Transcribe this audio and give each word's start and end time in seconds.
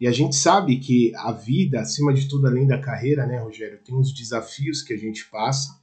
E 0.00 0.06
a 0.06 0.12
gente 0.12 0.36
sabe 0.36 0.78
que 0.78 1.12
a 1.16 1.32
vida, 1.32 1.80
acima 1.80 2.12
de 2.12 2.28
tudo, 2.28 2.46
além 2.46 2.66
da 2.66 2.78
carreira, 2.78 3.26
né, 3.26 3.38
Rogério, 3.38 3.78
tem 3.82 3.96
os 3.96 4.12
desafios 4.12 4.82
que 4.82 4.92
a 4.92 4.96
gente 4.96 5.24
passa, 5.30 5.80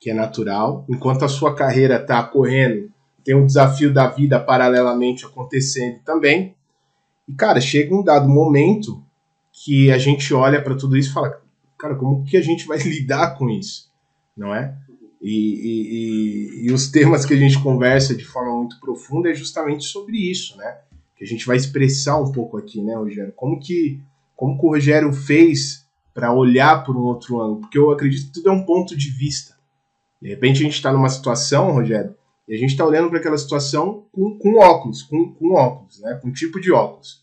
que 0.00 0.10
é 0.10 0.14
natural. 0.14 0.84
Enquanto 0.88 1.24
a 1.24 1.28
sua 1.28 1.54
carreira 1.54 1.96
está 1.96 2.22
correndo, 2.22 2.92
tem 3.24 3.34
um 3.34 3.46
desafio 3.46 3.92
da 3.92 4.06
vida 4.08 4.38
paralelamente 4.38 5.24
acontecendo 5.24 5.98
também. 6.04 6.54
E, 7.28 7.34
cara, 7.34 7.60
chega 7.60 7.94
um 7.94 8.02
dado 8.02 8.28
momento 8.28 9.02
que 9.52 9.90
a 9.90 9.98
gente 9.98 10.32
olha 10.32 10.62
para 10.62 10.76
tudo 10.76 10.96
isso 10.96 11.10
e 11.10 11.12
fala, 11.12 11.40
cara, 11.78 11.94
como 11.96 12.24
que 12.24 12.36
a 12.36 12.42
gente 12.42 12.66
vai 12.66 12.78
lidar 12.82 13.36
com 13.36 13.50
isso? 13.50 13.90
Não 14.36 14.54
é? 14.54 14.76
E, 15.20 15.30
e, 15.30 16.62
e, 16.62 16.66
e 16.66 16.72
os 16.72 16.90
temas 16.90 17.24
que 17.24 17.34
a 17.34 17.36
gente 17.36 17.60
conversa 17.60 18.14
de 18.14 18.24
forma 18.24 18.56
muito 18.56 18.80
profunda 18.80 19.30
é 19.30 19.34
justamente 19.34 19.84
sobre 19.84 20.16
isso, 20.16 20.56
né? 20.56 20.78
Que 21.22 21.24
a 21.24 21.28
gente 21.28 21.46
vai 21.46 21.56
expressar 21.56 22.20
um 22.20 22.32
pouco 22.32 22.58
aqui, 22.58 22.82
né, 22.82 22.96
Rogério? 22.96 23.32
Como 23.36 23.60
que, 23.60 24.02
como 24.34 24.58
que 24.58 24.66
o 24.66 24.70
Rogério 24.70 25.12
fez 25.12 25.86
para 26.12 26.34
olhar 26.34 26.84
por 26.84 26.96
um 26.96 27.02
outro 27.02 27.40
ângulo? 27.40 27.60
Porque 27.60 27.78
eu 27.78 27.92
acredito 27.92 28.26
que 28.26 28.32
tudo 28.32 28.48
é 28.48 28.52
um 28.52 28.64
ponto 28.64 28.96
de 28.96 29.08
vista. 29.08 29.56
De 30.20 30.28
repente 30.28 30.56
a 30.56 30.64
gente 30.64 30.74
está 30.74 30.92
numa 30.92 31.08
situação, 31.08 31.70
Rogério, 31.70 32.16
e 32.48 32.54
a 32.54 32.58
gente 32.58 32.70
está 32.70 32.84
olhando 32.84 33.08
para 33.08 33.20
aquela 33.20 33.38
situação 33.38 34.04
com, 34.10 34.36
com 34.36 34.58
óculos, 34.58 35.02
com, 35.02 35.32
com 35.32 35.52
óculos, 35.52 36.00
né? 36.00 36.18
Com 36.20 36.32
tipo 36.32 36.60
de 36.60 36.72
óculos. 36.72 37.22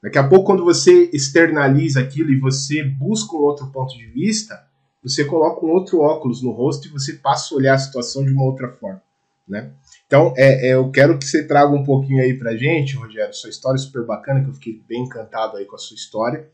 Daqui 0.00 0.18
a 0.18 0.28
pouco, 0.28 0.46
quando 0.46 0.64
você 0.64 1.10
externaliza 1.12 2.00
aquilo 2.00 2.30
e 2.30 2.38
você 2.38 2.84
busca 2.84 3.34
um 3.36 3.40
outro 3.40 3.66
ponto 3.66 3.98
de 3.98 4.06
vista, 4.06 4.64
você 5.02 5.24
coloca 5.24 5.66
um 5.66 5.70
outro 5.70 6.00
óculos 6.00 6.40
no 6.40 6.52
rosto 6.52 6.86
e 6.86 6.90
você 6.92 7.14
passa 7.14 7.52
a 7.52 7.58
olhar 7.58 7.74
a 7.74 7.78
situação 7.78 8.24
de 8.24 8.32
uma 8.32 8.44
outra 8.44 8.68
forma, 8.68 9.02
né? 9.48 9.72
Então, 10.10 10.34
é, 10.36 10.70
é, 10.70 10.74
eu 10.74 10.90
quero 10.90 11.16
que 11.16 11.24
você 11.24 11.46
traga 11.46 11.72
um 11.72 11.84
pouquinho 11.84 12.20
aí 12.20 12.36
pra 12.36 12.56
gente, 12.56 12.96
Rogério, 12.96 13.32
sua 13.32 13.48
história 13.48 13.76
é 13.76 13.78
super 13.78 14.04
bacana, 14.04 14.42
que 14.42 14.50
eu 14.50 14.54
fiquei 14.54 14.82
bem 14.88 15.04
encantado 15.04 15.56
aí 15.56 15.64
com 15.64 15.76
a 15.76 15.78
sua 15.78 15.94
história, 15.94 16.50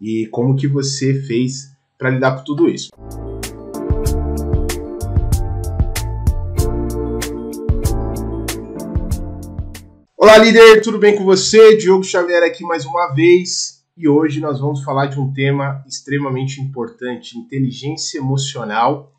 e 0.00 0.28
como 0.28 0.54
que 0.54 0.68
você 0.68 1.12
fez 1.22 1.72
para 1.98 2.10
lidar 2.10 2.36
com 2.36 2.44
tudo 2.44 2.68
isso. 2.68 2.90
Olá, 10.16 10.38
líder, 10.38 10.80
tudo 10.80 11.00
bem 11.00 11.16
com 11.16 11.24
você? 11.24 11.76
Diogo 11.76 12.04
Xavier 12.04 12.44
aqui 12.44 12.62
mais 12.62 12.86
uma 12.86 13.12
vez, 13.12 13.82
e 13.96 14.06
hoje 14.06 14.38
nós 14.38 14.60
vamos 14.60 14.84
falar 14.84 15.06
de 15.06 15.18
um 15.18 15.32
tema 15.32 15.82
extremamente 15.88 16.60
importante, 16.60 17.36
inteligência 17.36 18.18
emocional 18.18 19.12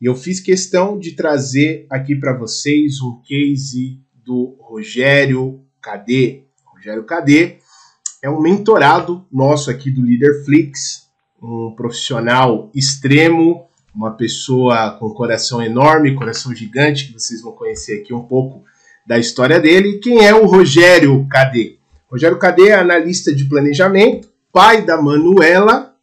e 0.00 0.06
eu 0.06 0.14
fiz 0.14 0.40
questão 0.40 0.98
de 0.98 1.12
trazer 1.12 1.86
aqui 1.90 2.16
para 2.16 2.32
vocês 2.32 3.02
um 3.02 3.20
case 3.20 4.00
do 4.24 4.56
Rogério 4.58 5.60
Cadê. 5.82 6.44
Rogério 6.64 7.04
Cadê 7.04 7.58
é 8.22 8.30
um 8.30 8.40
mentorado 8.40 9.26
nosso 9.30 9.70
aqui 9.70 9.90
do 9.90 10.00
Leaderflix, 10.00 11.06
um 11.42 11.74
profissional 11.76 12.70
extremo, 12.74 13.66
uma 13.94 14.12
pessoa 14.12 14.92
com 14.92 15.10
coração 15.10 15.62
enorme, 15.62 16.14
coração 16.14 16.54
gigante, 16.54 17.08
que 17.08 17.12
vocês 17.12 17.42
vão 17.42 17.52
conhecer 17.52 18.00
aqui 18.00 18.14
um 18.14 18.22
pouco 18.22 18.64
da 19.06 19.18
história 19.18 19.60
dele. 19.60 19.98
Quem 19.98 20.24
é 20.24 20.34
o 20.34 20.46
Rogério 20.46 21.26
Cadê? 21.28 21.76
Rogério 22.10 22.38
Cadê 22.38 22.68
é 22.68 22.74
analista 22.74 23.34
de 23.34 23.44
planejamento, 23.44 24.32
pai 24.50 24.82
da 24.82 25.00
Manuela, 25.00 25.94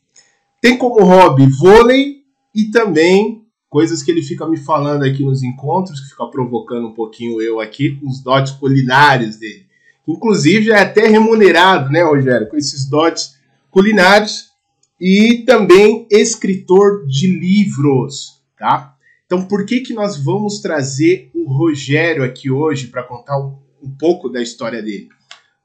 tem 0.62 0.78
como 0.78 1.04
hobby 1.04 1.48
vôlei 1.48 2.18
e 2.54 2.66
também 2.66 3.47
coisas 3.70 4.02
que 4.02 4.12
ele 4.12 4.22
fica 4.22 4.48
me 4.48 4.58
falando 4.58 5.04
aqui 5.04 5.24
nos 5.24 5.44
encontros, 5.44 6.00
que 6.00 6.10
fica 6.10 6.26
provocando 6.28 6.88
um 6.88 6.94
pouquinho 6.94 7.42
eu 7.42 7.60
aqui, 7.60 7.96
com 7.96 8.08
os 8.08 8.22
dotes 8.22 8.54
culinários 8.54 9.38
dele. 9.38 9.66
Inclusive 10.08 10.72
é 10.72 10.80
até 10.80 11.08
remunerado, 11.08 11.92
né, 11.92 12.02
Rogério, 12.04 12.48
com 12.48 12.56
esses 12.56 12.86
dotes 12.86 13.36
culinários 13.70 14.52
e 15.00 15.44
também 15.46 16.08
escritor 16.10 17.06
de 17.06 17.28
livros, 17.28 18.42
tá? 18.58 18.96
Então, 19.26 19.46
por 19.46 19.66
que 19.66 19.82
que 19.82 19.94
nós 19.94 20.18
vamos 20.18 20.62
trazer 20.62 21.30
o 21.36 21.52
Rogério 21.52 22.24
aqui 22.24 22.50
hoje 22.50 22.88
para 22.88 23.04
contar 23.04 23.38
um, 23.38 23.58
pouco 24.00 24.30
da 24.30 24.42
história 24.42 24.82
dele? 24.82 25.10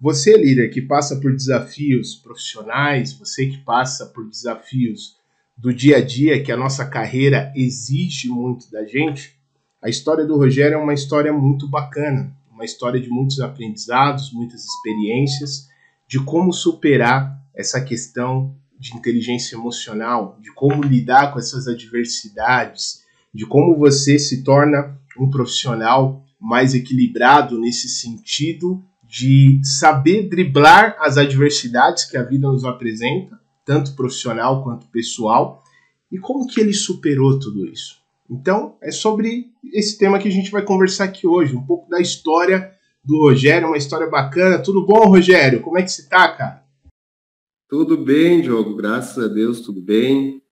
Você, 0.01 0.37
líder, 0.37 0.71
que 0.71 0.83
passa 0.83 1.17
por 1.21 1.33
desafios 1.33 2.17
profissionais, 2.17 3.13
você 3.13 3.47
que 3.47 3.59
passa 3.59 4.07
por 4.07 4.29
desafios 4.29 5.17
do 5.57 5.73
dia 5.73 5.99
a 5.99 6.01
dia 6.05 6.43
que 6.43 6.51
a 6.51 6.57
nossa 6.57 6.85
carreira 6.85 7.53
exige 7.55 8.29
muito 8.29 8.71
da 8.71 8.85
gente, 8.85 9.37
a 9.83 9.89
história 9.89 10.25
do 10.25 10.37
Rogério 10.37 10.77
é 10.77 10.79
uma 10.79 10.95
história 10.95 11.33
muito 11.33 11.69
bacana, 11.69 12.33
uma 12.51 12.65
história 12.65 13.01
de 13.01 13.09
muitos 13.09 13.41
aprendizados, 13.41 14.33
muitas 14.33 14.65
experiências, 14.65 15.69
de 16.09 16.21
como 16.21 16.53
superar 16.53 17.37
essa 17.55 17.81
questão 17.81 18.55
de 18.79 18.97
inteligência 18.97 19.57
emocional, 19.57 20.39
de 20.41 20.53
como 20.53 20.83
lidar 20.83 21.33
com 21.33 21.39
essas 21.39 21.69
adversidades, 21.69 23.03
de 23.33 23.47
como 23.47 23.77
você 23.77 24.19
se 24.19 24.43
torna 24.43 24.99
um 25.19 25.31
profissional 25.31 26.25
mais 26.41 26.75
equilibrado 26.75 27.59
nesse 27.59 27.89
sentido 27.89 28.83
de 29.05 29.61
saber 29.63 30.29
driblar 30.29 30.97
as 31.01 31.17
adversidades 31.19 32.05
que 32.05 32.17
a 32.17 32.23
vida 32.23 32.49
nos 32.49 32.65
apresenta 32.65 33.42
tanto 33.65 33.95
profissional 33.95 34.63
quanto 34.63 34.87
pessoal, 34.89 35.63
e 36.11 36.19
como 36.19 36.47
que 36.47 36.61
ele 36.61 36.73
superou 36.73 37.39
tudo 37.39 37.67
isso. 37.67 38.01
Então, 38.29 38.77
é 38.81 38.91
sobre 38.91 39.51
esse 39.73 39.99
tema 39.99 40.19
que 40.19 40.29
a 40.29 40.31
gente 40.31 40.51
vai 40.51 40.63
conversar 40.63 41.05
aqui 41.05 41.27
hoje, 41.27 41.55
um 41.55 41.65
pouco 41.65 41.89
da 41.89 42.01
história 42.01 42.73
do 43.05 43.19
Rogério, 43.19 43.69
uma 43.69 43.77
história 43.77 44.07
bacana. 44.09 44.63
Tudo 44.63 44.87
bom, 44.87 45.07
Rogério? 45.07 45.61
Como 45.61 45.79
é 45.79 45.83
que 45.83 45.91
você 45.91 46.09
tá, 46.09 46.29
cara? 46.29 46.63
Tudo 47.69 47.97
bem, 47.97 48.41
Diogo, 48.41 48.77
graças 48.77 49.23
a 49.23 49.29
Deus, 49.29 49.61
tudo 49.61 49.81
bem. 49.81 50.43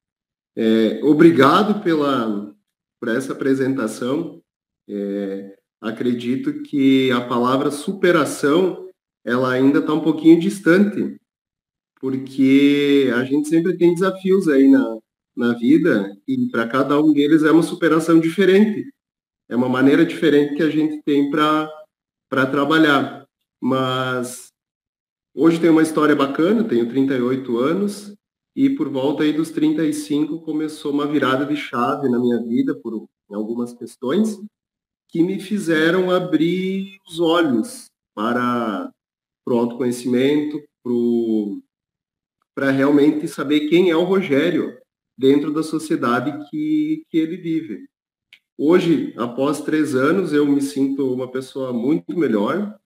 É, 0.56 1.00
obrigado 1.04 1.82
pela, 1.82 2.54
por 2.99 3.09
essa 3.09 3.32
apresentação. 3.32 4.43
É, 4.88 5.56
acredito 5.81 6.62
que 6.62 7.10
a 7.12 7.20
palavra 7.20 7.70
superação 7.70 8.88
ela 9.25 9.53
ainda 9.53 9.78
está 9.78 9.93
um 9.93 10.00
pouquinho 10.00 10.41
distante 10.41 11.20
porque 12.00 13.12
a 13.15 13.22
gente 13.25 13.49
sempre 13.49 13.77
tem 13.77 13.93
desafios 13.93 14.49
aí 14.49 14.66
na, 14.66 14.99
na 15.37 15.53
vida 15.53 16.16
e 16.27 16.49
para 16.50 16.66
cada 16.66 16.99
um 16.99 17.12
deles 17.12 17.43
é 17.43 17.53
uma 17.53 17.62
superação 17.62 18.19
diferente. 18.19 18.91
É 19.49 19.55
uma 19.55 19.69
maneira 19.69 20.05
diferente 20.05 20.56
que 20.56 20.62
a 20.62 20.71
gente 20.71 21.03
tem 21.03 21.31
para 21.31 21.71
trabalhar. 22.50 23.27
Mas 23.61 24.49
hoje 25.34 25.61
tem 25.61 25.69
uma 25.69 25.83
história 25.83 26.16
bacana, 26.16 26.65
tenho 26.65 26.88
38 26.88 27.59
anos 27.59 28.15
e 28.56 28.71
por 28.71 28.88
volta 28.88 29.22
aí 29.22 29.32
dos 29.32 29.50
35 29.50 30.41
começou 30.41 30.93
uma 30.93 31.06
virada 31.06 31.44
de 31.44 31.56
chave 31.56 32.09
na 32.09 32.19
minha 32.19 32.43
vida 32.43 32.75
por 32.75 33.06
algumas 33.31 33.75
questões 33.75 34.38
que 35.09 35.22
me 35.22 35.38
fizeram 35.38 36.11
abrir 36.11 36.97
os 37.06 37.21
olhos 37.21 37.87
para 38.15 38.91
o 39.47 39.53
autoconhecimento, 39.55 40.62
para 40.82 40.93
para 42.55 42.71
realmente 42.71 43.28
saber 43.28 43.69
quem 43.69 43.91
é 43.91 43.97
o 43.97 44.05
Rogério 44.05 44.78
dentro 45.16 45.53
da 45.53 45.62
sociedade 45.62 46.49
que, 46.49 47.05
que 47.09 47.19
ele 47.19 47.37
vive. 47.37 47.88
Hoje, 48.56 49.15
após 49.16 49.62
três 49.62 49.94
anos, 49.94 50.33
eu 50.33 50.47
me 50.47 50.61
sinto 50.61 51.12
uma 51.12 51.31
pessoa 51.31 51.72
muito 51.72 52.16
melhor, 52.16 52.78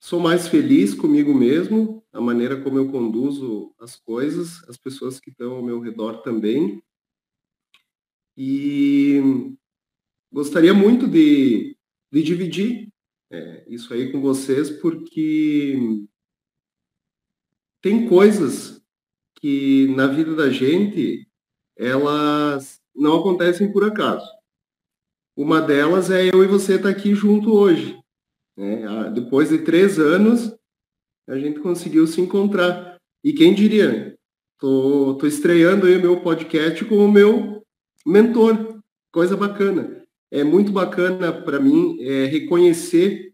sou 0.00 0.20
mais 0.20 0.46
feliz 0.46 0.94
comigo 0.94 1.34
mesmo, 1.34 2.04
a 2.12 2.20
maneira 2.20 2.60
como 2.62 2.78
eu 2.78 2.90
conduzo 2.90 3.74
as 3.80 3.96
coisas, 3.96 4.62
as 4.68 4.76
pessoas 4.76 5.18
que 5.18 5.30
estão 5.30 5.52
ao 5.52 5.62
meu 5.62 5.80
redor 5.80 6.22
também. 6.22 6.82
E 8.36 9.20
gostaria 10.32 10.72
muito 10.72 11.08
de, 11.08 11.76
de 12.12 12.22
dividir 12.22 12.88
é, 13.30 13.64
isso 13.68 13.92
aí 13.92 14.12
com 14.12 14.20
vocês, 14.20 14.70
porque 14.70 16.06
tem 17.80 18.08
coisas 18.08 18.82
que 19.40 19.88
na 19.94 20.06
vida 20.06 20.34
da 20.34 20.50
gente 20.50 21.26
elas 21.76 22.80
não 22.94 23.20
acontecem 23.20 23.72
por 23.72 23.84
acaso. 23.84 24.26
Uma 25.36 25.60
delas 25.60 26.10
é 26.10 26.28
eu 26.32 26.42
e 26.42 26.48
você 26.48 26.74
estar 26.74 26.88
tá 26.88 26.90
aqui 26.90 27.14
junto 27.14 27.52
hoje. 27.52 27.96
Né? 28.56 29.10
Depois 29.14 29.50
de 29.50 29.58
três 29.58 29.98
anos, 29.98 30.52
a 31.28 31.38
gente 31.38 31.60
conseguiu 31.60 32.06
se 32.08 32.20
encontrar. 32.20 32.98
E 33.22 33.32
quem 33.32 33.54
diria? 33.54 34.18
Tô, 34.58 35.14
tô 35.14 35.26
estreando 35.26 35.86
aí 35.86 35.96
o 35.96 36.00
meu 36.00 36.20
podcast 36.20 36.84
com 36.84 36.96
o 36.96 37.10
meu 37.10 37.64
mentor. 38.04 38.80
Coisa 39.12 39.36
bacana. 39.36 40.04
É 40.30 40.42
muito 40.42 40.72
bacana 40.72 41.32
para 41.32 41.60
mim 41.60 41.96
é, 42.00 42.24
reconhecer 42.26 43.32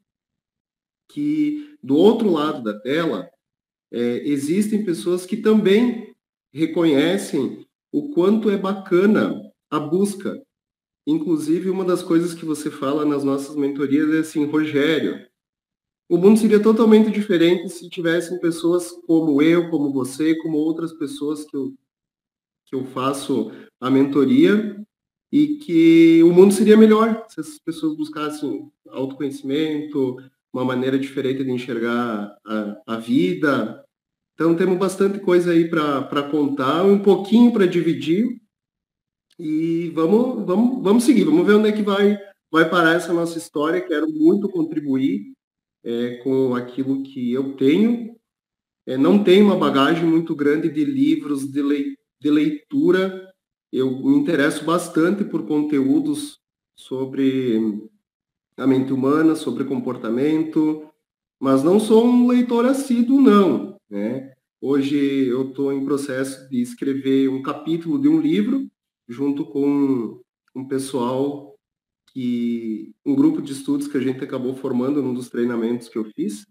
que 1.09 1.77
do 1.83 1.97
outro 1.97 2.31
lado 2.31 2.63
da 2.63 2.79
tela 2.81 3.31
é, 3.95 4.29
existem 4.29 4.85
pessoas 4.85 5.25
que 5.25 5.37
também 5.37 6.13
reconhecem 6.53 7.65
o 7.93 8.11
quanto 8.13 8.51
é 8.51 8.57
bacana 8.57 9.41
a 9.71 9.79
busca. 9.79 10.43
Inclusive, 11.07 11.71
uma 11.71 11.85
das 11.85 12.03
coisas 12.03 12.35
que 12.35 12.45
você 12.45 12.73
fala 12.73 13.05
nas 13.05 13.23
nossas 13.23 13.55
mentorias 13.55 14.13
é 14.13 14.19
assim, 14.19 14.45
Rogério, 14.47 15.25
o 16.09 16.19
mundo 16.19 16.41
seria 16.41 16.61
totalmente 16.61 17.11
diferente 17.11 17.69
se 17.69 17.89
tivessem 17.89 18.41
pessoas 18.41 18.91
como 19.07 19.41
eu, 19.41 19.71
como 19.71 19.93
você, 19.93 20.35
como 20.37 20.59
outras 20.59 20.93
pessoas 20.93 21.45
que 21.45 21.57
eu, 21.57 21.73
que 22.67 22.75
eu 22.75 22.85
faço 22.87 23.53
a 23.81 23.89
mentoria 23.89 24.77
e 25.31 25.59
que 25.59 26.21
o 26.25 26.33
mundo 26.33 26.53
seria 26.53 26.77
melhor 26.77 27.25
se 27.29 27.41
essas 27.41 27.59
pessoas 27.61 27.97
buscassem 27.97 28.71
autoconhecimento, 28.89 30.17
uma 30.53 30.65
maneira 30.65 30.99
diferente 30.99 31.43
de 31.43 31.51
enxergar 31.51 32.37
a, 32.45 32.83
a 32.87 32.97
vida. 32.97 33.84
Então 34.35 34.55
temos 34.57 34.77
bastante 34.79 35.21
coisa 35.21 35.53
aí 35.53 35.69
para 35.69 36.29
contar, 36.31 36.85
um 36.85 36.99
pouquinho 36.99 37.53
para 37.53 37.67
dividir 37.67 38.41
e 39.39 39.91
vamos, 39.91 40.45
vamos, 40.45 40.83
vamos 40.83 41.05
seguir, 41.05 41.25
vamos 41.25 41.47
ver 41.47 41.55
onde 41.55 41.69
é 41.69 41.73
que 41.73 41.83
vai, 41.83 42.19
vai 42.51 42.69
parar 42.69 42.95
essa 42.95 43.13
nossa 43.13 43.39
história. 43.39 43.81
Quero 43.81 44.09
muito 44.11 44.49
contribuir 44.49 45.33
é, 45.85 46.17
com 46.19 46.55
aquilo 46.55 47.03
que 47.03 47.33
eu 47.33 47.57
tenho. 47.57 48.15
É, 48.87 48.97
não 48.97 49.23
tenho 49.23 49.47
uma 49.47 49.57
bagagem 49.57 50.05
muito 50.05 50.35
grande 50.35 50.69
de 50.69 50.85
livros, 50.85 51.51
de, 51.51 51.97
de 52.21 52.31
leitura. 52.31 53.33
Eu 53.73 53.91
me 53.91 54.17
interesso 54.17 54.65
bastante 54.65 55.25
por 55.25 55.47
conteúdos 55.47 56.39
sobre 56.77 57.89
a 58.57 58.67
mente 58.67 58.93
humana, 58.93 59.35
sobre 59.35 59.65
comportamento, 59.65 60.89
mas 61.41 61.63
não 61.63 61.81
sou 61.81 62.07
um 62.07 62.29
leitor 62.29 62.67
assíduo, 62.67 63.21
não. 63.21 63.74
Né? 63.91 64.33
Hoje 64.61 64.97
eu 65.27 65.51
estou 65.51 65.73
em 65.73 65.85
processo 65.85 66.49
de 66.49 66.61
escrever 66.61 67.29
um 67.29 67.43
capítulo 67.43 68.01
de 68.01 68.09
um 68.09 68.21
livro 68.21 68.67
junto 69.09 69.45
com 69.45 70.21
um 70.55 70.67
pessoal 70.67 71.55
que 72.13 72.95
um 73.05 73.15
grupo 73.15 73.43
de 73.43 73.53
estudos 73.53 73.89
que 73.89 73.97
a 73.97 74.01
gente 74.01 74.23
acabou 74.23 74.55
formando 74.55 75.03
num 75.03 75.13
dos 75.13 75.29
treinamentos 75.29 75.89
que 75.89 75.99
eu 75.99 76.05
fiz. 76.05 76.47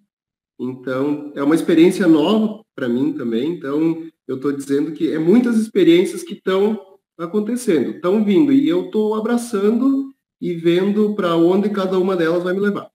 Então, 0.59 1.31
é 1.35 1.41
uma 1.41 1.55
experiência 1.55 2.07
nova 2.07 2.63
para 2.75 2.89
mim 2.89 3.13
também. 3.13 3.53
Então, 3.53 4.03
eu 4.27 4.35
estou 4.35 4.51
dizendo 4.51 4.91
que 4.91 5.11
é 5.11 5.17
muitas 5.17 5.57
experiências 5.57 6.21
que 6.21 6.33
estão 6.33 6.79
acontecendo, 7.17 7.91
estão 7.91 8.23
vindo, 8.23 8.51
e 8.51 8.67
eu 8.67 8.85
estou 8.85 9.15
abraçando 9.15 10.13
e 10.41 10.53
vendo 10.53 11.15
para 11.15 11.35
onde 11.35 11.69
cada 11.69 11.97
uma 11.97 12.15
delas 12.15 12.43
vai 12.43 12.53
me 12.53 12.59
levar. 12.59 12.89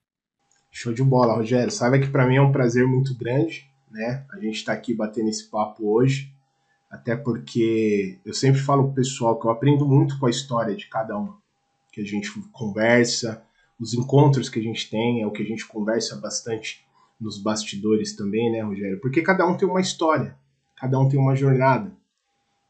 Show 0.70 0.92
de 0.92 1.02
bola, 1.02 1.34
Rogério. 1.34 1.70
Sabe 1.70 2.00
que 2.00 2.08
para 2.08 2.26
mim 2.26 2.36
é 2.36 2.42
um 2.42 2.52
prazer 2.52 2.86
muito 2.86 3.16
grande, 3.16 3.67
né? 3.90 4.24
A 4.32 4.38
gente 4.38 4.56
está 4.56 4.72
aqui 4.72 4.94
batendo 4.94 5.28
esse 5.28 5.44
papo 5.44 5.90
hoje, 5.90 6.32
até 6.90 7.16
porque 7.16 8.18
eu 8.24 8.32
sempre 8.32 8.60
falo 8.60 8.84
pro 8.84 8.94
pessoal 8.94 9.38
que 9.38 9.46
eu 9.46 9.50
aprendo 9.50 9.86
muito 9.86 10.18
com 10.18 10.26
a 10.26 10.30
história 10.30 10.74
de 10.74 10.86
cada 10.86 11.18
um 11.18 11.34
que 11.92 12.00
a 12.00 12.04
gente 12.04 12.30
conversa, 12.52 13.42
os 13.78 13.94
encontros 13.94 14.48
que 14.48 14.58
a 14.58 14.62
gente 14.62 14.90
tem, 14.90 15.22
é 15.22 15.26
o 15.26 15.30
que 15.30 15.42
a 15.42 15.46
gente 15.46 15.66
conversa 15.66 16.16
bastante 16.16 16.84
nos 17.20 17.38
bastidores 17.38 18.14
também, 18.14 18.50
né, 18.50 18.60
Rogério? 18.60 19.00
Porque 19.00 19.22
cada 19.22 19.46
um 19.46 19.56
tem 19.56 19.68
uma 19.68 19.80
história, 19.80 20.36
cada 20.76 20.98
um 20.98 21.08
tem 21.08 21.18
uma 21.18 21.34
jornada. 21.34 21.92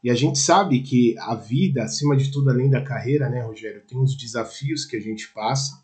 E 0.03 0.09
a 0.09 0.15
gente 0.15 0.39
sabe 0.39 0.81
que 0.81 1.15
a 1.19 1.35
vida, 1.35 1.83
acima 1.83 2.15
de 2.15 2.31
tudo, 2.31 2.49
além 2.49 2.69
da 2.69 2.81
carreira, 2.81 3.29
né, 3.29 3.41
Rogério, 3.41 3.83
tem 3.85 3.99
os 3.99 4.15
desafios 4.15 4.85
que 4.85 4.95
a 4.95 4.99
gente 4.99 5.27
passa, 5.33 5.83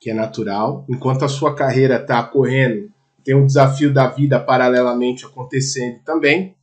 que 0.00 0.10
é 0.10 0.14
natural. 0.14 0.84
Enquanto 0.88 1.24
a 1.24 1.28
sua 1.28 1.54
carreira 1.54 1.96
está 1.96 2.22
correndo, 2.22 2.92
tem 3.24 3.34
um 3.34 3.46
desafio 3.46 3.92
da 3.92 4.08
vida 4.08 4.38
paralelamente 4.40 5.24
acontecendo 5.24 6.00
também. 6.04 6.54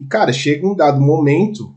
E, 0.00 0.06
cara, 0.06 0.32
chega 0.32 0.66
um 0.66 0.74
dado 0.74 1.00
momento 1.00 1.74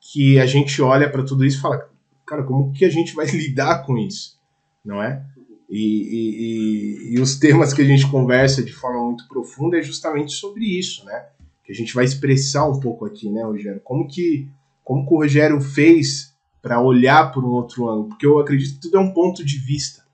que 0.00 0.38
a 0.40 0.46
gente 0.46 0.80
olha 0.82 1.08
para 1.08 1.22
tudo 1.22 1.44
isso 1.44 1.58
e 1.58 1.60
fala: 1.60 1.88
cara, 2.26 2.42
como 2.42 2.72
que 2.72 2.84
a 2.84 2.90
gente 2.90 3.14
vai 3.14 3.26
lidar 3.30 3.84
com 3.84 3.96
isso, 3.96 4.38
não 4.84 5.02
é? 5.02 5.24
E, 5.68 7.12
e, 7.12 7.14
e, 7.14 7.20
os 7.20 7.38
temas 7.38 7.72
que 7.72 7.80
a 7.80 7.84
gente 7.84 8.10
conversa 8.10 8.60
de 8.60 8.72
forma 8.72 9.04
muito 9.04 9.28
profunda 9.28 9.78
é 9.78 9.82
justamente 9.82 10.32
sobre 10.32 10.64
isso, 10.64 11.04
né? 11.04 11.26
Que 11.64 11.70
a 11.70 11.74
gente 11.74 11.94
vai 11.94 12.04
expressar 12.04 12.68
um 12.68 12.80
pouco 12.80 13.06
aqui, 13.06 13.30
né, 13.30 13.44
Rogério? 13.44 13.80
Como 13.84 14.08
que, 14.08 14.48
como 14.82 15.06
que 15.06 15.14
o 15.14 15.18
Rogério 15.18 15.60
fez 15.60 16.34
para 16.60 16.82
olhar 16.82 17.30
por 17.32 17.44
um 17.44 17.50
outro 17.50 17.88
ângulo? 17.88 18.08
Porque 18.08 18.26
eu 18.26 18.40
acredito 18.40 18.74
que 18.74 18.80
tudo 18.80 18.96
é 18.96 19.00
um 19.00 19.12
ponto 19.12 19.44
de 19.44 19.58
vista. 19.58 20.04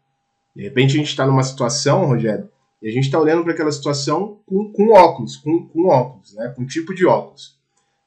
De 0.55 0.63
repente 0.63 0.91
a 0.91 0.99
gente 0.99 1.09
está 1.09 1.27
numa 1.27 1.43
situação, 1.43 2.05
Rogério, 2.05 2.51
e 2.87 2.89
a 2.89 2.93
gente 2.93 3.07
está 3.07 3.19
olhando 3.19 3.43
para 3.43 3.53
aquela 3.53 3.73
situação 3.73 4.39
com, 4.47 4.73
com 4.73 4.93
óculos, 4.93 5.37
com, 5.37 5.67
com 5.67 5.89
óculos, 5.89 6.35
né? 6.35 6.53
Com 6.55 6.63
um 6.63 6.67
tipo 6.67 6.95
de 6.95 7.05
óculos. 7.05 7.59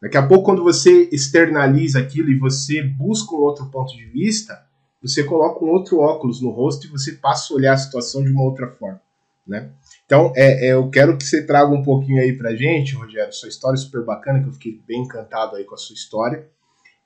Daqui 0.02 0.16
a 0.16 0.26
pouco, 0.26 0.46
quando 0.46 0.64
você 0.64 1.10
externaliza 1.12 2.00
aquilo 2.00 2.30
e 2.30 2.40
você 2.40 2.82
busca 2.82 3.36
um 3.36 3.40
outro 3.40 3.66
ponto 3.66 3.94
de 3.94 4.06
vista, 4.06 4.58
você 5.04 5.22
coloca 5.22 5.66
um 5.66 5.68
outro 5.68 6.00
óculos 6.00 6.42
no 6.42 6.50
rosto 6.50 6.88
e 6.88 6.90
você 6.90 7.12
passa 7.12 7.54
a 7.54 7.58
olhar 7.58 7.74
a 7.74 7.78
situação 7.78 8.24
de 8.24 8.32
uma 8.32 8.42
outra 8.42 8.70
forma, 8.72 9.02
né? 9.46 9.70
Então, 10.06 10.32
é, 10.34 10.68
é, 10.68 10.72
eu 10.72 10.90
quero 10.90 11.18
que 11.18 11.26
você 11.26 11.46
traga 11.46 11.74
um 11.74 11.84
pouquinho 11.84 12.22
aí 12.22 12.32
pra 12.32 12.56
gente, 12.56 12.96
Rogério, 12.96 13.34
sua 13.34 13.50
história 13.50 13.76
é 13.76 13.80
super 13.80 14.06
bacana, 14.06 14.42
que 14.42 14.48
eu 14.48 14.54
fiquei 14.54 14.80
bem 14.88 15.02
encantado 15.02 15.58
aí 15.58 15.66
com 15.66 15.76
a 15.76 15.78
sua 15.78 15.94
história 15.94 16.48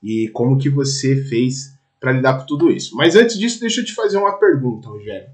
e 0.00 0.28
como 0.28 0.58
que 0.58 0.70
você 0.70 1.24
fez 1.24 1.74
para 1.98 2.12
lidar 2.12 2.38
com 2.38 2.46
tudo 2.46 2.70
isso. 2.70 2.94
Mas 2.94 3.16
antes 3.16 3.36
disso, 3.36 3.58
deixa 3.58 3.80
eu 3.80 3.84
te 3.84 3.94
fazer 3.94 4.16
uma 4.16 4.38
pergunta, 4.38 4.88
Rogério. 4.88 5.28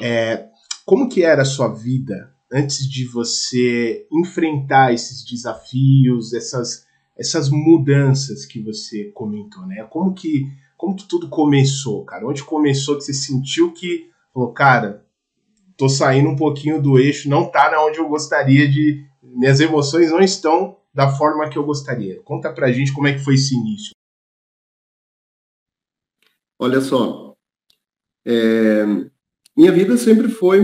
É, 0.00 0.46
como 0.88 1.06
que 1.06 1.22
era 1.22 1.42
a 1.42 1.44
sua 1.44 1.68
vida 1.68 2.34
antes 2.50 2.88
de 2.88 3.06
você 3.06 4.06
enfrentar 4.10 4.90
esses 4.90 5.22
desafios, 5.22 6.32
essas, 6.32 6.86
essas 7.14 7.50
mudanças 7.50 8.46
que 8.46 8.58
você 8.58 9.12
comentou, 9.12 9.66
né? 9.66 9.84
Como 9.90 10.14
que, 10.14 10.50
como 10.78 10.96
que 10.96 11.06
tudo 11.06 11.28
começou, 11.28 12.06
cara? 12.06 12.26
Onde 12.26 12.42
começou 12.42 12.96
que 12.96 13.02
você 13.02 13.12
sentiu 13.12 13.74
que 13.74 14.08
falou, 14.32 14.50
cara, 14.54 15.04
tô 15.76 15.90
saindo 15.90 16.30
um 16.30 16.36
pouquinho 16.36 16.80
do 16.80 16.98
eixo, 16.98 17.28
não 17.28 17.50
tá 17.50 17.70
na 17.70 17.84
onde 17.84 17.98
eu 17.98 18.08
gostaria 18.08 18.66
de. 18.66 19.06
Minhas 19.22 19.60
emoções 19.60 20.10
não 20.10 20.20
estão 20.20 20.78
da 20.94 21.10
forma 21.10 21.50
que 21.50 21.58
eu 21.58 21.66
gostaria. 21.66 22.18
Conta 22.22 22.50
pra 22.50 22.72
gente 22.72 22.94
como 22.94 23.06
é 23.06 23.12
que 23.12 23.22
foi 23.22 23.34
esse 23.34 23.54
início. 23.54 23.90
Olha 26.58 26.80
só, 26.80 27.36
é, 28.26 28.86
minha 29.58 29.72
vida 29.72 29.96
sempre 29.96 30.28
foi 30.28 30.60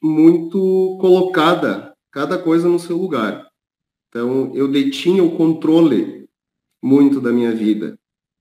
muito 0.00 0.96
colocada, 1.00 1.96
cada 2.12 2.38
coisa 2.38 2.68
no 2.68 2.78
seu 2.78 2.96
lugar. 2.96 3.50
Então, 4.08 4.54
eu 4.54 4.70
detinha 4.70 5.24
o 5.24 5.36
controle 5.36 6.28
muito 6.80 7.20
da 7.20 7.32
minha 7.32 7.50
vida 7.50 7.98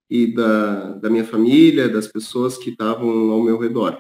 e 0.07 0.31
da, 0.31 0.91
da 0.93 1.09
minha 1.09 1.25
família, 1.25 1.89
das 1.89 2.05
pessoas 2.05 2.55
que 2.55 2.69
estavam 2.69 3.31
ao 3.31 3.41
meu 3.41 3.57
redor. 3.57 3.99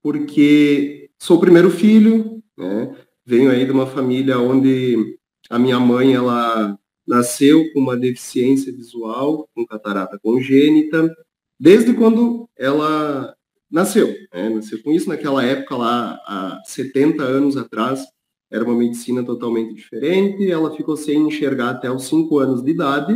Porque 0.00 1.10
sou 1.20 1.38
o 1.38 1.40
primeiro 1.40 1.68
filho, 1.68 2.40
né? 2.56 2.96
venho 3.26 3.50
aí 3.50 3.64
de 3.64 3.72
uma 3.72 3.88
família 3.88 4.38
onde 4.38 5.18
a 5.50 5.58
minha 5.58 5.80
mãe 5.80 6.14
ela 6.14 6.78
nasceu 7.04 7.72
com 7.72 7.80
uma 7.80 7.96
deficiência 7.96 8.72
visual, 8.72 9.48
com 9.52 9.66
catarata 9.66 10.16
congênita, 10.22 11.12
desde 11.58 11.92
quando 11.92 12.48
ela 12.56 13.36
nasceu, 13.72 14.08
né? 14.32 14.50
nasceu 14.50 14.80
com 14.82 14.92
isso. 14.92 15.08
Naquela 15.08 15.42
época 15.42 15.76
lá, 15.76 16.20
há 16.26 16.60
70 16.64 17.22
anos 17.22 17.56
atrás, 17.56 18.06
era 18.50 18.62
uma 18.64 18.74
medicina 18.74 19.24
totalmente 19.24 19.74
diferente. 19.74 20.50
Ela 20.50 20.76
ficou 20.76 20.96
sem 20.96 21.26
enxergar 21.26 21.70
até 21.70 21.90
os 21.90 22.04
5 22.04 22.38
anos 22.38 22.62
de 22.62 22.70
idade. 22.70 23.14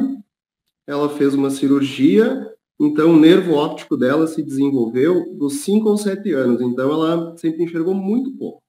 Ela 0.87 1.11
fez 1.11 1.35
uma 1.35 1.51
cirurgia, 1.51 2.51
então 2.81 3.13
o 3.13 3.19
nervo 3.19 3.55
óptico 3.55 3.97
dela 3.97 4.27
se 4.27 4.43
desenvolveu 4.43 5.35
dos 5.35 5.61
5 5.61 5.89
aos 5.89 6.03
7 6.03 6.33
anos. 6.33 6.61
Então 6.63 6.91
ela 6.91 7.37
sempre 7.37 7.63
enxergou 7.63 7.95
muito 7.95 8.33
pouco. 8.33 8.63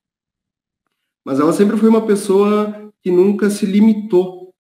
Mas 1.24 1.39
ela 1.39 1.53
sempre 1.53 1.77
foi 1.77 1.89
uma 1.89 2.06
pessoa 2.06 2.91
que 3.01 3.12
nunca 3.12 3.50
se 3.50 3.65
limitou 3.65 4.53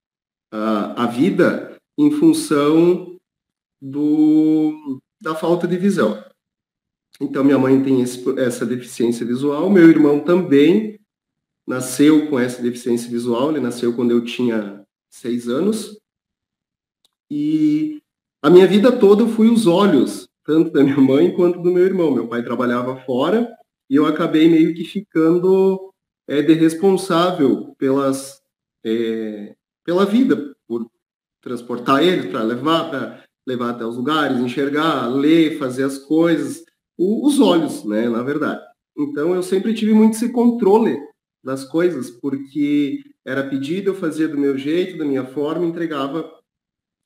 à, 0.51 1.03
à 1.03 1.07
vida 1.07 1.77
em 1.97 2.11
função 2.11 3.17
do, 3.81 5.01
da 5.19 5.35
falta 5.35 5.67
de 5.67 5.77
visão. 5.77 6.23
Então, 7.19 7.43
minha 7.43 7.57
mãe 7.57 7.81
tem 7.81 8.01
esse, 8.01 8.23
essa 8.39 8.65
deficiência 8.65 9.25
visual, 9.25 9.69
meu 9.69 9.89
irmão 9.89 10.19
também 10.19 10.99
nasceu 11.65 12.29
com 12.29 12.39
essa 12.39 12.61
deficiência 12.61 13.09
visual, 13.09 13.51
ele 13.51 13.59
nasceu 13.59 13.93
quando 13.93 14.11
eu 14.11 14.23
tinha 14.23 14.85
seis 15.09 15.49
anos. 15.49 15.99
E 17.29 18.01
a 18.41 18.49
minha 18.49 18.67
vida 18.67 18.91
toda 18.91 19.23
eu 19.23 19.27
fui 19.27 19.49
os 19.49 19.67
olhos, 19.67 20.29
tanto 20.45 20.71
da 20.71 20.83
minha 20.83 20.97
mãe 20.97 21.35
quanto 21.35 21.59
do 21.59 21.71
meu 21.71 21.85
irmão. 21.85 22.11
Meu 22.11 22.27
pai 22.27 22.43
trabalhava 22.43 22.95
fora 23.01 23.51
e 23.89 23.95
eu 23.95 24.05
acabei 24.05 24.47
meio 24.47 24.73
que 24.73 24.85
ficando 24.85 25.93
é, 26.27 26.41
de 26.41 26.53
responsável 26.53 27.75
pelas, 27.77 28.41
é, 28.85 29.55
pela 29.83 30.05
vida, 30.05 30.55
por 30.67 30.89
transportar 31.41 32.03
eles, 32.03 32.27
para 32.31 32.43
levar, 32.43 32.89
para 32.89 33.23
levar 33.45 33.71
até 33.71 33.85
os 33.85 33.97
lugares, 33.97 34.39
enxergar, 34.39 35.07
ler, 35.07 35.57
fazer 35.57 35.83
as 35.83 35.97
coisas 35.97 36.66
os 36.97 37.39
olhos, 37.39 37.83
né, 37.83 38.09
na 38.09 38.23
verdade. 38.23 38.61
Então 38.97 39.35
eu 39.35 39.43
sempre 39.43 39.73
tive 39.73 39.93
muito 39.93 40.15
esse 40.15 40.31
controle 40.31 40.97
das 41.43 41.63
coisas, 41.63 42.09
porque 42.09 43.03
era 43.23 43.47
pedido, 43.47 43.91
eu 43.91 43.95
fazia 43.95 44.27
do 44.27 44.37
meu 44.37 44.57
jeito, 44.57 44.97
da 44.97 45.05
minha 45.05 45.25
forma, 45.25 45.65
entregava 45.65 46.29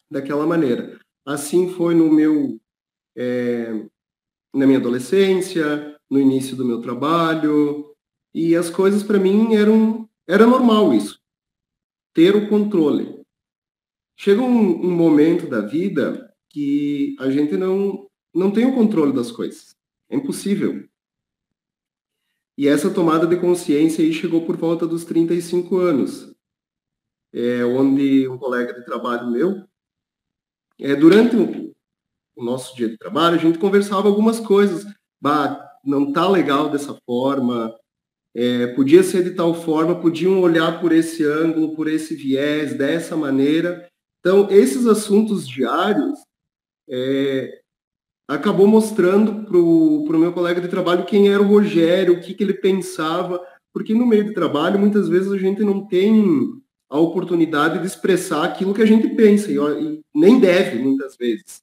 daquela 0.10 0.48
maneira. 0.48 1.00
Assim 1.26 1.70
foi 1.74 1.94
no 1.94 2.12
meu 2.12 2.60
é, 3.16 3.86
na 4.54 4.66
minha 4.66 4.80
adolescência, 4.80 5.98
no 6.10 6.20
início 6.20 6.56
do 6.56 6.66
meu 6.66 6.82
trabalho, 6.82 7.94
e 8.34 8.56
as 8.56 8.70
coisas 8.70 9.04
para 9.04 9.20
mim 9.20 9.56
eram 9.56 10.10
era 10.28 10.46
normal 10.46 10.94
isso. 10.94 11.20
Ter 12.14 12.36
o 12.36 12.48
controle. 12.48 13.22
Chega 14.18 14.42
um, 14.42 14.86
um 14.86 14.92
momento 14.92 15.48
da 15.48 15.62
vida 15.62 16.34
que 16.50 17.16
a 17.20 17.30
gente 17.30 17.58
não 17.58 18.08
não 18.34 18.52
tem 18.52 18.66
o 18.66 18.74
controle 18.74 19.14
das 19.14 19.32
coisas. 19.32 19.76
É 20.12 20.16
impossível. 20.18 20.88
E 22.58 22.68
essa 22.68 22.94
tomada 22.94 23.26
de 23.26 23.40
consciência 23.40 24.04
aí 24.04 24.14
chegou 24.14 24.46
por 24.46 24.58
volta 24.58 24.86
dos 24.86 25.06
35 25.06 25.78
anos, 25.78 26.36
é, 27.34 27.64
onde 27.64 28.28
um 28.28 28.38
colega 28.38 28.74
de 28.74 28.84
trabalho 28.84 29.32
meu, 29.32 29.66
é, 30.78 30.96
durante 30.96 31.38
o, 31.38 31.74
o 32.36 32.44
nosso 32.44 32.76
dia 32.76 32.90
de 32.90 32.98
trabalho, 32.98 33.36
a 33.36 33.40
gente 33.40 33.58
conversava 33.58 34.10
algumas 34.10 34.40
coisas. 34.40 34.86
Bah, 35.20 35.66
não 35.84 36.12
tá 36.12 36.28
legal 36.28 36.70
dessa 36.70 36.94
forma, 37.06 37.74
é, 38.36 38.68
podia 38.68 39.04
ser 39.04 39.24
de 39.24 39.32
tal 39.34 39.54
forma, 39.54 40.00
podiam 40.00 40.42
olhar 40.42 40.82
por 40.82 40.92
esse 40.92 41.24
ângulo, 41.24 41.74
por 41.76 41.88
esse 41.88 42.16
viés, 42.16 42.78
dessa 42.78 43.16
maneira. 43.16 43.90
Então, 44.20 44.50
esses 44.52 44.86
assuntos 44.88 45.48
diários 45.48 46.20
é, 46.90 47.61
acabou 48.36 48.66
mostrando 48.66 49.46
para 49.46 49.58
o 49.58 50.20
meu 50.20 50.32
colega 50.32 50.62
de 50.62 50.70
trabalho 50.70 51.06
quem 51.06 51.30
era 51.30 51.42
o 51.42 51.48
Rogério, 51.48 52.14
o 52.14 52.22
que, 52.22 52.34
que 52.34 52.42
ele 52.42 52.54
pensava, 52.54 53.46
porque 53.74 53.94
no 53.94 54.06
meio 54.06 54.24
de 54.24 54.34
trabalho, 54.34 54.80
muitas 54.80 55.10
vezes 55.10 55.30
a 55.32 55.38
gente 55.38 55.62
não 55.64 55.86
tem 55.86 56.62
a 56.90 56.98
oportunidade 56.98 57.80
de 57.80 57.86
expressar 57.86 58.46
aquilo 58.46 58.74
que 58.74 58.82
a 58.82 58.86
gente 58.86 59.10
pensa, 59.16 59.52
e, 59.52 59.58
e 59.58 60.02
nem 60.16 60.40
deve, 60.40 60.80
muitas 60.80 61.18
vezes, 61.18 61.62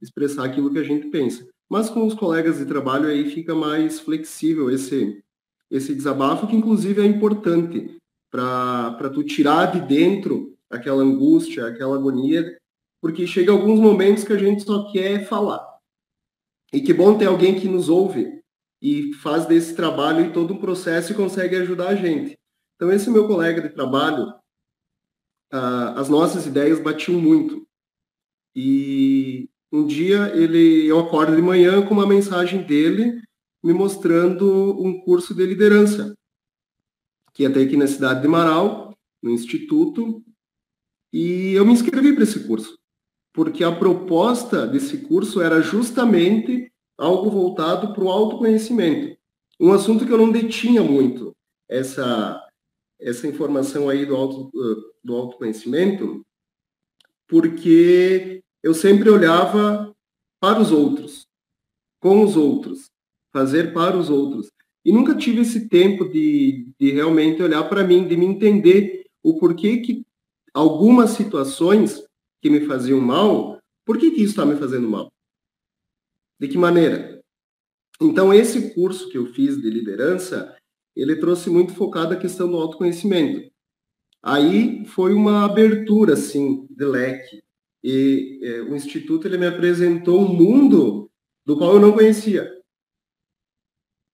expressar 0.00 0.44
aquilo 0.44 0.70
que 0.70 0.78
a 0.78 0.82
gente 0.82 1.08
pensa. 1.08 1.46
Mas 1.70 1.88
com 1.88 2.06
os 2.06 2.14
colegas 2.14 2.58
de 2.58 2.66
trabalho 2.66 3.06
aí 3.06 3.30
fica 3.30 3.54
mais 3.54 3.98
flexível 4.00 4.70
esse, 4.70 5.22
esse 5.70 5.94
desabafo, 5.94 6.46
que 6.46 6.56
inclusive 6.56 7.00
é 7.00 7.06
importante 7.06 7.96
para 8.30 9.10
tu 9.12 9.24
tirar 9.24 9.72
de 9.72 9.80
dentro 9.80 10.54
aquela 10.68 11.02
angústia, 11.02 11.66
aquela 11.66 11.96
agonia, 11.96 12.58
porque 13.00 13.26
chega 13.26 13.52
alguns 13.52 13.80
momentos 13.80 14.22
que 14.22 14.32
a 14.34 14.38
gente 14.38 14.62
só 14.62 14.90
quer 14.92 15.26
falar. 15.26 15.69
E 16.72 16.80
que 16.80 16.92
bom 16.92 17.18
ter 17.18 17.26
alguém 17.26 17.58
que 17.58 17.68
nos 17.68 17.88
ouve 17.88 18.40
e 18.80 19.12
faz 19.14 19.46
desse 19.46 19.74
trabalho 19.74 20.26
e 20.26 20.32
todo 20.32 20.54
um 20.54 20.60
processo 20.60 21.12
e 21.12 21.16
consegue 21.16 21.56
ajudar 21.56 21.88
a 21.88 21.94
gente. 21.94 22.38
Então, 22.76 22.90
esse 22.92 23.10
meu 23.10 23.26
colega 23.26 23.60
de 23.60 23.68
trabalho, 23.70 24.32
as 25.50 26.08
nossas 26.08 26.46
ideias 26.46 26.78
batiam 26.78 27.20
muito. 27.20 27.66
E 28.54 29.48
um 29.72 29.86
dia 29.86 30.34
ele, 30.34 30.86
eu 30.86 30.98
acordo 30.98 31.36
de 31.36 31.42
manhã 31.42 31.84
com 31.86 31.94
uma 31.94 32.06
mensagem 32.06 32.62
dele 32.62 33.20
me 33.62 33.72
mostrando 33.72 34.82
um 34.82 35.00
curso 35.00 35.34
de 35.34 35.44
liderança, 35.44 36.16
que 37.34 37.48
ter 37.48 37.66
aqui 37.66 37.76
na 37.76 37.86
cidade 37.86 38.22
de 38.22 38.28
Marau, 38.28 38.96
no 39.22 39.30
Instituto, 39.30 40.24
e 41.12 41.52
eu 41.52 41.66
me 41.66 41.72
inscrevi 41.72 42.14
para 42.14 42.24
esse 42.24 42.46
curso, 42.46 42.78
porque 43.40 43.64
a 43.64 43.74
proposta 43.74 44.66
desse 44.66 44.98
curso 44.98 45.40
era 45.40 45.62
justamente 45.62 46.70
algo 46.98 47.30
voltado 47.30 47.94
para 47.94 48.04
o 48.04 48.10
autoconhecimento. 48.10 49.16
Um 49.58 49.72
assunto 49.72 50.04
que 50.04 50.12
eu 50.12 50.18
não 50.18 50.30
detinha 50.30 50.82
muito, 50.82 51.34
essa, 51.66 52.38
essa 53.00 53.26
informação 53.26 53.88
aí 53.88 54.04
do, 54.04 54.14
auto, 54.14 54.50
do 55.02 55.16
autoconhecimento, 55.16 56.22
porque 57.26 58.44
eu 58.62 58.74
sempre 58.74 59.08
olhava 59.08 59.90
para 60.38 60.60
os 60.60 60.70
outros, 60.70 61.26
com 61.98 62.22
os 62.22 62.36
outros, 62.36 62.90
fazer 63.32 63.72
para 63.72 63.96
os 63.96 64.10
outros. 64.10 64.50
E 64.84 64.92
nunca 64.92 65.14
tive 65.14 65.40
esse 65.40 65.66
tempo 65.66 66.06
de, 66.06 66.68
de 66.78 66.90
realmente 66.90 67.42
olhar 67.42 67.64
para 67.70 67.84
mim, 67.84 68.06
de 68.06 68.18
me 68.18 68.26
entender 68.26 69.06
o 69.22 69.38
porquê 69.38 69.78
que 69.78 70.04
algumas 70.52 71.12
situações 71.12 72.04
que 72.40 72.50
me 72.50 72.66
faziam 72.66 73.00
mal, 73.00 73.58
por 73.84 73.98
que, 73.98 74.10
que 74.10 74.22
isso 74.22 74.30
está 74.30 74.46
me 74.46 74.56
fazendo 74.56 74.88
mal? 74.88 75.12
De 76.38 76.48
que 76.48 76.56
maneira? 76.56 77.20
Então, 78.00 78.32
esse 78.32 78.74
curso 78.74 79.10
que 79.10 79.18
eu 79.18 79.26
fiz 79.26 79.60
de 79.60 79.68
liderança, 79.68 80.56
ele 80.96 81.16
trouxe 81.16 81.50
muito 81.50 81.74
focado 81.74 82.14
a 82.14 82.18
questão 82.18 82.50
do 82.50 82.56
autoconhecimento. 82.56 83.50
Aí 84.22 84.84
foi 84.86 85.12
uma 85.12 85.44
abertura, 85.44 86.14
assim, 86.14 86.66
de 86.70 86.84
leque. 86.84 87.42
E 87.82 88.40
é, 88.42 88.60
o 88.62 88.74
Instituto, 88.74 89.26
ele 89.26 89.38
me 89.38 89.46
apresentou 89.46 90.20
um 90.20 90.32
mundo 90.32 91.10
do 91.44 91.56
qual 91.56 91.74
eu 91.74 91.80
não 91.80 91.92
conhecia 91.92 92.60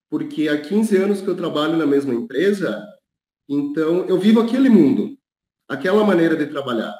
porque 0.09 0.49
há 0.49 0.61
15 0.61 0.97
anos 0.97 1.21
que 1.21 1.29
eu 1.29 1.37
trabalho 1.37 1.77
na 1.77 1.87
mesma 1.87 2.15
empresa, 2.15 2.83
então 3.49 4.07
eu 4.07 4.19
vivo 4.19 4.41
aquele 4.41 4.69
mundo, 4.69 5.17
aquela 5.69 6.05
maneira 6.05 6.37
de 6.37 6.47
trabalhar, 6.47 6.95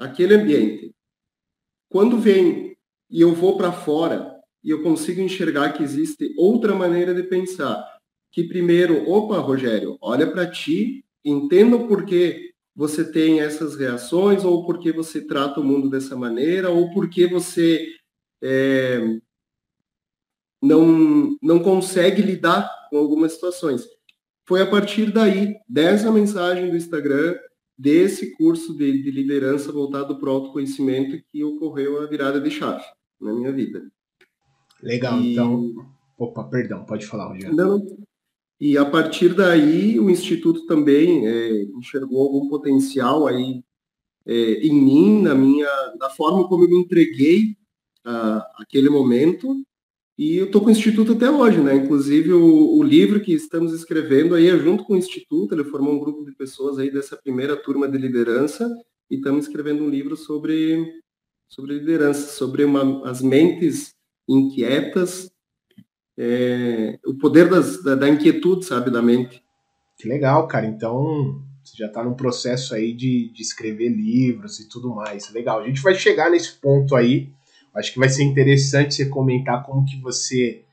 aquele 0.00 0.34
ambiente. 0.34 0.94
Quando 1.90 2.18
vem 2.18 2.76
e 3.08 3.20
eu 3.20 3.34
vou 3.34 3.56
para 3.56 3.70
fora 3.70 4.34
e 4.64 4.70
eu 4.70 4.82
consigo 4.82 5.20
enxergar 5.20 5.72
que 5.72 5.82
existe 5.82 6.34
outra 6.38 6.74
maneira 6.74 7.14
de 7.14 7.22
pensar, 7.22 7.84
que 8.32 8.44
primeiro, 8.44 9.08
opa, 9.08 9.38
Rogério, 9.38 9.98
olha 10.00 10.30
para 10.30 10.50
ti, 10.50 11.04
entenda 11.24 11.76
o 11.76 11.86
porquê 11.86 12.50
você 12.74 13.04
tem 13.10 13.40
essas 13.40 13.76
reações, 13.76 14.44
ou 14.44 14.64
porque 14.64 14.92
você 14.92 15.26
trata 15.26 15.60
o 15.60 15.64
mundo 15.64 15.90
dessa 15.90 16.16
maneira, 16.16 16.70
ou 16.70 16.92
porque 16.92 17.26
você 17.26 17.86
é, 18.42 19.00
não, 20.62 21.36
não 21.42 21.58
consegue 21.58 22.22
lidar 22.22 22.70
com 22.88 22.96
algumas 22.96 23.32
situações. 23.32 23.84
Foi 24.46 24.62
a 24.62 24.66
partir 24.66 25.12
daí, 25.12 25.56
dessa 25.68 26.10
mensagem 26.10 26.70
do 26.70 26.76
Instagram, 26.76 27.36
desse 27.80 28.36
curso 28.36 28.76
de, 28.76 29.02
de 29.02 29.10
liderança 29.10 29.72
voltado 29.72 30.18
para 30.18 30.28
o 30.28 30.32
autoconhecimento, 30.32 31.22
que 31.32 31.42
ocorreu 31.42 32.02
a 32.02 32.06
virada 32.06 32.38
de 32.38 32.50
chave 32.50 32.84
na 33.18 33.32
minha 33.32 33.50
vida. 33.50 33.90
Legal, 34.82 35.18
e... 35.20 35.32
então. 35.32 35.72
Opa, 36.18 36.44
perdão, 36.44 36.84
pode 36.84 37.06
falar, 37.06 37.28
Rogério. 37.28 37.56
Não, 37.56 37.82
e 38.60 38.76
a 38.76 38.84
partir 38.84 39.34
daí, 39.34 39.98
o 39.98 40.10
Instituto 40.10 40.66
também 40.66 41.26
é, 41.26 41.62
enxergou 41.78 42.20
algum 42.20 42.46
potencial 42.46 43.26
aí 43.26 43.64
é, 44.26 44.34
em 44.34 44.74
mim, 44.74 45.22
na 45.22 45.34
minha, 45.34 45.66
na 45.98 46.10
forma 46.10 46.46
como 46.46 46.64
eu 46.64 46.68
me 46.68 46.78
entreguei 46.78 47.56
a, 48.04 48.46
aquele 48.58 48.90
momento, 48.90 49.56
e 50.20 50.36
eu 50.36 50.44
estou 50.44 50.60
com 50.60 50.66
o 50.66 50.70
Instituto 50.70 51.12
até 51.12 51.30
hoje, 51.30 51.62
né? 51.62 51.74
Inclusive 51.74 52.30
o, 52.34 52.76
o, 52.76 52.82
livro 52.82 53.22
que 53.22 53.32
estamos 53.32 53.72
escrevendo 53.72 54.34
aí 54.34 54.50
é 54.50 54.58
junto 54.58 54.84
com 54.84 54.92
o 54.92 54.96
Instituto, 54.98 55.54
ele 55.54 55.64
formou 55.64 55.94
um 55.94 55.98
grupo 55.98 56.26
de 56.26 56.32
pessoas 56.32 56.78
aí 56.78 56.92
dessa 56.92 57.16
primeira 57.16 57.56
turma 57.56 57.88
de 57.88 57.96
liderança 57.96 58.70
e 59.10 59.14
estamos 59.14 59.46
escrevendo 59.46 59.82
um 59.82 59.88
livro 59.88 60.18
sobre, 60.18 60.92
sobre 61.48 61.78
liderança, 61.78 62.36
sobre 62.36 62.64
uma, 62.64 63.08
as 63.08 63.22
mentes 63.22 63.94
inquietas, 64.28 65.32
é, 66.18 66.98
o 67.06 67.16
poder 67.16 67.48
das, 67.48 67.82
da, 67.82 67.94
da, 67.94 68.06
inquietude, 68.06 68.66
sabe, 68.66 68.90
da 68.90 69.00
mente. 69.00 69.42
Que 69.96 70.06
legal, 70.06 70.46
cara. 70.46 70.66
Então 70.66 71.42
você 71.64 71.78
já 71.78 71.86
está 71.86 72.04
num 72.04 72.12
processo 72.12 72.74
aí 72.74 72.92
de, 72.92 73.32
de 73.32 73.40
escrever 73.40 73.88
livros 73.88 74.60
e 74.60 74.68
tudo 74.68 74.94
mais. 74.94 75.32
Legal. 75.32 75.60
A 75.60 75.66
gente 75.66 75.80
vai 75.80 75.94
chegar 75.94 76.30
nesse 76.30 76.60
ponto 76.60 76.94
aí 76.94 77.32
Acho 77.74 77.92
que 77.92 77.98
vai 77.98 78.08
ser 78.08 78.24
interessante 78.24 78.94
você 78.94 79.06
comentar 79.06 79.62
como 79.62 79.84
que 79.84 79.96
você 80.00 80.64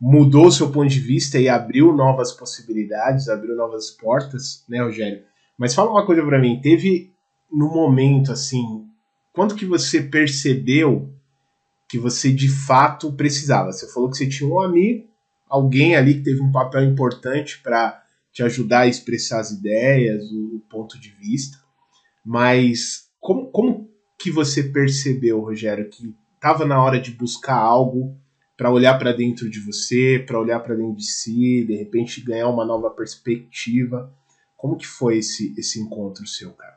mudou 0.00 0.50
seu 0.50 0.70
ponto 0.70 0.88
de 0.88 0.98
vista 0.98 1.38
e 1.38 1.48
abriu 1.48 1.92
novas 1.92 2.32
possibilidades, 2.32 3.28
abriu 3.28 3.54
novas 3.54 3.90
portas, 3.90 4.64
né, 4.68 4.82
Rogério? 4.82 5.22
Mas 5.56 5.74
fala 5.74 5.90
uma 5.90 6.04
coisa 6.04 6.22
para 6.24 6.40
mim, 6.40 6.60
teve 6.60 7.12
no 7.50 7.68
momento 7.68 8.32
assim, 8.32 8.84
quando 9.32 9.54
que 9.54 9.64
você 9.64 10.02
percebeu 10.02 11.08
que 11.88 11.98
você 11.98 12.32
de 12.32 12.48
fato 12.48 13.12
precisava? 13.12 13.70
Você 13.70 13.86
falou 13.92 14.10
que 14.10 14.16
você 14.16 14.26
tinha 14.26 14.48
um 14.48 14.60
amigo, 14.60 15.06
alguém 15.48 15.94
ali 15.94 16.14
que 16.14 16.22
teve 16.22 16.40
um 16.40 16.50
papel 16.50 16.82
importante 16.84 17.60
para 17.62 18.02
te 18.32 18.42
ajudar 18.42 18.80
a 18.80 18.86
expressar 18.86 19.40
as 19.40 19.50
ideias, 19.50 20.24
o, 20.32 20.56
o 20.56 20.60
ponto 20.70 20.98
de 20.98 21.10
vista. 21.10 21.58
Mas 22.24 23.10
como, 23.20 23.50
como 23.50 23.90
que 24.18 24.30
você 24.30 24.62
percebeu, 24.62 25.40
Rogério, 25.40 25.88
que 25.90 26.14
estava 26.42 26.64
na 26.64 26.82
hora 26.82 27.00
de 27.00 27.12
buscar 27.12 27.56
algo 27.56 28.18
para 28.56 28.68
olhar 28.68 28.98
para 28.98 29.12
dentro 29.12 29.48
de 29.48 29.60
você, 29.60 30.22
para 30.26 30.40
olhar 30.40 30.58
para 30.58 30.74
dentro 30.74 30.96
de 30.96 31.06
si, 31.06 31.64
de 31.64 31.76
repente 31.76 32.20
ganhar 32.20 32.48
uma 32.48 32.64
nova 32.64 32.90
perspectiva. 32.90 34.12
Como 34.56 34.76
que 34.76 34.86
foi 34.86 35.18
esse, 35.18 35.54
esse 35.56 35.80
encontro 35.80 36.26
seu, 36.26 36.52
cara? 36.54 36.76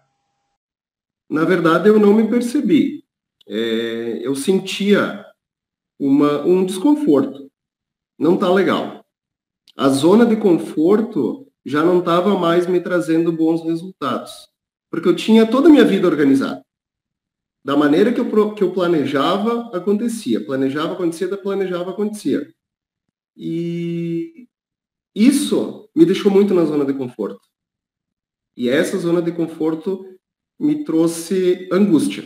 Na 1.27 1.43
verdade, 1.43 1.89
eu 1.89 2.00
não 2.00 2.13
me 2.13 2.29
percebi. 2.29 3.03
É, 3.48 4.19
eu 4.22 4.36
sentia 4.36 5.25
uma, 6.00 6.45
um 6.45 6.63
desconforto. 6.63 7.50
Não 8.19 8.38
tá 8.38 8.51
legal. 8.53 9.03
A 9.75 9.89
zona 9.89 10.27
de 10.27 10.36
conforto 10.36 11.48
já 11.65 11.84
não 11.84 12.00
estava 12.00 12.38
mais 12.38 12.67
me 12.67 12.79
trazendo 12.79 13.31
bons 13.31 13.63
resultados, 13.63 14.48
porque 14.91 15.10
eu 15.10 15.15
tinha 15.15 15.48
toda 15.48 15.69
a 15.69 15.72
minha 15.72 15.84
vida 15.84 16.07
organizada 16.07 16.64
da 17.65 17.75
maneira 17.75 18.13
que 18.13 18.19
eu, 18.19 18.53
que 18.53 18.63
eu 18.63 18.72
planejava, 18.72 19.75
acontecia. 19.75 20.45
Planejava, 20.45 20.93
acontecia, 20.93 21.36
planejava, 21.36 21.89
acontecia. 21.89 22.48
E 23.36 24.48
isso 25.15 25.89
me 25.95 26.05
deixou 26.05 26.31
muito 26.31 26.53
na 26.53 26.63
zona 26.63 26.86
de 26.86 26.93
conforto. 26.93 27.41
E 28.55 28.69
essa 28.69 29.00
zona 29.00 29.19
de 29.19 29.31
conforto 29.31 30.05
me 30.60 30.84
trouxe 30.84 31.67
angústia, 31.72 32.24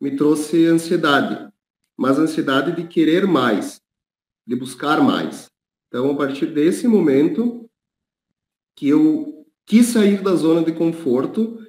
me 0.00 0.16
trouxe 0.16 0.66
ansiedade, 0.66 1.52
mas 1.96 2.18
ansiedade 2.18 2.74
de 2.74 2.88
querer 2.88 3.28
mais, 3.28 3.80
de 4.44 4.56
buscar 4.56 5.00
mais. 5.00 5.48
Então, 5.86 6.10
a 6.10 6.16
partir 6.16 6.46
desse 6.46 6.88
momento 6.88 7.70
que 8.74 8.88
eu 8.88 9.46
quis 9.64 9.86
sair 9.86 10.20
da 10.20 10.34
zona 10.34 10.64
de 10.64 10.72
conforto, 10.72 11.64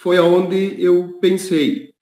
foi 0.00 0.16
aonde 0.16 0.82
eu 0.82 1.18
pensei, 1.20 1.92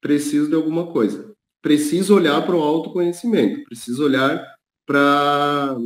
preciso 0.00 0.48
de 0.48 0.54
alguma 0.54 0.86
coisa. 0.92 1.34
Preciso 1.60 2.14
olhar 2.14 2.46
para 2.46 2.54
o 2.54 2.62
autoconhecimento, 2.62 3.64
preciso 3.64 4.04
olhar 4.04 4.40
para 4.86 5.76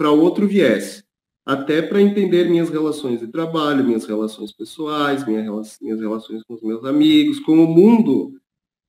outro 0.00 0.48
viés, 0.48 1.04
até 1.46 1.80
para 1.80 2.02
entender 2.02 2.50
minhas 2.50 2.68
relações 2.68 3.20
de 3.20 3.28
trabalho, 3.28 3.84
minhas 3.84 4.04
relações 4.04 4.50
pessoais, 4.52 5.24
minha, 5.24 5.42
minhas 5.80 6.00
relações 6.00 6.42
com 6.42 6.54
os 6.54 6.62
meus 6.62 6.84
amigos, 6.84 7.38
com 7.38 7.52
o 7.52 7.68
mundo, 7.68 8.40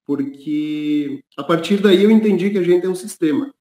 porque 0.03 1.23
a 1.37 1.43
partir 1.43 1.77
daí 1.77 2.03
eu 2.03 2.09
entendi 2.09 2.49
que 2.49 2.57
a 2.57 2.63
gente 2.63 2.83
é 2.83 2.89
um 2.89 2.95
sistema. 2.95 3.53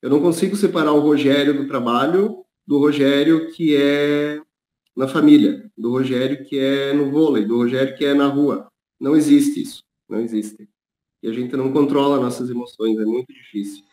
Eu 0.00 0.08
não 0.08 0.20
consigo 0.20 0.54
separar 0.54 0.92
o 0.92 1.00
Rogério 1.00 1.52
do 1.52 1.66
trabalho 1.66 2.44
do 2.64 2.78
Rogério 2.78 3.50
que 3.50 3.76
é 3.76 4.40
na 4.96 5.06
família, 5.06 5.70
do 5.76 5.90
Rogério 5.90 6.44
que 6.44 6.58
é 6.58 6.92
no 6.92 7.10
vôlei, 7.10 7.44
do 7.44 7.56
Rogério 7.56 7.94
que 7.96 8.04
é 8.04 8.14
na 8.14 8.26
rua. 8.26 8.66
Não 8.98 9.14
existe 9.14 9.60
isso, 9.60 9.82
não 10.08 10.20
existe. 10.20 10.68
E 11.22 11.28
a 11.28 11.32
gente 11.32 11.54
não 11.56 11.70
controla 11.72 12.20
nossas 12.20 12.48
emoções, 12.48 12.98
é 12.98 13.04
muito 13.04 13.32
difícil. 13.32 13.84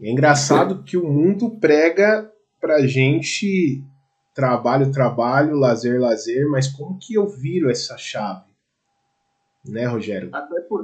É 0.00 0.10
engraçado 0.10 0.82
que 0.82 0.96
o 0.96 1.06
mundo 1.06 1.58
prega 1.60 2.30
pra 2.60 2.86
gente 2.86 3.82
trabalho, 4.34 4.90
trabalho, 4.90 5.56
lazer, 5.56 6.00
lazer, 6.00 6.48
mas 6.48 6.66
como 6.66 6.98
que 6.98 7.14
eu 7.14 7.28
viro 7.28 7.70
essa 7.70 7.96
chave? 7.96 8.50
Né, 9.64 9.86
Rogério? 9.86 10.30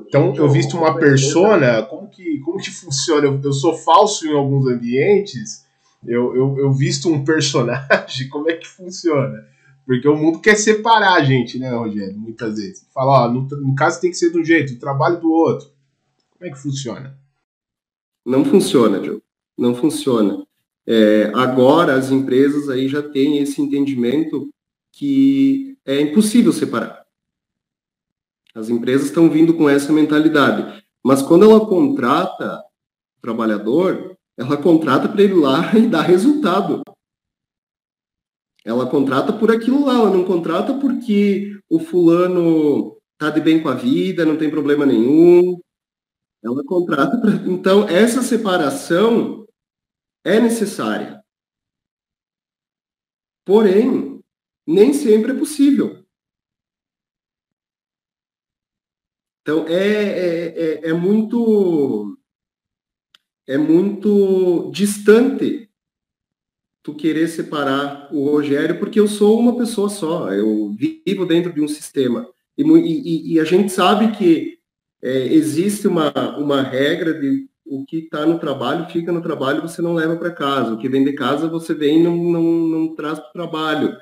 Então, 0.06 0.34
eu 0.36 0.50
visto 0.50 0.76
uma 0.76 0.94
persona, 0.98 1.82
como 1.82 2.08
que, 2.10 2.38
como 2.40 2.58
que 2.58 2.70
funciona? 2.70 3.26
Eu, 3.26 3.40
eu 3.42 3.52
sou 3.52 3.74
falso 3.74 4.26
em 4.26 4.36
alguns 4.36 4.66
ambientes, 4.66 5.64
eu, 6.04 6.36
eu, 6.36 6.58
eu 6.58 6.72
visto 6.72 7.10
um 7.10 7.24
personagem, 7.24 8.28
como 8.30 8.50
é 8.50 8.54
que 8.54 8.66
funciona? 8.66 9.46
Porque 9.86 10.08
o 10.08 10.16
mundo 10.16 10.40
quer 10.40 10.56
separar 10.56 11.14
a 11.14 11.22
gente, 11.22 11.58
né, 11.58 11.70
Rogério? 11.70 12.18
Muitas 12.18 12.56
vezes. 12.56 12.86
Fala, 12.92 13.26
ó, 13.26 13.32
no, 13.32 13.42
no 13.42 13.74
caso 13.76 14.00
tem 14.00 14.10
que 14.10 14.16
ser 14.16 14.32
de 14.32 14.38
um 14.38 14.44
jeito, 14.44 14.74
o 14.74 14.78
trabalho 14.78 15.20
do 15.20 15.30
outro. 15.30 15.68
Como 16.30 16.50
é 16.50 16.52
que 16.52 16.60
funciona? 16.60 17.16
Não 18.24 18.44
funciona, 18.44 18.98
Diogo. 18.98 19.22
Não 19.56 19.74
funciona. 19.74 20.44
É, 20.84 21.30
agora 21.34 21.94
as 21.94 22.10
empresas 22.10 22.68
aí 22.68 22.88
já 22.88 23.02
têm 23.02 23.38
esse 23.38 23.62
entendimento 23.62 24.50
que 24.92 25.76
é 25.84 26.00
impossível 26.00 26.52
separar. 26.52 27.04
As 28.54 28.68
empresas 28.68 29.06
estão 29.06 29.30
vindo 29.30 29.54
com 29.54 29.68
essa 29.68 29.92
mentalidade. 29.92 30.82
Mas 31.04 31.22
quando 31.22 31.44
ela 31.44 31.64
contrata 31.64 32.58
o 33.18 33.20
trabalhador, 33.20 34.16
ela 34.36 34.56
contrata 34.56 35.08
para 35.08 35.22
ele 35.22 35.34
lá 35.34 35.72
e 35.78 35.86
dar 35.86 36.02
resultado. 36.02 36.82
Ela 38.66 38.90
contrata 38.90 39.32
por 39.32 39.48
aquilo 39.48 39.86
lá, 39.86 39.94
ela 39.94 40.10
não 40.10 40.24
contrata 40.24 40.76
porque 40.80 41.56
o 41.70 41.78
fulano 41.78 43.00
tá 43.16 43.30
de 43.30 43.40
bem 43.40 43.62
com 43.62 43.68
a 43.68 43.74
vida, 43.74 44.26
não 44.26 44.36
tem 44.36 44.50
problema 44.50 44.84
nenhum, 44.84 45.56
ela 46.42 46.64
contrata. 46.64 47.16
Então, 47.46 47.88
essa 47.88 48.22
separação 48.22 49.46
é 50.24 50.40
necessária. 50.40 51.22
Porém, 53.44 54.20
nem 54.66 54.92
sempre 54.92 55.30
é 55.30 55.38
possível. 55.38 56.04
Então, 59.42 59.64
é, 59.68 59.74
é, 59.74 60.88
é, 60.88 60.88
é 60.88 60.92
muito 60.92 62.18
é 63.46 63.56
muito 63.56 64.72
distante 64.72 65.65
tu 66.86 66.94
querer 66.94 67.26
separar 67.26 68.08
o 68.12 68.30
Rogério, 68.30 68.78
porque 68.78 69.00
eu 69.00 69.08
sou 69.08 69.40
uma 69.40 69.56
pessoa 69.56 69.88
só, 69.88 70.32
eu 70.32 70.72
vivo 70.78 71.26
dentro 71.26 71.52
de 71.52 71.60
um 71.60 71.66
sistema. 71.66 72.28
E, 72.56 72.62
e, 72.62 73.34
e 73.34 73.40
a 73.40 73.44
gente 73.44 73.72
sabe 73.72 74.16
que 74.16 74.60
é, 75.02 75.34
existe 75.34 75.88
uma, 75.88 76.12
uma 76.38 76.62
regra 76.62 77.12
de 77.12 77.48
o 77.66 77.84
que 77.84 77.98
está 77.98 78.24
no 78.24 78.38
trabalho 78.38 78.88
fica 78.88 79.10
no 79.10 79.20
trabalho, 79.20 79.62
você 79.62 79.82
não 79.82 79.94
leva 79.94 80.16
para 80.16 80.30
casa. 80.30 80.74
O 80.74 80.78
que 80.78 80.88
vem 80.88 81.02
de 81.02 81.12
casa 81.14 81.48
você 81.48 81.74
vem 81.74 81.98
e 81.98 82.02
não, 82.04 82.16
não, 82.16 82.42
não 82.42 82.94
traz 82.94 83.18
para 83.18 83.30
o 83.30 83.32
trabalho. 83.32 83.98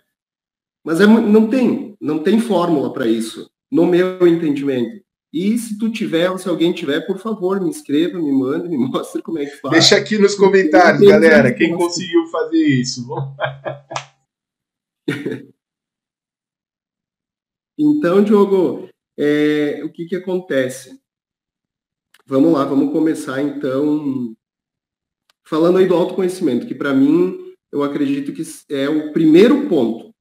Mas 0.85 1.01
é, 1.01 1.07
não 1.07 1.49
tem, 1.49 1.97
não 1.99 2.19
tem 2.19 2.39
fórmula 2.39 2.93
para 2.93 3.07
isso, 3.07 3.51
no 3.73 3.87
meu 3.87 4.29
entendimento. 4.29 5.03
E 5.35 5.59
se 5.59 5.77
tu 5.77 5.91
tiver, 5.91 6.31
ou 6.31 6.39
se 6.39 6.49
alguém 6.49 6.73
tiver, 6.73 7.01
por 7.01 7.19
favor, 7.19 7.61
me 7.61 7.69
escreva, 7.69 8.21
me 8.21 8.31
mande, 8.31 8.69
me 8.69 8.79
mostre 8.89 9.21
como 9.21 9.41
é 9.41 9.47
que 9.47 9.57
faz. 9.57 9.73
Deixa 9.73 9.97
aqui 9.97 10.17
nos 10.17 10.37
comentários, 10.37 11.03
galera, 11.03 11.53
quem 11.53 11.77
conseguiu 11.77 12.25
fazer 12.29 12.65
isso. 12.65 13.05
então, 17.77 18.23
Diogo, 18.23 18.89
é, 19.19 19.83
o 19.85 19.91
que, 19.91 20.07
que 20.07 20.15
acontece? 20.15 21.03
Vamos 22.25 22.53
lá, 22.53 22.65
vamos 22.65 22.93
começar 22.93 23.43
então 23.43 24.37
falando 25.43 25.79
aí 25.79 25.87
do 25.87 25.97
autoconhecimento, 25.97 26.65
que 26.65 26.77
para 26.77 26.95
mim 26.95 27.53
eu 27.73 27.83
acredito 27.83 28.33
que 28.33 28.45
é 28.73 28.89
o 28.89 29.13
primeiro 29.13 29.69
ponto. 29.69 30.15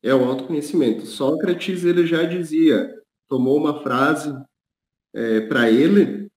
É 0.00 0.14
o 0.14 0.24
autoconhecimento. 0.24 1.06
Sócrates 1.06 1.84
ele 1.84 2.06
já 2.06 2.22
dizia, 2.22 2.99
tomou 3.30 3.56
uma 3.56 3.80
frase 3.80 4.34
é, 5.14 5.40
para 5.42 5.70
ele 5.70 6.28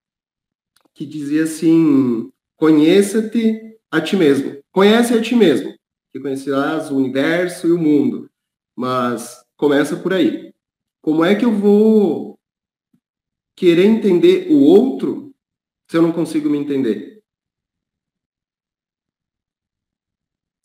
que 0.93 1.05
dizia 1.05 1.43
assim: 1.43 2.31
conheça-te 2.55 3.79
a 3.91 3.99
ti 3.99 4.15
mesmo. 4.15 4.61
Conhece 4.71 5.13
a 5.15 5.21
ti 5.21 5.35
mesmo, 5.35 5.75
que 6.11 6.19
conhecerás 6.19 6.91
o 6.91 6.95
universo 6.95 7.67
e 7.67 7.71
o 7.71 7.79
mundo. 7.79 8.29
Mas 8.75 9.43
começa 9.57 9.97
por 9.97 10.13
aí. 10.13 10.53
Como 11.01 11.25
é 11.25 11.35
que 11.35 11.43
eu 11.43 11.51
vou 11.51 12.39
querer 13.55 13.85
entender 13.85 14.51
o 14.51 14.61
outro 14.61 15.33
se 15.89 15.97
eu 15.97 16.01
não 16.01 16.11
consigo 16.11 16.49
me 16.49 16.57
entender? 16.59 17.21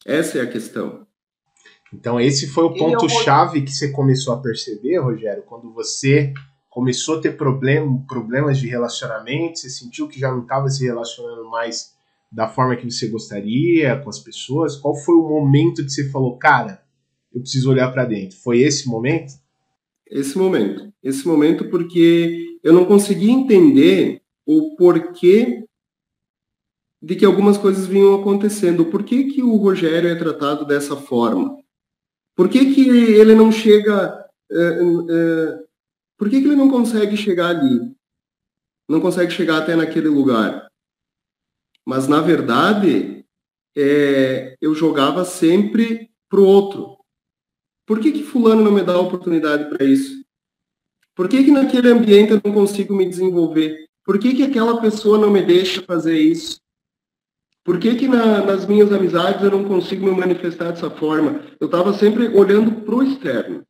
Essa 0.05 0.39
é 0.39 0.43
a 0.43 0.51
questão. 0.51 1.08
Então, 1.93 2.21
esse 2.21 2.49
foi 2.49 2.65
o 2.65 2.75
ponto-chave 2.75 3.63
que 3.63 3.71
você 3.71 3.91
começou 3.91 4.35
a 4.35 4.41
perceber, 4.41 4.99
Rogério, 4.99 5.43
quando 5.45 5.73
você 5.73 6.33
começou 6.69 7.19
a 7.19 7.21
ter 7.21 7.37
problem 7.37 8.05
problemas 8.07 8.59
de 8.59 8.69
relacionamento, 8.69 9.59
você 9.59 9.71
sentiu 9.71 10.07
que 10.07 10.21
já 10.21 10.31
não 10.31 10.43
estava 10.43 10.69
se 10.69 10.85
relacionando 10.85 11.49
mais 11.49 11.97
da 12.31 12.47
forma 12.47 12.77
que 12.77 12.91
você 12.91 13.09
gostaria 13.09 13.97
com 13.97 14.11
as 14.11 14.19
pessoas? 14.19 14.77
Qual 14.77 14.95
foi 14.95 15.15
o 15.15 15.29
momento 15.29 15.83
que 15.83 15.91
você 15.91 16.11
falou, 16.11 16.37
cara, 16.37 16.83
eu 17.33 17.41
preciso 17.41 17.71
olhar 17.71 17.91
para 17.91 18.05
dentro? 18.05 18.37
Foi 18.39 18.61
esse 18.61 18.87
momento? 18.87 19.33
esse 20.11 20.37
momento. 20.37 20.93
Esse 21.03 21.27
momento 21.27 21.69
porque 21.69 22.59
eu 22.63 22.73
não 22.73 22.85
consegui 22.85 23.31
entender 23.31 24.23
o 24.47 24.75
porquê 24.77 25.65
de 27.01 27.15
que 27.15 27.25
algumas 27.25 27.57
coisas 27.57 27.87
vinham 27.87 28.15
acontecendo. 28.15 28.87
Por 28.87 29.05
que, 29.05 29.25
que 29.25 29.43
o 29.43 29.57
Rogério 29.57 30.11
é 30.11 30.15
tratado 30.15 30.67
dessa 30.67 30.97
forma? 30.97 31.57
Por 32.39 32.49
que, 32.49 32.73
que 32.73 32.89
ele 32.89 33.35
não 33.35 33.51
chega. 33.51 34.25
É, 34.49 35.65
por 36.17 36.31
que, 36.31 36.41
que 36.41 36.47
ele 36.47 36.55
não 36.55 36.71
consegue 36.71 37.17
chegar 37.17 37.49
ali? 37.49 37.93
Não 38.89 39.01
consegue 39.01 39.33
chegar 39.33 39.59
até 39.59 39.75
naquele 39.75 40.07
lugar? 40.07 40.71
Mas, 41.85 42.07
na 42.07 42.21
verdade, 42.21 43.27
é, 43.77 44.57
eu 44.61 44.73
jogava 44.73 45.25
sempre 45.25 46.13
para 46.29 46.39
o 46.39 46.47
outro. 46.47 46.97
Por 47.85 47.99
que, 47.99 48.13
que 48.13 48.23
fulano 48.23 48.63
não 48.63 48.71
me 48.71 48.85
dá 48.85 48.97
oportunidade 48.97 49.69
para 49.69 49.85
isso? 49.85 50.25
Por 51.17 51.29
que, 51.29 51.43
que 51.43 51.51
naquele 51.51 51.91
ambiente 51.91 52.31
eu 52.31 52.41
não 52.45 52.55
consigo 52.55 52.95
me 52.95 53.09
desenvolver? 53.09 53.89
Por 54.05 54.17
que, 54.17 54.37
que 54.37 54.45
aquela 54.45 54.81
pessoa 54.81 55.19
não 55.19 55.29
me 55.29 55.43
deixa 55.43 55.83
fazer 55.83 56.17
isso? 56.17 56.61
Por 57.69 57.79
que, 57.79 57.97
que 57.97 58.09
na, 58.09 58.43
nas 58.43 58.65
minhas 58.65 58.91
amizades 58.91 59.43
eu 59.43 59.51
não 59.51 59.63
consigo 59.63 60.07
me 60.07 60.11
manifestar 60.11 60.71
dessa 60.71 60.89
forma? 60.89 61.45
Eu 61.61 61.67
estava 61.67 61.93
sempre 61.93 62.29
olhando 62.29 62.81
para 62.81 62.95
o 62.95 63.03
externo, 63.03 63.63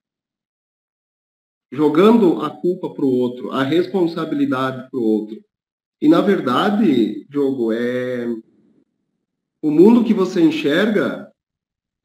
jogando 1.73 2.41
a 2.41 2.49
culpa 2.49 2.95
para 2.95 3.05
o 3.05 3.11
outro, 3.11 3.51
a 3.51 3.65
responsabilidade 3.65 4.89
para 4.89 5.01
o 5.01 5.03
outro. 5.03 5.45
E 6.01 6.07
na 6.07 6.21
verdade, 6.21 7.27
Diogo, 7.29 7.73
é 7.73 8.25
o 9.61 9.69
mundo 9.69 10.05
que 10.05 10.15
você 10.15 10.43
enxerga 10.43 11.29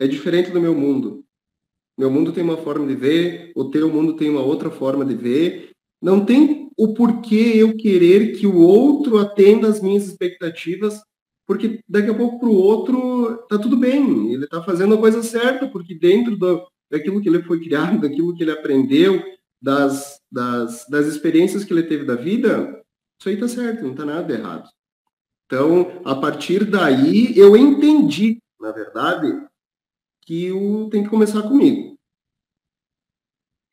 é 0.02 0.08
diferente 0.08 0.50
do 0.50 0.60
meu 0.60 0.74
mundo. 0.74 1.24
Meu 1.96 2.10
mundo 2.10 2.34
tem 2.34 2.44
uma 2.44 2.58
forma 2.58 2.88
de 2.88 2.96
ver, 2.96 3.52
o 3.56 3.70
teu 3.70 3.88
mundo 3.88 4.16
tem 4.16 4.32
uma 4.32 4.42
outra 4.42 4.72
forma 4.72 5.06
de 5.06 5.14
ver. 5.14 5.70
Não 6.02 6.26
tem 6.26 6.72
o 6.76 6.96
porquê 6.96 7.54
eu 7.56 7.78
querer 7.78 8.36
que 8.36 8.48
o 8.48 8.58
outro 8.58 9.20
atenda 9.20 9.68
às 9.68 9.80
minhas 9.80 10.08
expectativas, 10.08 11.00
porque 11.46 11.80
daqui 11.88 12.10
a 12.10 12.14
pouco 12.14 12.40
para 12.40 12.50
o 12.50 12.56
outro 12.56 13.46
tá 13.50 13.58
tudo 13.58 13.78
bem, 13.78 14.34
ele 14.34 14.46
está 14.46 14.64
fazendo 14.64 14.96
a 14.96 15.00
coisa 15.00 15.22
certa, 15.22 15.68
porque 15.68 15.94
dentro 15.94 16.38
do, 16.38 16.66
daquilo 16.90 17.22
que 17.22 17.30
ele 17.30 17.44
foi 17.44 17.60
criado, 17.60 18.02
daquilo 18.02 18.36
que 18.36 18.44
ele 18.44 18.52
aprendeu, 18.52 19.22
das, 19.62 20.20
das, 20.32 20.86
das 20.90 21.08
experiências 21.08 21.64
que 21.64 21.74
ele 21.74 21.84
teve 21.84 22.06
da 22.06 22.16
vida, 22.16 22.84
isso 23.20 23.30
aí 23.30 23.38
tá 23.38 23.48
certo, 23.48 23.84
não 23.84 23.96
tá 23.96 24.06
nada 24.06 24.34
errado. 24.34 24.70
Então, 25.46 26.02
a 26.04 26.16
partir 26.16 26.66
daí, 26.66 27.38
eu 27.38 27.56
entendi, 27.56 28.40
na 28.60 28.72
verdade, 28.72 29.46
que 30.22 30.52
o 30.52 30.90
tem 30.90 31.04
que 31.04 31.10
começar 31.10 31.42
comigo 31.44 31.98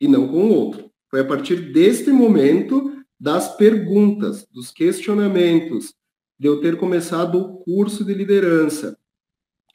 e 0.00 0.09
não 0.09 0.26
com 0.26 0.48
o 0.48 0.54
outro. 0.54 0.90
Foi 1.09 1.20
a 1.20 1.24
partir 1.24 1.72
deste 1.72 2.11
momento 2.11 3.04
das 3.18 3.56
perguntas, 3.56 4.46
dos 4.50 4.70
questionamentos, 4.70 5.92
de 6.40 6.48
eu 6.48 6.59
ter 6.59 6.79
começado 6.79 7.38
o 7.38 7.59
curso 7.59 8.03
de 8.03 8.14
liderança 8.14 8.98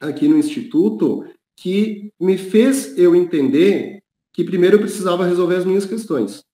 aqui 0.00 0.26
no 0.26 0.36
instituto, 0.36 1.24
que 1.54 2.12
me 2.18 2.36
fez 2.36 2.98
eu 2.98 3.14
entender 3.14 4.02
que 4.32 4.42
primeiro 4.42 4.74
eu 4.74 4.80
precisava 4.80 5.24
resolver 5.24 5.54
as 5.54 5.64
minhas 5.64 5.86
questões. 5.86 6.44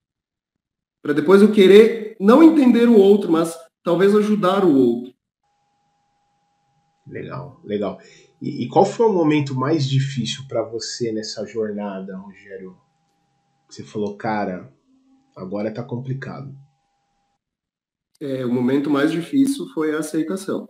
Para 1.00 1.14
depois 1.14 1.40
eu 1.40 1.50
querer 1.50 2.14
não 2.20 2.42
entender 2.42 2.90
o 2.90 2.98
outro, 2.98 3.32
mas 3.32 3.56
talvez 3.82 4.14
ajudar 4.14 4.66
o 4.66 4.76
outro. 4.76 5.14
Legal, 7.06 7.58
legal. 7.64 7.98
E, 8.40 8.64
e 8.64 8.68
qual 8.68 8.84
foi 8.84 9.06
o 9.06 9.12
momento 9.14 9.54
mais 9.54 9.88
difícil 9.88 10.44
para 10.46 10.62
você 10.62 11.10
nessa 11.10 11.46
jornada, 11.46 12.18
Rogério? 12.18 12.76
Você 13.66 13.82
falou, 13.82 14.14
cara, 14.18 14.70
agora 15.34 15.72
tá 15.72 15.82
complicado. 15.82 16.54
É, 18.22 18.46
o 18.46 18.52
momento 18.52 18.88
mais 18.88 19.10
difícil 19.10 19.66
foi 19.74 19.92
a 19.92 19.98
aceitação. 19.98 20.68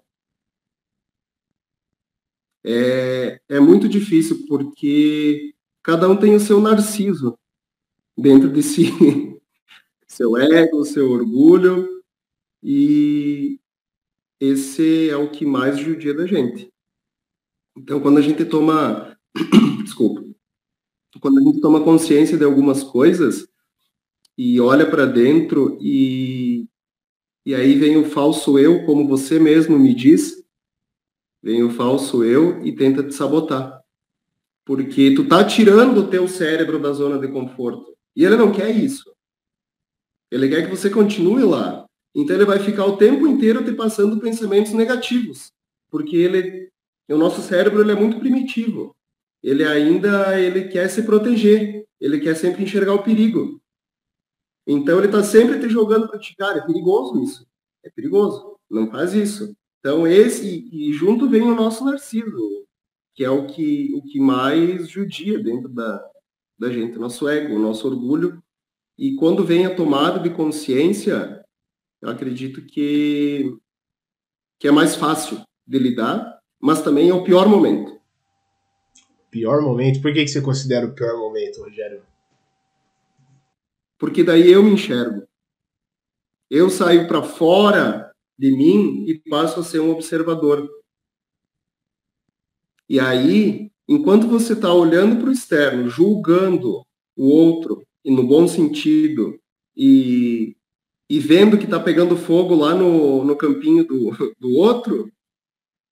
É, 2.65 3.39
é 3.47 3.61
muito 3.61 3.87
difícil 3.91 4.47
porque 4.49 5.55
cada 5.83 6.09
um 6.09 6.17
tem 6.17 6.35
o 6.35 6.41
seu 6.41 6.63
narciso 6.63 7.39
dentro 8.17 8.51
de 8.51 8.63
si, 8.63 8.87
seu 10.09 10.35
ego, 10.39 10.83
seu 10.87 11.11
orgulho, 11.11 12.03
e 12.63 13.61
esse 14.41 15.11
é 15.11 15.17
o 15.19 15.31
que 15.31 15.45
mais 15.45 15.79
judia 15.79 16.15
da 16.15 16.27
gente. 16.27 16.73
Então, 17.77 18.01
quando 18.01 18.17
a 18.17 18.23
gente 18.23 18.47
toma, 18.47 19.15
desculpa, 19.85 20.25
quando 21.21 21.39
a 21.39 21.43
gente 21.43 21.61
toma 21.61 21.85
consciência 21.85 22.39
de 22.39 22.45
algumas 22.45 22.83
coisas 22.83 23.47
e 24.39 24.59
olha 24.59 24.91
para 24.91 25.05
dentro 25.05 25.77
e 25.83 26.67
e 27.45 27.55
aí 27.55 27.75
vem 27.75 27.97
o 27.97 28.05
falso 28.05 28.59
eu, 28.59 28.85
como 28.85 29.07
você 29.07 29.39
mesmo 29.39 29.79
me 29.79 29.95
diz, 29.95 30.45
vem 31.43 31.63
o 31.63 31.71
falso 31.71 32.23
eu 32.23 32.65
e 32.65 32.75
tenta 32.75 33.03
te 33.03 33.15
sabotar. 33.15 33.83
Porque 34.65 35.15
tu 35.15 35.27
tá 35.27 35.45
tirando 35.45 35.99
o 35.99 36.09
teu 36.09 36.29
cérebro 36.29 36.79
da 36.79 36.93
zona 36.93 37.19
de 37.19 37.27
conforto. 37.27 37.97
E 38.15 38.25
ele 38.25 38.37
não 38.37 38.53
quer 38.53 38.71
isso. 38.71 39.13
Ele 40.31 40.49
quer 40.49 40.63
que 40.63 40.71
você 40.71 40.89
continue 40.89 41.43
lá. 41.43 41.85
Então 42.15 42.37
ele 42.37 42.45
vai 42.45 42.59
ficar 42.59 42.85
o 42.85 42.97
tempo 42.97 43.27
inteiro 43.27 43.65
te 43.65 43.73
passando 43.73 44.21
pensamentos 44.21 44.73
negativos, 44.73 45.51
porque 45.91 46.17
ele, 46.17 46.69
o 47.09 47.17
nosso 47.17 47.41
cérebro 47.41 47.81
ele 47.81 47.93
é 47.93 47.95
muito 47.95 48.19
primitivo. 48.19 48.95
Ele 49.43 49.65
ainda 49.65 50.39
ele 50.39 50.69
quer 50.69 50.89
se 50.89 51.03
proteger, 51.03 51.85
ele 51.99 52.21
quer 52.21 52.37
sempre 52.37 52.63
enxergar 52.63 52.95
o 52.95 53.03
perigo. 53.03 53.62
Então 54.67 54.99
ele 54.99 55.07
está 55.07 55.23
sempre 55.23 55.59
te 55.59 55.69
jogando 55.69 56.09
para 56.09 56.19
ti, 56.19 56.35
cara, 56.37 56.59
é 56.59 56.67
perigoso 56.67 57.23
isso. 57.23 57.47
É 57.85 57.91
perigoso. 57.91 58.57
Não 58.71 58.91
faz 58.91 59.13
isso. 59.15 59.55
Então 59.81 60.07
esse 60.07 60.69
e 60.73 60.93
junto 60.93 61.29
vem 61.29 61.43
o 61.43 61.55
nosso 61.55 61.85
narciso, 61.85 62.67
que 63.15 63.25
é 63.25 63.31
o 63.31 63.47
que 63.47 63.93
o 63.95 64.03
que 64.03 64.21
mais 64.21 64.89
judia 64.89 65.43
dentro 65.43 65.69
da 65.69 66.13
da 66.59 66.71
gente, 66.71 66.97
nosso 66.97 67.29
ego, 67.29 67.59
nosso 67.59 67.89
orgulho. 67.89 68.41
E 68.97 69.17
quando 69.17 69.45
vem 69.45 69.67
a 69.67 69.75
tomada 69.75 70.21
de 70.21 70.31
consciência, 70.31 71.45
eu 72.01 72.09
acredito 72.09 72.65
que, 72.65 73.53
que 74.61 74.69
é 74.69 74.71
mais 74.71 74.95
fácil 74.95 75.43
de 75.67 75.79
lidar, 75.79 76.39
mas 76.61 76.81
também 76.81 77.09
é 77.09 77.15
o 77.15 77.25
pior 77.25 77.49
momento. 77.49 78.01
Pior 79.29 79.61
momento? 79.61 80.01
Por 80.01 80.13
que, 80.13 80.23
que 80.23 80.29
você 80.29 80.41
considera 80.41 80.87
o 80.87 80.95
pior 80.95 81.19
momento, 81.19 81.63
Rogério? 81.63 82.03
Porque 84.03 84.25
daí 84.25 84.51
eu 84.51 84.65
me 84.65 84.73
enxergo. 84.73 85.23
Eu 86.51 86.69
saio 86.69 87.07
para 87.07 87.23
fora 87.23 88.13
de 88.37 88.51
mim 88.51 89.05
e 89.07 89.17
passo 89.31 89.61
a 89.61 89.63
ser 89.63 89.79
um 89.79 89.93
observador. 89.93 90.69
E 92.89 92.99
aí, 92.99 93.71
enquanto 93.89 94.27
você 94.27 94.55
está 94.55 94.75
olhando 94.75 95.21
para 95.21 95.29
o 95.29 95.33
externo, 95.33 95.89
julgando 95.89 96.85
o 97.17 97.29
outro, 97.29 97.87
e 98.05 98.11
no 98.11 98.27
bom 98.27 98.49
sentido, 98.49 99.39
e 99.77 100.57
e 101.09 101.21
vendo 101.21 101.57
que 101.57 101.67
está 101.67 101.79
pegando 101.79 102.17
fogo 102.17 102.57
lá 102.57 102.75
no, 102.75 103.23
no 103.23 103.37
campinho 103.37 103.87
do, 103.87 104.11
do 104.37 104.53
outro, 104.57 105.13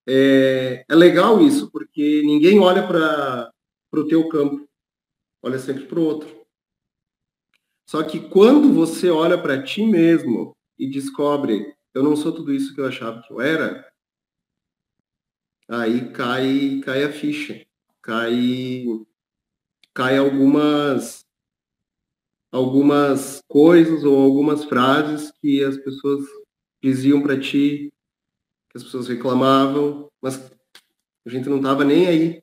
é, 0.09 0.85
é 0.89 0.95
legal 0.97 1.41
isso, 1.41 1.71
porque 1.71 2.23
ninguém 2.25 2.59
olha 2.59 2.85
para 2.85 3.53
o 3.93 4.09
teu 4.09 4.29
campo, 4.29 4.69
olha 5.45 5.61
sempre 5.61 5.85
para 5.85 6.01
o 6.01 6.05
outro. 6.05 6.40
Só 7.91 8.05
que 8.05 8.21
quando 8.21 8.73
você 8.73 9.11
olha 9.11 9.37
para 9.37 9.61
ti 9.61 9.85
mesmo 9.85 10.57
e 10.79 10.89
descobre, 10.89 11.75
eu 11.93 12.05
não 12.05 12.15
sou 12.15 12.33
tudo 12.33 12.55
isso 12.55 12.73
que 12.73 12.81
eu 12.81 12.87
achava 12.87 13.21
que 13.21 13.33
eu 13.33 13.41
era, 13.41 13.85
aí 15.67 16.13
cai, 16.13 16.81
cai 16.85 17.03
a 17.03 17.13
ficha, 17.13 17.67
cai, 18.01 18.85
cai 19.93 20.19
algumas 20.19 21.27
algumas 22.53 23.43
coisas 23.49 24.05
ou 24.05 24.23
algumas 24.23 24.65
frases 24.67 25.33
que 25.41 25.65
as 25.65 25.77
pessoas 25.77 26.25
diziam 26.81 27.21
para 27.21 27.41
ti, 27.41 27.93
que 28.71 28.79
as 28.79 28.85
pessoas 28.85 29.09
reclamavam, 29.09 30.09
mas 30.23 30.37
a 31.27 31.29
gente 31.29 31.49
não 31.49 31.57
estava 31.57 31.85
nem 31.85 32.07
aí 32.07 32.43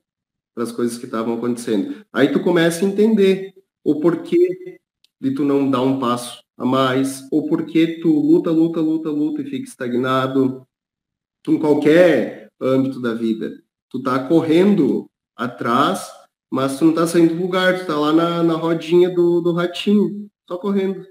para 0.53 0.65
as 0.65 0.73
coisas 0.73 0.97
que 0.97 1.05
estavam 1.05 1.35
acontecendo. 1.37 2.05
Aí 2.11 2.33
tu 2.33 2.43
começa 2.43 2.83
a 2.83 2.89
entender 2.89 3.53
o 3.81 4.01
porquê 4.01 4.77
de 5.19 5.31
tu 5.31 5.43
não 5.43 5.69
dar 5.69 5.81
um 5.81 5.99
passo 5.99 6.43
a 6.57 6.65
mais, 6.65 7.27
ou 7.31 7.47
porquê 7.47 7.99
tu 8.01 8.09
luta, 8.09 8.49
luta, 8.49 8.79
luta, 8.79 9.09
luta 9.09 9.41
e 9.41 9.45
fica 9.45 9.67
estagnado 9.67 10.65
em 11.47 11.59
qualquer 11.59 12.49
âmbito 12.59 12.99
da 12.99 13.13
vida. 13.13 13.51
Tu 13.89 14.01
tá 14.01 14.27
correndo 14.27 15.09
atrás 15.35 16.11
mas 16.49 16.77
tu 16.77 16.85
não 16.85 16.93
tá 16.93 17.05
saindo 17.05 17.35
do 17.35 17.41
lugar, 17.41 17.77
tu 17.77 17.85
tá 17.85 17.95
lá 17.95 18.13
na, 18.13 18.43
na 18.43 18.53
rodinha 18.53 19.09
do, 19.09 19.41
do 19.41 19.53
ratinho, 19.53 20.29
só 20.47 20.57
correndo. 20.57 21.05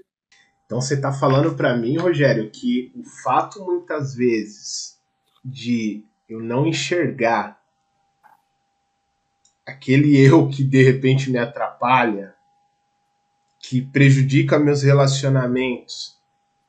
Então 0.65 0.81
você 0.81 0.99
tá 0.99 1.13
falando 1.13 1.55
para 1.55 1.77
mim, 1.77 1.97
Rogério, 1.97 2.49
que 2.49 2.91
o 2.95 3.03
fato 3.03 3.63
muitas 3.63 4.15
vezes 4.15 4.99
de 5.45 6.03
eu 6.27 6.41
não 6.41 6.65
enxergar 6.65 7.57
aquele 9.65 10.17
eu 10.19 10.49
que 10.49 10.63
de 10.63 10.81
repente 10.81 11.29
me 11.29 11.37
atrapalha, 11.37 12.35
que 13.67 13.81
prejudica 13.81 14.59
meus 14.59 14.83
relacionamentos, 14.83 16.15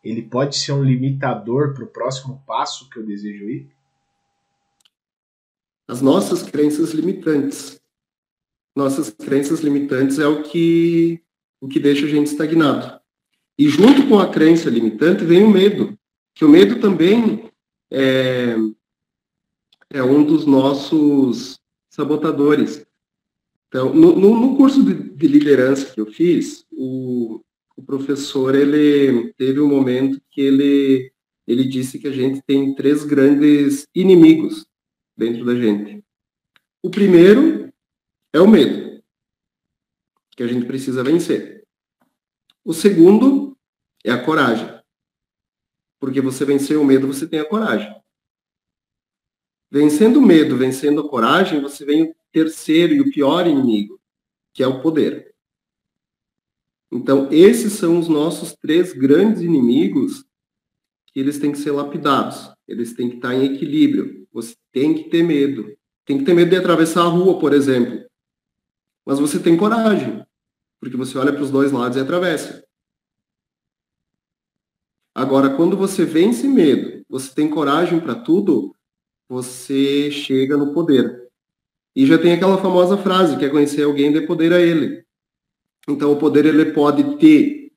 ele 0.03 0.23
pode 0.23 0.57
ser 0.57 0.73
um 0.73 0.83
limitador 0.83 1.75
para 1.75 1.85
o 1.85 1.89
próximo 1.89 2.43
passo 2.47 2.89
que 2.91 2.99
eu 2.99 3.07
desejo 3.07 3.49
ir? 3.49 3.71
As 5.87 6.03
nossas 6.03 6.43
crenças 6.43 6.93
limitantes 6.93 7.79
nossas 8.79 9.11
crenças 9.11 9.59
limitantes 9.59 10.21
é 10.21 10.27
o 10.29 10.45
que, 10.45 11.21
o 11.61 11.67
que 11.67 11.81
deixa 11.81 12.07
a 12.07 12.09
gente 12.09 12.29
estagnado. 12.29 13.01
E 13.59 13.69
junto 13.69 14.07
com 14.07 14.21
a 14.21 14.31
crença 14.31 14.71
limitante 14.71 15.25
vem 15.25 15.43
o 15.43 15.51
medo, 15.51 15.99
que 16.33 16.45
o 16.45 16.49
medo 16.49 16.81
também 16.81 17.51
é, 17.91 18.55
é 19.91 20.01
um 20.01 20.23
dos 20.23 20.47
nossos 20.47 21.59
sabotadores. 21.91 22.87
Então, 23.69 23.95
no, 23.95 24.17
no, 24.17 24.57
curso 24.57 24.83
de, 24.83 24.95
de, 24.95 25.29
liderança 25.29 25.93
que 25.93 26.01
eu 26.01 26.07
fiz, 26.07 26.65
o, 26.73 27.43
o 27.77 27.83
professor 27.83 28.55
ele 28.55 29.33
teve 29.35 29.61
um 29.61 29.69
momento 29.69 30.21
que 30.31 30.41
ele, 30.41 31.13
ele 31.47 31.65
disse 31.65 31.99
que 31.99 32.09
a 32.09 32.13
gente 32.13 32.41
tem 32.43 32.75
três 32.75 33.05
grandes 33.05 33.87
inimigos 33.95 34.67
dentro 35.15 35.45
da 35.45 35.55
gente. 35.55 36.03
O 36.83 36.91
primeiro 36.91 37.71
é 38.33 38.41
o 38.41 38.49
medo, 38.49 39.03
que 40.35 40.43
a 40.43 40.47
gente 40.47 40.67
precisa 40.67 41.05
vencer. 41.05 41.63
O 42.65 42.73
segundo 42.73 43.57
é 44.03 44.11
a 44.11 44.25
coragem. 44.25 44.79
Porque 46.01 46.21
você 46.21 46.45
venceu 46.45 46.81
o 46.81 46.85
medo, 46.85 47.07
você 47.07 47.27
tem 47.27 47.41
a 47.41 47.49
coragem. 47.49 47.95
Vencendo 49.71 50.19
o 50.19 50.23
medo, 50.23 50.57
vencendo 50.57 51.01
a 51.03 51.09
coragem, 51.09 51.61
você 51.61 51.85
vem 51.85 52.15
terceiro 52.33 52.95
e 52.95 53.01
o 53.01 53.11
pior 53.11 53.47
inimigo, 53.47 54.01
que 54.53 54.63
é 54.63 54.67
o 54.67 54.81
poder. 54.81 55.35
Então, 56.91 57.29
esses 57.31 57.75
são 57.75 57.99
os 57.99 58.09
nossos 58.09 58.55
três 58.55 58.93
grandes 58.93 59.43
inimigos 59.43 60.25
que 61.07 61.21
eles 61.21 61.39
têm 61.39 61.53
que 61.53 61.59
ser 61.59 61.73
lapidados, 61.73 62.51
eles 62.67 62.95
têm 62.95 63.11
que 63.11 63.17
estar 63.17 63.35
em 63.35 63.55
equilíbrio. 63.55 64.27
Você 64.33 64.55
tem 64.73 64.95
que 64.95 65.11
ter 65.11 65.23
medo. 65.23 65.77
Tem 66.05 66.19
que 66.19 66.25
ter 66.25 66.35
medo 66.35 66.51
de 66.51 66.57
atravessar 66.57 67.03
a 67.03 67.09
rua, 67.09 67.39
por 67.39 67.53
exemplo. 67.53 68.07
Mas 69.05 69.19
você 69.19 69.39
tem 69.39 69.57
coragem, 69.57 70.25
porque 70.81 70.97
você 70.97 71.19
olha 71.19 71.33
para 71.33 71.43
os 71.43 71.51
dois 71.51 71.73
lados 71.73 71.97
e 71.97 72.01
atravessa. 72.01 72.65
Agora, 75.15 75.57
quando 75.57 75.77
você 75.77 76.05
vence 76.05 76.47
medo, 76.47 77.05
você 77.09 77.35
tem 77.35 77.51
coragem 77.51 77.99
para 78.01 78.15
tudo, 78.15 78.75
você 79.29 80.11
chega 80.11 80.57
no 80.57 80.73
poder. 80.73 81.28
E 81.95 82.07
já 82.07 82.19
tem 82.19 82.33
aquela 82.33 82.59
famosa 82.59 82.97
frase, 82.97 83.37
que 83.37 83.45
é 83.45 83.51
conhecer 83.51 83.83
alguém 83.83 84.13
de 84.13 84.21
poder 84.23 84.53
a 84.53 84.61
ele. 84.61 85.05
Então, 85.89 86.13
o 86.13 86.19
poder 86.19 86.45
ele 86.45 86.73
pode 86.73 87.17
te 87.19 87.73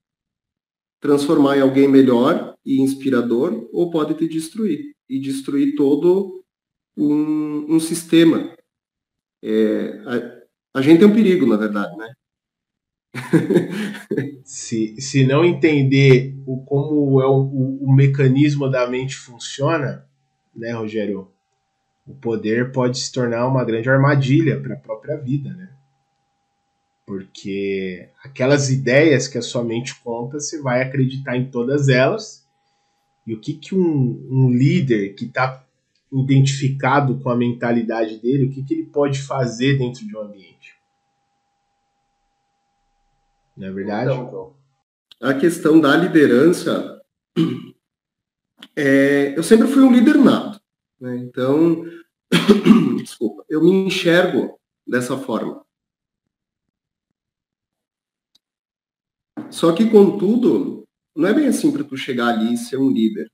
transformar 1.00 1.58
em 1.58 1.62
alguém 1.62 1.88
melhor 1.88 2.56
e 2.65 2.82
inspirador, 2.82 3.67
ou 3.74 3.89
pode 3.89 4.13
te 4.13 4.28
destruir 4.28 4.93
e 5.10 5.19
destruir 5.19 5.76
todo 5.76 6.43
um, 6.95 7.76
um 7.76 7.80
sistema. 7.80 8.56
É, 9.43 10.04
a, 10.06 10.80
a, 10.80 10.82
gente 10.82 11.00
tem 11.00 11.08
um 11.08 11.13
perigo, 11.13 11.47
na 11.47 11.58
verdade, 11.58 11.95
né? 11.97 12.13
se, 14.45 15.02
se 15.02 15.26
não 15.26 15.43
entender 15.43 16.36
o, 16.45 16.63
como 16.63 17.19
é 17.21 17.26
o, 17.26 17.41
o, 17.41 17.86
o 17.86 17.95
mecanismo 17.95 18.69
da 18.69 18.88
mente 18.88 19.15
funciona, 19.15 20.08
né, 20.56 20.71
Rogério? 20.74 21.32
O 22.12 22.15
poder 22.15 22.74
pode 22.74 23.00
se 23.00 23.10
tornar 23.10 23.47
uma 23.47 23.63
grande 23.63 23.89
armadilha 23.89 24.60
para 24.60 24.74
a 24.74 24.78
própria 24.78 25.15
vida, 25.15 25.50
né? 25.50 25.69
Porque 27.06 28.10
aquelas 28.21 28.69
ideias 28.69 29.30
que 29.30 29.38
a 29.38 29.41
sua 29.41 29.63
mente 29.63 29.95
conta, 30.04 30.38
você 30.38 30.62
vai 30.62 30.82
acreditar 30.82 31.38
em 31.38 31.50
todas 31.50 31.88
elas. 31.88 32.45
E 33.26 33.34
o 33.34 33.39
que, 33.39 33.54
que 33.54 33.74
um, 33.74 34.28
um 34.30 34.50
líder 34.50 35.13
que 35.13 35.24
está 35.24 35.65
identificado 36.12 37.17
com 37.19 37.30
a 37.30 37.36
mentalidade 37.36 38.17
dele, 38.17 38.47
o 38.47 38.52
que, 38.52 38.62
que 38.62 38.74
ele 38.74 38.86
pode 38.88 39.21
fazer 39.21 39.78
dentro 39.78 40.06
de 40.06 40.13
um 40.13 40.19
ambiente? 40.19 40.76
Não 43.56 43.67
é 43.67 43.71
verdade? 43.71 44.12
Então, 44.12 44.54
a 45.21 45.34
questão 45.34 45.80
da 45.80 45.95
liderança, 45.95 47.02
é, 48.76 49.34
eu 49.38 49.43
sempre 49.43 49.67
fui 49.67 49.82
um 49.82 49.93
líder 49.93 50.17
nato. 50.17 50.51
Né? 51.02 51.18
Então, 51.18 51.84
desculpa, 53.02 53.44
eu 53.50 53.64
me 53.64 53.72
enxergo 53.72 54.60
dessa 54.88 55.18
forma. 55.18 55.66
Só 59.50 59.74
que, 59.74 59.90
contudo, 59.90 60.88
não 61.16 61.28
é 61.28 61.34
bem 61.34 61.48
assim 61.48 61.72
para 61.72 61.84
tu 61.84 61.98
chegar 61.98 62.28
ali 62.28 62.54
e 62.54 62.58
ser 62.58 62.78
um 62.78 62.90
líder. 62.90 63.30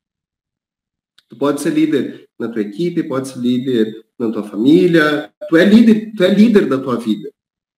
Tu 1.28 1.38
pode 1.38 1.62
ser 1.62 1.72
líder 1.72 2.28
na 2.40 2.48
tua 2.48 2.62
equipe, 2.62 3.04
pode 3.04 3.28
ser 3.28 3.40
líder 3.40 4.06
na 4.18 4.32
tua 4.32 4.44
família. 4.44 5.32
Tu 5.50 5.58
é 5.58 5.66
líder, 5.66 6.14
tu 6.16 6.24
é 6.24 6.34
líder 6.34 6.68
da 6.68 6.82
tua 6.82 6.98
vida 6.98 7.30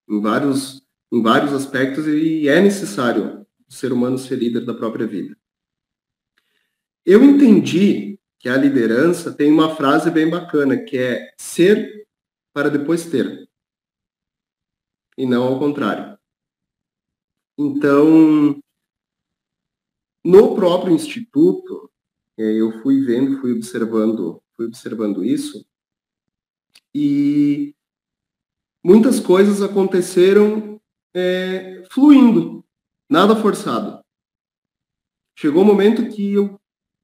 em 0.08 0.20
vários, 0.20 0.82
em 1.12 1.20
vários 1.20 1.52
aspectos 1.52 2.06
e 2.06 2.48
é 2.48 2.60
necessário 2.60 3.46
o 3.68 3.72
ser 3.72 3.92
humano 3.92 4.18
ser 4.18 4.36
líder 4.36 4.64
da 4.64 4.74
própria 4.74 5.06
vida. 5.06 5.36
Eu 7.04 7.24
entendi 7.24 8.09
que 8.40 8.48
a 8.48 8.56
liderança 8.56 9.30
tem 9.30 9.52
uma 9.52 9.76
frase 9.76 10.10
bem 10.10 10.28
bacana, 10.28 10.82
que 10.82 10.96
é 10.96 11.32
ser 11.38 12.08
para 12.54 12.70
depois 12.70 13.04
ter. 13.04 13.46
E 15.16 15.26
não 15.26 15.42
ao 15.42 15.58
contrário. 15.58 16.18
Então, 17.58 18.58
no 20.24 20.54
próprio 20.54 20.94
instituto, 20.94 21.90
é, 22.38 22.42
eu 22.42 22.82
fui 22.82 23.04
vendo, 23.04 23.40
fui 23.40 23.52
observando, 23.52 24.42
fui 24.56 24.66
observando 24.66 25.22
isso, 25.22 25.66
e 26.94 27.74
muitas 28.82 29.20
coisas 29.20 29.62
aconteceram 29.62 30.80
é, 31.14 31.84
fluindo, 31.90 32.64
nada 33.08 33.36
forçado. 33.36 34.02
Chegou 35.36 35.62
um 35.62 35.66
momento 35.66 36.08
que 36.08 36.32
eu 36.32 36.59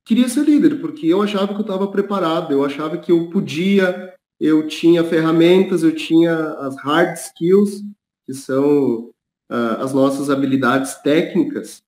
queria 0.06 0.28
ser 0.28 0.44
líder, 0.44 0.80
porque 0.80 1.06
eu 1.06 1.20
achava 1.20 1.48
que 1.48 1.54
eu 1.54 1.62
estava 1.62 1.90
preparado, 1.90 2.52
eu 2.52 2.64
achava 2.64 2.96
que 2.96 3.10
eu 3.10 3.28
podia, 3.28 4.14
eu 4.40 4.68
tinha 4.68 5.02
ferramentas, 5.02 5.82
eu 5.82 5.94
tinha 5.94 6.32
as 6.60 6.76
hard 6.76 7.16
skills, 7.16 7.82
que 8.24 8.32
são 8.32 9.10
uh, 9.50 9.80
as 9.80 9.92
nossas 9.92 10.30
habilidades 10.30 10.94
técnicas, 11.02 11.82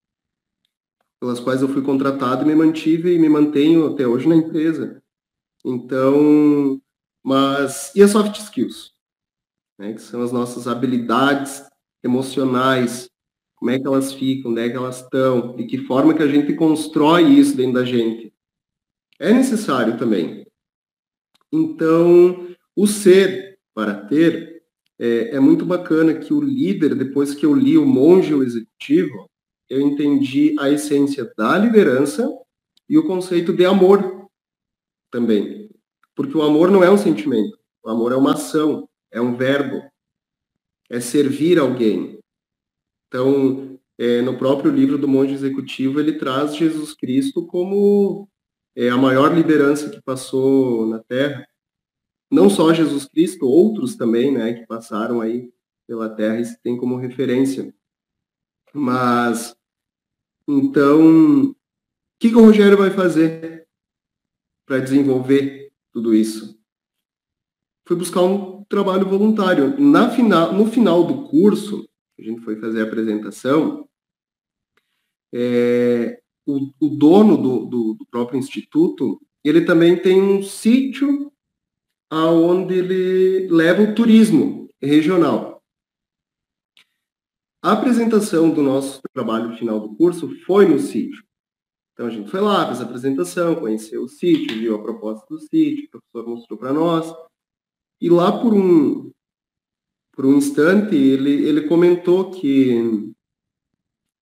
pelas 1.21 1.39
quais 1.39 1.63
eu 1.63 1.69
fui 1.69 1.83
contratado 1.83 2.43
e 2.43 2.47
me 2.47 2.57
mantive 2.57 3.15
e 3.15 3.19
me 3.19 3.29
mantenho 3.29 3.87
até 3.87 4.07
hoje 4.07 4.29
na 4.29 4.37
empresa. 4.37 5.01
Então, 5.65 6.81
mas 7.23 7.95
e 7.95 8.03
as 8.03 8.11
soft 8.11 8.37
skills? 8.37 8.93
Né, 9.79 9.93
que 9.93 10.03
são 10.03 10.23
as 10.23 10.33
nossas 10.33 10.67
habilidades 10.67 11.63
emocionais, 12.03 13.08
como 13.59 13.71
é 13.71 13.79
que 13.79 13.87
elas 13.87 14.13
ficam, 14.13 14.53
onde 14.53 14.61
é 14.61 14.71
que 14.71 14.77
elas 14.77 15.03
estão, 15.03 15.57
de 15.57 15.65
que 15.65 15.79
forma 15.79 16.15
que 16.15 16.23
a 16.23 16.29
gente 16.29 16.55
constrói 16.55 17.25
isso 17.25 17.57
dentro 17.57 17.75
da 17.75 17.85
gente. 17.85 18.33
É 19.19 19.33
necessário 19.33 19.99
também. 19.99 20.47
Então, 21.53 22.55
o 22.77 22.87
ser 22.87 23.59
para 23.75 23.95
ter 23.95 24.63
é, 24.99 25.37
é 25.37 25.41
muito 25.41 25.65
bacana 25.65 26.15
que 26.15 26.33
o 26.33 26.41
líder, 26.41 26.95
depois 26.95 27.35
que 27.35 27.45
eu 27.45 27.55
li 27.55 27.77
o 27.77 27.87
monge 27.87 28.35
o 28.35 28.43
executivo, 28.43 29.29
eu 29.69 29.81
entendi 29.81 30.55
a 30.59 30.71
essência 30.71 31.31
da 31.37 31.59
liderança 31.59 32.29
e 32.89 32.97
o 32.97 33.07
conceito 33.07 33.53
de 33.53 33.65
amor 33.65 34.29
também. 35.11 35.69
Porque 36.15 36.37
o 36.37 36.43
amor 36.43 36.71
não 36.71 36.83
é 36.83 36.91
um 36.91 36.99
sentimento, 36.99 37.59
o 37.83 37.91
amor 37.91 38.13
é 38.13 38.17
uma 38.17 38.35
ação, 38.35 38.89
é 39.11 39.21
um 39.21 39.37
verbo, 39.37 39.83
é 40.91 41.01
servir 41.01 41.59
alguém, 41.59 42.18
então, 43.09 43.81
é, 43.99 44.21
no 44.21 44.39
próprio 44.39 44.71
livro 44.71 44.99
do 44.99 45.09
Monge 45.09 45.33
Executivo, 45.33 45.99
ele 45.99 46.19
traz 46.19 46.55
Jesus 46.55 46.95
Cristo 46.95 47.47
como 47.47 48.29
é, 48.77 48.91
a 48.91 48.97
maior 48.97 49.35
liderança 49.35 49.91
que 49.91 50.01
passou 50.01 50.87
na 50.87 51.01
Terra. 51.01 51.47
Não 52.31 52.51
só 52.51 52.73
Jesus 52.73 53.07
Cristo, 53.07 53.47
outros 53.47 53.97
também, 53.97 54.31
né, 54.31 54.53
que 54.53 54.67
passaram 54.67 55.21
aí 55.21 55.51
pela 55.87 56.11
Terra 56.11 56.39
e 56.39 56.45
se 56.45 56.61
tem 56.63 56.77
como 56.77 56.97
referência. 56.97 57.75
Mas, 58.75 59.57
então, 60.47 61.47
o 61.47 61.55
que, 62.21 62.29
que 62.29 62.37
o 62.37 62.45
Rogério 62.45 62.77
vai 62.77 62.91
fazer 62.91 63.67
para 64.67 64.81
desenvolver 64.81 65.73
tudo 65.91 66.15
isso? 66.15 66.61
Fui 67.87 67.97
buscar 67.97 68.23
um 68.23 68.63
trabalho 68.65 69.09
voluntário. 69.09 69.81
Na 69.81 70.11
final, 70.11 70.53
no 70.53 70.67
final 70.67 71.05
do 71.05 71.27
curso, 71.27 71.88
a 72.19 72.23
gente 72.23 72.41
foi 72.43 72.57
fazer 72.61 72.81
a 72.81 72.85
apresentação, 72.85 73.89
é, 75.33 76.21
o, 76.47 76.73
o, 76.81 76.89
dono 76.89 77.37
do, 77.37 77.67
do, 77.67 77.95
do, 77.95 78.07
próprio 78.07 78.39
instituto, 78.39 79.21
ele 79.45 79.65
também 79.65 80.01
tem 80.01 80.21
um 80.21 80.43
sítio 80.43 81.33
aonde 82.11 82.75
ele 82.75 83.49
leva 83.49 83.83
o 83.83 83.95
turismo 83.95 84.69
regional. 84.81 85.63
A 87.63 87.73
apresentação 87.73 88.51
do 88.51 88.63
nosso 88.63 89.01
trabalho 89.13 89.57
final 89.57 89.81
do 89.81 89.95
curso 89.95 90.29
foi 90.47 90.67
no 90.67 90.79
sítio. 90.79 91.23
Então 91.93 92.07
a 92.07 92.11
gente 92.11 92.31
foi 92.31 92.41
lá, 92.41 92.65
fez 92.67 92.81
a 92.81 92.85
apresentação, 92.85 93.57
conheceu 93.57 94.05
o 94.05 94.09
sítio, 94.09 94.57
viu 94.57 94.77
a 94.77 94.83
proposta 94.83 95.27
do 95.29 95.41
sítio, 95.41 95.87
o 95.87 95.91
professor 95.91 96.29
mostrou 96.29 96.59
para 96.59 96.73
nós. 96.73 97.13
E 98.01 98.09
lá 98.09 98.41
por 98.41 98.55
um, 98.55 99.11
por 100.19 100.27
um 100.27 100.35
instante, 100.35 100.97
ele, 100.97 101.47
ele 101.49 101.69
comentou 101.69 102.33
que 102.33 103.13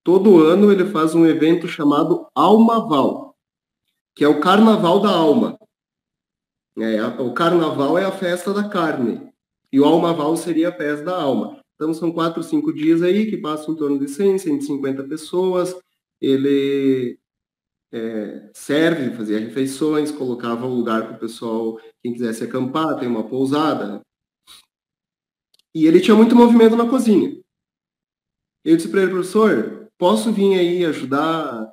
todo 0.05 0.43
ano 0.45 0.71
ele 0.71 0.85
faz 0.85 1.15
um 1.15 1.25
evento 1.25 1.67
chamado 1.67 2.29
Almaval, 2.35 3.35
que 4.15 4.23
é 4.23 4.29
o 4.29 4.39
Carnaval 4.39 5.01
da 5.01 5.09
Alma. 5.09 5.59
É, 6.77 7.03
o 7.03 7.33
Carnaval 7.33 7.97
é 7.97 8.05
a 8.05 8.13
festa 8.13 8.53
da 8.53 8.69
carne 8.69 9.33
e 9.73 9.81
o 9.81 9.87
Almaval 9.87 10.37
seria 10.37 10.69
a 10.69 10.73
festa 10.73 11.03
da 11.03 11.19
alma. 11.19 11.63
Então 11.75 11.95
são 11.95 12.13
quatro, 12.13 12.43
cinco 12.43 12.75
dias 12.75 13.01
aí 13.01 13.31
que 13.31 13.39
passam 13.39 13.73
em 13.73 13.79
torno 13.79 13.99
de 13.99 14.07
100, 14.07 14.37
150 14.37 15.03
pessoas. 15.05 15.75
Ele 16.21 17.19
é, 17.91 18.51
serve, 18.53 19.17
fazia 19.17 19.39
refeições, 19.39 20.11
colocava 20.11 20.67
um 20.67 20.75
lugar 20.75 21.07
para 21.07 21.17
o 21.17 21.21
pessoal, 21.21 21.81
quem 22.03 22.13
quisesse 22.13 22.45
acampar, 22.45 22.99
tem 22.99 23.09
uma 23.09 23.27
pousada, 23.27 24.03
e 25.77 25.87
ele 25.87 26.01
tinha 26.01 26.17
muito 26.17 26.35
movimento 26.35 26.75
na 26.75 26.89
cozinha. 26.89 27.39
Eu 28.65 28.77
disse 28.79 28.89
para 28.89 29.03
ele, 29.03 29.11
professor, 29.11 29.91
posso 29.99 30.33
vir 30.33 30.59
aí 30.59 30.83
ajudar 30.87 31.71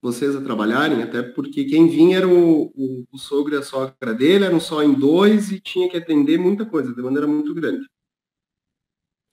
vocês 0.00 0.36
a 0.36 0.40
trabalharem? 0.40 1.02
Até 1.02 1.20
porque 1.20 1.64
quem 1.64 1.88
vinha 1.88 2.18
era 2.18 2.28
o, 2.28 2.66
o, 2.66 3.04
o 3.10 3.18
sogro 3.18 3.56
e 3.56 3.58
a 3.58 3.62
sogra 3.62 4.14
dele, 4.14 4.44
eram 4.44 4.60
só 4.60 4.84
em 4.84 4.94
dois 4.94 5.50
e 5.50 5.58
tinha 5.58 5.90
que 5.90 5.96
atender 5.96 6.38
muita 6.38 6.64
coisa, 6.64 6.94
de 6.94 7.02
maneira 7.02 7.26
muito 7.26 7.52
grande. 7.52 7.84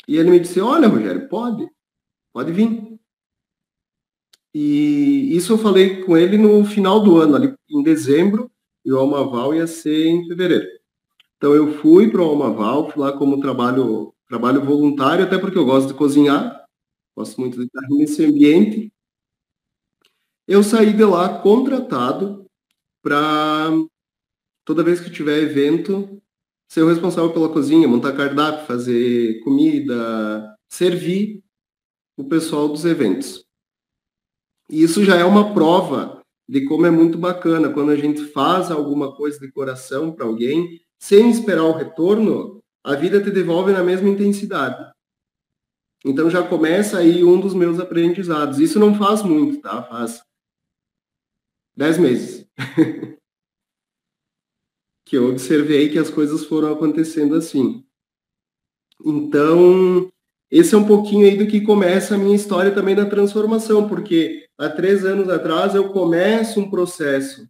E 0.07 0.17
ele 0.17 0.31
me 0.31 0.39
disse, 0.39 0.59
olha, 0.59 0.87
Rogério, 0.87 1.29
pode. 1.29 1.69
pode 2.33 2.51
vir. 2.51 2.99
E 4.51 5.29
isso 5.37 5.53
eu 5.53 5.59
falei 5.59 6.03
com 6.03 6.17
ele 6.17 6.39
no 6.39 6.65
final 6.65 7.03
do 7.03 7.21
ano, 7.21 7.35
ali 7.35 7.53
em 7.69 7.83
dezembro, 7.83 8.51
e 8.83 8.91
o 8.91 8.97
Almaval 8.97 9.53
ia 9.53 9.67
ser 9.67 10.07
em 10.07 10.27
fevereiro. 10.27 10.78
Então 11.39 11.55
eu 11.55 11.71
fui 11.79 12.11
para 12.11 12.21
o 12.21 12.25
Almaval, 12.25 12.91
fui 12.91 13.01
lá 13.01 13.17
como 13.17 13.39
trabalho, 13.39 14.13
trabalho 14.27 14.61
voluntário, 14.61 15.23
até 15.23 15.37
porque 15.37 15.57
eu 15.57 15.65
gosto 15.65 15.87
de 15.87 15.93
cozinhar, 15.93 16.65
gosto 17.17 17.39
muito 17.39 17.57
de 17.57 17.63
estar 17.63 17.87
nesse 17.89 18.25
ambiente. 18.25 18.91
Eu 20.45 20.61
saí 20.61 20.91
de 20.91 21.05
lá 21.05 21.39
contratado 21.39 22.45
para 23.01 23.69
toda 24.65 24.83
vez 24.83 24.99
que 24.99 25.09
tiver 25.09 25.41
evento, 25.41 26.21
ser 26.69 26.83
o 26.83 26.89
responsável 26.89 27.31
pela 27.31 27.47
cozinha, 27.47 27.87
montar 27.87 28.17
cardápio, 28.17 28.67
fazer 28.67 29.39
comida, 29.41 30.53
servir 30.69 31.41
o 32.17 32.25
pessoal 32.25 32.67
dos 32.67 32.83
eventos. 32.83 33.45
E 34.69 34.83
isso 34.83 35.05
já 35.05 35.15
é 35.15 35.23
uma 35.23 35.53
prova 35.53 36.21
de 36.49 36.65
como 36.65 36.85
é 36.85 36.91
muito 36.91 37.17
bacana 37.17 37.71
quando 37.71 37.91
a 37.91 37.95
gente 37.95 38.25
faz 38.25 38.69
alguma 38.69 39.15
coisa 39.15 39.39
de 39.39 39.49
coração 39.49 40.11
para 40.11 40.25
alguém, 40.25 40.81
sem 40.99 41.29
esperar 41.29 41.63
o 41.63 41.71
retorno, 41.71 42.61
a 42.83 42.95
vida 42.95 43.23
te 43.23 43.31
devolve 43.31 43.71
na 43.71 43.83
mesma 43.83 44.09
intensidade. 44.09 44.91
Então 46.05 46.29
já 46.29 46.45
começa 46.47 46.99
aí 46.99 47.23
um 47.23 47.39
dos 47.39 47.53
meus 47.53 47.79
aprendizados. 47.79 48.59
Isso 48.59 48.79
não 48.79 48.95
faz 48.95 49.23
muito, 49.23 49.61
tá? 49.61 49.83
Faz 49.83 50.21
dez 51.75 51.97
meses. 51.97 52.45
que 55.05 55.17
eu 55.17 55.29
observei 55.29 55.89
que 55.89 55.97
as 55.97 56.09
coisas 56.09 56.45
foram 56.45 56.71
acontecendo 56.71 57.35
assim. 57.35 57.83
Então, 59.03 60.11
esse 60.51 60.75
é 60.75 60.77
um 60.77 60.85
pouquinho 60.85 61.25
aí 61.25 61.37
do 61.37 61.47
que 61.47 61.61
começa 61.61 62.13
a 62.13 62.17
minha 62.17 62.35
história 62.35 62.71
também 62.71 62.95
da 62.95 63.09
transformação, 63.09 63.89
porque 63.89 64.45
há 64.57 64.69
três 64.69 65.03
anos 65.05 65.27
atrás 65.29 65.73
eu 65.73 65.91
começo 65.91 66.59
um 66.59 66.69
processo. 66.69 67.49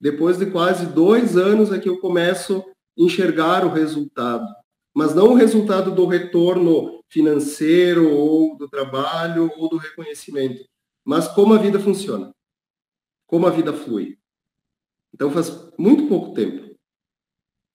Depois 0.00 0.36
de 0.36 0.46
quase 0.46 0.86
dois 0.86 1.36
anos 1.36 1.72
é 1.72 1.78
que 1.78 1.88
eu 1.88 1.98
começo 1.98 2.64
enxergar 2.96 3.64
o 3.64 3.72
resultado. 3.72 4.46
Mas 4.94 5.14
não 5.14 5.28
o 5.28 5.34
resultado 5.34 5.94
do 5.94 6.06
retorno 6.06 7.02
financeiro 7.08 8.10
ou 8.10 8.56
do 8.56 8.68
trabalho 8.68 9.50
ou 9.56 9.68
do 9.68 9.76
reconhecimento, 9.76 10.64
mas 11.04 11.28
como 11.28 11.54
a 11.54 11.58
vida 11.58 11.80
funciona, 11.80 12.34
como 13.26 13.46
a 13.46 13.50
vida 13.50 13.72
flui. 13.72 14.18
Então 15.14 15.30
faz 15.30 15.70
muito 15.78 16.06
pouco 16.06 16.34
tempo 16.34 16.74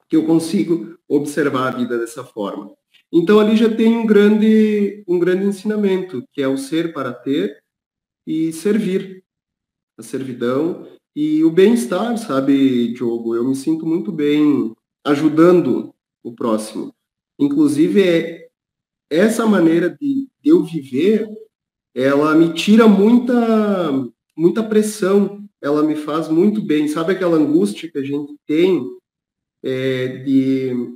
que 0.10 0.16
eu 0.16 0.26
consigo 0.26 0.98
observar 1.08 1.68
a 1.68 1.78
vida 1.78 1.98
dessa 1.98 2.24
forma. 2.24 2.74
Então 3.12 3.40
ali 3.40 3.56
já 3.56 3.74
tem 3.74 3.96
um 3.96 4.06
grande, 4.06 5.04
um 5.08 5.20
grande 5.20 5.46
ensinamento, 5.46 6.24
que 6.32 6.42
é 6.42 6.48
o 6.48 6.58
ser 6.58 6.94
para 6.94 7.14
ter 7.14 7.62
e 8.26 8.52
servir. 8.52 9.24
A 10.00 10.04
servidão 10.04 10.88
e 11.16 11.44
o 11.44 11.50
bem-estar, 11.50 12.16
sabe, 12.20 12.94
Diogo? 12.94 13.34
Eu 13.34 13.44
me 13.44 13.56
sinto 13.56 13.84
muito 13.88 14.12
bem 14.12 14.76
ajudando 15.08 15.94
o 16.22 16.34
próximo. 16.34 16.94
Inclusive, 17.40 18.02
é 18.02 18.48
essa 19.10 19.46
maneira 19.46 19.90
de, 19.90 20.28
de 20.44 20.50
eu 20.50 20.64
viver, 20.64 21.28
ela 21.96 22.36
me 22.36 22.54
tira 22.54 22.88
muita, 22.88 24.08
muita 24.36 24.62
pressão, 24.64 25.44
ela 25.62 25.82
me 25.82 25.96
faz 25.96 26.28
muito 26.28 26.62
bem. 26.62 26.88
Sabe 26.88 27.14
aquela 27.14 27.38
angústia 27.38 27.90
que 27.90 27.98
a 27.98 28.04
gente 28.04 28.36
tem 28.46 28.86
é, 29.64 30.08
de, 30.18 30.96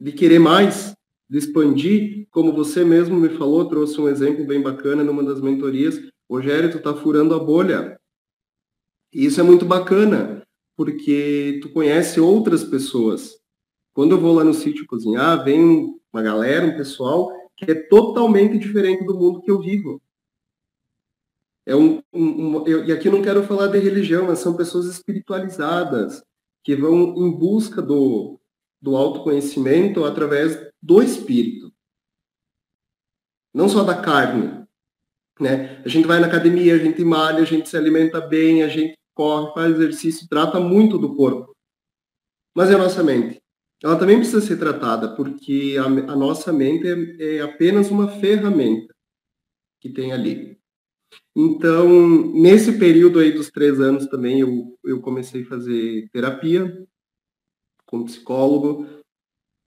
de 0.00 0.12
querer 0.12 0.40
mais, 0.40 0.94
de 1.28 1.38
expandir, 1.38 2.26
como 2.30 2.52
você 2.52 2.84
mesmo 2.84 3.18
me 3.18 3.30
falou, 3.30 3.68
trouxe 3.68 4.00
um 4.00 4.08
exemplo 4.08 4.44
bem 4.44 4.60
bacana 4.60 5.02
numa 5.02 5.22
das 5.22 5.40
mentorias. 5.40 6.00
Rogério, 6.28 6.70
tu 6.70 6.80
tá 6.80 6.94
furando 6.94 7.34
a 7.34 7.38
bolha. 7.38 7.98
E 9.12 9.24
isso 9.24 9.40
é 9.40 9.44
muito 9.44 9.64
bacana, 9.64 10.42
porque 10.76 11.60
tu 11.62 11.70
conhece 11.70 12.20
outras 12.20 12.64
pessoas. 12.64 13.35
Quando 13.96 14.14
eu 14.14 14.20
vou 14.20 14.34
lá 14.34 14.44
no 14.44 14.52
sítio 14.52 14.86
cozinhar, 14.86 15.42
vem 15.42 15.98
uma 16.12 16.22
galera, 16.22 16.66
um 16.66 16.76
pessoal 16.76 17.32
que 17.56 17.70
é 17.70 17.74
totalmente 17.74 18.58
diferente 18.58 19.06
do 19.06 19.18
mundo 19.18 19.40
que 19.40 19.50
eu 19.50 19.58
vivo. 19.58 20.02
É 21.64 21.74
um, 21.74 22.02
um, 22.12 22.58
um 22.58 22.66
eu, 22.66 22.84
e 22.84 22.92
aqui 22.92 23.08
não 23.08 23.22
quero 23.22 23.42
falar 23.44 23.68
de 23.68 23.78
religião, 23.78 24.26
mas 24.26 24.40
são 24.40 24.54
pessoas 24.54 24.84
espiritualizadas, 24.84 26.22
que 26.62 26.76
vão 26.76 27.16
em 27.16 27.30
busca 27.30 27.80
do, 27.80 28.38
do 28.82 28.94
autoconhecimento 28.94 30.04
através 30.04 30.70
do 30.82 31.02
espírito. 31.02 31.72
Não 33.54 33.66
só 33.66 33.82
da 33.82 33.98
carne. 33.98 34.66
Né? 35.40 35.82
A 35.82 35.88
gente 35.88 36.06
vai 36.06 36.20
na 36.20 36.26
academia, 36.26 36.74
a 36.74 36.78
gente 36.78 37.02
malha, 37.02 37.38
a 37.38 37.46
gente 37.46 37.66
se 37.66 37.78
alimenta 37.78 38.20
bem, 38.20 38.62
a 38.62 38.68
gente 38.68 38.94
corre, 39.14 39.54
faz 39.54 39.74
exercício, 39.74 40.28
trata 40.28 40.60
muito 40.60 40.98
do 40.98 41.16
corpo. 41.16 41.56
Mas 42.54 42.70
é 42.70 42.74
a 42.74 42.78
nossa 42.78 43.02
mente. 43.02 43.40
Ela 43.82 43.98
também 43.98 44.16
precisa 44.16 44.40
ser 44.40 44.58
tratada, 44.58 45.14
porque 45.14 45.76
a, 45.78 45.84
a 45.84 46.16
nossa 46.16 46.52
mente 46.52 46.86
é, 46.86 47.36
é 47.36 47.40
apenas 47.42 47.90
uma 47.90 48.08
ferramenta 48.08 48.94
que 49.80 49.90
tem 49.90 50.12
ali. 50.12 50.58
Então, 51.34 52.32
nesse 52.32 52.78
período 52.78 53.18
aí 53.18 53.32
dos 53.32 53.50
três 53.50 53.78
anos 53.80 54.06
também, 54.06 54.40
eu, 54.40 54.78
eu 54.84 55.00
comecei 55.00 55.42
a 55.42 55.46
fazer 55.46 56.08
terapia 56.10 56.86
com 57.84 58.04
psicólogo, 58.04 58.86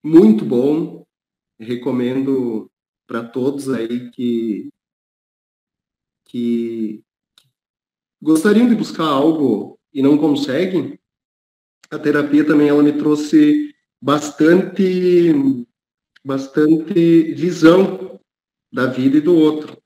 muito 0.03 0.43
bom. 0.43 1.05
Recomendo 1.59 2.71
para 3.05 3.23
todos 3.23 3.69
aí 3.69 4.09
que, 4.11 4.69
que 6.25 7.03
gostariam 8.21 8.67
de 8.67 8.75
buscar 8.75 9.05
algo 9.05 9.77
e 9.93 10.01
não 10.01 10.17
conseguem. 10.17 10.97
A 11.91 11.99
terapia 11.99 12.45
também 12.45 12.69
ela 12.69 12.83
me 12.83 12.97
trouxe 12.97 13.68
bastante 14.01 15.65
bastante 16.23 17.33
visão 17.33 18.19
da 18.71 18.85
vida 18.85 19.17
e 19.17 19.21
do 19.21 19.35
outro. 19.35 19.81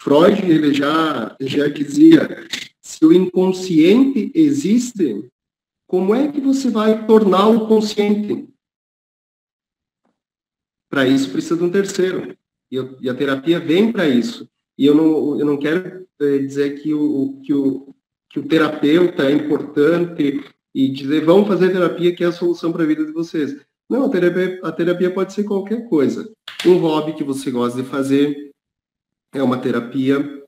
Freud 0.00 0.40
ele 0.50 0.74
já 0.74 1.36
já 1.40 1.68
dizia 1.68 2.46
se 2.80 3.04
o 3.04 3.12
inconsciente 3.12 4.30
existe, 4.34 5.30
como 5.86 6.14
é 6.14 6.30
que 6.30 6.40
você 6.40 6.70
vai 6.70 7.06
tornar 7.06 7.48
o 7.48 7.66
consciente? 7.66 8.48
Para 10.90 11.06
isso 11.08 11.32
precisa 11.32 11.56
de 11.56 11.64
um 11.64 11.70
terceiro. 11.70 12.36
E, 12.70 12.76
eu, 12.76 12.96
e 13.00 13.08
a 13.08 13.14
terapia 13.14 13.58
vem 13.58 13.90
para 13.90 14.08
isso. 14.08 14.48
E 14.76 14.86
eu 14.86 14.94
não, 14.94 15.38
eu 15.38 15.46
não 15.46 15.56
quero 15.56 16.06
é, 16.20 16.38
dizer 16.38 16.82
que 16.82 16.92
o, 16.92 17.40
que, 17.42 17.54
o, 17.54 17.94
que 18.28 18.38
o 18.38 18.46
terapeuta 18.46 19.24
é 19.24 19.32
importante 19.32 20.44
e 20.74 20.88
dizer 20.88 21.24
vamos 21.24 21.46
fazer 21.46 21.72
terapia 21.72 22.14
que 22.14 22.24
é 22.24 22.26
a 22.26 22.32
solução 22.32 22.72
para 22.72 22.82
a 22.82 22.86
vida 22.86 23.04
de 23.06 23.12
vocês. 23.12 23.56
Não, 23.88 24.06
a 24.06 24.08
terapia, 24.08 24.60
a 24.62 24.72
terapia 24.72 25.12
pode 25.12 25.32
ser 25.32 25.44
qualquer 25.44 25.88
coisa. 25.88 26.32
Um 26.66 26.78
hobby 26.78 27.12
que 27.12 27.22
você 27.22 27.50
gosta 27.50 27.82
de 27.82 27.88
fazer 27.88 28.50
é 29.32 29.42
uma 29.42 29.58
terapia. 29.58 30.42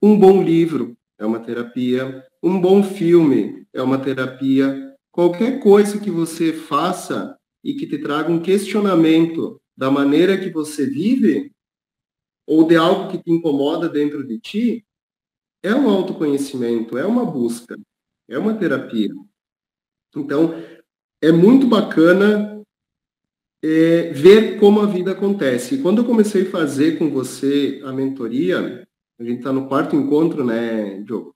Um 0.00 0.18
bom 0.18 0.42
livro 0.42 0.96
é 1.18 1.26
uma 1.26 1.40
terapia. 1.40 2.24
Um 2.42 2.60
bom 2.60 2.82
filme 2.82 3.66
é 3.72 3.82
uma 3.82 3.98
terapia. 3.98 4.94
Qualquer 5.10 5.60
coisa 5.60 5.98
que 5.98 6.10
você 6.10 6.52
faça 6.52 7.36
e 7.64 7.74
que 7.74 7.86
te 7.86 7.98
traga 7.98 8.30
um 8.30 8.40
questionamento 8.40 9.60
da 9.76 9.90
maneira 9.90 10.38
que 10.38 10.50
você 10.50 10.86
vive, 10.86 11.52
ou 12.46 12.66
de 12.66 12.76
algo 12.76 13.10
que 13.10 13.18
te 13.18 13.30
incomoda 13.30 13.88
dentro 13.88 14.26
de 14.26 14.38
ti, 14.38 14.86
é 15.62 15.74
um 15.74 15.88
autoconhecimento, 15.88 16.96
é 16.96 17.04
uma 17.04 17.24
busca, 17.24 17.76
é 18.28 18.38
uma 18.38 18.54
terapia. 18.54 19.12
Então, 20.16 20.54
é 21.20 21.30
muito 21.30 21.66
bacana 21.66 22.62
é, 23.62 24.10
ver 24.12 24.58
como 24.58 24.80
a 24.80 24.86
vida 24.86 25.12
acontece. 25.12 25.74
E 25.74 25.82
quando 25.82 25.98
eu 25.98 26.04
comecei 26.04 26.42
a 26.42 26.50
fazer 26.50 26.98
com 26.98 27.10
você 27.10 27.80
a 27.84 27.92
mentoria, 27.92 28.86
a 29.18 29.24
gente 29.24 29.38
está 29.38 29.52
no 29.52 29.68
quarto 29.68 29.96
encontro, 29.96 30.44
né, 30.44 31.00
Diogo? 31.02 31.34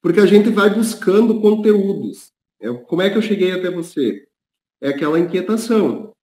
Porque 0.00 0.20
a 0.20 0.26
gente 0.26 0.50
vai 0.50 0.68
buscando 0.68 1.40
conteúdos. 1.40 2.32
É, 2.60 2.72
como 2.72 3.02
é 3.02 3.10
que 3.10 3.16
eu 3.16 3.22
cheguei 3.22 3.52
até 3.52 3.70
você? 3.70 4.26
É 4.80 4.90
aquela 4.90 5.18
inquietação 5.18 6.14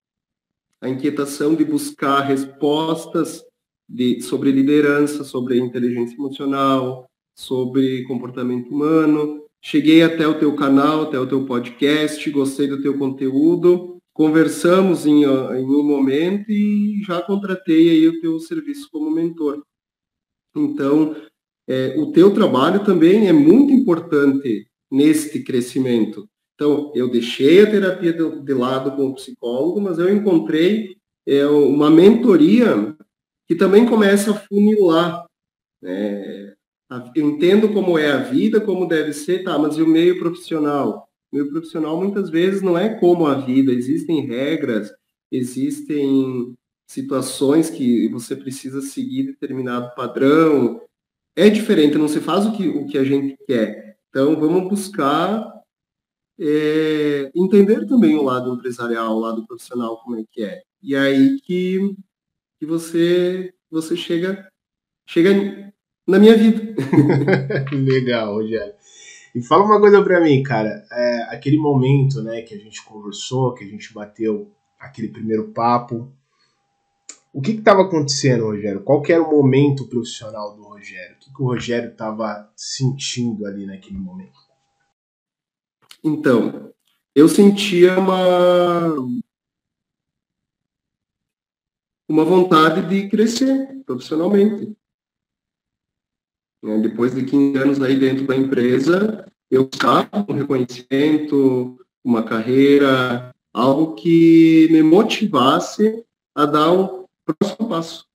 a 0.82 0.90
inquietação 0.90 1.54
de 1.54 1.64
buscar 1.64 2.22
respostas 2.22 3.46
de, 3.88 4.20
sobre 4.22 4.52
liderança, 4.52 5.24
sobre 5.24 5.60
inteligência 5.60 6.16
emocional, 6.16 7.08
sobre 7.36 8.04
comportamento 8.06 8.70
humano. 8.72 9.46
Cheguei 9.64 10.02
até 10.02 10.28
o 10.28 10.40
teu 10.40 10.56
canal, 10.56 11.04
até 11.04 11.20
o 11.20 11.28
teu 11.28 11.46
podcast, 11.46 12.30
gostei 12.32 12.68
do 12.68 12.82
teu 12.82 12.98
conteúdo, 12.98 14.00
conversamos 14.12 15.06
em, 15.06 15.24
em 15.24 15.66
um 15.66 15.84
momento 15.84 16.50
e 16.50 17.02
já 17.06 17.22
contratei 17.22 17.90
aí 17.92 18.08
o 18.08 18.20
teu 18.20 18.40
serviço 18.40 18.90
como 18.92 19.12
mentor. 19.12 19.64
Então, 20.56 21.16
é, 21.68 21.96
o 21.98 22.12
teu 22.12 22.34
trabalho 22.34 22.84
também 22.84 23.28
é 23.28 23.34
muito 23.34 23.72
importante 23.72 24.68
neste 24.92 25.44
crescimento. 25.44 26.28
Então, 26.56 26.92
eu 26.96 27.10
deixei 27.10 27.62
a 27.62 27.70
terapia 27.70 28.14
de, 28.14 28.42
de 28.44 28.54
lado 28.54 28.96
com 28.96 29.08
o 29.08 29.16
psicólogo, 29.16 29.80
mas 29.80 29.98
eu 30.00 30.14
encontrei 30.14 30.96
é, 31.26 31.46
uma 31.46 31.90
mentoria 31.90 32.96
que 33.48 33.56
também 33.56 33.86
começa 33.86 34.32
a 34.32 34.34
funilar. 34.34 35.26
Né? 35.82 36.41
Eu 37.16 37.30
entendo 37.30 37.72
como 37.74 37.98
é 37.98 38.12
a 38.12 38.18
vida, 38.18 38.60
como 38.60 38.86
deve 38.86 39.14
ser, 39.14 39.44
tá, 39.44 39.58
mas 39.58 39.78
e 39.78 39.82
o 39.82 39.88
meio 39.88 40.20
profissional? 40.20 41.08
O 41.32 41.36
meio 41.38 41.50
profissional 41.50 41.98
muitas 41.98 42.30
vezes 42.30 42.62
não 42.62 42.78
é 42.78 43.00
como 43.00 43.28
a 43.28 43.36
vida, 43.36 43.72
existem 43.72 44.26
regras, 44.26 44.92
existem 45.32 46.54
situações 46.86 47.70
que 47.70 48.10
você 48.10 48.36
precisa 48.36 48.82
seguir 48.82 49.24
determinado 49.24 49.96
padrão. 49.96 50.82
É 51.34 51.50
diferente, 51.50 51.98
não 51.98 52.10
se 52.10 52.20
faz 52.20 52.46
o 52.46 52.52
que, 52.52 52.68
o 52.68 52.86
que 52.86 52.98
a 52.98 53.04
gente 53.06 53.38
quer. 53.48 53.98
Então, 54.10 54.38
vamos 54.38 54.68
buscar 54.68 55.50
é, 56.38 57.32
entender 57.34 57.88
também 57.88 58.16
o 58.16 58.24
lado 58.24 58.54
empresarial, 58.54 59.16
o 59.16 59.20
lado 59.20 59.48
profissional, 59.48 60.02
como 60.04 60.20
é 60.20 60.26
que 60.30 60.44
é. 60.44 60.62
E 60.84 60.94
aí 60.94 61.40
que, 61.40 61.96
que 62.60 62.66
você, 62.66 63.54
você 63.70 63.96
chega, 63.96 64.52
chega 65.08 65.72
na 66.08 66.20
minha 66.20 66.36
vida. 66.36 66.76
Legal, 67.72 68.34
Rogério. 68.34 68.74
E 69.34 69.42
fala 69.42 69.64
uma 69.64 69.80
coisa 69.80 70.04
para 70.04 70.20
mim, 70.20 70.44
cara. 70.44 70.86
É, 70.92 71.24
aquele 71.30 71.58
momento, 71.58 72.22
né, 72.22 72.42
que 72.42 72.54
a 72.54 72.58
gente 72.58 72.84
conversou, 72.84 73.54
que 73.54 73.64
a 73.64 73.68
gente 73.68 73.94
bateu 73.94 74.52
aquele 74.80 75.08
primeiro 75.08 75.50
papo. 75.52 76.12
O 77.34 77.42
que 77.42 77.52
estava 77.52 77.84
acontecendo, 77.84 78.46
Rogério? 78.46 78.84
Qual 78.84 79.02
era 79.08 79.24
o 79.24 79.32
momento 79.32 79.88
profissional 79.88 80.54
do 80.56 80.64
Rogério? 80.64 81.16
O 81.16 81.20
que, 81.20 81.34
que 81.34 81.42
o 81.42 81.46
Rogério 81.46 81.92
estava 81.92 82.52
sentindo 82.56 83.46
ali 83.46 83.66
naquele 83.66 83.98
momento? 83.98 84.38
Então, 86.04 86.74
eu 87.16 87.30
sentia 87.30 87.98
uma 87.98 88.96
uma 92.10 92.26
vontade 92.26 92.90
de 92.90 93.08
crescer 93.08 93.82
profissionalmente. 93.86 94.76
Né, 96.62 96.78
depois 96.80 97.16
de 97.16 97.26
15 97.26 97.58
anos 97.58 97.82
aí 97.82 98.00
dentro 98.00 98.28
da 98.28 98.36
empresa, 98.36 99.26
eu 99.50 99.68
buscava 99.68 100.26
um 100.30 100.34
reconhecimento, 100.34 101.80
uma 102.04 102.24
carreira, 102.24 103.34
algo 103.54 103.96
que 103.96 104.68
me 104.72 104.84
motivasse 104.84 106.06
a 106.36 106.46
dar 106.46 106.72
o 106.72 107.10
próximo 107.26 107.68
passo. 107.68 108.06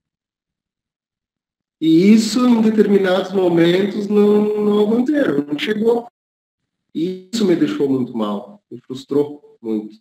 E 1.81 2.13
isso, 2.13 2.47
em 2.47 2.63
determinados 2.63 3.33
momentos, 3.33 4.09
não, 4.09 4.65
não 4.65 4.85
aconteceu, 4.85 5.47
não 5.47 5.59
chegou. 5.59 6.09
E 6.95 7.29
isso 7.33 7.45
me 7.45 7.55
deixou 7.55 7.89
muito 7.89 8.17
mal, 8.17 8.63
me 8.71 8.81
frustrou 8.81 9.59
muito. 9.61 9.99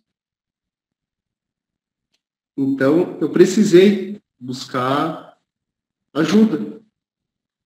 Então, 2.56 3.18
eu 3.20 3.30
precisei 3.30 4.22
buscar 4.40 5.38
ajuda 6.14 6.75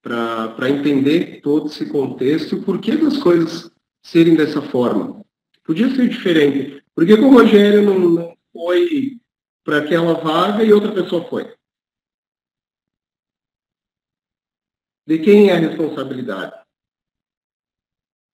para 0.02 0.70
entender 0.70 1.40
todo 1.42 1.66
esse 1.66 1.86
contexto 1.90 2.56
e 2.56 2.64
por 2.64 2.80
que 2.80 2.96
das 2.96 3.18
coisas 3.18 3.70
serem 4.02 4.34
dessa 4.34 4.62
forma. 4.62 5.24
Podia 5.64 5.94
ser 5.94 6.08
diferente. 6.08 6.82
Por 6.94 7.06
que 7.06 7.12
o 7.14 7.30
Rogério 7.30 7.82
não, 7.82 7.98
não 7.98 8.36
foi 8.52 9.20
para 9.62 9.78
aquela 9.78 10.14
vaga 10.14 10.64
e 10.64 10.72
outra 10.72 10.92
pessoa 10.92 11.28
foi? 11.28 11.54
De 15.06 15.18
quem 15.18 15.50
é 15.50 15.54
a 15.54 15.58
responsabilidade? 15.58 16.54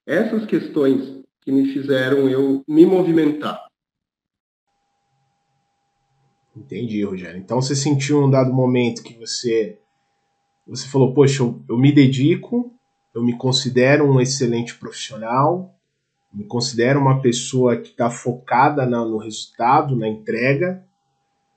Essas 0.06 0.46
questões 0.46 1.24
que 1.40 1.50
me 1.50 1.72
fizeram 1.72 2.28
eu 2.28 2.62
me 2.68 2.86
movimentar. 2.86 3.66
Entendi, 6.54 7.04
Rogério. 7.04 7.38
Então 7.38 7.60
você 7.60 7.74
sentiu 7.74 8.24
um 8.24 8.30
dado 8.30 8.52
momento 8.52 9.02
que 9.02 9.14
você 9.18 9.78
você 10.66 10.88
falou, 10.88 11.14
poxa, 11.14 11.42
eu, 11.42 11.62
eu 11.68 11.78
me 11.78 11.92
dedico, 11.92 12.72
eu 13.14 13.22
me 13.22 13.36
considero 13.36 14.04
um 14.10 14.20
excelente 14.20 14.74
profissional, 14.74 15.74
me 16.32 16.44
considero 16.44 17.00
uma 17.00 17.20
pessoa 17.22 17.76
que 17.76 17.90
está 17.90 18.10
focada 18.10 18.84
na, 18.84 19.04
no 19.04 19.16
resultado, 19.16 19.96
na 19.96 20.08
entrega, 20.08 20.84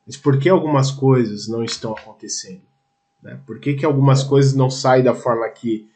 mas 0.06 0.16
por 0.16 0.40
que 0.40 0.48
algumas 0.48 0.92
coisas 0.92 1.48
não 1.48 1.64
estão 1.64 1.92
acontecendo? 1.92 2.62
Né? 3.22 3.40
Por 3.46 3.60
que, 3.60 3.74
que 3.74 3.86
algumas 3.86 4.24
coisas 4.24 4.54
não 4.54 4.70
saem 4.70 5.04
da 5.04 5.14
forma 5.14 5.50
que, 5.50 5.90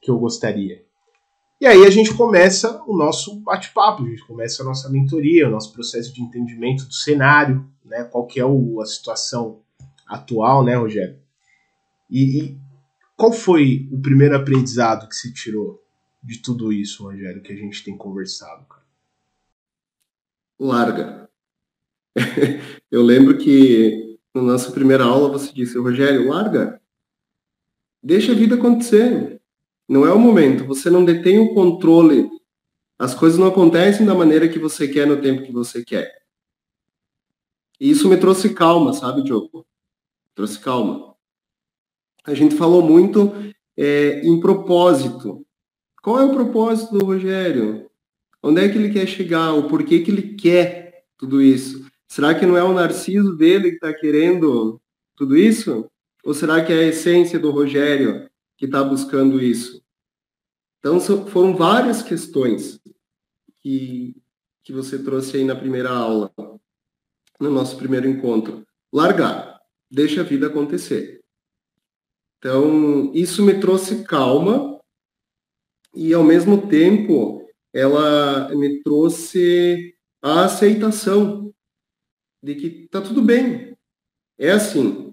que 0.00 0.10
eu 0.10 0.18
gostaria? 0.18 0.82
E 1.60 1.66
aí 1.66 1.84
a 1.84 1.90
gente 1.90 2.14
começa 2.14 2.82
o 2.86 2.96
nosso 2.96 3.40
bate-papo, 3.40 4.04
a 4.04 4.08
gente 4.08 4.26
começa 4.26 4.62
a 4.62 4.64
nossa 4.64 4.88
mentoria, 4.88 5.48
o 5.48 5.50
nosso 5.50 5.72
processo 5.72 6.14
de 6.14 6.22
entendimento 6.22 6.86
do 6.86 6.94
cenário, 6.94 7.68
né? 7.84 8.04
qual 8.04 8.26
que 8.26 8.38
é 8.38 8.44
o, 8.44 8.80
a 8.80 8.86
situação 8.86 9.60
atual, 10.06 10.64
né, 10.64 10.76
Rogério? 10.76 11.18
E, 12.10 12.38
e, 12.40 12.60
qual 13.16 13.32
foi 13.32 13.88
o 13.92 14.00
primeiro 14.00 14.36
aprendizado 14.36 15.08
que 15.08 15.14
se 15.14 15.32
tirou 15.32 15.82
de 16.22 16.40
tudo 16.40 16.72
isso, 16.72 17.04
Rogério, 17.04 17.42
que 17.42 17.52
a 17.52 17.56
gente 17.56 17.84
tem 17.84 17.96
conversado, 17.96 18.64
cara? 18.66 18.86
Larga. 20.58 21.30
Eu 22.90 23.02
lembro 23.02 23.36
que 23.38 24.18
na 24.34 24.42
nossa 24.42 24.72
primeira 24.72 25.04
aula 25.04 25.30
você 25.30 25.52
disse, 25.52 25.78
Rogério, 25.78 26.28
larga. 26.28 26.80
Deixa 28.02 28.32
a 28.32 28.34
vida 28.34 28.54
acontecer. 28.54 29.40
Não 29.88 30.06
é 30.06 30.12
o 30.12 30.18
momento. 30.18 30.64
Você 30.64 30.90
não 30.90 31.04
detém 31.04 31.38
o 31.38 31.54
controle. 31.54 32.28
As 32.98 33.14
coisas 33.14 33.38
não 33.38 33.46
acontecem 33.46 34.06
da 34.06 34.14
maneira 34.14 34.48
que 34.48 34.58
você 34.58 34.88
quer 34.88 35.06
no 35.06 35.20
tempo 35.20 35.42
que 35.42 35.52
você 35.52 35.84
quer. 35.84 36.22
E 37.80 37.90
isso 37.90 38.08
me 38.08 38.16
trouxe 38.16 38.54
calma, 38.54 38.92
sabe, 38.92 39.22
Diogo? 39.22 39.64
Trouxe 40.34 40.58
calma 40.58 41.17
a 42.24 42.34
gente 42.34 42.54
falou 42.54 42.82
muito 42.82 43.32
é, 43.76 44.20
em 44.20 44.40
propósito. 44.40 45.46
Qual 46.02 46.18
é 46.20 46.24
o 46.24 46.32
propósito 46.32 46.98
do 46.98 47.04
Rogério? 47.04 47.88
Onde 48.42 48.64
é 48.64 48.68
que 48.68 48.78
ele 48.78 48.92
quer 48.92 49.06
chegar? 49.06 49.52
O 49.52 49.68
porquê 49.68 50.00
que 50.00 50.10
ele 50.10 50.34
quer 50.34 51.04
tudo 51.16 51.42
isso? 51.42 51.86
Será 52.06 52.34
que 52.34 52.46
não 52.46 52.56
é 52.56 52.62
o 52.62 52.72
narciso 52.72 53.36
dele 53.36 53.70
que 53.70 53.74
está 53.76 53.92
querendo 53.92 54.80
tudo 55.16 55.36
isso? 55.36 55.90
Ou 56.24 56.32
será 56.34 56.64
que 56.64 56.72
é 56.72 56.78
a 56.78 56.88
essência 56.88 57.38
do 57.38 57.50
Rogério 57.50 58.28
que 58.56 58.64
está 58.64 58.82
buscando 58.82 59.42
isso? 59.42 59.82
Então, 60.78 61.00
foram 61.00 61.56
várias 61.56 62.02
questões 62.02 62.80
que, 63.60 64.16
que 64.62 64.72
você 64.72 64.98
trouxe 65.02 65.36
aí 65.36 65.44
na 65.44 65.56
primeira 65.56 65.90
aula, 65.90 66.32
no 67.40 67.50
nosso 67.50 67.76
primeiro 67.76 68.08
encontro. 68.08 68.66
Largar, 68.92 69.60
deixa 69.90 70.20
a 70.20 70.24
vida 70.24 70.46
acontecer. 70.46 71.17
Então, 72.38 73.12
isso 73.14 73.44
me 73.44 73.60
trouxe 73.60 74.04
calma 74.04 74.80
e, 75.94 76.14
ao 76.14 76.22
mesmo 76.22 76.68
tempo, 76.68 77.44
ela 77.72 78.54
me 78.54 78.80
trouxe 78.82 79.94
a 80.22 80.44
aceitação 80.44 81.52
de 82.42 82.54
que 82.54 82.88
tá 82.88 83.00
tudo 83.00 83.20
bem. 83.20 83.76
É 84.38 84.52
assim, 84.52 85.12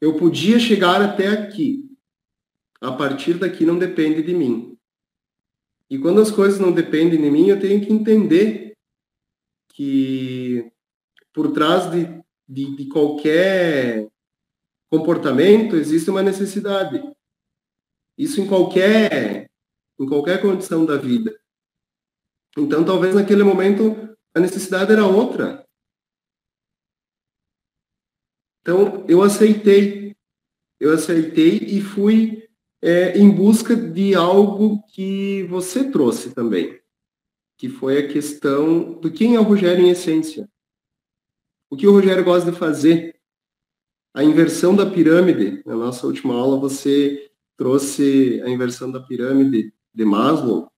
eu 0.00 0.16
podia 0.16 0.58
chegar 0.58 1.00
até 1.00 1.28
aqui. 1.28 1.88
A 2.80 2.90
partir 2.92 3.34
daqui 3.38 3.64
não 3.64 3.78
depende 3.78 4.22
de 4.22 4.34
mim. 4.34 4.76
E 5.88 5.98
quando 5.98 6.20
as 6.20 6.30
coisas 6.30 6.58
não 6.58 6.72
dependem 6.72 7.20
de 7.20 7.30
mim, 7.30 7.48
eu 7.48 7.60
tenho 7.60 7.84
que 7.84 7.92
entender 7.92 8.74
que 9.74 10.70
por 11.32 11.52
trás 11.52 11.90
de, 11.90 12.06
de, 12.48 12.76
de 12.76 12.88
qualquer 12.88 14.09
comportamento, 14.90 15.76
existe 15.76 16.10
uma 16.10 16.22
necessidade. 16.22 17.00
Isso 18.18 18.40
em 18.40 18.46
qualquer, 18.46 19.48
em 19.98 20.06
qualquer 20.06 20.42
condição 20.42 20.84
da 20.84 20.96
vida. 20.96 21.38
Então, 22.58 22.84
talvez 22.84 23.14
naquele 23.14 23.44
momento 23.44 24.16
a 24.34 24.40
necessidade 24.40 24.92
era 24.92 25.06
outra. 25.06 25.64
Então, 28.60 29.06
eu 29.08 29.22
aceitei. 29.22 30.16
Eu 30.78 30.92
aceitei 30.92 31.58
e 31.58 31.80
fui 31.80 32.48
é, 32.82 33.16
em 33.16 33.30
busca 33.30 33.76
de 33.76 34.14
algo 34.14 34.82
que 34.88 35.44
você 35.44 35.90
trouxe 35.90 36.34
também, 36.34 36.80
que 37.56 37.68
foi 37.68 37.98
a 37.98 38.08
questão 38.08 38.94
do 38.94 39.12
quem 39.12 39.36
é 39.36 39.40
o 39.40 39.44
Rogério 39.44 39.84
em 39.84 39.90
essência. 39.90 40.48
O 41.68 41.76
que 41.76 41.86
o 41.86 41.92
Rogério 41.92 42.24
gosta 42.24 42.50
de 42.50 42.58
fazer 42.58 43.19
a 44.14 44.24
inversão 44.24 44.74
da 44.74 44.86
pirâmide. 44.86 45.62
Na 45.64 45.74
nossa 45.74 46.06
última 46.06 46.34
aula, 46.34 46.58
você 46.58 47.30
trouxe 47.56 48.40
a 48.44 48.48
inversão 48.48 48.90
da 48.90 49.00
pirâmide 49.00 49.72
de 49.94 50.04
Maslow, 50.04 50.70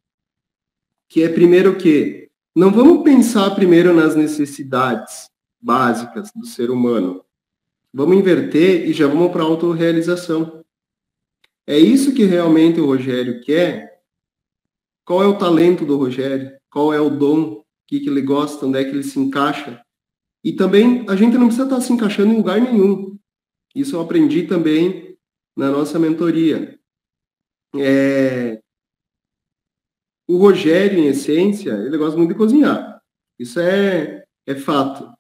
que 1.08 1.22
é 1.22 1.28
primeiro 1.28 1.76
que 1.76 2.30
não 2.54 2.70
vamos 2.70 3.02
pensar 3.02 3.54
primeiro 3.54 3.94
nas 3.94 4.14
necessidades 4.14 5.30
básicas 5.60 6.30
do 6.34 6.44
ser 6.44 6.70
humano. 6.70 7.24
Vamos 7.94 8.16
inverter 8.16 8.88
e 8.88 8.92
já 8.92 9.06
vamos 9.06 9.30
para 9.30 9.42
a 9.42 9.46
autorrealização. 9.46 10.64
É 11.66 11.78
isso 11.78 12.14
que 12.14 12.24
realmente 12.24 12.80
o 12.80 12.86
Rogério 12.86 13.40
quer? 13.42 14.02
Qual 15.04 15.22
é 15.22 15.26
o 15.26 15.38
talento 15.38 15.84
do 15.84 15.96
Rogério? 15.96 16.52
Qual 16.70 16.92
é 16.92 17.00
o 17.00 17.10
dom? 17.10 17.42
O 17.42 17.64
que, 17.86 18.00
que 18.00 18.08
ele 18.08 18.22
gosta? 18.22 18.66
Onde 18.66 18.78
é 18.78 18.84
que 18.84 18.90
ele 18.90 19.02
se 19.02 19.18
encaixa? 19.18 19.80
E 20.42 20.52
também 20.52 21.04
a 21.08 21.14
gente 21.14 21.38
não 21.38 21.46
precisa 21.46 21.64
estar 21.64 21.80
se 21.80 21.92
encaixando 21.92 22.32
em 22.32 22.36
lugar 22.36 22.60
nenhum. 22.60 23.18
Isso 23.74 23.96
eu 23.96 24.00
aprendi 24.00 24.44
também 24.44 25.16
na 25.56 25.70
nossa 25.70 25.98
mentoria. 25.98 26.78
É... 27.76 28.60
O 30.28 30.36
Rogério, 30.36 30.98
em 30.98 31.06
essência, 31.06 31.72
ele 31.72 31.98
gosta 31.98 32.16
muito 32.16 32.30
de 32.30 32.38
cozinhar. 32.38 33.00
Isso 33.38 33.58
é, 33.60 34.24
é 34.46 34.54
fato. 34.54 35.10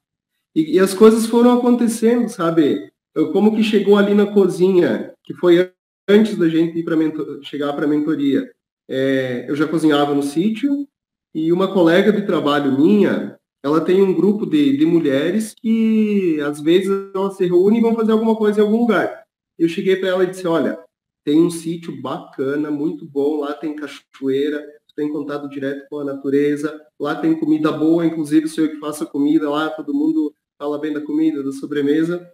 E, 0.54 0.76
e 0.76 0.78
as 0.78 0.94
coisas 0.94 1.26
foram 1.26 1.58
acontecendo, 1.58 2.28
sabe? 2.28 2.90
Eu, 3.14 3.32
como 3.32 3.54
que 3.54 3.62
chegou 3.62 3.96
ali 3.96 4.14
na 4.14 4.26
cozinha, 4.26 5.14
que 5.24 5.34
foi 5.34 5.72
antes 6.08 6.36
da 6.36 6.48
gente 6.48 6.78
ir 6.78 6.84
para 6.84 6.96
chegar 7.42 7.72
para 7.72 7.84
a 7.84 7.88
mentoria. 7.88 8.50
É, 8.88 9.46
eu 9.48 9.56
já 9.56 9.66
cozinhava 9.66 10.14
no 10.14 10.22
sítio 10.22 10.86
e 11.34 11.52
uma 11.52 11.72
colega 11.72 12.12
de 12.12 12.26
trabalho 12.26 12.78
minha, 12.78 13.38
ela 13.62 13.80
tem 13.80 14.02
um 14.02 14.12
grupo 14.12 14.44
de, 14.44 14.76
de 14.76 14.84
mulheres 14.84 15.54
que 15.54 16.40
às 16.40 16.60
vezes 16.60 16.90
elas 17.14 17.36
se 17.36 17.46
reúnem 17.46 17.78
e 17.78 17.82
vão 17.82 17.94
fazer 17.94 18.12
alguma 18.12 18.34
coisa 18.34 18.60
em 18.60 18.64
algum 18.64 18.78
lugar. 18.78 19.24
Eu 19.58 19.68
cheguei 19.68 19.96
para 19.96 20.08
ela 20.08 20.24
e 20.24 20.30
disse, 20.30 20.46
olha, 20.46 20.78
tem 21.24 21.40
um 21.40 21.50
sítio 21.50 22.00
bacana, 22.02 22.70
muito 22.70 23.06
bom, 23.06 23.40
lá 23.40 23.52
tem 23.52 23.76
cachoeira, 23.76 24.66
tem 24.96 25.12
contato 25.12 25.48
direto 25.48 25.88
com 25.88 26.00
a 26.00 26.04
natureza, 26.04 26.80
lá 26.98 27.14
tem 27.14 27.38
comida 27.38 27.70
boa, 27.70 28.04
inclusive 28.04 28.48
sou 28.48 28.64
eu 28.64 28.70
que 28.70 28.80
faço 28.80 29.04
a 29.04 29.06
comida 29.06 29.48
lá, 29.48 29.70
todo 29.70 29.94
mundo 29.94 30.34
fala 30.58 30.78
bem 30.78 30.92
da 30.92 31.00
comida, 31.00 31.42
da 31.42 31.52
sobremesa. 31.52 32.30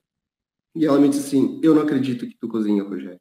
E 0.74 0.86
ela 0.86 0.98
me 0.98 1.08
disse 1.08 1.26
assim, 1.26 1.60
eu 1.62 1.74
não 1.74 1.82
acredito 1.82 2.26
que 2.26 2.36
tu 2.38 2.48
cozinha, 2.48 2.82
Rogério. 2.82 3.20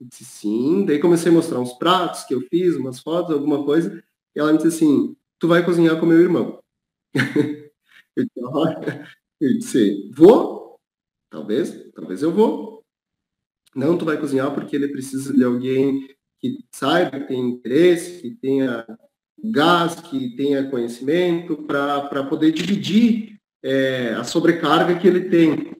Eu 0.00 0.06
disse 0.06 0.24
sim, 0.24 0.84
daí 0.84 0.98
comecei 0.98 1.30
a 1.30 1.34
mostrar 1.34 1.58
uns 1.58 1.72
pratos 1.72 2.24
que 2.24 2.34
eu 2.34 2.40
fiz, 2.42 2.76
umas 2.76 3.00
fotos, 3.00 3.34
alguma 3.34 3.64
coisa, 3.64 4.02
e 4.34 4.38
ela 4.38 4.52
me 4.52 4.58
disse 4.58 4.68
assim, 4.68 5.16
tu 5.38 5.48
vai 5.48 5.64
cozinhar 5.64 5.98
com 5.98 6.06
meu 6.06 6.20
irmão. 6.20 6.60
Disse, 7.14 7.72
eu 9.40 9.58
disse, 9.58 10.10
vou? 10.14 10.78
Talvez, 11.30 11.90
talvez 11.92 12.22
eu 12.22 12.32
vou. 12.32 12.84
Não, 13.74 13.96
tu 13.96 14.04
vai 14.04 14.18
cozinhar 14.18 14.52
porque 14.54 14.74
ele 14.74 14.88
precisa 14.88 15.32
de 15.32 15.44
alguém 15.44 16.08
que 16.40 16.58
saiba, 16.72 17.20
que 17.20 17.28
tenha 17.28 17.46
interesse, 17.46 18.22
que 18.22 18.30
tenha 18.36 18.86
gás, 19.52 20.00
que 20.00 20.34
tenha 20.36 20.68
conhecimento, 20.68 21.56
para 21.64 22.24
poder 22.24 22.52
dividir 22.52 23.38
é, 23.62 24.14
a 24.14 24.24
sobrecarga 24.24 24.98
que 24.98 25.06
ele 25.06 25.28
tem. 25.28 25.76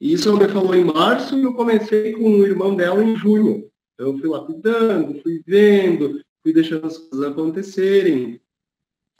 Isso 0.00 0.28
ela 0.28 0.46
me 0.46 0.52
falou 0.52 0.74
em 0.74 0.84
março 0.84 1.38
e 1.38 1.42
eu 1.42 1.54
comecei 1.54 2.12
com 2.12 2.38
o 2.38 2.46
irmão 2.46 2.76
dela 2.76 3.02
em 3.02 3.16
junho. 3.16 3.70
Então, 3.94 4.12
eu 4.12 4.18
fui 4.18 4.28
lapidando, 4.28 5.20
fui 5.22 5.42
vendo, 5.46 6.20
fui 6.42 6.52
deixando 6.52 6.86
as 6.86 6.98
coisas 6.98 7.30
acontecerem. 7.30 8.40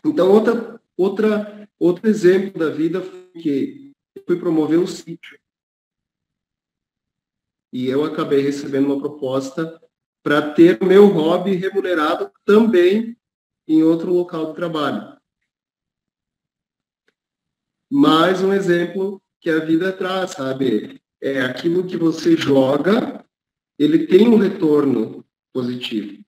Então, 0.05 0.31
outra, 0.31 0.76
outra, 0.97 1.69
outro 1.79 2.09
exemplo 2.09 2.59
da 2.59 2.71
vida 2.71 3.01
foi 3.01 3.43
que 3.43 3.93
eu 4.15 4.23
fui 4.27 4.39
promover 4.39 4.79
o 4.79 4.87
sítio. 4.87 5.39
E 7.73 7.87
eu 7.87 8.05
acabei 8.05 8.41
recebendo 8.41 8.87
uma 8.87 8.99
proposta 8.99 9.81
para 10.23 10.55
ter 10.55 10.83
o 10.83 10.87
meu 10.87 11.07
hobby 11.07 11.55
remunerado 11.55 12.33
também 12.45 13.17
em 13.69 13.83
outro 13.83 14.13
local 14.13 14.47
de 14.47 14.55
trabalho. 14.55 15.17
Mais 17.91 18.43
um 18.43 18.53
exemplo 18.53 19.23
que 19.41 19.51
a 19.51 19.65
vida 19.65 19.93
traz, 19.93 20.33
sabe? 20.33 21.01
É 21.21 21.41
aquilo 21.41 21.87
que 21.87 21.97
você 21.97 22.37
joga, 22.37 23.25
ele 23.79 24.07
tem 24.07 24.29
um 24.29 24.37
retorno 24.37 25.25
positivo. 25.53 26.25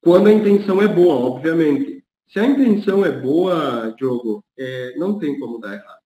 Quando 0.00 0.28
a 0.28 0.32
intenção 0.32 0.82
é 0.82 0.88
boa, 0.88 1.14
obviamente. 1.14 1.95
Se 2.28 2.40
a 2.40 2.46
intenção 2.46 3.04
é 3.04 3.10
boa, 3.10 3.94
Diogo, 3.96 4.44
é, 4.58 4.96
não 4.96 5.18
tem 5.18 5.38
como 5.38 5.58
dar 5.58 5.74
errado. 5.74 6.00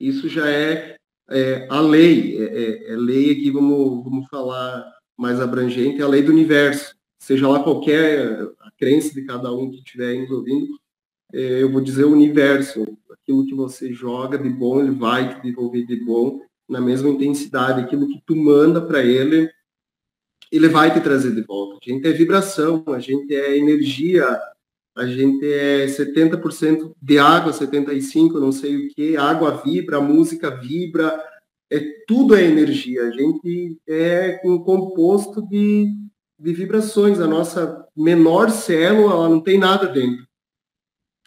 Isso 0.00 0.28
já 0.28 0.48
é, 0.48 0.96
é 1.30 1.66
a 1.70 1.80
lei, 1.80 2.36
é, 2.36 2.44
é, 2.44 2.92
é 2.92 2.96
lei 2.96 3.30
aqui, 3.30 3.50
vamos, 3.50 4.04
vamos 4.04 4.28
falar 4.28 4.84
mais 5.16 5.40
abrangente, 5.40 6.00
é 6.00 6.04
a 6.04 6.08
lei 6.08 6.22
do 6.22 6.32
universo. 6.32 6.96
Seja 7.18 7.48
lá 7.48 7.62
qualquer 7.62 8.42
a 8.60 8.70
crença 8.76 9.14
de 9.14 9.24
cada 9.24 9.52
um 9.52 9.70
que 9.70 9.78
estiver 9.78 10.18
nos 10.18 10.30
ouvindo, 10.30 10.78
é, 11.32 11.62
eu 11.62 11.70
vou 11.70 11.80
dizer 11.80 12.04
o 12.04 12.12
universo. 12.12 12.84
Aquilo 13.10 13.46
que 13.46 13.54
você 13.54 13.92
joga 13.92 14.36
de 14.36 14.48
bom, 14.50 14.80
ele 14.80 14.90
vai 14.90 15.34
te 15.34 15.42
devolver 15.42 15.86
de 15.86 15.96
bom 16.04 16.42
na 16.68 16.80
mesma 16.80 17.08
intensidade. 17.08 17.80
Aquilo 17.80 18.08
que 18.08 18.20
tu 18.26 18.36
manda 18.36 18.84
para 18.84 19.02
ele, 19.02 19.50
ele 20.50 20.68
vai 20.68 20.92
te 20.92 21.00
trazer 21.00 21.34
de 21.34 21.42
volta. 21.42 21.78
A 21.80 21.90
gente 21.90 22.06
é 22.06 22.12
vibração, 22.12 22.84
a 22.88 22.98
gente 22.98 23.34
é 23.34 23.56
energia, 23.56 24.38
a 24.96 25.06
gente 25.06 25.44
é 25.44 25.86
70% 25.86 26.92
de 27.02 27.18
água, 27.18 27.52
75%, 27.52 28.38
não 28.38 28.52
sei 28.52 28.76
o 28.76 28.88
que, 28.94 29.16
água 29.16 29.62
vibra, 29.62 30.00
música 30.00 30.50
vibra, 30.50 31.20
é, 31.70 31.80
tudo 32.06 32.36
é 32.36 32.44
energia. 32.44 33.02
A 33.02 33.10
gente 33.10 33.78
é 33.88 34.40
um 34.44 34.58
composto 34.58 35.42
de, 35.48 35.88
de 36.38 36.52
vibrações. 36.52 37.18
A 37.18 37.26
nossa 37.26 37.84
menor 37.96 38.50
célula 38.50 39.12
ela 39.12 39.28
não 39.28 39.40
tem 39.40 39.58
nada 39.58 39.88
dentro. 39.88 40.24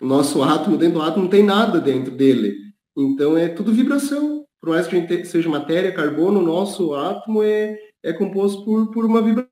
O 0.01 0.05
nosso 0.05 0.41
átomo, 0.43 0.78
dentro 0.78 0.99
do 0.99 1.01
átomo, 1.01 1.24
não 1.24 1.30
tem 1.30 1.43
nada 1.43 1.82
dentro 1.82 2.15
dele. 2.15 2.55
Então 2.95 3.38
é 3.38 3.49
tudo 3.49 3.74
vibração. 3.74 4.45
Por 4.61 4.70
mais 4.70 4.88
que 4.88 4.95
a 4.95 4.99
gente 4.99 5.26
seja 5.26 5.49
matéria, 5.49 5.93
carbono, 5.93 6.39
o 6.39 6.45
nosso 6.45 6.93
átomo 6.95 7.43
é, 7.43 7.78
é 8.03 8.13
composto 8.13 8.63
por, 8.63 8.91
por 8.91 9.05
uma 9.05 9.22
vibração, 9.22 9.49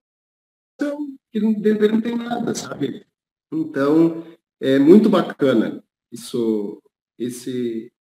que 1.32 1.39
dentro 1.39 1.61
dele 1.61 1.93
não 1.93 2.01
tem 2.01 2.16
nada, 2.16 2.55
sabe? 2.55 3.05
Então, 3.52 4.24
é 4.60 4.80
muito 4.80 5.10
bacana 5.10 5.84
isso, 6.12 6.82
esse, 7.18 7.91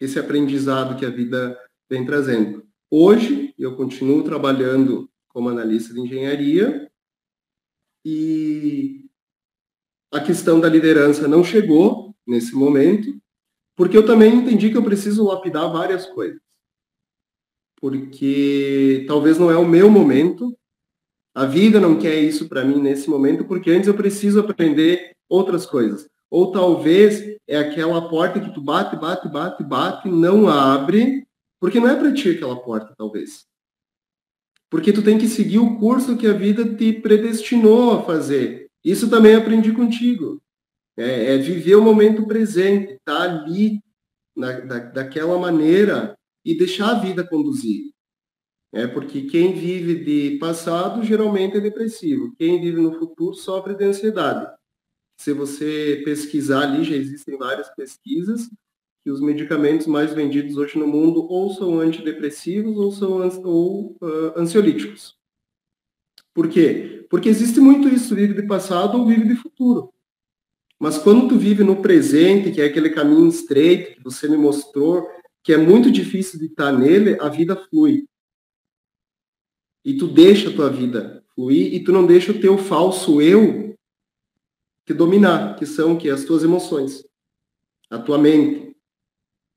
esse 0.00 0.18
aprendizado 0.18 0.98
que 0.98 1.04
a 1.04 1.10
vida 1.10 1.58
vem 1.88 2.04
trazendo. 2.04 2.66
Hoje, 2.90 3.54
eu 3.58 3.76
continuo 3.76 4.22
trabalhando 4.22 5.10
como 5.28 5.48
analista 5.48 5.92
de 5.92 6.00
engenharia 6.00 6.90
e 8.04 9.08
a 10.12 10.20
questão 10.20 10.58
da 10.60 10.68
liderança 10.68 11.28
não 11.28 11.44
chegou 11.44 12.14
nesse 12.26 12.54
momento, 12.54 13.20
porque 13.76 13.96
eu 13.96 14.04
também 14.04 14.34
entendi 14.34 14.70
que 14.70 14.76
eu 14.76 14.82
preciso 14.82 15.24
lapidar 15.24 15.70
várias 15.70 16.06
coisas. 16.06 16.40
Porque 17.80 19.04
talvez 19.06 19.38
não 19.38 19.50
é 19.50 19.56
o 19.56 19.68
meu 19.68 19.90
momento, 19.90 20.57
a 21.38 21.46
vida 21.46 21.78
não 21.78 21.96
quer 21.96 22.16
isso 22.16 22.48
para 22.48 22.64
mim 22.64 22.80
nesse 22.80 23.08
momento, 23.08 23.44
porque 23.44 23.70
antes 23.70 23.86
eu 23.86 23.94
preciso 23.94 24.40
aprender 24.40 25.12
outras 25.28 25.64
coisas. 25.64 26.08
Ou 26.28 26.50
talvez 26.50 27.36
é 27.46 27.56
aquela 27.56 28.08
porta 28.08 28.40
que 28.40 28.52
tu 28.52 28.60
bate, 28.60 28.96
bate, 28.96 29.28
bate, 29.28 29.62
bate, 29.62 30.08
não 30.08 30.48
abre, 30.48 31.24
porque 31.60 31.78
não 31.78 31.88
é 31.88 31.94
para 31.94 32.12
ti 32.12 32.30
aquela 32.30 32.60
porta, 32.60 32.92
talvez. 32.98 33.46
Porque 34.68 34.92
tu 34.92 35.00
tem 35.00 35.16
que 35.16 35.28
seguir 35.28 35.60
o 35.60 35.78
curso 35.78 36.16
que 36.16 36.26
a 36.26 36.32
vida 36.32 36.74
te 36.74 36.92
predestinou 36.92 37.92
a 37.92 38.02
fazer. 38.02 38.68
Isso 38.84 39.08
também 39.08 39.36
aprendi 39.36 39.70
contigo. 39.70 40.42
É, 40.96 41.34
é 41.34 41.38
viver 41.38 41.76
o 41.76 41.84
momento 41.84 42.26
presente, 42.26 42.94
estar 42.94 43.16
tá 43.16 43.22
ali 43.22 43.78
na, 44.36 44.58
da, 44.58 44.78
daquela 44.80 45.38
maneira 45.38 46.18
e 46.44 46.58
deixar 46.58 46.96
a 46.96 46.98
vida 46.98 47.22
conduzir. 47.22 47.92
É 48.72 48.86
porque 48.86 49.22
quem 49.22 49.54
vive 49.54 50.04
de 50.04 50.38
passado 50.38 51.02
geralmente 51.02 51.56
é 51.56 51.60
depressivo. 51.60 52.34
Quem 52.36 52.60
vive 52.60 52.80
no 52.80 52.98
futuro 52.98 53.34
sofre 53.34 53.74
de 53.74 53.84
ansiedade. 53.84 54.46
Se 55.16 55.32
você 55.32 56.02
pesquisar 56.04 56.62
ali, 56.62 56.84
já 56.84 56.94
existem 56.94 57.36
várias 57.38 57.68
pesquisas, 57.74 58.48
que 59.02 59.10
os 59.10 59.20
medicamentos 59.20 59.86
mais 59.86 60.12
vendidos 60.12 60.56
hoje 60.56 60.78
no 60.78 60.86
mundo 60.86 61.26
ou 61.30 61.50
são 61.54 61.80
antidepressivos 61.80 62.76
ou 62.76 62.92
são 62.92 63.42
ou, 63.44 63.96
uh, 64.02 64.38
ansiolíticos. 64.38 65.16
Por 66.34 66.48
quê? 66.48 67.06
Porque 67.10 67.28
existe 67.28 67.58
muito 67.58 67.88
isso, 67.88 68.14
vive 68.14 68.34
de 68.34 68.46
passado 68.46 68.98
ou 68.98 69.06
vive 69.06 69.26
de 69.26 69.34
futuro. 69.34 69.92
Mas 70.78 70.98
quando 70.98 71.26
tu 71.26 71.36
vive 71.36 71.64
no 71.64 71.82
presente, 71.82 72.52
que 72.52 72.60
é 72.60 72.66
aquele 72.66 72.90
caminho 72.90 73.26
estreito 73.28 73.96
que 73.96 74.04
você 74.04 74.28
me 74.28 74.36
mostrou, 74.36 75.08
que 75.42 75.52
é 75.52 75.56
muito 75.56 75.90
difícil 75.90 76.38
de 76.38 76.46
estar 76.46 76.70
nele, 76.70 77.16
a 77.20 77.28
vida 77.28 77.56
flui. 77.56 78.06
E 79.88 79.96
tu 79.96 80.06
deixa 80.06 80.50
a 80.50 80.52
tua 80.52 80.68
vida 80.68 81.24
fluir 81.34 81.72
e 81.72 81.82
tu 81.82 81.92
não 81.92 82.04
deixa 82.04 82.30
o 82.30 82.38
teu 82.38 82.58
falso 82.58 83.22
eu 83.22 83.74
te 84.84 84.92
dominar, 84.92 85.56
que 85.56 85.64
são 85.64 85.96
que 85.96 86.10
as 86.10 86.24
tuas 86.24 86.44
emoções, 86.44 87.02
a 87.88 87.98
tua 87.98 88.18
mente, 88.18 88.68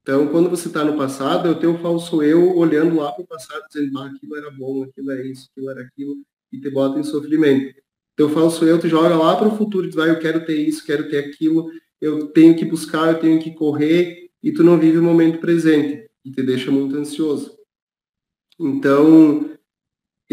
então, 0.01 0.27
quando 0.29 0.49
você 0.49 0.67
está 0.67 0.83
no 0.83 0.97
passado, 0.97 1.47
é 1.47 1.51
o 1.51 1.59
teu 1.59 1.77
falso 1.77 2.23
eu 2.23 2.57
olhando 2.57 2.95
lá 2.95 3.11
para 3.11 3.23
o 3.23 3.27
passado, 3.27 3.63
dizendo, 3.71 3.99
ah, 3.99 4.07
aquilo 4.07 4.35
era 4.35 4.49
bom, 4.49 4.83
aquilo 4.83 5.11
é 5.11 5.27
isso, 5.27 5.49
aquilo 5.51 5.69
era 5.69 5.81
aquilo, 5.81 6.15
e 6.51 6.59
te 6.59 6.69
bota 6.71 6.99
em 6.99 7.03
sofrimento. 7.03 7.75
Teu 8.15 8.29
falso 8.29 8.65
eu 8.65 8.79
te 8.79 8.89
joga 8.89 9.15
lá 9.15 9.35
para 9.35 9.47
o 9.47 9.57
futuro, 9.57 9.87
diz, 9.87 9.97
ah, 9.99 10.07
eu 10.07 10.19
quero 10.19 10.43
ter 10.43 10.55
isso, 10.55 10.83
quero 10.85 11.07
ter 11.07 11.19
aquilo, 11.19 11.69
eu 11.99 12.27
tenho 12.29 12.55
que 12.55 12.65
buscar, 12.65 13.13
eu 13.13 13.19
tenho 13.19 13.39
que 13.39 13.51
correr, 13.51 14.31
e 14.41 14.51
tu 14.51 14.63
não 14.63 14.79
vive 14.79 14.97
o 14.97 15.03
momento 15.03 15.39
presente, 15.39 16.09
e 16.25 16.31
te 16.31 16.41
deixa 16.41 16.71
muito 16.71 16.97
ansioso. 16.97 17.55
Então, 18.59 19.51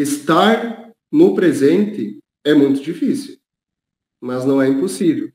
estar 0.00 0.92
no 1.10 1.34
presente 1.34 2.18
é 2.44 2.54
muito 2.54 2.80
difícil, 2.80 3.36
mas 4.20 4.44
não 4.44 4.62
é 4.62 4.68
impossível. 4.68 5.32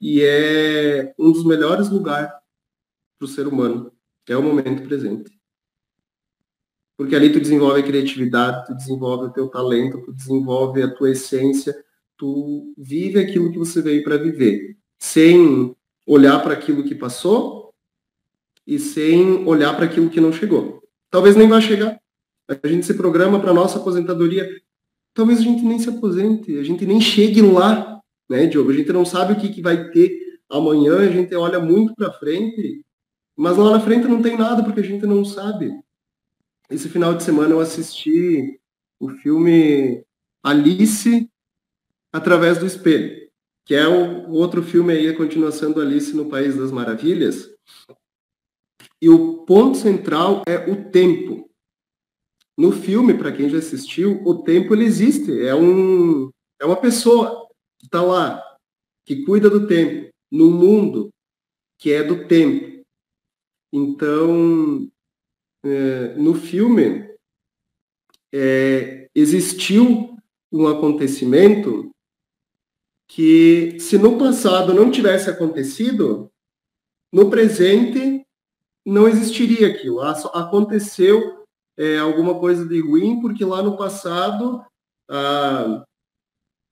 E 0.00 0.22
é 0.22 1.12
um 1.18 1.30
dos 1.32 1.44
melhores 1.44 1.90
lugares 1.90 2.30
para 3.18 3.26
o 3.26 3.28
ser 3.28 3.46
humano. 3.46 3.92
É 4.28 4.36
o 4.36 4.42
momento 4.42 4.82
presente. 4.86 5.30
porque 6.96 7.14
ali 7.14 7.32
tu 7.32 7.40
desenvolve 7.40 7.80
a 7.80 7.84
criatividade, 7.84 8.66
tu 8.66 8.74
desenvolve 8.74 9.26
o 9.26 9.32
teu 9.32 9.48
talento, 9.48 10.02
tu 10.02 10.12
desenvolve 10.12 10.82
a 10.82 10.92
tua 10.92 11.12
essência, 11.12 11.72
tu 12.16 12.74
vive 12.76 13.20
aquilo 13.20 13.52
que 13.52 13.58
você 13.58 13.80
veio 13.80 14.02
para 14.02 14.16
viver, 14.16 14.76
sem 14.98 15.76
olhar 16.06 16.42
para 16.42 16.54
aquilo 16.54 16.82
que 16.82 16.94
passou 16.96 17.72
e 18.66 18.78
sem 18.78 19.46
olhar 19.46 19.74
para 19.76 19.84
aquilo 19.84 20.10
que 20.10 20.20
não 20.20 20.32
chegou. 20.32 20.82
Talvez 21.10 21.36
nem 21.36 21.48
vá 21.48 21.60
chegar. 21.60 22.00
A 22.48 22.66
gente 22.66 22.86
se 22.86 22.94
programa 22.94 23.38
para 23.38 23.52
nossa 23.52 23.78
aposentadoria. 23.78 24.48
Talvez 25.12 25.40
a 25.40 25.42
gente 25.42 25.62
nem 25.62 25.78
se 25.78 25.88
aposente, 25.88 26.58
a 26.58 26.62
gente 26.62 26.86
nem 26.86 27.00
chegue 27.00 27.42
lá, 27.42 28.00
né, 28.28 28.46
Diogo? 28.46 28.70
A 28.70 28.74
gente 28.74 28.92
não 28.92 29.04
sabe 29.04 29.34
o 29.34 29.36
que, 29.36 29.48
que 29.50 29.60
vai 29.60 29.90
ter 29.90 30.10
amanhã, 30.48 30.98
a 30.98 31.10
gente 31.10 31.34
olha 31.34 31.58
muito 31.58 31.94
para 31.94 32.12
frente, 32.12 32.82
mas 33.36 33.56
lá 33.56 33.72
na 33.72 33.80
frente 33.80 34.08
não 34.08 34.22
tem 34.22 34.36
nada 34.36 34.64
porque 34.64 34.80
a 34.80 34.84
gente 34.84 35.04
não 35.06 35.24
sabe. 35.24 35.72
Esse 36.70 36.88
final 36.88 37.14
de 37.14 37.22
semana 37.22 37.50
eu 37.50 37.60
assisti 37.60 38.60
o 39.00 39.10
filme 39.10 40.04
Alice 40.42 41.28
através 42.12 42.58
do 42.58 42.66
espelho, 42.66 43.28
que 43.64 43.74
é 43.74 43.86
o 43.86 44.30
outro 44.30 44.62
filme 44.62 44.92
aí, 44.92 45.08
a 45.08 45.16
continuação 45.16 45.72
do 45.72 45.80
Alice 45.80 46.14
no 46.16 46.28
País 46.28 46.56
das 46.56 46.70
Maravilhas. 46.70 47.48
E 49.00 49.08
o 49.08 49.44
ponto 49.44 49.76
central 49.76 50.42
é 50.46 50.70
o 50.70 50.90
tempo. 50.90 51.47
No 52.58 52.72
filme, 52.72 53.16
para 53.16 53.30
quem 53.30 53.48
já 53.48 53.58
assistiu, 53.58 54.20
o 54.24 54.42
tempo 54.42 54.74
ele 54.74 54.84
existe. 54.84 55.46
É, 55.46 55.54
um, 55.54 56.28
é 56.60 56.66
uma 56.66 56.74
pessoa 56.74 57.48
que 57.78 57.86
está 57.86 58.02
lá, 58.02 58.42
que 59.06 59.24
cuida 59.24 59.48
do 59.48 59.68
tempo, 59.68 60.10
no 60.28 60.50
mundo 60.50 61.08
que 61.78 61.92
é 61.92 62.02
do 62.02 62.26
tempo. 62.26 62.82
Então, 63.72 64.90
é, 65.64 66.14
no 66.16 66.34
filme, 66.34 67.08
é, 68.34 69.08
existiu 69.14 70.16
um 70.50 70.66
acontecimento 70.66 71.92
que, 73.06 73.78
se 73.78 73.96
no 73.96 74.18
passado 74.18 74.74
não 74.74 74.90
tivesse 74.90 75.30
acontecido, 75.30 76.28
no 77.12 77.30
presente 77.30 78.26
não 78.84 79.06
existiria 79.06 79.68
aquilo. 79.68 80.00
Aconteceu 80.00 81.37
é, 81.78 81.98
alguma 81.98 82.38
coisa 82.38 82.66
de 82.66 82.80
ruim, 82.80 83.20
porque 83.20 83.44
lá 83.44 83.62
no 83.62 83.76
passado 83.76 84.60
a, 85.08 85.84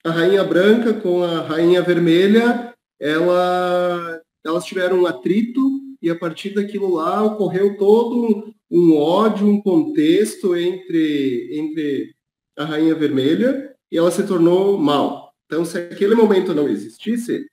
a 0.05 0.11
Rainha 0.11 0.45
Branca 0.45 0.93
com 0.95 1.23
a 1.23 1.43
Rainha 1.43 1.81
Vermelha, 1.81 2.75
ela, 3.01 4.21
elas 4.45 4.65
tiveram 4.65 5.01
um 5.03 5.07
atrito 5.07 5.61
e 6.03 6.11
a 6.11 6.19
partir 6.19 6.51
daquilo 6.51 6.95
lá 6.95 7.23
ocorreu 7.23 7.77
todo 7.77 8.53
um 8.71 8.97
ódio, 8.97 9.47
um 9.47 9.63
contexto 9.63 10.57
entre, 10.57 11.57
entre 11.59 12.15
a 12.57 12.65
Rainha 12.65 12.95
Vermelha 12.95 13.75
e 13.91 13.97
ela 13.97 14.11
se 14.11 14.27
tornou 14.27 14.77
mal. 14.77 15.33
Então, 15.47 15.65
se 15.65 15.79
aquele 15.79 16.15
momento 16.15 16.53
não 16.53 16.69
existisse, 16.69 17.47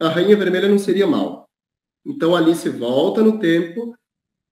a 0.00 0.08
Rainha 0.08 0.36
Vermelha 0.36 0.68
não 0.68 0.78
seria 0.78 1.06
mal. 1.06 1.46
Então, 2.04 2.34
Alice 2.34 2.68
volta 2.68 3.22
no 3.22 3.38
tempo, 3.38 3.94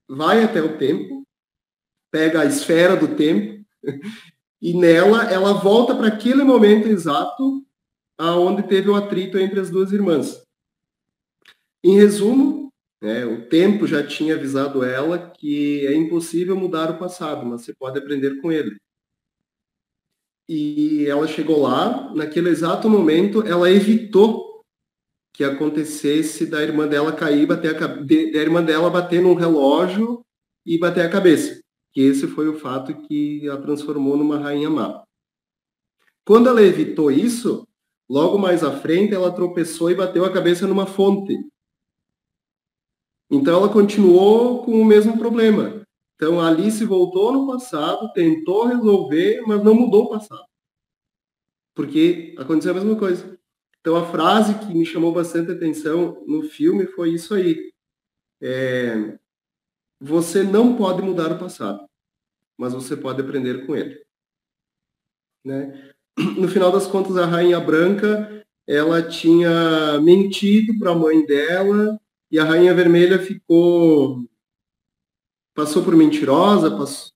vai 0.08 0.42
até 0.42 0.60
o 0.60 0.76
tempo, 0.76 1.13
pega 2.14 2.42
a 2.42 2.44
esfera 2.44 2.94
do 2.94 3.16
tempo 3.16 3.66
e 4.62 4.72
nela 4.72 5.28
ela 5.32 5.52
volta 5.52 5.96
para 5.96 6.06
aquele 6.06 6.44
momento 6.44 6.86
exato 6.86 7.66
aonde 8.16 8.62
teve 8.62 8.88
o 8.88 8.94
atrito 8.94 9.36
entre 9.36 9.58
as 9.58 9.68
duas 9.68 9.90
irmãs. 9.90 10.40
Em 11.82 11.96
resumo, 11.96 12.72
né, 13.02 13.26
o 13.26 13.48
tempo 13.48 13.84
já 13.84 14.06
tinha 14.06 14.36
avisado 14.36 14.84
ela 14.84 15.28
que 15.28 15.84
é 15.88 15.92
impossível 15.92 16.54
mudar 16.54 16.88
o 16.88 16.98
passado, 16.98 17.44
mas 17.44 17.62
você 17.62 17.74
pode 17.74 17.98
aprender 17.98 18.40
com 18.40 18.52
ele. 18.52 18.76
E 20.48 21.06
ela 21.08 21.26
chegou 21.26 21.62
lá, 21.62 22.14
naquele 22.14 22.48
exato 22.48 22.88
momento, 22.88 23.42
ela 23.42 23.68
evitou 23.68 24.62
que 25.32 25.42
acontecesse 25.42 26.46
da 26.46 26.62
irmã 26.62 26.86
dela 26.86 27.12
cair, 27.12 27.44
bater 27.44 27.82
a, 27.82 27.88
da 27.88 28.38
irmã 28.38 28.62
dela 28.62 28.88
bater 28.88 29.20
num 29.20 29.34
relógio 29.34 30.24
e 30.64 30.78
bater 30.78 31.04
a 31.04 31.10
cabeça. 31.10 31.63
Que 31.94 32.02
esse 32.02 32.26
foi 32.26 32.48
o 32.48 32.58
fato 32.58 32.94
que 33.02 33.48
a 33.48 33.56
transformou 33.56 34.16
numa 34.16 34.38
rainha 34.38 34.68
má. 34.68 35.04
Quando 36.26 36.48
ela 36.48 36.62
evitou 36.62 37.10
isso, 37.10 37.66
Logo 38.08 38.38
mais 38.38 38.62
à 38.62 38.78
frente, 38.78 39.14
ela 39.14 39.32
tropeçou 39.32 39.90
e 39.90 39.94
bateu 39.94 40.24
a 40.24 40.32
cabeça 40.32 40.66
numa 40.66 40.86
fonte. 40.86 41.34
Então, 43.30 43.56
ela 43.56 43.72
continuou 43.72 44.62
com 44.64 44.80
o 44.80 44.84
mesmo 44.84 45.18
problema. 45.18 45.82
Então, 46.14 46.40
Alice 46.40 46.84
voltou 46.84 47.32
no 47.32 47.46
passado, 47.46 48.12
tentou 48.12 48.66
resolver, 48.66 49.42
mas 49.46 49.64
não 49.64 49.74
mudou 49.74 50.04
o 50.04 50.10
passado. 50.10 50.44
Porque 51.74 52.34
aconteceu 52.38 52.72
a 52.72 52.74
mesma 52.74 52.96
coisa. 52.96 53.38
Então, 53.80 53.96
a 53.96 54.06
frase 54.06 54.58
que 54.58 54.74
me 54.74 54.84
chamou 54.84 55.12
bastante 55.12 55.50
atenção 55.50 56.22
no 56.26 56.42
filme 56.42 56.86
foi 56.86 57.14
isso 57.14 57.34
aí. 57.34 57.72
É, 58.40 59.18
você 60.00 60.42
não 60.42 60.76
pode 60.76 61.02
mudar 61.02 61.32
o 61.32 61.38
passado, 61.38 61.88
mas 62.56 62.72
você 62.72 62.96
pode 62.96 63.20
aprender 63.20 63.66
com 63.66 63.74
ele. 63.76 64.04
Né? 65.44 65.92
no 66.16 66.48
final 66.48 66.72
das 66.72 66.86
contas, 66.86 67.16
a 67.16 67.26
Rainha 67.26 67.60
Branca 67.60 68.44
ela 68.66 69.02
tinha 69.02 70.00
mentido 70.00 70.78
para 70.78 70.92
a 70.92 70.94
mãe 70.94 71.24
dela 71.26 72.00
e 72.30 72.38
a 72.38 72.44
Rainha 72.44 72.74
Vermelha 72.74 73.18
ficou 73.18 74.24
passou 75.54 75.84
por 75.84 75.94
mentirosa, 75.94 76.70
passou, 76.70 77.12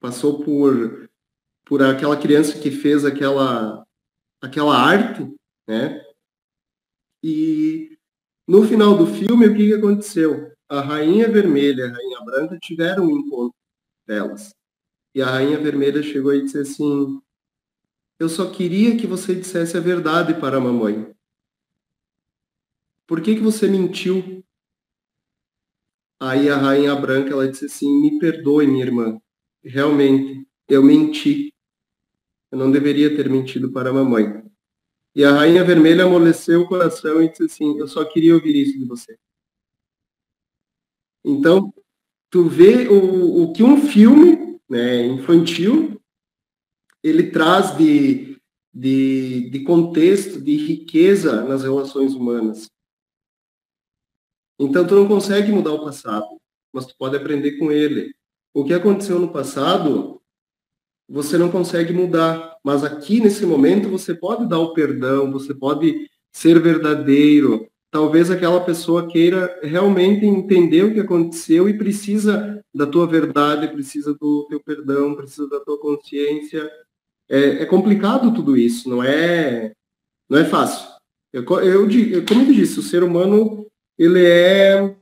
passou 0.00 0.44
por 0.44 1.08
por 1.64 1.82
aquela 1.82 2.16
criança 2.16 2.58
que 2.58 2.70
fez 2.70 3.04
aquela 3.04 3.84
aquela 4.40 4.76
arte, 4.76 5.28
né? 5.66 6.02
E 7.22 7.98
no 8.46 8.64
final 8.64 8.96
do 8.96 9.06
filme, 9.06 9.46
o 9.46 9.54
que, 9.54 9.66
que 9.68 9.74
aconteceu? 9.74 10.52
A 10.68 10.80
Rainha 10.80 11.30
Vermelha 11.30 11.82
e 11.82 11.90
a 11.90 11.92
Rainha 11.92 12.20
Branca 12.24 12.58
tiveram 12.60 13.04
um 13.04 13.18
encontro 13.18 13.56
delas. 14.06 14.54
E 15.14 15.22
a 15.22 15.26
Rainha 15.26 15.58
Vermelha 15.58 16.02
chegou 16.02 16.34
e 16.34 16.42
disse 16.42 16.58
assim: 16.58 17.20
eu 18.20 18.28
só 18.28 18.50
queria 18.50 18.96
que 18.96 19.06
você 19.06 19.32
dissesse 19.32 19.76
a 19.76 19.80
verdade 19.80 20.34
para 20.40 20.56
a 20.56 20.60
mamãe. 20.60 21.14
Por 23.06 23.22
que, 23.22 23.36
que 23.36 23.40
você 23.40 23.68
mentiu? 23.68 24.44
Aí 26.20 26.48
a 26.48 26.56
rainha 26.56 26.96
branca 26.96 27.30
ela 27.30 27.48
disse 27.48 27.66
assim: 27.66 27.88
Me 28.00 28.18
perdoe, 28.18 28.66
minha 28.66 28.84
irmã. 28.84 29.20
Realmente, 29.62 30.44
eu 30.68 30.82
menti. 30.82 31.54
Eu 32.50 32.58
não 32.58 32.72
deveria 32.72 33.14
ter 33.14 33.30
mentido 33.30 33.70
para 33.70 33.90
a 33.90 33.92
mamãe. 33.92 34.42
E 35.14 35.24
a 35.24 35.30
rainha 35.30 35.62
vermelha 35.64 36.04
amoleceu 36.04 36.62
o 36.62 36.68
coração 36.68 37.22
e 37.22 37.28
disse 37.28 37.44
assim: 37.44 37.78
Eu 37.78 37.86
só 37.86 38.04
queria 38.04 38.34
ouvir 38.34 38.56
isso 38.60 38.76
de 38.76 38.84
você. 38.84 39.16
Então, 41.28 41.74
tu 42.30 42.48
vê 42.48 42.88
o, 42.88 43.42
o 43.42 43.52
que 43.52 43.62
um 43.62 43.76
filme 43.86 44.58
né, 44.66 45.04
infantil 45.04 46.00
ele 47.02 47.30
traz 47.30 47.76
de, 47.76 48.40
de, 48.72 49.50
de 49.50 49.62
contexto, 49.62 50.40
de 50.40 50.56
riqueza 50.56 51.44
nas 51.44 51.62
relações 51.62 52.14
humanas. 52.14 52.70
Então, 54.58 54.86
tu 54.86 54.94
não 54.94 55.06
consegue 55.06 55.52
mudar 55.52 55.74
o 55.74 55.84
passado, 55.84 56.26
mas 56.72 56.86
tu 56.86 56.96
pode 56.98 57.14
aprender 57.14 57.58
com 57.58 57.70
ele. 57.70 58.14
O 58.54 58.64
que 58.64 58.72
aconteceu 58.72 59.18
no 59.18 59.30
passado, 59.30 60.22
você 61.06 61.36
não 61.36 61.50
consegue 61.50 61.92
mudar, 61.92 62.56
mas 62.64 62.82
aqui 62.82 63.20
nesse 63.20 63.44
momento 63.44 63.90
você 63.90 64.14
pode 64.14 64.48
dar 64.48 64.60
o 64.60 64.72
perdão, 64.72 65.30
você 65.30 65.54
pode 65.54 66.10
ser 66.32 66.58
verdadeiro. 66.58 67.67
Talvez 67.90 68.30
aquela 68.30 68.60
pessoa 68.60 69.08
queira 69.08 69.58
realmente 69.62 70.26
entender 70.26 70.84
o 70.84 70.92
que 70.92 71.00
aconteceu 71.00 71.68
e 71.68 71.78
precisa 71.78 72.62
da 72.74 72.86
tua 72.86 73.06
verdade, 73.06 73.68
precisa 73.68 74.14
do 74.14 74.46
teu 74.48 74.60
perdão, 74.60 75.14
precisa 75.14 75.48
da 75.48 75.60
tua 75.60 75.80
consciência 75.80 76.70
é, 77.28 77.62
é, 77.62 77.66
complicado 77.66 78.32
tudo 78.32 78.56
isso, 78.56 78.88
não 78.88 79.02
é, 79.04 79.72
não 80.28 80.38
é 80.38 80.44
fácil. 80.44 80.88
Eu, 81.30 81.44
eu, 81.60 81.90
eu, 81.90 82.24
como 82.24 82.42
eu 82.42 82.54
disse, 82.54 82.78
o 82.78 82.82
ser 82.82 83.02
humano 83.02 83.66
ele 83.98 84.24
é, 84.24 84.96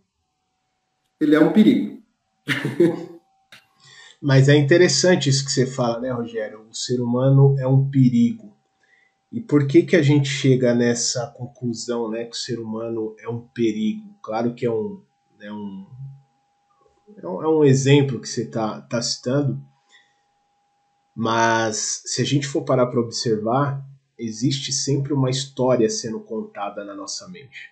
ele 1.21 1.37
é 1.37 1.41
um 1.41 1.53
perigo. 1.53 2.03
Mas 4.21 4.49
é 4.49 4.57
interessante 4.57 5.29
isso 5.29 5.45
que 5.45 5.53
você 5.53 5.67
fala, 5.67 6.01
né, 6.01 6.11
Rogério? 6.11 6.67
O 6.69 6.75
ser 6.75 7.01
humano 7.01 7.57
é 7.61 7.67
um 7.67 7.89
perigo. 7.89 8.56
E 9.33 9.41
por 9.41 9.67
que 9.67 9.83
que 9.83 9.97
a 9.97 10.03
gente 10.03 10.29
chega 10.29 10.75
nessa 10.75 11.27
conclusão, 11.37 12.11
né, 12.11 12.25
que 12.25 12.37
o 12.37 12.39
ser 12.39 12.59
humano 12.59 13.15
é 13.19 13.29
um 13.29 13.41
perigo? 13.41 14.15
Claro 14.23 14.55
que 14.55 14.65
é 14.65 14.71
um, 14.71 15.03
é 15.41 15.53
um, 15.53 15.87
é 17.19 17.49
um, 17.49 17.65
é 17.65 17.69
exemplo 17.69 18.21
que 18.21 18.29
você 18.29 18.43
está 18.43 18.81
tá 18.83 19.03
citando, 19.03 19.61
mas 21.15 22.03
se 22.05 22.23
a 22.23 22.25
gente 22.25 22.47
for 22.47 22.63
parar 22.63 22.87
para 22.87 23.01
observar, 23.01 23.85
existe 24.19 24.73
sempre 24.73 25.13
uma 25.13 25.31
história 25.31 25.89
sendo 25.91 26.21
contada 26.21 26.85
na 26.85 26.95
nossa 26.95 27.29
mente. 27.29 27.71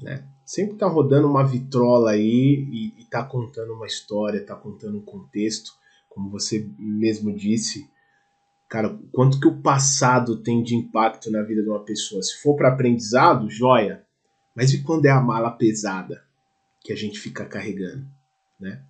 né? 0.00 0.26
Sempre 0.44 0.76
tá 0.76 0.86
rodando 0.86 1.28
uma 1.28 1.44
vitrola 1.44 2.10
aí 2.10 2.66
e, 2.70 3.00
e 3.00 3.04
tá 3.06 3.24
contando 3.24 3.72
uma 3.72 3.86
história, 3.86 4.44
tá 4.44 4.54
contando 4.54 4.98
um 4.98 5.04
contexto, 5.04 5.72
como 6.08 6.28
você 6.30 6.68
mesmo 6.78 7.34
disse. 7.34 7.90
Cara, 8.72 8.98
quanto 9.12 9.38
que 9.38 9.46
o 9.46 9.60
passado 9.60 10.38
tem 10.38 10.62
de 10.62 10.74
impacto 10.74 11.30
na 11.30 11.42
vida 11.42 11.62
de 11.62 11.68
uma 11.68 11.84
pessoa? 11.84 12.22
Se 12.22 12.40
for 12.40 12.56
para 12.56 12.68
aprendizado, 12.68 13.50
joia. 13.50 14.02
Mas 14.56 14.72
e 14.72 14.82
quando 14.82 15.04
é 15.04 15.10
a 15.10 15.20
mala 15.20 15.50
pesada 15.50 16.24
que 16.80 16.90
a 16.90 16.96
gente 16.96 17.20
fica 17.20 17.44
carregando, 17.44 18.06
né? 18.58 18.82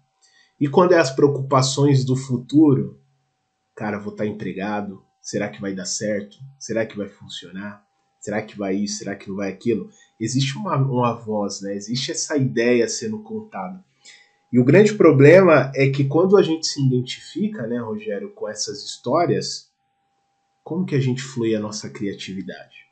E 0.61 0.69
quando 0.69 0.93
é 0.93 1.01
as 1.01 1.11
preocupações 1.11 2.05
do 2.05 2.15
futuro, 2.15 3.01
cara, 3.75 3.99
vou 3.99 4.13
estar 4.13 4.23
tá 4.23 4.31
empregado, 4.31 5.03
será 5.21 5.49
que 5.49 5.61
vai 5.61 5.75
dar 5.75 5.85
certo? 5.85 6.37
Será 6.61 6.87
que 6.87 6.97
vai 6.97 7.09
funcionar? 7.09 7.85
Será 8.21 8.41
que 8.41 8.57
vai 8.57 8.77
isso? 8.77 8.99
Será 8.99 9.17
que 9.17 9.29
não 9.29 9.35
vai 9.35 9.51
aquilo? 9.51 9.91
Existe 10.21 10.57
uma, 10.57 10.77
uma 10.77 11.13
voz, 11.13 11.61
né? 11.61 11.75
Existe 11.75 12.13
essa 12.13 12.37
ideia 12.37 12.89
sendo 12.89 13.21
contada. 13.25 13.85
E 14.53 14.61
o 14.61 14.65
grande 14.65 14.95
problema 14.95 15.73
é 15.75 15.91
que 15.91 16.05
quando 16.05 16.37
a 16.37 16.43
gente 16.43 16.69
se 16.69 16.81
identifica, 16.81 17.67
né, 17.67 17.79
Rogério, 17.79 18.31
com 18.31 18.49
essas 18.49 18.85
histórias, 18.85 19.72
como 20.63 20.87
que 20.87 20.95
a 20.95 21.01
gente 21.01 21.23
flui 21.23 21.55
a 21.55 21.61
nossa 21.61 21.91
criatividade? 21.91 22.87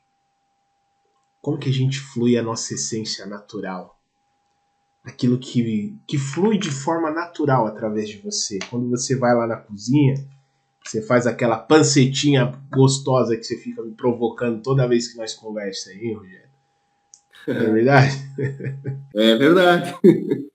Como 1.41 1.57
que 1.57 1.69
a 1.69 1.73
gente 1.73 1.99
flui 1.99 2.37
a 2.37 2.43
nossa 2.43 2.73
essência 2.73 3.25
natural? 3.25 3.97
Aquilo 5.03 5.39
que, 5.39 5.97
que 6.07 6.17
flui 6.17 6.57
de 6.57 6.69
forma 6.69 7.09
natural 7.09 7.65
através 7.65 8.07
de 8.07 8.17
você. 8.17 8.59
Quando 8.69 8.89
você 8.89 9.15
vai 9.15 9.33
lá 9.35 9.47
na 9.47 9.55
cozinha, 9.55 10.13
você 10.83 11.01
faz 11.01 11.25
aquela 11.25 11.57
pancetinha 11.57 12.53
gostosa 12.71 13.35
que 13.35 13.43
você 13.43 13.57
fica 13.57 13.81
me 13.81 13.93
provocando 13.93 14.61
toda 14.61 14.87
vez 14.87 15.07
que 15.07 15.17
nós 15.17 15.33
conversamos 15.33 15.99
aí, 15.99 16.13
Rogério. 16.13 16.51
É 17.47 17.53
verdade? 17.71 18.17
É 19.15 19.35
verdade. 19.35 19.95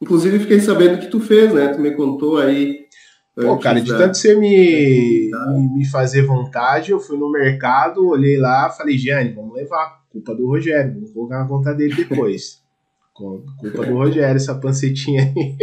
Inclusive, 0.00 0.40
fiquei 0.40 0.60
sabendo 0.60 0.98
que 0.98 1.06
tu 1.06 1.20
fez, 1.20 1.52
né? 1.52 1.68
Tu 1.68 1.80
me 1.80 1.94
contou 1.94 2.38
aí. 2.38 2.88
Pô, 3.34 3.58
cara, 3.58 3.80
de 3.80 3.88
tanto 3.88 4.16
você 4.16 4.34
me, 4.34 5.30
me 5.74 5.86
fazer 5.86 6.22
vontade, 6.22 6.90
eu 6.90 7.00
fui 7.00 7.16
no 7.16 7.30
mercado, 7.30 8.06
olhei 8.06 8.36
lá, 8.36 8.68
falei, 8.70 8.98
Gianni, 8.98 9.32
vamos 9.32 9.54
levar. 9.54 10.02
Culpa 10.10 10.34
do 10.34 10.46
Rogério, 10.46 10.92
vamos 10.92 11.10
colocar 11.12 11.38
na 11.38 11.48
conta 11.48 11.72
dele 11.74 11.94
depois. 11.94 12.62
Culpa 13.14 13.86
do 13.86 13.94
Rogério, 13.94 14.36
essa 14.36 14.54
pancetinha 14.54 15.22
aí. 15.22 15.56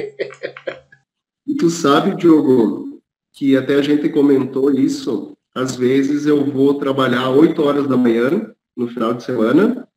E 1.46 1.56
tu 1.56 1.70
sabe, 1.70 2.16
Diogo, 2.16 3.02
que 3.34 3.56
até 3.56 3.76
a 3.76 3.82
gente 3.82 4.10
comentou 4.10 4.72
isso, 4.72 5.38
às 5.54 5.76
vezes 5.76 6.26
eu 6.26 6.44
vou 6.46 6.76
trabalhar 6.80 7.30
8 7.30 7.62
horas 7.62 7.88
da 7.88 7.98
manhã 7.98 8.54
no 8.76 8.88
final 8.88 9.14
de 9.14 9.24
semana 9.24 9.88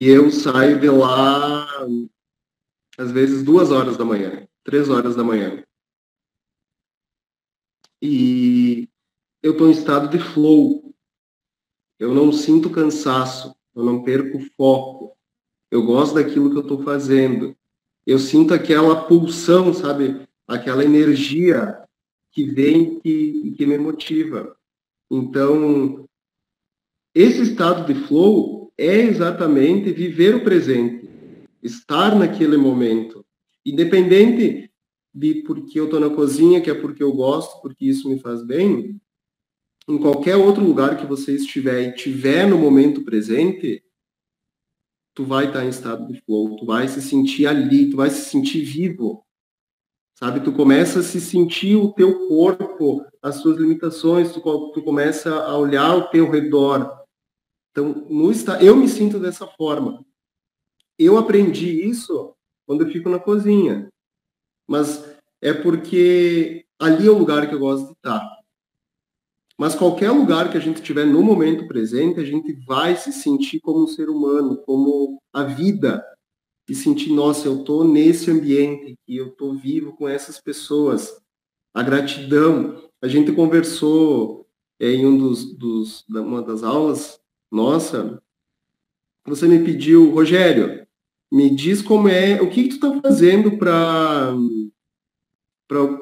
e 0.00 0.08
eu 0.08 0.30
saio 0.30 0.78
de 0.78 0.88
lá 0.88 1.66
às 2.98 3.10
vezes 3.10 3.42
duas 3.42 3.70
horas 3.70 3.96
da 3.96 4.04
manhã, 4.04 4.46
três 4.64 4.88
horas 4.88 5.14
da 5.14 5.24
manhã. 5.24 5.62
E 8.00 8.88
eu 9.42 9.52
estou 9.52 9.68
em 9.68 9.72
estado 9.72 10.08
de 10.08 10.18
flow. 10.18 10.94
Eu 11.98 12.14
não 12.14 12.32
sinto 12.32 12.70
cansaço, 12.70 13.54
eu 13.74 13.84
não 13.84 14.02
perco 14.02 14.38
foco. 14.56 15.16
Eu 15.70 15.84
gosto 15.84 16.14
daquilo 16.14 16.50
que 16.50 16.56
eu 16.56 16.62
estou 16.62 16.82
fazendo. 16.82 17.56
Eu 18.06 18.18
sinto 18.18 18.54
aquela 18.54 19.04
pulsão, 19.04 19.72
sabe? 19.74 20.26
Aquela 20.46 20.84
energia 20.84 21.82
que 22.30 22.44
vem 22.44 23.00
e 23.04 23.54
que 23.56 23.66
me 23.66 23.78
motiva. 23.78 24.56
Então, 25.10 26.06
esse 27.14 27.42
estado 27.42 27.86
de 27.86 27.98
flow 28.06 28.72
é 28.76 28.96
exatamente 28.96 29.90
viver 29.90 30.34
o 30.34 30.44
presente, 30.44 31.08
estar 31.62 32.14
naquele 32.14 32.56
momento, 32.56 33.24
independente 33.64 34.65
de 35.16 35.42
porque 35.42 35.80
eu 35.80 35.86
estou 35.86 35.98
na 35.98 36.10
cozinha, 36.10 36.60
que 36.60 36.70
é 36.70 36.74
porque 36.74 37.02
eu 37.02 37.12
gosto, 37.12 37.60
porque 37.62 37.86
isso 37.86 38.08
me 38.08 38.18
faz 38.18 38.44
bem, 38.44 39.00
em 39.88 39.98
qualquer 39.98 40.36
outro 40.36 40.62
lugar 40.62 40.96
que 40.98 41.06
você 41.06 41.34
estiver 41.34 41.82
e 41.82 41.94
tiver 41.94 42.46
no 42.46 42.58
momento 42.58 43.02
presente, 43.02 43.82
tu 45.14 45.24
vai 45.24 45.46
estar 45.46 45.64
em 45.64 45.68
estado 45.68 46.06
de 46.06 46.20
flow, 46.20 46.56
tu 46.56 46.66
vai 46.66 46.86
se 46.88 47.00
sentir 47.00 47.46
ali, 47.46 47.88
tu 47.88 47.96
vai 47.96 48.10
se 48.10 48.28
sentir 48.28 48.62
vivo 48.62 49.26
sabe? 50.18 50.40
Tu 50.40 50.52
começa 50.52 51.00
a 51.00 51.02
se 51.02 51.20
sentir 51.20 51.76
o 51.76 51.92
teu 51.92 52.26
corpo, 52.26 53.04
as 53.22 53.36
suas 53.36 53.58
limitações, 53.58 54.32
tu, 54.32 54.40
tu 54.72 54.82
começa 54.82 55.32
a 55.34 55.56
olhar 55.56 55.90
ao 55.90 56.08
teu 56.08 56.30
redor. 56.30 57.04
Então, 57.70 58.06
no, 58.08 58.32
eu 58.60 58.76
me 58.76 58.88
sinto 58.88 59.20
dessa 59.20 59.46
forma. 59.46 60.04
Eu 60.98 61.18
aprendi 61.18 61.86
isso 61.86 62.34
quando 62.66 62.84
eu 62.84 62.90
fico 62.90 63.10
na 63.10 63.18
cozinha, 63.18 63.88
mas 64.66 65.04
é 65.40 65.52
porque 65.52 66.64
ali 66.78 67.06
é 67.06 67.10
o 67.10 67.18
lugar 67.18 67.48
que 67.48 67.54
eu 67.54 67.58
gosto 67.58 67.86
de 67.86 67.92
estar. 67.92 68.36
Mas 69.58 69.74
qualquer 69.74 70.10
lugar 70.10 70.50
que 70.50 70.58
a 70.58 70.60
gente 70.60 70.76
estiver 70.76 71.06
no 71.06 71.22
momento 71.22 71.66
presente, 71.66 72.20
a 72.20 72.24
gente 72.24 72.52
vai 72.66 72.94
se 72.96 73.12
sentir 73.12 73.60
como 73.60 73.84
um 73.84 73.86
ser 73.86 74.10
humano, 74.10 74.58
como 74.58 75.22
a 75.32 75.44
vida 75.44 76.04
e 76.68 76.74
sentir, 76.74 77.12
nossa, 77.12 77.46
eu 77.46 77.60
estou 77.60 77.84
nesse 77.84 78.30
ambiente 78.30 78.98
e 79.06 79.16
eu 79.16 79.28
estou 79.28 79.54
vivo 79.54 79.94
com 79.94 80.08
essas 80.08 80.38
pessoas. 80.38 81.16
A 81.72 81.82
gratidão. 81.82 82.82
A 83.00 83.08
gente 83.08 83.32
conversou 83.32 84.46
é, 84.78 84.90
em 84.90 85.06
um 85.06 85.16
dos, 85.16 85.56
dos, 85.56 86.04
uma 86.08 86.42
das 86.42 86.62
aulas, 86.62 87.20
nossa, 87.50 88.20
você 89.24 89.46
me 89.46 89.64
pediu, 89.64 90.10
Rogério, 90.10 90.85
me 91.32 91.50
diz 91.50 91.82
como 91.82 92.08
é, 92.08 92.40
o 92.40 92.48
que, 92.48 92.64
que 92.64 92.78
tu 92.78 92.86
está 92.86 93.00
fazendo 93.00 93.58
para 93.58 94.34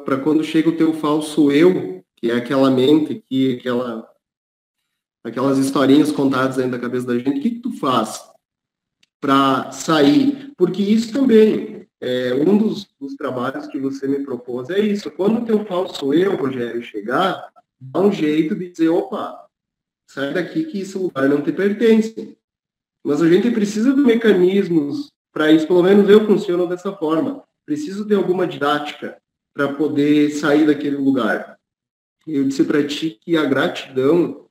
para 0.04 0.18
quando 0.18 0.44
chega 0.44 0.68
o 0.68 0.76
teu 0.76 0.92
falso 0.92 1.50
eu, 1.50 2.04
que 2.16 2.30
é 2.30 2.36
aquela 2.36 2.70
mente, 2.70 3.24
que 3.26 3.56
aquela 3.56 4.06
aquelas 5.24 5.56
historinhas 5.56 6.12
contadas 6.12 6.56
dentro 6.56 6.72
da 6.72 6.78
cabeça 6.78 7.06
da 7.06 7.18
gente, 7.18 7.38
o 7.38 7.42
que, 7.42 7.50
que 7.52 7.60
tu 7.60 7.72
faz? 7.78 8.34
para 9.24 9.72
sair, 9.72 10.52
porque 10.54 10.82
isso 10.82 11.10
também 11.10 11.88
é 11.98 12.34
um 12.34 12.58
dos, 12.58 12.86
dos, 13.00 13.14
trabalhos 13.14 13.66
que 13.68 13.80
você 13.80 14.06
me 14.06 14.22
propôs 14.22 14.68
é 14.68 14.78
isso. 14.78 15.10
Quando 15.10 15.40
o 15.40 15.44
teu 15.46 15.64
falso 15.64 16.12
eu, 16.12 16.36
Rogério, 16.36 16.82
chegar, 16.82 17.50
dá 17.80 18.00
um 18.00 18.12
jeito 18.12 18.54
de 18.54 18.68
dizer, 18.68 18.90
opa, 18.90 19.48
sai 20.06 20.34
daqui 20.34 20.64
que 20.64 20.82
esse 20.82 20.98
lugar 20.98 21.26
não 21.26 21.40
te 21.40 21.52
pertence. 21.52 22.36
Mas 23.02 23.22
a 23.22 23.28
gente 23.30 23.50
precisa 23.50 23.94
de 23.94 24.02
mecanismos 24.02 25.10
para 25.34 25.50
isso, 25.50 25.66
pelo 25.66 25.82
menos 25.82 26.08
eu 26.08 26.24
funciono 26.24 26.66
dessa 26.68 26.92
forma. 26.92 27.42
Preciso 27.66 28.04
de 28.04 28.14
alguma 28.14 28.46
didática 28.46 29.20
para 29.52 29.72
poder 29.72 30.30
sair 30.30 30.64
daquele 30.64 30.96
lugar. 30.96 31.58
Eu 32.26 32.44
disse 32.44 32.64
para 32.64 32.86
ti 32.86 33.18
que 33.20 33.36
a 33.36 33.44
gratidão 33.44 34.46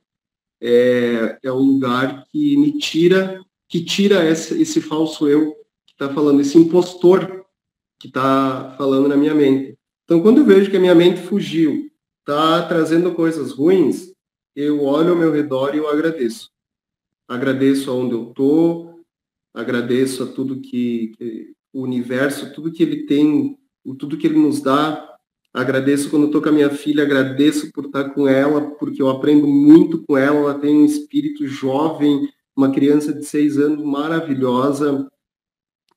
é, 0.60 1.38
é 1.42 1.50
o 1.50 1.58
lugar 1.58 2.26
que 2.30 2.56
me 2.58 2.78
tira 2.78 3.42
que 3.66 3.82
tira 3.82 4.24
esse, 4.28 4.60
esse 4.60 4.80
falso 4.80 5.26
eu 5.26 5.52
que 5.86 5.94
está 5.94 6.12
falando, 6.12 6.40
esse 6.40 6.56
impostor 6.56 7.44
que 7.98 8.06
está 8.06 8.74
falando 8.76 9.08
na 9.08 9.16
minha 9.16 9.34
mente. 9.34 9.76
Então, 10.04 10.20
quando 10.20 10.38
eu 10.38 10.44
vejo 10.44 10.70
que 10.70 10.76
a 10.76 10.80
minha 10.80 10.94
mente 10.94 11.22
fugiu, 11.22 11.90
está 12.20 12.62
trazendo 12.68 13.14
coisas 13.14 13.52
ruins, 13.52 14.12
eu 14.54 14.84
olho 14.84 15.10
ao 15.10 15.16
meu 15.16 15.32
redor 15.32 15.74
e 15.74 15.78
eu 15.78 15.88
agradeço. 15.88 16.50
Agradeço 17.26 17.90
aonde 17.90 18.14
eu 18.14 18.28
estou, 18.28 18.93
agradeço 19.54 20.24
a 20.24 20.26
tudo 20.26 20.60
que, 20.60 21.12
que, 21.16 21.52
o 21.72 21.82
universo, 21.82 22.52
tudo 22.52 22.72
que 22.72 22.82
ele 22.82 23.06
tem, 23.06 23.56
tudo 23.98 24.16
que 24.18 24.26
ele 24.26 24.38
nos 24.38 24.60
dá. 24.60 25.10
Agradeço 25.52 26.10
quando 26.10 26.26
estou 26.26 26.42
com 26.42 26.48
a 26.48 26.52
minha 26.52 26.70
filha, 26.70 27.04
agradeço 27.04 27.70
por 27.72 27.86
estar 27.86 28.10
com 28.10 28.26
ela, 28.26 28.72
porque 28.76 29.00
eu 29.00 29.08
aprendo 29.08 29.46
muito 29.46 30.02
com 30.02 30.18
ela. 30.18 30.38
Ela 30.38 30.58
tem 30.58 30.74
um 30.74 30.84
espírito 30.84 31.46
jovem, 31.46 32.28
uma 32.56 32.72
criança 32.72 33.12
de 33.12 33.24
seis 33.24 33.56
anos 33.56 33.84
maravilhosa, 33.84 35.08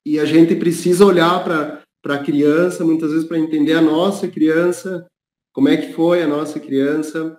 e 0.05 0.19
a 0.19 0.25
gente 0.25 0.55
precisa 0.55 1.05
olhar 1.05 1.43
para 1.43 1.83
a 2.05 2.23
criança, 2.23 2.85
muitas 2.85 3.11
vezes 3.11 3.27
para 3.27 3.37
entender 3.37 3.73
a 3.73 3.81
nossa 3.81 4.27
criança, 4.27 5.05
como 5.51 5.67
é 5.67 5.75
que 5.75 5.91
foi 5.91 6.23
a 6.23 6.27
nossa 6.27 6.59
criança. 6.59 7.37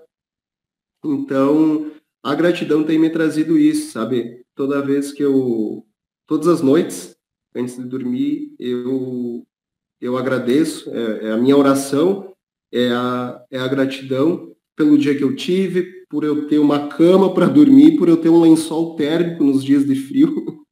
Então, 1.05 1.91
a 2.23 2.35
gratidão 2.35 2.85
tem 2.85 2.99
me 2.99 3.09
trazido 3.09 3.59
isso, 3.59 3.93
sabe? 3.93 4.45
Toda 4.55 4.85
vez 4.85 5.12
que 5.12 5.23
eu, 5.23 5.87
todas 6.29 6.47
as 6.47 6.61
noites, 6.61 7.16
antes 7.57 7.76
de 7.76 7.85
dormir, 7.85 8.55
eu, 8.61 9.45
eu 10.01 10.16
agradeço, 10.16 10.89
é, 10.91 11.29
é 11.29 11.33
a 11.33 11.37
minha 11.39 11.57
oração, 11.57 12.33
é 12.70 12.91
a, 12.91 13.43
é 13.51 13.59
a 13.59 13.66
gratidão 13.66 14.55
pelo 14.76 14.97
dia 14.97 15.16
que 15.16 15.24
eu 15.24 15.35
tive, 15.35 16.05
por 16.09 16.22
eu 16.22 16.47
ter 16.47 16.59
uma 16.59 16.87
cama 16.89 17.35
para 17.35 17.47
dormir, 17.47 17.97
por 17.97 18.09
eu 18.09 18.18
ter 18.18 18.29
um 18.29 18.41
lençol 18.41 18.95
térmico 18.95 19.43
nos 19.43 19.64
dias 19.64 19.85
de 19.85 19.97
frio. 19.97 20.33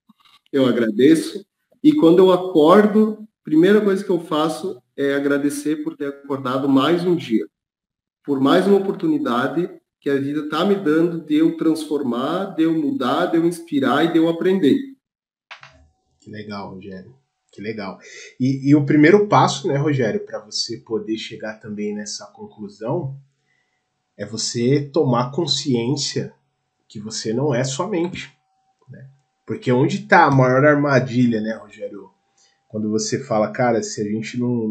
Eu 0.53 0.65
agradeço. 0.65 1.45
E 1.83 1.93
quando 1.93 2.21
eu 2.21 2.33
acordo, 2.33 3.19
a 3.21 3.45
primeira 3.45 3.81
coisa 3.81 4.03
que 4.03 4.09
eu 4.09 4.21
faço 4.21 4.81
é 4.97 5.13
agradecer 5.13 5.83
por 5.83 5.97
ter 5.97 6.07
acordado 6.07 6.67
mais 6.67 7.05
um 7.05 7.15
dia, 7.15 7.47
por 8.25 8.41
mais 8.41 8.67
uma 8.67 8.79
oportunidade 8.79 9.69
que 10.01 10.09
a 10.09 10.15
vida 10.15 10.43
está 10.45 10.65
me 10.65 10.77
dando 10.77 11.21
de 11.21 11.35
eu 11.35 11.57
transformar, 11.59 12.55
de 12.55 12.63
eu 12.63 12.73
mudar, 12.73 13.27
de 13.27 13.37
eu 13.37 13.45
inspirar 13.45 14.05
e 14.05 14.13
de 14.13 14.19
eu 14.19 14.29
aprender. 14.29 14.96
Que 16.27 16.31
legal, 16.33 16.75
Rogério. 16.75 17.15
Que 17.53 17.63
legal. 17.63 18.01
E, 18.41 18.69
e 18.69 18.75
o 18.75 18.85
primeiro 18.85 19.29
passo, 19.29 19.69
né, 19.69 19.77
Rogério, 19.77 20.27
para 20.27 20.41
você 20.41 20.79
poder 20.79 21.17
chegar 21.17 21.61
também 21.61 21.95
nessa 21.95 22.27
conclusão 22.27 23.17
é 24.17 24.27
você 24.27 24.91
tomar 24.93 25.31
consciência 25.31 26.35
que 26.89 26.99
você 26.99 27.33
não 27.33 27.55
é 27.55 27.63
somente. 27.63 28.37
Né? 28.91 29.09
Porque 29.47 29.71
onde 29.71 29.99
está 29.99 30.25
a 30.25 30.31
maior 30.33 30.65
armadilha, 30.65 31.41
né, 31.41 31.53
Rogério? 31.55 32.11
Quando 32.67 32.91
você 32.91 33.23
fala, 33.23 33.53
cara, 33.53 33.81
se 33.85 34.01
a 34.01 34.05
gente 34.05 34.37
não, 34.37 34.67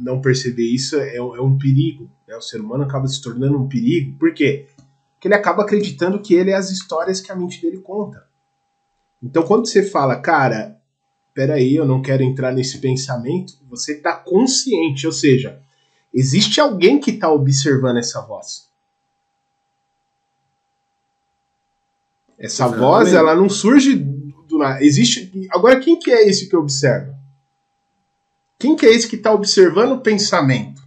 não 0.00 0.20
perceber 0.20 0.64
isso, 0.64 0.96
é, 0.98 1.14
é 1.14 1.22
um 1.22 1.56
perigo. 1.56 2.10
Né? 2.26 2.34
O 2.34 2.42
ser 2.42 2.60
humano 2.60 2.82
acaba 2.82 3.06
se 3.06 3.22
tornando 3.22 3.56
um 3.56 3.68
perigo. 3.68 4.18
Por 4.18 4.34
quê? 4.34 4.66
Porque 5.12 5.28
ele 5.28 5.36
acaba 5.36 5.62
acreditando 5.62 6.20
que 6.20 6.34
ele 6.34 6.50
é 6.50 6.56
as 6.56 6.68
histórias 6.72 7.20
que 7.20 7.30
a 7.30 7.36
mente 7.36 7.62
dele 7.62 7.78
conta. 7.78 8.26
Então, 9.22 9.44
quando 9.44 9.68
você 9.68 9.84
fala, 9.84 10.20
cara, 10.20 10.75
peraí, 11.36 11.76
eu 11.76 11.84
não 11.84 12.00
quero 12.00 12.22
entrar 12.22 12.50
nesse 12.50 12.78
pensamento, 12.78 13.58
você 13.68 13.92
está 13.92 14.14
consciente, 14.14 15.06
ou 15.06 15.12
seja, 15.12 15.60
existe 16.12 16.58
alguém 16.58 16.98
que 16.98 17.10
está 17.10 17.30
observando 17.30 17.98
essa 17.98 18.22
voz. 18.22 18.70
Essa 22.38 22.64
Exatamente. 22.64 22.80
voz, 22.80 23.12
ela 23.12 23.34
não 23.34 23.50
surge 23.50 23.94
do 23.96 24.58
nada. 24.58 24.82
Existe. 24.82 25.46
Agora, 25.50 25.78
quem 25.78 25.98
que 25.98 26.10
é 26.10 26.26
esse 26.26 26.48
que 26.48 26.56
observa? 26.56 27.14
Quem 28.58 28.74
que 28.74 28.86
é 28.86 28.90
esse 28.90 29.06
que 29.06 29.16
está 29.16 29.32
observando 29.32 29.92
o 29.92 30.00
pensamento? 30.00 30.82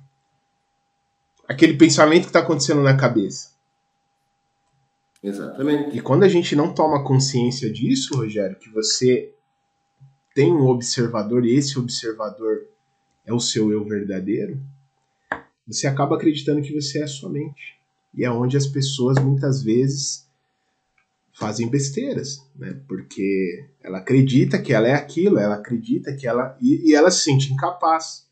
Aquele 1.47 1.77
pensamento 1.77 2.23
que 2.23 2.29
está 2.29 2.39
acontecendo 2.39 2.81
na 2.81 2.97
cabeça. 2.97 3.51
Exatamente. 5.21 5.95
E 5.95 6.01
quando 6.01 6.23
a 6.23 6.29
gente 6.29 6.55
não 6.55 6.73
toma 6.73 7.03
consciência 7.03 7.71
disso, 7.71 8.15
Rogério, 8.15 8.57
que 8.57 8.69
você 8.69 9.31
tem 10.33 10.53
um 10.53 10.67
observador 10.67 11.45
e 11.45 11.55
esse 11.55 11.77
observador 11.77 12.67
é 13.25 13.33
o 13.33 13.39
seu 13.39 13.71
eu 13.71 13.83
verdadeiro, 13.85 14.59
você 15.67 15.85
acaba 15.85 16.15
acreditando 16.15 16.61
que 16.61 16.73
você 16.73 16.99
é 16.99 17.03
a 17.03 17.07
sua 17.07 17.29
mente. 17.29 17.79
E 18.13 18.25
é 18.25 18.31
onde 18.31 18.57
as 18.57 18.65
pessoas 18.65 19.19
muitas 19.19 19.61
vezes 19.61 20.27
fazem 21.31 21.69
besteiras, 21.69 22.43
né? 22.55 22.81
Porque 22.87 23.69
ela 23.81 23.99
acredita 23.99 24.59
que 24.59 24.73
ela 24.73 24.87
é 24.87 24.93
aquilo, 24.93 25.37
ela 25.37 25.55
acredita 25.55 26.13
que 26.15 26.27
ela 26.27 26.57
e, 26.59 26.89
e 26.89 26.95
ela 26.95 27.11
se 27.11 27.23
sente 27.23 27.53
incapaz. 27.53 28.27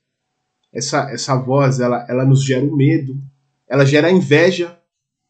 Essa 0.73 1.09
essa 1.11 1.35
voz, 1.35 1.79
ela 1.79 2.05
ela 2.09 2.25
nos 2.25 2.43
gera 2.43 2.65
o 2.65 2.73
um 2.73 2.75
medo, 2.75 3.21
ela 3.67 3.85
gera 3.85 4.07
a 4.07 4.11
inveja. 4.11 4.77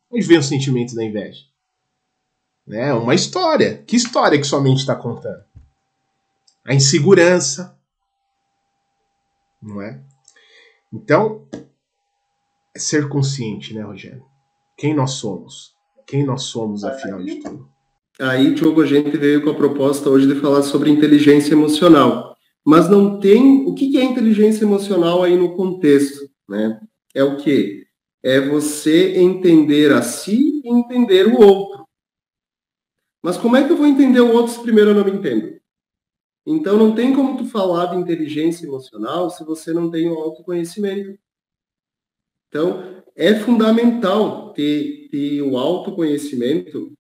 Onde 0.10 0.26
vem 0.26 0.38
os 0.38 0.48
sentimentos 0.48 0.96
da 0.96 1.04
inveja? 1.04 1.42
Né? 2.66 2.94
Uma 2.94 3.14
história. 3.14 3.84
Que 3.86 3.98
história 3.98 4.40
que 4.40 4.48
sua 4.48 4.62
mente 4.62 4.80
está 4.80 4.96
contando? 4.96 5.44
A 6.68 6.76
insegurança, 6.76 7.80
não 9.62 9.82
é? 9.82 10.02
Então, 10.92 11.48
é 12.76 12.80
ser 12.80 13.08
consciente, 13.08 13.74
né, 13.74 13.82
Rogério? 13.82 14.24
Quem 14.78 14.94
nós 14.94 15.12
somos? 15.12 15.74
Quem 16.06 16.26
nós 16.26 16.44
somos, 16.44 16.84
afinal 16.84 17.24
de 17.24 17.36
tudo? 17.36 17.70
Aí, 18.20 18.54
Diogo, 18.54 18.82
a 18.82 18.86
gente 18.86 19.16
veio 19.16 19.44
com 19.44 19.52
a 19.52 19.56
proposta 19.56 20.10
hoje 20.10 20.28
de 20.28 20.40
falar 20.40 20.62
sobre 20.64 20.90
inteligência 20.90 21.54
emocional. 21.54 22.36
Mas 22.66 22.90
não 22.90 23.20
tem. 23.20 23.66
O 23.66 23.74
que 23.74 23.98
é 23.98 24.04
inteligência 24.04 24.66
emocional 24.66 25.24
aí 25.24 25.38
no 25.38 25.56
contexto? 25.56 26.30
Né? 26.50 26.82
É 27.16 27.24
o 27.24 27.38
que? 27.38 27.86
É 28.24 28.42
você 28.42 29.18
entender 29.18 29.94
a 29.94 30.02
si 30.02 30.62
e 30.64 30.70
entender 30.70 31.28
o 31.28 31.40
outro. 31.40 31.86
Mas 33.24 33.38
como 33.38 33.56
é 33.56 33.64
que 33.64 33.72
eu 33.72 33.78
vou 33.78 33.88
entender 33.88 34.20
o 34.20 34.34
outro 34.34 34.54
se 34.54 34.62
primeiro 34.62 34.90
eu 34.90 34.96
não 34.96 35.06
me 35.06 35.12
entendo? 35.12 35.57
Então 36.50 36.78
não 36.78 36.96
tem 36.96 37.14
como 37.14 37.38
tu 37.38 37.44
falar 37.44 37.88
de 37.88 37.98
inteligência 37.98 38.66
emocional 38.66 39.30
se 39.30 39.44
você 39.44 39.74
não 39.74 39.92
tem 39.92 40.10
o 40.10 40.18
autoconhecimento. 40.18 41.20
Então 42.48 43.04
é 43.14 43.36
fundamental 43.36 44.54
ter, 44.54 45.10
ter 45.12 45.42
o 45.42 45.58
autoconhecimento 45.58 46.94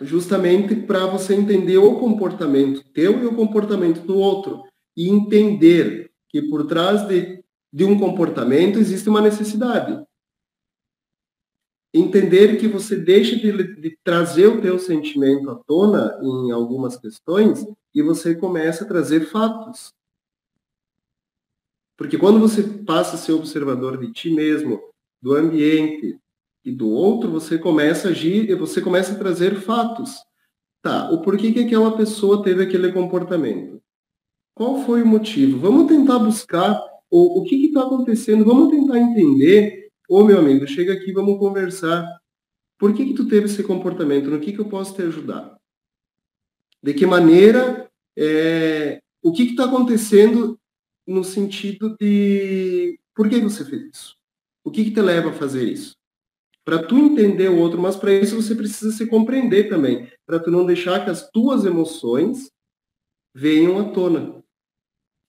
justamente 0.00 0.74
para 0.74 1.06
você 1.06 1.36
entender 1.36 1.78
o 1.78 2.00
comportamento 2.00 2.82
teu 2.92 3.22
e 3.22 3.26
o 3.26 3.36
comportamento 3.36 4.00
do 4.00 4.18
outro 4.18 4.64
e 4.96 5.08
entender 5.08 6.10
que 6.28 6.42
por 6.42 6.66
trás 6.66 7.06
de, 7.06 7.44
de 7.72 7.84
um 7.84 7.96
comportamento 7.96 8.80
existe 8.80 9.08
uma 9.08 9.20
necessidade 9.20 10.04
entender 11.98 12.58
que 12.58 12.68
você 12.68 12.96
deixa 12.96 13.36
de, 13.36 13.80
de, 13.80 13.98
trazer 14.02 14.46
o 14.46 14.60
teu 14.60 14.78
sentimento 14.78 15.50
à 15.50 15.54
tona 15.54 16.18
em 16.22 16.50
algumas 16.50 16.96
questões 16.96 17.66
e 17.94 18.02
você 18.02 18.34
começa 18.34 18.84
a 18.84 18.86
trazer 18.86 19.26
fatos. 19.26 19.92
Porque 21.96 22.18
quando 22.18 22.38
você 22.38 22.62
passa 22.62 23.14
a 23.14 23.18
ser 23.18 23.32
observador 23.32 23.96
de 23.98 24.12
ti 24.12 24.30
mesmo, 24.30 24.80
do 25.22 25.34
ambiente 25.34 26.18
e 26.64 26.70
do 26.70 26.90
outro, 26.90 27.30
você 27.30 27.58
começa 27.58 28.08
a 28.08 28.10
agir 28.10 28.50
e 28.50 28.54
você 28.54 28.80
começa 28.82 29.12
a 29.12 29.18
trazer 29.18 29.60
fatos. 29.60 30.16
Tá, 30.82 31.10
o 31.10 31.22
porquê 31.22 31.52
que 31.52 31.60
aquela 31.60 31.96
pessoa 31.96 32.42
teve 32.42 32.62
aquele 32.62 32.92
comportamento? 32.92 33.80
Qual 34.54 34.82
foi 34.84 35.02
o 35.02 35.06
motivo? 35.06 35.58
Vamos 35.58 35.86
tentar 35.86 36.18
buscar 36.18 36.80
o, 37.10 37.40
o 37.40 37.44
que 37.44 37.66
está 37.66 37.82
acontecendo, 37.82 38.44
vamos 38.44 38.70
tentar 38.70 38.98
entender 38.98 39.85
Ô 40.08 40.22
meu 40.22 40.38
amigo, 40.38 40.68
chega 40.68 40.92
aqui, 40.92 41.12
vamos 41.12 41.36
conversar. 41.36 42.06
Por 42.78 42.94
que 42.94 43.06
que 43.06 43.14
tu 43.14 43.26
teve 43.26 43.46
esse 43.46 43.64
comportamento? 43.64 44.30
No 44.30 44.38
que 44.38 44.52
que 44.52 44.60
eu 44.60 44.68
posso 44.68 44.94
te 44.94 45.02
ajudar? 45.02 45.56
De 46.80 46.94
que 46.94 47.04
maneira? 47.04 47.90
É, 48.16 49.00
o 49.20 49.32
que 49.32 49.42
está 49.42 49.64
acontecendo 49.64 50.56
no 51.04 51.24
sentido 51.24 51.96
de 52.00 53.00
por 53.14 53.28
que 53.28 53.40
você 53.40 53.64
fez 53.64 53.82
isso? 53.92 54.16
O 54.62 54.70
que, 54.70 54.84
que 54.84 54.90
te 54.92 55.00
leva 55.00 55.30
a 55.30 55.32
fazer 55.32 55.64
isso? 55.64 55.96
Para 56.64 56.82
tu 56.82 56.96
entender 56.96 57.48
o 57.48 57.58
outro, 57.58 57.80
mas 57.80 57.96
para 57.96 58.12
isso 58.12 58.40
você 58.40 58.54
precisa 58.54 58.92
se 58.92 59.06
compreender 59.06 59.68
também, 59.68 60.08
para 60.24 60.38
tu 60.38 60.50
não 60.50 60.64
deixar 60.64 61.04
que 61.04 61.10
as 61.10 61.28
tuas 61.30 61.64
emoções 61.64 62.50
venham 63.34 63.78
à 63.78 63.90
tona. 63.90 64.42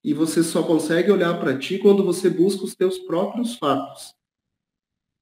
E 0.03 0.13
você 0.13 0.43
só 0.43 0.61
consegue 0.61 1.11
olhar 1.11 1.39
para 1.39 1.57
ti 1.57 1.79
quando 1.79 2.03
você 2.03 2.29
busca 2.29 2.63
os 2.63 2.75
teus 2.75 2.99
próprios 2.99 3.55
fatos 3.55 4.16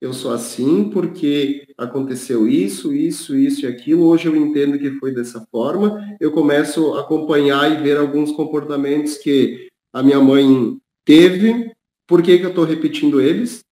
eu 0.02 0.14
sou 0.14 0.32
assim 0.32 0.90
porque 0.90 1.68
aconteceu 1.78 2.48
isso, 2.48 2.94
isso, 2.94 3.36
isso 3.36 3.66
e 3.66 3.68
aquilo. 3.68 4.06
Hoje 4.06 4.28
eu 4.28 4.36
entendo 4.36 4.78
que 4.78 4.92
foi 5.00 5.14
dessa 5.14 5.46
forma. 5.50 6.16
Eu 6.20 6.32
começo 6.32 6.94
a 6.94 7.02
acompanhar 7.02 7.72
e 7.72 7.82
ver 7.82 7.98
alguns 7.98 8.32
comportamentos 8.32 9.18
que 9.18 9.70
a 9.94 10.04
minha 10.04 10.20
mãe 10.20 10.78
teve. 11.06 11.72
Por 12.06 12.22
que, 12.22 12.38
que 12.38 12.46
eu 12.46 12.50
estou 12.50 12.66
repetindo 12.66 13.22
eles? 13.22 13.64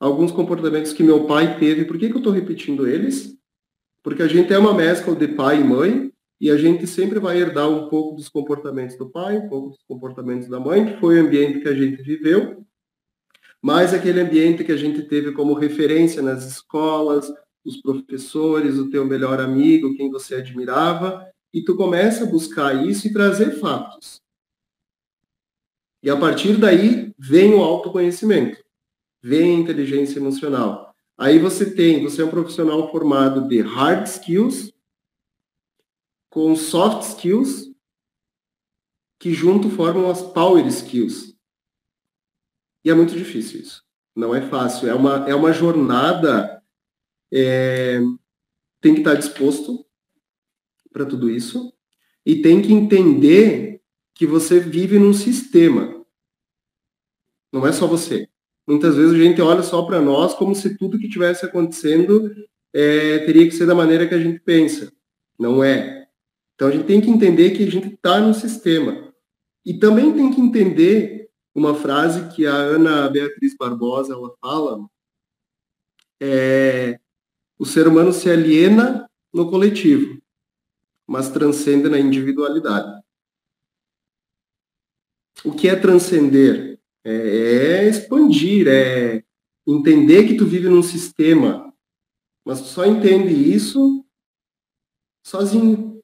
Alguns 0.00 0.32
comportamentos 0.32 0.92
que 0.92 1.02
meu 1.02 1.26
pai 1.26 1.58
teve. 1.58 1.84
Por 1.84 1.98
que, 1.98 2.08
que 2.08 2.14
eu 2.14 2.18
estou 2.18 2.32
repetindo 2.32 2.88
eles? 2.88 3.36
Porque 4.02 4.22
a 4.22 4.28
gente 4.28 4.52
é 4.52 4.58
uma 4.58 4.72
mescla 4.72 5.14
de 5.14 5.28
pai 5.28 5.60
e 5.60 5.64
mãe 5.64 6.10
e 6.40 6.50
a 6.50 6.56
gente 6.56 6.86
sempre 6.86 7.18
vai 7.18 7.38
herdar 7.38 7.68
um 7.68 7.88
pouco 7.88 8.16
dos 8.16 8.28
comportamentos 8.28 8.96
do 8.96 9.10
pai, 9.10 9.36
um 9.38 9.48
pouco 9.48 9.70
dos 9.70 9.82
comportamentos 9.86 10.48
da 10.48 10.58
mãe, 10.58 10.86
que 10.86 11.00
foi 11.00 11.20
o 11.20 11.26
ambiente 11.26 11.60
que 11.60 11.68
a 11.68 11.74
gente 11.74 12.02
viveu 12.02 12.64
mas 13.62 13.92
aquele 13.92 14.20
ambiente 14.20 14.64
que 14.64 14.72
a 14.72 14.76
gente 14.76 15.02
teve 15.02 15.32
como 15.32 15.54
referência 15.54 16.22
nas 16.22 16.44
escolas, 16.44 17.32
os 17.64 17.80
professores, 17.80 18.78
o 18.78 18.90
teu 18.90 19.04
melhor 19.04 19.40
amigo, 19.40 19.96
quem 19.96 20.10
você 20.10 20.36
admirava, 20.36 21.26
e 21.52 21.62
tu 21.62 21.76
começa 21.76 22.24
a 22.24 22.26
buscar 22.26 22.86
isso 22.86 23.06
e 23.06 23.12
trazer 23.12 23.58
fatos. 23.58 24.20
E 26.02 26.08
a 26.08 26.16
partir 26.16 26.56
daí 26.56 27.12
vem 27.18 27.54
o 27.54 27.62
autoconhecimento, 27.62 28.62
vem 29.20 29.56
a 29.56 29.60
inteligência 29.60 30.18
emocional. 30.18 30.94
Aí 31.16 31.38
você 31.38 31.74
tem, 31.74 32.02
você 32.02 32.22
é 32.22 32.24
um 32.24 32.30
profissional 32.30 32.90
formado 32.92 33.48
de 33.48 33.60
hard 33.60 34.06
skills 34.06 34.72
com 36.30 36.54
soft 36.54 37.02
skills 37.02 37.68
que 39.18 39.34
junto 39.34 39.68
formam 39.68 40.08
as 40.08 40.22
power 40.22 40.64
skills. 40.68 41.36
E 42.88 42.90
é 42.90 42.94
muito 42.94 43.14
difícil 43.14 43.60
isso. 43.60 43.84
Não 44.16 44.34
é 44.34 44.40
fácil. 44.40 44.88
É 44.88 44.94
uma, 44.94 45.28
é 45.28 45.34
uma 45.34 45.52
jornada. 45.52 46.62
É, 47.30 48.00
tem 48.80 48.94
que 48.94 49.00
estar 49.00 49.12
disposto 49.12 49.84
para 50.90 51.04
tudo 51.04 51.28
isso. 51.28 51.70
E 52.24 52.36
tem 52.40 52.62
que 52.62 52.72
entender 52.72 53.82
que 54.14 54.26
você 54.26 54.58
vive 54.58 54.98
num 54.98 55.12
sistema. 55.12 56.02
Não 57.52 57.66
é 57.66 57.72
só 57.72 57.86
você. 57.86 58.26
Muitas 58.66 58.96
vezes 58.96 59.12
a 59.12 59.22
gente 59.22 59.42
olha 59.42 59.62
só 59.62 59.82
para 59.82 60.00
nós 60.00 60.32
como 60.32 60.54
se 60.54 60.78
tudo 60.78 60.98
que 60.98 61.10
tivesse 61.10 61.44
acontecendo 61.44 62.34
é, 62.72 63.18
teria 63.18 63.44
que 63.44 63.54
ser 63.54 63.66
da 63.66 63.74
maneira 63.74 64.08
que 64.08 64.14
a 64.14 64.18
gente 64.18 64.40
pensa. 64.40 64.90
Não 65.38 65.62
é. 65.62 66.08
Então 66.54 66.68
a 66.68 66.70
gente 66.70 66.86
tem 66.86 67.02
que 67.02 67.10
entender 67.10 67.50
que 67.50 67.64
a 67.64 67.70
gente 67.70 67.88
está 67.88 68.18
no 68.18 68.32
sistema. 68.32 69.12
E 69.62 69.74
também 69.78 70.10
tem 70.10 70.32
que 70.32 70.40
entender 70.40 71.17
uma 71.58 71.74
frase 71.74 72.34
que 72.34 72.46
a 72.46 72.54
Ana 72.54 73.08
Beatriz 73.10 73.56
Barbosa 73.56 74.14
ela 74.14 74.34
fala 74.40 74.88
é 76.20 76.98
o 77.58 77.66
ser 77.66 77.88
humano 77.88 78.12
se 78.12 78.30
aliena 78.30 79.10
no 79.34 79.50
coletivo, 79.50 80.22
mas 81.06 81.28
transcende 81.28 81.88
na 81.88 81.98
individualidade. 81.98 83.02
o 85.44 85.52
que 85.52 85.68
é 85.68 85.76
transcender? 85.76 86.80
É, 87.04 87.12
é 87.12 87.88
expandir, 87.88 88.66
é 88.68 89.22
entender 89.66 90.26
que 90.26 90.36
tu 90.36 90.46
vive 90.46 90.68
num 90.68 90.82
sistema, 90.82 91.72
mas 92.44 92.60
tu 92.60 92.68
só 92.68 92.84
entende 92.84 93.32
isso 93.32 94.04
sozinho. 95.24 96.02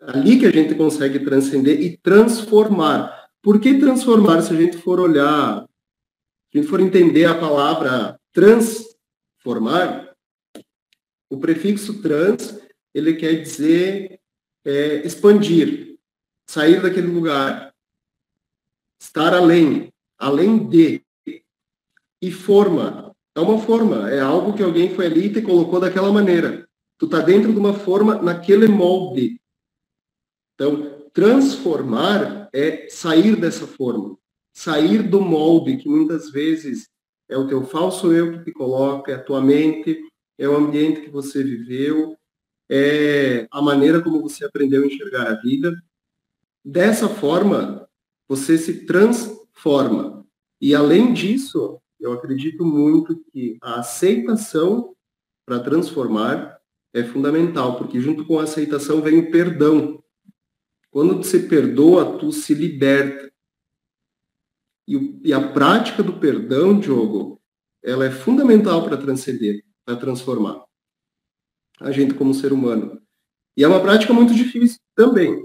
Ali 0.00 0.38
que 0.38 0.46
a 0.46 0.50
gente 0.50 0.74
consegue 0.74 1.20
transcender 1.20 1.80
e 1.80 1.96
transformar. 1.98 3.17
Por 3.42 3.60
que 3.60 3.78
transformar 3.78 4.42
se 4.42 4.52
a 4.52 4.56
gente 4.56 4.76
for 4.78 4.98
olhar, 4.98 5.62
se 6.50 6.58
a 6.58 6.60
gente 6.60 6.68
for 6.68 6.80
entender 6.80 7.24
a 7.24 7.38
palavra 7.38 8.20
transformar? 8.32 10.14
O 11.30 11.38
prefixo 11.38 12.02
trans, 12.02 12.58
ele 12.94 13.14
quer 13.14 13.42
dizer 13.42 14.20
é, 14.64 15.06
expandir, 15.06 15.98
sair 16.46 16.80
daquele 16.82 17.06
lugar, 17.06 17.74
estar 19.00 19.34
além, 19.34 19.92
além 20.18 20.68
de. 20.68 21.02
E 22.20 22.32
forma, 22.32 23.14
é 23.34 23.40
uma 23.40 23.58
forma, 23.58 24.10
é 24.10 24.18
algo 24.18 24.52
que 24.52 24.62
alguém 24.62 24.92
foi 24.92 25.06
ali 25.06 25.26
e 25.26 25.32
te 25.32 25.42
colocou 25.42 25.78
daquela 25.78 26.10
maneira. 26.10 26.68
Tu 26.98 27.04
está 27.06 27.20
dentro 27.20 27.52
de 27.52 27.58
uma 27.58 27.74
forma 27.74 28.20
naquele 28.20 28.66
molde. 28.66 29.40
Então, 30.54 30.97
transformar 31.18 32.48
é 32.52 32.88
sair 32.88 33.34
dessa 33.34 33.66
forma, 33.66 34.16
sair 34.52 35.02
do 35.02 35.20
molde 35.20 35.76
que 35.76 35.88
muitas 35.88 36.30
vezes 36.30 36.88
é 37.28 37.36
o 37.36 37.48
teu 37.48 37.64
falso 37.64 38.12
eu 38.12 38.38
que 38.38 38.44
te 38.44 38.52
coloca, 38.52 39.10
é 39.10 39.16
a 39.16 39.22
tua 39.24 39.40
mente, 39.40 39.98
é 40.38 40.48
o 40.48 40.56
ambiente 40.56 41.00
que 41.00 41.10
você 41.10 41.42
viveu, 41.42 42.16
é 42.70 43.48
a 43.50 43.60
maneira 43.60 44.00
como 44.00 44.22
você 44.22 44.44
aprendeu 44.44 44.84
a 44.84 44.86
enxergar 44.86 45.26
a 45.26 45.34
vida. 45.34 45.74
Dessa 46.64 47.08
forma, 47.08 47.88
você 48.28 48.56
se 48.56 48.86
transforma. 48.86 50.24
E 50.60 50.72
além 50.72 51.12
disso, 51.12 51.80
eu 51.98 52.12
acredito 52.12 52.64
muito 52.64 53.24
que 53.32 53.58
a 53.60 53.80
aceitação 53.80 54.94
para 55.44 55.58
transformar 55.58 56.60
é 56.94 57.02
fundamental, 57.02 57.76
porque 57.76 58.00
junto 58.00 58.24
com 58.24 58.38
a 58.38 58.44
aceitação 58.44 59.02
vem 59.02 59.18
o 59.18 59.30
perdão. 59.32 60.00
Quando 60.98 61.18
você 61.18 61.38
perdoa, 61.38 62.18
tu 62.18 62.32
se 62.32 62.52
liberta. 62.52 63.32
E, 64.84 65.28
e 65.28 65.32
a 65.32 65.52
prática 65.52 66.02
do 66.02 66.18
perdão, 66.18 66.76
Diogo, 66.76 67.40
ela 67.80 68.04
é 68.04 68.10
fundamental 68.10 68.82
para 68.82 68.96
transcender, 68.96 69.62
para 69.84 69.96
transformar 69.96 70.64
a 71.78 71.92
gente 71.92 72.14
como 72.14 72.34
ser 72.34 72.52
humano. 72.52 73.00
E 73.56 73.62
é 73.62 73.68
uma 73.68 73.80
prática 73.80 74.12
muito 74.12 74.34
difícil 74.34 74.80
também. 74.96 75.40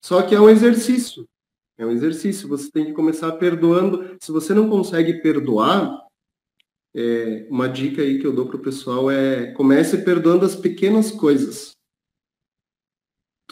Só 0.00 0.22
que 0.22 0.32
é 0.32 0.40
um 0.40 0.48
exercício. 0.48 1.28
É 1.76 1.84
um 1.84 1.90
exercício. 1.90 2.48
Você 2.48 2.70
tem 2.70 2.84
que 2.84 2.92
começar 2.92 3.32
perdoando. 3.32 4.16
Se 4.22 4.30
você 4.30 4.54
não 4.54 4.70
consegue 4.70 5.20
perdoar, 5.22 6.06
é, 6.94 7.48
uma 7.50 7.68
dica 7.68 8.00
aí 8.00 8.20
que 8.20 8.26
eu 8.28 8.32
dou 8.32 8.46
para 8.46 8.58
o 8.58 8.62
pessoal 8.62 9.10
é 9.10 9.52
comece 9.54 10.04
perdoando 10.04 10.46
as 10.46 10.54
pequenas 10.54 11.10
coisas. 11.10 11.72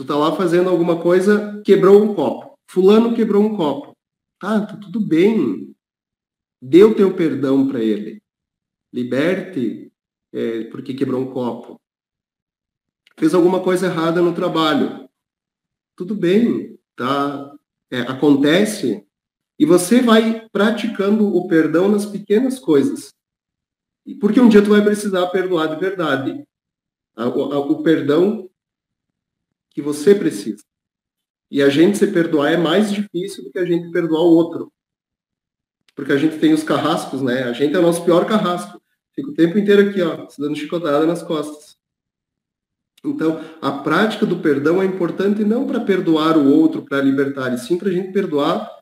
Tu 0.01 0.07
tá 0.07 0.16
lá 0.16 0.34
fazendo 0.34 0.70
alguma 0.70 1.03
coisa, 1.03 1.61
quebrou 1.62 2.03
um 2.03 2.14
copo. 2.14 2.59
Fulano 2.70 3.14
quebrou 3.14 3.44
um 3.44 3.55
copo. 3.55 3.94
Ah, 4.42 4.62
tá 4.62 4.74
tudo 4.74 4.98
bem. 4.98 5.76
Dê 6.59 6.82
o 6.82 6.94
teu 6.94 7.14
perdão 7.14 7.68
para 7.68 7.84
ele. 7.84 8.22
Liberte 8.90 9.92
é, 10.32 10.64
porque 10.70 10.94
quebrou 10.94 11.20
um 11.20 11.30
copo. 11.30 11.78
Fez 13.18 13.34
alguma 13.34 13.62
coisa 13.62 13.88
errada 13.88 14.22
no 14.22 14.34
trabalho. 14.34 15.07
Tudo 15.94 16.14
bem, 16.14 16.78
tá? 16.96 17.55
É, 17.90 18.01
acontece. 18.01 19.07
E 19.59 19.66
você 19.66 20.01
vai 20.01 20.48
praticando 20.48 21.28
o 21.28 21.46
perdão 21.46 21.90
nas 21.90 22.07
pequenas 22.07 22.59
coisas. 22.59 23.12
Porque 24.18 24.40
um 24.40 24.48
dia 24.48 24.64
tu 24.64 24.70
vai 24.70 24.82
precisar 24.82 25.26
perdoar 25.26 25.66
de 25.66 25.78
verdade. 25.78 26.42
O 27.14 27.82
perdão 27.82 28.49
que 29.71 29.81
você 29.81 30.14
precisa. 30.14 30.62
E 31.51 31.62
a 31.62 31.68
gente 31.68 31.99
se 31.99 32.07
perdoar 32.07 32.53
é 32.53 32.57
mais 32.57 32.93
difícil 32.93 33.45
do 33.45 33.51
que 33.51 33.59
a 33.59 33.64
gente 33.64 33.91
perdoar 33.91 34.23
o 34.23 34.35
outro. 34.35 34.73
Porque 35.95 36.12
a 36.12 36.16
gente 36.16 36.39
tem 36.39 36.53
os 36.53 36.62
carrascos, 36.62 37.21
né? 37.23 37.43
A 37.45 37.53
gente 37.53 37.75
é 37.75 37.79
o 37.79 37.83
nosso 37.83 38.05
pior 38.05 38.27
carrasco. 38.27 38.81
Fica 39.14 39.31
o 39.31 39.35
tempo 39.35 39.59
inteiro 39.59 39.91
aqui, 39.91 40.01
ó, 40.01 40.29
se 40.29 40.41
dando 40.41 40.57
chicotada 40.57 41.05
nas 41.05 41.23
costas. 41.23 41.77
Então, 43.05 43.41
a 43.61 43.73
prática 43.73 44.27
do 44.27 44.39
perdão 44.39 44.83
é 44.83 44.85
importante 44.85 45.45
não 45.45 45.66
para 45.66 45.81
perdoar 45.81 46.37
o 46.37 46.51
outro, 46.51 46.83
para 46.83 47.01
libertar, 47.01 47.53
e 47.53 47.59
sim 47.59 47.79
para 47.79 47.89
a 47.89 47.93
gente 47.93 48.12
perdoar 48.12 48.81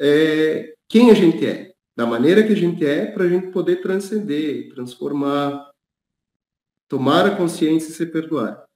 é, 0.00 0.74
quem 0.88 1.10
a 1.10 1.14
gente 1.14 1.44
é 1.44 1.72
da 1.96 2.06
maneira 2.06 2.44
que 2.46 2.52
a 2.52 2.56
gente 2.56 2.86
é, 2.86 3.06
para 3.06 3.24
a 3.24 3.28
gente 3.28 3.48
poder 3.48 3.82
transcender, 3.82 4.72
transformar, 4.72 5.68
tomar 6.86 7.26
a 7.26 7.36
consciência 7.36 7.90
e 7.90 7.92
se 7.92 8.06
perdoar. 8.06 8.67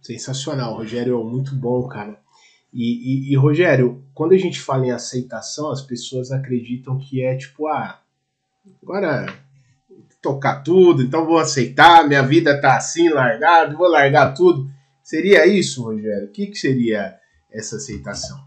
Sensacional, 0.00 0.74
Rogério, 0.74 1.22
muito 1.24 1.54
bom, 1.54 1.86
cara. 1.88 2.20
E, 2.72 3.28
e, 3.28 3.32
e, 3.32 3.36
Rogério, 3.36 4.04
quando 4.14 4.32
a 4.32 4.38
gente 4.38 4.60
fala 4.60 4.86
em 4.86 4.90
aceitação, 4.90 5.70
as 5.70 5.82
pessoas 5.82 6.30
acreditam 6.30 6.98
que 6.98 7.22
é 7.22 7.36
tipo, 7.36 7.66
ah, 7.66 8.00
agora 8.82 9.26
tocar 10.20 10.62
tudo, 10.62 11.02
então 11.02 11.24
vou 11.24 11.38
aceitar, 11.38 12.06
minha 12.06 12.22
vida 12.22 12.60
tá 12.60 12.76
assim, 12.76 13.08
largado, 13.08 13.76
vou 13.76 13.88
largar 13.88 14.34
tudo. 14.34 14.68
Seria 15.02 15.46
isso, 15.46 15.84
Rogério? 15.84 16.26
O 16.28 16.32
que, 16.32 16.48
que 16.48 16.56
seria 16.56 17.16
essa 17.50 17.76
aceitação? 17.76 18.38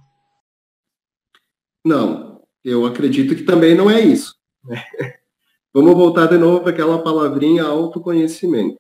Não, 1.86 2.42
eu 2.64 2.86
acredito 2.86 3.36
que 3.36 3.44
também 3.44 3.76
não 3.76 3.90
é 3.90 4.02
isso. 4.02 4.36
Vamos 5.74 5.94
voltar 5.94 6.28
de 6.28 6.38
novo 6.38 6.62
para 6.62 6.72
aquela 6.72 7.02
palavrinha 7.02 7.64
autoconhecimento. 7.64 8.78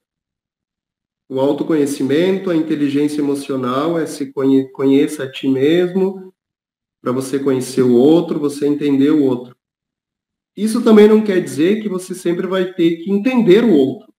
O 1.30 1.40
autoconhecimento, 1.40 2.50
a 2.50 2.56
inteligência 2.56 3.22
emocional 3.22 4.00
é 4.00 4.08
se 4.08 4.34
conhe 4.34 4.68
conheça 4.72 5.26
a 5.26 5.32
ti 5.32 5.48
mesmo, 5.48 6.34
para 7.00 7.12
você 7.12 7.38
conhecer 7.38 7.84
o 7.84 7.94
outro, 7.94 8.40
você 8.40 8.66
entender 8.66 9.12
o 9.12 9.24
outro. 9.24 9.56
Isso 10.58 10.84
também 10.84 11.08
não 11.08 11.24
quer 11.24 11.40
dizer 11.40 11.84
que 11.84 11.88
você 11.88 12.16
sempre 12.16 12.48
vai 12.48 12.74
ter 12.74 12.98
que 12.98 13.12
entender 13.12 13.64
o 13.64 13.72
outro. 13.72 14.12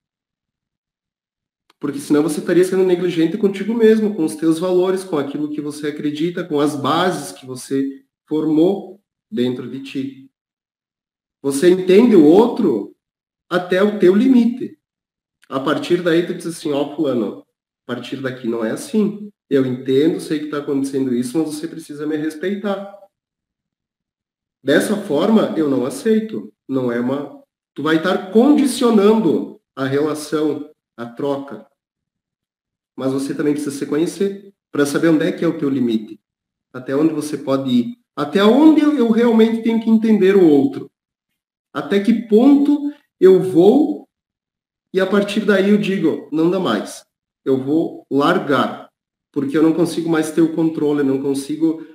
Porque 1.81 1.99
senão 1.99 2.23
você 2.23 2.41
estaria 2.41 2.65
sendo 2.65 2.85
negligente 2.85 3.37
contigo 3.37 3.75
mesmo, 3.75 4.15
com 4.15 4.25
os 4.25 4.37
teus 4.37 4.59
valores, 4.59 5.03
com 5.03 5.19
aquilo 5.19 5.51
que 5.51 5.61
você 5.61 5.89
acredita, 5.89 6.45
com 6.45 6.61
as 6.61 6.77
bases 6.77 7.33
que 7.33 7.45
você 7.45 8.05
formou 8.29 9.03
dentro 9.29 9.69
de 9.69 9.83
ti. 9.83 10.31
Você 11.43 11.71
entende 11.71 12.15
o 12.15 12.25
outro 12.25 12.95
até 13.49 13.83
o 13.83 13.99
teu 13.99 14.15
limite. 14.15 14.80
A 15.51 15.59
partir 15.59 16.01
daí 16.01 16.25
tu 16.25 16.33
diz 16.33 16.47
assim, 16.47 16.71
ó, 16.71 16.83
oh, 16.83 16.95
fulano, 16.95 17.45
a 17.85 17.95
partir 17.95 18.19
daqui 18.19 18.47
não 18.47 18.65
é 18.65 18.71
assim. 18.71 19.33
Eu 19.51 19.67
entendo, 19.67 20.21
sei 20.21 20.39
que 20.39 20.45
está 20.45 20.59
acontecendo 20.59 21.13
isso, 21.13 21.37
mas 21.37 21.57
você 21.57 21.67
precisa 21.67 22.07
me 22.07 22.17
respeitar. 22.17 22.97
Dessa 24.63 24.97
forma, 24.97 25.53
eu 25.57 25.69
não 25.69 25.85
aceito. 25.85 26.53
Não 26.69 26.93
é 26.93 27.01
uma. 27.01 27.43
Tu 27.75 27.83
vai 27.83 27.97
estar 27.97 28.31
condicionando 28.31 29.61
a 29.75 29.85
relação, 29.85 30.71
a 30.97 31.05
troca. 31.05 31.67
Mas 32.95 33.13
você 33.13 33.35
também 33.35 33.55
precisa 33.55 33.77
se 33.77 33.87
conhecer 33.87 34.55
para 34.71 34.87
saber 34.87 35.09
onde 35.09 35.27
é 35.27 35.33
que 35.33 35.45
é 35.45 35.49
o 35.49 35.59
teu 35.59 35.69
limite. 35.69 36.21
Até 36.73 36.95
onde 36.95 37.13
você 37.13 37.37
pode 37.37 37.69
ir. 37.69 37.97
Até 38.15 38.45
onde 38.45 38.83
eu 38.83 39.11
realmente 39.11 39.65
tenho 39.65 39.83
que 39.83 39.91
entender 39.91 40.37
o 40.37 40.47
outro? 40.47 40.89
Até 41.73 41.99
que 41.99 42.13
ponto 42.29 42.93
eu 43.19 43.43
vou 43.43 44.00
e 44.93 45.01
a 45.01 45.07
partir 45.07 45.45
daí 45.45 45.71
eu 45.71 45.79
digo, 45.79 46.29
não 46.33 46.51
dá 46.51 46.59
mais. 46.59 47.05
Eu 47.45 47.63
vou 47.63 48.07
largar, 48.11 48.91
porque 49.33 49.57
eu 49.57 49.63
não 49.63 49.73
consigo 49.73 50.09
mais 50.09 50.33
ter 50.33 50.41
o 50.41 50.55
controle, 50.55 51.03
não 51.03 51.23
consigo 51.23 51.87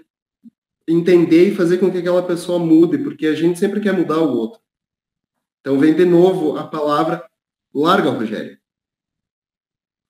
entender 0.88 1.50
e 1.50 1.56
fazer 1.56 1.78
com 1.78 1.92
que 1.92 1.98
aquela 1.98 2.24
pessoa 2.24 2.60
mude, 2.60 2.98
porque 3.00 3.28
a 3.28 3.34
gente 3.34 3.60
sempre 3.60 3.80
quer 3.80 3.94
mudar 3.94 4.22
o 4.22 4.36
outro. 4.36 4.60
Então 5.62 5.80
vem 5.80 5.96
de 5.96 6.06
novo 6.06 6.58
a 6.58 6.68
palavra 6.68 7.28
larga, 7.74 8.10
Rogério. 8.10 8.58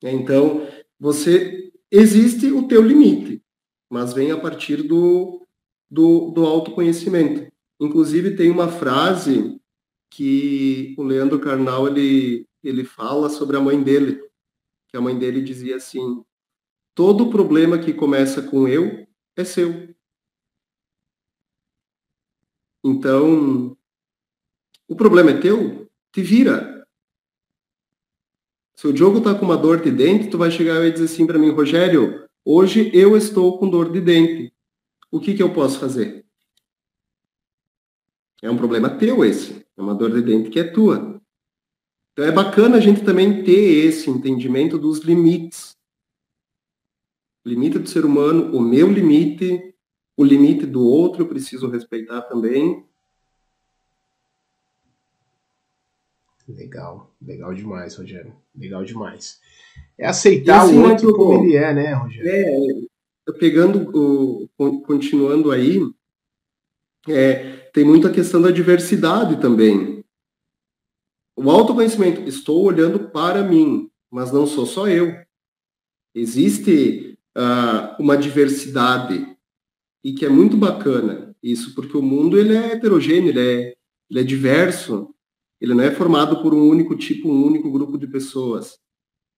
Então, 0.02 0.68
você 1.00 1.72
existe 1.90 2.52
o 2.52 2.68
teu 2.68 2.82
limite, 2.82 3.42
mas 3.90 4.12
vem 4.12 4.30
a 4.30 4.38
partir 4.38 4.82
do 4.82 5.46
do, 5.90 6.30
do 6.30 6.44
autoconhecimento. 6.44 7.50
Inclusive, 7.80 8.36
tem 8.36 8.50
uma 8.50 8.68
frase 8.68 9.60
que 10.10 10.94
o 10.98 11.02
Leandro 11.02 11.40
Carnal 11.40 11.88
ele, 11.88 12.46
ele 12.62 12.84
fala 12.84 13.28
sobre 13.28 13.56
a 13.56 13.60
mãe 13.60 13.82
dele, 13.82 14.20
que 14.88 14.96
a 14.96 15.00
mãe 15.00 15.18
dele 15.18 15.42
dizia 15.42 15.76
assim: 15.76 16.24
todo 16.94 17.30
problema 17.30 17.78
que 17.78 17.92
começa 17.92 18.42
com 18.42 18.66
eu 18.66 19.06
é 19.36 19.44
seu. 19.44 19.94
Então, 22.84 23.76
o 24.88 24.94
problema 24.94 25.32
é 25.32 25.40
teu, 25.40 25.90
te 26.12 26.22
vira. 26.22 26.86
Se 28.76 28.86
o 28.86 28.92
Diogo 28.92 29.22
tá 29.22 29.34
com 29.34 29.44
uma 29.44 29.56
dor 29.56 29.80
de 29.80 29.90
dente, 29.90 30.28
tu 30.28 30.38
vai 30.38 30.50
chegar 30.50 30.84
e 30.84 30.92
dizer 30.92 31.06
assim 31.06 31.26
para 31.26 31.38
mim, 31.38 31.50
Rogério, 31.50 32.28
hoje 32.44 32.90
eu 32.94 33.16
estou 33.16 33.58
com 33.58 33.68
dor 33.68 33.90
de 33.90 34.00
dente. 34.00 34.52
o 35.10 35.18
que, 35.18 35.34
que 35.34 35.42
eu 35.42 35.52
posso 35.52 35.80
fazer? 35.80 36.25
É 38.42 38.50
um 38.50 38.56
problema 38.56 38.90
teu 38.90 39.24
esse. 39.24 39.64
É 39.76 39.82
uma 39.82 39.94
dor 39.94 40.12
de 40.12 40.22
dente 40.22 40.50
que 40.50 40.60
é 40.60 40.64
tua. 40.64 41.20
Então 42.12 42.24
é 42.24 42.32
bacana 42.32 42.78
a 42.78 42.80
gente 42.80 43.04
também 43.04 43.44
ter 43.44 43.84
esse 43.86 44.08
entendimento 44.08 44.78
dos 44.78 45.00
limites. 45.00 45.76
limite 47.44 47.78
do 47.78 47.88
ser 47.88 48.04
humano, 48.04 48.56
o 48.56 48.60
meu 48.60 48.90
limite, 48.90 49.74
o 50.16 50.24
limite 50.24 50.64
do 50.64 50.82
outro 50.82 51.22
eu 51.22 51.28
preciso 51.28 51.68
respeitar 51.68 52.22
também. 52.22 52.84
Legal, 56.48 57.14
legal 57.20 57.52
demais, 57.52 57.96
Rogério. 57.96 58.34
Legal 58.54 58.84
demais. 58.84 59.40
É 59.98 60.06
aceitar 60.06 60.62
assim, 60.62 60.78
o 60.78 60.88
outro 60.88 61.12
como 61.14 61.44
ele 61.44 61.56
é, 61.56 61.74
né, 61.74 61.92
Rogério? 61.92 62.30
É, 62.30 63.32
pegando, 63.32 64.48
continuando 64.86 65.50
aí, 65.50 65.80
é, 67.08 67.55
tem 67.76 67.84
muita 67.84 68.10
questão 68.10 68.40
da 68.40 68.50
diversidade 68.50 69.38
também. 69.38 70.02
O 71.36 71.50
autoconhecimento, 71.50 72.22
estou 72.22 72.64
olhando 72.64 73.10
para 73.10 73.42
mim, 73.42 73.90
mas 74.10 74.32
não 74.32 74.46
sou 74.46 74.64
só 74.64 74.88
eu. 74.88 75.14
Existe 76.14 77.18
uh, 77.36 78.02
uma 78.02 78.16
diversidade 78.16 79.36
e 80.02 80.14
que 80.14 80.24
é 80.24 80.28
muito 80.30 80.56
bacana 80.56 81.36
isso, 81.42 81.74
porque 81.74 81.94
o 81.94 82.00
mundo 82.00 82.38
ele 82.38 82.56
é 82.56 82.72
heterogêneo, 82.72 83.28
ele 83.28 83.40
é, 83.40 83.74
ele 84.08 84.20
é 84.20 84.24
diverso, 84.24 85.14
ele 85.60 85.74
não 85.74 85.84
é 85.84 85.90
formado 85.90 86.40
por 86.40 86.54
um 86.54 86.66
único 86.66 86.96
tipo, 86.96 87.28
um 87.28 87.44
único 87.44 87.70
grupo 87.70 87.98
de 87.98 88.06
pessoas. 88.06 88.78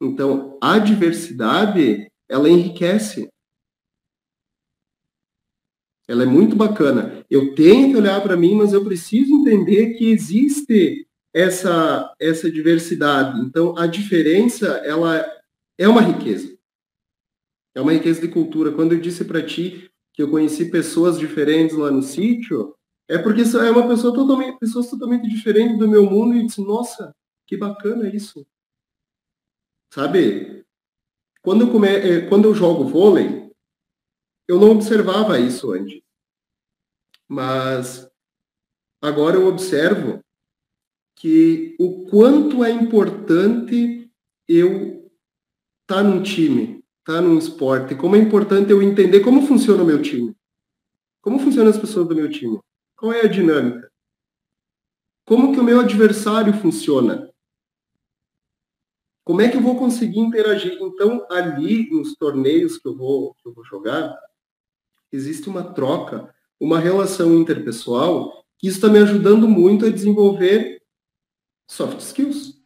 Então, 0.00 0.56
a 0.62 0.78
diversidade, 0.78 2.08
ela 2.28 2.48
enriquece. 2.48 3.28
Ela 6.08 6.22
é 6.22 6.26
muito 6.26 6.56
bacana. 6.56 7.22
Eu 7.28 7.54
tenho 7.54 7.90
que 7.90 7.96
olhar 7.96 8.20
para 8.22 8.36
mim, 8.36 8.54
mas 8.54 8.72
eu 8.72 8.82
preciso 8.82 9.34
entender 9.34 9.94
que 9.94 10.10
existe 10.10 11.06
essa 11.34 12.14
essa 12.18 12.50
diversidade. 12.50 13.38
Então, 13.40 13.76
a 13.76 13.86
diferença, 13.86 14.66
ela 14.84 15.24
é 15.76 15.86
uma 15.86 16.00
riqueza. 16.00 16.56
É 17.74 17.80
uma 17.80 17.92
riqueza 17.92 18.22
de 18.22 18.28
cultura. 18.28 18.72
Quando 18.72 18.92
eu 18.92 19.00
disse 19.00 19.24
para 19.24 19.44
ti 19.44 19.90
que 20.14 20.22
eu 20.22 20.30
conheci 20.30 20.70
pessoas 20.70 21.18
diferentes 21.18 21.76
lá 21.76 21.90
no 21.90 22.02
sítio, 22.02 22.74
é 23.06 23.18
porque 23.18 23.42
é 23.42 23.70
uma 23.70 23.86
pessoa 23.86 24.12
totalmente, 24.12 24.58
pessoas 24.58 24.90
totalmente 24.90 25.28
diferentes 25.28 25.78
do 25.78 25.86
meu 25.88 26.04
mundo 26.04 26.34
e 26.34 26.44
disse, 26.44 26.60
nossa, 26.60 27.14
que 27.46 27.56
bacana 27.56 28.08
isso. 28.08 28.46
Sabe? 29.92 30.64
Quando 31.40 31.62
eu, 31.62 31.70
come... 31.70 31.88
Eh, 31.88 32.20
quando 32.28 32.46
eu 32.46 32.54
jogo 32.54 32.84
vôlei, 32.84 33.47
eu 34.48 34.58
não 34.58 34.70
observava 34.70 35.38
isso 35.38 35.70
antes. 35.70 36.00
Mas 37.28 38.10
agora 39.00 39.36
eu 39.36 39.46
observo 39.46 40.24
que 41.14 41.76
o 41.78 42.06
quanto 42.06 42.64
é 42.64 42.70
importante 42.70 44.10
eu 44.48 45.10
estar 45.82 45.96
tá 45.96 46.02
num 46.02 46.22
time, 46.22 46.82
estar 47.00 47.14
tá 47.14 47.20
num 47.20 47.36
esporte, 47.36 47.94
como 47.94 48.16
é 48.16 48.18
importante 48.18 48.70
eu 48.70 48.82
entender 48.82 49.20
como 49.20 49.46
funciona 49.46 49.82
o 49.82 49.86
meu 49.86 50.00
time. 50.00 50.34
Como 51.20 51.38
funcionam 51.38 51.70
as 51.70 51.78
pessoas 51.78 52.08
do 52.08 52.14
meu 52.14 52.30
time? 52.30 52.58
Qual 52.96 53.12
é 53.12 53.20
a 53.20 53.28
dinâmica? 53.28 53.90
Como 55.26 55.52
que 55.52 55.60
o 55.60 55.64
meu 55.64 55.80
adversário 55.80 56.54
funciona? 56.54 57.30
Como 59.24 59.42
é 59.42 59.50
que 59.50 59.58
eu 59.58 59.60
vou 59.60 59.76
conseguir 59.76 60.20
interagir? 60.20 60.78
Então, 60.80 61.26
ali 61.30 61.90
nos 61.90 62.14
torneios 62.16 62.78
que 62.78 62.88
eu 62.88 62.96
vou, 62.96 63.34
que 63.34 63.46
eu 63.46 63.52
vou 63.52 63.62
jogar, 63.62 64.18
existe 65.12 65.48
uma 65.48 65.72
troca, 65.74 66.34
uma 66.60 66.78
relação 66.78 67.34
interpessoal, 67.34 68.44
que 68.58 68.66
isso 68.66 68.78
está 68.78 68.88
me 68.88 68.98
ajudando 68.98 69.48
muito 69.48 69.86
a 69.86 69.90
desenvolver 69.90 70.82
soft 71.66 72.00
skills. 72.00 72.60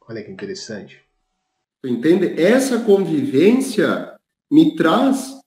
Olha 0.00 0.24
que 0.24 0.30
interessante. 0.30 1.04
Entende? 1.84 2.40
Essa 2.40 2.80
convivência 2.84 4.18
me 4.50 4.74
traz 4.74 5.40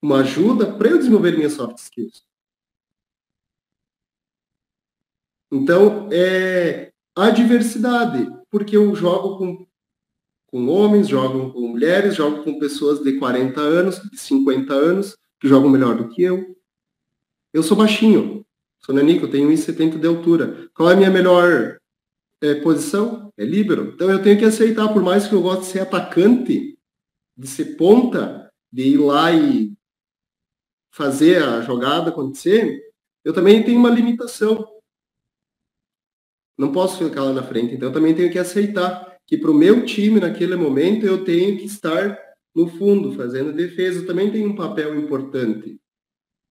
uma 0.00 0.20
ajuda 0.20 0.76
para 0.76 0.88
eu 0.88 0.98
desenvolver 0.98 1.36
minhas 1.36 1.52
soft 1.52 1.78
skills. 1.78 2.24
Então, 5.50 6.08
é 6.10 6.92
a 7.14 7.30
diversidade, 7.30 8.26
porque 8.50 8.76
eu 8.76 8.94
jogo 8.94 9.36
com, 9.36 9.66
com 10.52 10.68
homens, 10.68 11.08
jogo 11.08 11.50
com 11.50 11.66
mulheres, 11.66 12.14
jogo 12.14 12.44
com 12.44 12.58
pessoas 12.58 13.02
de 13.02 13.18
40 13.18 13.58
anos, 13.58 13.98
de 14.02 14.18
50 14.18 14.74
anos, 14.74 15.16
que 15.40 15.48
jogam 15.48 15.70
melhor 15.70 15.96
do 15.96 16.10
que 16.10 16.22
eu. 16.22 16.54
Eu 17.54 17.62
sou 17.62 17.74
baixinho, 17.74 18.44
sou 18.78 18.94
nanico, 18.94 19.26
tenho 19.26 19.48
1,70 19.48 19.98
de 19.98 20.06
altura. 20.06 20.68
Qual 20.74 20.90
é 20.90 20.92
a 20.92 20.96
minha 20.96 21.10
melhor 21.10 21.78
é, 22.42 22.54
posição? 22.56 23.32
É 23.38 23.46
líbero. 23.46 23.92
Então 23.94 24.10
eu 24.10 24.22
tenho 24.22 24.38
que 24.38 24.44
aceitar, 24.44 24.92
por 24.92 25.02
mais 25.02 25.26
que 25.26 25.34
eu 25.34 25.40
goste 25.40 25.64
de 25.64 25.70
ser 25.70 25.80
atacante, 25.80 26.78
de 27.34 27.46
ser 27.46 27.76
ponta, 27.76 28.52
de 28.70 28.82
ir 28.82 28.98
lá 28.98 29.32
e 29.32 29.72
fazer 30.90 31.42
a 31.42 31.62
jogada 31.62 32.10
acontecer, 32.10 32.78
eu 33.24 33.32
também 33.32 33.64
tenho 33.64 33.78
uma 33.78 33.88
limitação. 33.88 34.68
Não 36.58 36.70
posso 36.72 37.02
ficar 37.02 37.22
lá 37.22 37.32
na 37.32 37.42
frente, 37.42 37.74
então 37.74 37.88
eu 37.88 37.94
também 37.94 38.14
tenho 38.14 38.30
que 38.30 38.38
aceitar 38.38 39.11
que 39.26 39.36
para 39.38 39.50
o 39.50 39.54
meu 39.54 39.84
time, 39.84 40.20
naquele 40.20 40.56
momento, 40.56 41.06
eu 41.06 41.24
tenho 41.24 41.58
que 41.58 41.64
estar 41.64 42.18
no 42.54 42.68
fundo, 42.68 43.12
fazendo 43.12 43.52
defesa. 43.52 44.06
Também 44.06 44.30
tenho 44.30 44.50
um 44.50 44.56
papel 44.56 44.98
importante. 44.98 45.80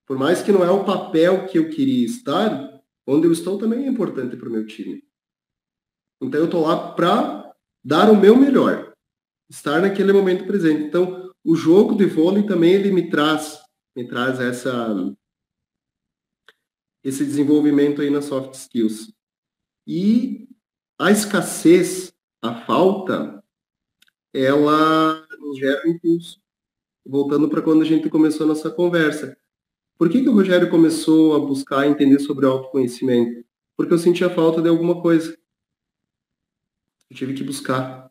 Por 0.07 0.17
mais 0.17 0.41
que 0.41 0.51
não 0.51 0.63
é 0.63 0.71
o 0.71 0.83
papel 0.83 1.45
que 1.45 1.57
eu 1.57 1.69
queria 1.69 2.05
estar, 2.05 2.81
onde 3.07 3.27
eu 3.27 3.31
estou 3.31 3.57
também 3.57 3.85
é 3.85 3.87
importante 3.87 4.35
para 4.35 4.49
o 4.49 4.51
meu 4.51 4.65
time. 4.65 5.03
Então 6.21 6.39
eu 6.39 6.45
estou 6.45 6.67
lá 6.67 6.93
para 6.93 7.53
dar 7.83 8.11
o 8.11 8.19
meu 8.19 8.35
melhor, 8.35 8.93
estar 9.49 9.81
naquele 9.81 10.13
momento 10.13 10.45
presente. 10.45 10.83
Então 10.83 11.31
o 11.43 11.55
jogo 11.55 11.95
de 11.95 12.05
vôlei 12.05 12.43
também 12.43 12.73
ele 12.73 12.91
me 12.91 13.09
traz, 13.09 13.59
me 13.95 14.07
traz 14.07 14.39
essa 14.39 15.15
esse 17.03 17.25
desenvolvimento 17.25 18.01
aí 18.01 18.09
nas 18.09 18.25
soft 18.25 18.53
skills. 18.53 19.11
E 19.87 20.47
a 20.99 21.09
escassez, 21.09 22.10
a 22.41 22.55
falta, 22.65 23.43
ela 24.33 25.27
nos 25.39 25.59
gera 25.59 25.81
um 25.85 25.91
impulso. 25.91 26.41
Voltando 27.05 27.49
para 27.49 27.61
quando 27.61 27.81
a 27.81 27.85
gente 27.85 28.09
começou 28.09 28.45
a 28.45 28.47
nossa 28.47 28.69
conversa. 28.69 29.37
Por 29.97 30.09
que, 30.09 30.21
que 30.21 30.29
o 30.29 30.33
Rogério 30.33 30.69
começou 30.69 31.35
a 31.35 31.39
buscar 31.39 31.87
entender 31.87 32.19
sobre 32.19 32.45
autoconhecimento? 32.45 33.45
Porque 33.77 33.93
eu 33.93 33.97
sentia 33.97 34.29
falta 34.29 34.61
de 34.61 34.69
alguma 34.69 35.01
coisa. 35.01 35.37
Eu 37.09 37.17
tive 37.17 37.33
que 37.33 37.43
buscar. 37.43 38.09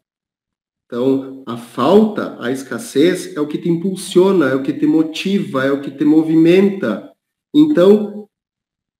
Então, 0.87 1.45
a 1.47 1.57
falta, 1.57 2.37
a 2.41 2.51
escassez 2.51 3.37
é 3.37 3.41
o 3.41 3.47
que 3.47 3.59
te 3.59 3.69
impulsiona, 3.69 4.51
é 4.51 4.55
o 4.55 4.63
que 4.63 4.73
te 4.73 4.87
motiva, 4.87 5.65
é 5.65 5.71
o 5.71 5.81
que 5.81 5.91
te 5.91 6.05
movimenta. 6.05 7.13
Então, 7.55 8.29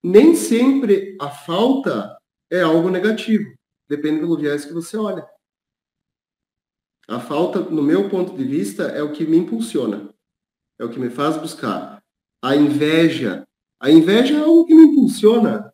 nem 0.03 0.35
sempre 0.35 1.15
a 1.19 1.29
falta 1.29 2.17
é 2.49 2.61
algo 2.61 2.89
negativo. 2.89 3.60
Depende 3.91 4.21
pelo 4.21 4.37
viés 4.37 4.63
que 4.63 4.71
você 4.71 4.95
olha. 4.95 5.27
A 7.09 7.19
falta, 7.19 7.59
no 7.59 7.83
meu 7.83 8.09
ponto 8.09 8.37
de 8.37 8.43
vista, 8.45 8.83
é 8.83 9.03
o 9.03 9.11
que 9.11 9.25
me 9.25 9.35
impulsiona. 9.35 10.15
É 10.79 10.85
o 10.85 10.89
que 10.89 10.97
me 10.97 11.09
faz 11.09 11.35
buscar. 11.35 12.01
A 12.41 12.55
inveja. 12.55 13.45
A 13.81 13.91
inveja 13.91 14.35
é 14.35 14.39
algo 14.39 14.65
que 14.65 14.73
me 14.73 14.83
impulsiona. 14.83 15.73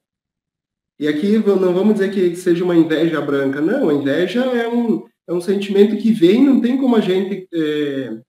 E 0.99 1.07
aqui 1.07 1.37
não 1.37 1.75
vamos 1.75 1.93
dizer 1.93 2.11
que 2.11 2.35
seja 2.35 2.63
uma 2.63 2.75
inveja 2.75 3.21
branca. 3.21 3.61
Não, 3.61 3.87
a 3.87 3.93
inveja 3.93 4.43
é 4.45 4.67
um, 4.67 5.05
é 5.27 5.31
um 5.31 5.39
sentimento 5.39 5.95
que 5.95 6.11
vem, 6.11 6.43
não 6.43 6.59
tem 6.59 6.75
como 6.75 6.95
a 6.95 6.99
gente 6.99 7.47
é, 7.53 8.19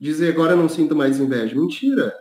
dizer 0.00 0.32
agora 0.32 0.56
não 0.56 0.70
sinto 0.70 0.96
mais 0.96 1.20
inveja. 1.20 1.54
Mentira. 1.54 2.16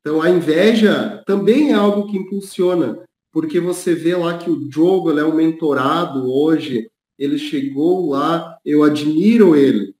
Então 0.00 0.20
a 0.20 0.28
inveja 0.28 1.24
também 1.24 1.70
é 1.70 1.74
algo 1.76 2.10
que 2.10 2.18
impulsiona 2.18 3.08
porque 3.32 3.60
você 3.60 3.94
vê 3.94 4.16
lá 4.16 4.38
que 4.38 4.50
o 4.50 4.68
Diogo 4.68 5.16
é 5.18 5.24
um 5.24 5.34
mentorado 5.34 6.30
hoje, 6.30 6.90
ele 7.18 7.38
chegou 7.38 8.10
lá, 8.10 8.58
eu 8.64 8.82
admiro 8.82 9.54
ele. 9.54 9.94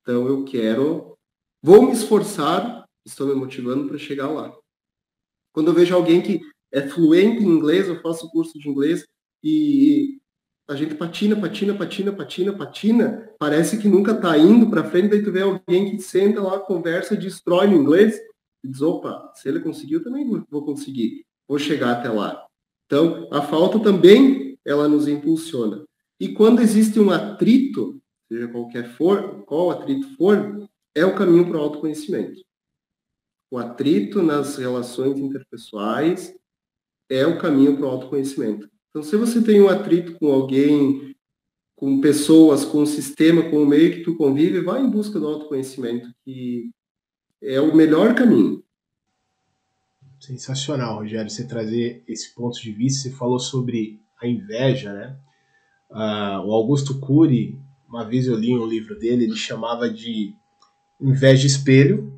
Então 0.00 0.26
eu 0.26 0.44
quero, 0.44 1.16
vou 1.62 1.82
me 1.82 1.92
esforçar, 1.92 2.84
estou 3.04 3.26
me 3.26 3.34
motivando 3.34 3.86
para 3.86 3.98
chegar 3.98 4.28
lá. 4.28 4.52
Quando 5.52 5.68
eu 5.68 5.74
vejo 5.74 5.94
alguém 5.94 6.20
que 6.22 6.40
é 6.72 6.80
fluente 6.88 7.42
em 7.42 7.48
inglês, 7.48 7.86
eu 7.86 8.00
faço 8.00 8.30
curso 8.30 8.58
de 8.58 8.68
inglês 8.68 9.06
e 9.44 10.18
a 10.68 10.74
gente 10.74 10.94
patina, 10.94 11.36
patina, 11.36 11.74
patina, 11.74 12.12
patina, 12.12 12.52
patina, 12.52 13.30
parece 13.38 13.78
que 13.78 13.88
nunca 13.88 14.12
está 14.12 14.38
indo 14.38 14.70
para 14.70 14.88
frente, 14.88 15.08
daí 15.08 15.22
tu 15.22 15.30
vê 15.30 15.42
alguém 15.42 15.90
que 15.90 15.98
senta 16.00 16.40
lá, 16.40 16.58
conversa, 16.58 17.16
destrói 17.16 17.66
no 17.66 17.76
inglês, 17.76 18.18
e 18.64 18.68
diz, 18.68 18.80
opa, 18.80 19.32
se 19.34 19.48
ele 19.48 19.60
conseguiu, 19.60 19.98
eu 19.98 20.04
também 20.04 20.26
vou 20.48 20.64
conseguir, 20.64 21.26
vou 21.46 21.58
chegar 21.58 21.92
até 21.92 22.08
lá. 22.08 22.46
Então, 22.92 23.26
a 23.32 23.40
falta 23.40 23.80
também 23.80 24.58
ela 24.66 24.86
nos 24.86 25.08
impulsiona. 25.08 25.82
E 26.20 26.28
quando 26.28 26.60
existe 26.60 27.00
um 27.00 27.10
atrito, 27.10 27.98
seja 28.28 28.46
qualquer 28.48 28.94
for, 28.98 29.42
qual 29.46 29.70
atrito 29.70 30.14
for, 30.14 30.68
é 30.94 31.02
o 31.02 31.14
caminho 31.14 31.48
para 31.48 31.56
o 31.56 31.60
autoconhecimento. 31.62 32.42
o 33.50 33.56
atrito 33.56 34.22
nas 34.22 34.56
relações 34.56 35.18
interpessoais 35.18 36.34
é 37.08 37.26
o 37.26 37.38
caminho 37.38 37.78
para 37.78 37.86
o 37.86 37.88
autoconhecimento. 37.88 38.68
Então, 38.90 39.02
se 39.02 39.16
você 39.16 39.42
tem 39.42 39.62
um 39.62 39.70
atrito 39.70 40.12
com 40.18 40.30
alguém, 40.30 41.16
com 41.74 41.98
pessoas, 41.98 42.62
com 42.62 42.82
o 42.82 42.86
sistema, 42.86 43.48
com 43.50 43.62
o 43.62 43.66
meio 43.66 43.90
que 43.92 44.02
tu 44.02 44.16
convive, 44.18 44.60
vai 44.60 44.82
em 44.82 44.90
busca 44.90 45.18
do 45.18 45.28
autoconhecimento, 45.28 46.10
que 46.26 46.70
é 47.42 47.58
o 47.58 47.74
melhor 47.74 48.14
caminho. 48.14 48.62
Sensacional, 50.22 50.98
Rogério, 50.98 51.28
você 51.28 51.44
trazer 51.44 52.04
esse 52.06 52.32
ponto 52.32 52.56
de 52.60 52.70
vista. 52.70 53.02
Você 53.02 53.10
falou 53.16 53.40
sobre 53.40 54.00
a 54.22 54.26
inveja, 54.28 54.92
né? 54.92 55.16
Uh, 55.90 56.46
o 56.46 56.52
Augusto 56.52 57.00
Cury, 57.00 57.58
uma 57.88 58.04
vez 58.04 58.28
eu 58.28 58.36
li 58.36 58.56
um 58.56 58.64
livro 58.64 58.96
dele, 58.96 59.24
ele 59.24 59.34
chamava 59.34 59.90
de 59.90 60.32
inveja 61.00 61.44
espelho, 61.44 62.16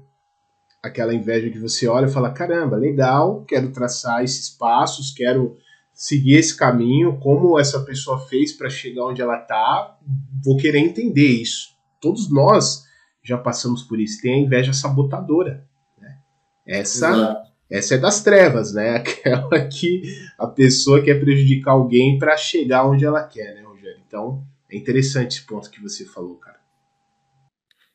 aquela 0.82 1.14
inveja 1.14 1.48
que 1.48 1.58
você 1.58 1.88
olha 1.88 2.04
e 2.04 2.12
fala: 2.12 2.30
caramba, 2.30 2.76
legal, 2.76 3.42
quero 3.48 3.72
traçar 3.72 4.22
esses 4.22 4.50
passos, 4.50 5.10
quero 5.10 5.56
seguir 5.94 6.34
esse 6.34 6.54
caminho, 6.54 7.18
como 7.20 7.58
essa 7.58 7.80
pessoa 7.84 8.18
fez 8.26 8.52
para 8.52 8.68
chegar 8.68 9.06
onde 9.06 9.22
ela 9.22 9.38
está, 9.38 9.98
vou 10.44 10.58
querer 10.58 10.80
entender 10.80 11.40
isso. 11.40 11.74
Todos 11.98 12.30
nós 12.30 12.84
já 13.22 13.38
passamos 13.38 13.82
por 13.82 13.98
isso. 13.98 14.20
Tem 14.20 14.34
a 14.34 14.46
inveja 14.46 14.74
sabotadora. 14.74 15.66
Né? 15.98 16.18
Essa, 16.66 17.42
essa 17.70 17.94
é 17.94 17.98
das 17.98 18.22
trevas, 18.22 18.72
né? 18.72 18.96
Aquela 18.96 19.66
que 19.66 20.02
a 20.38 20.46
pessoa 20.46 21.02
quer 21.02 21.20
prejudicar 21.20 21.72
alguém 21.72 22.18
para 22.18 22.36
chegar 22.36 22.86
onde 22.86 23.04
ela 23.04 23.22
quer, 23.26 23.54
né, 23.54 23.62
Rogério? 23.62 24.02
Então 24.06 24.44
é 24.70 24.76
interessante 24.76 25.38
esse 25.38 25.46
ponto 25.46 25.70
que 25.70 25.80
você 25.80 26.04
falou, 26.04 26.36
cara. 26.36 26.60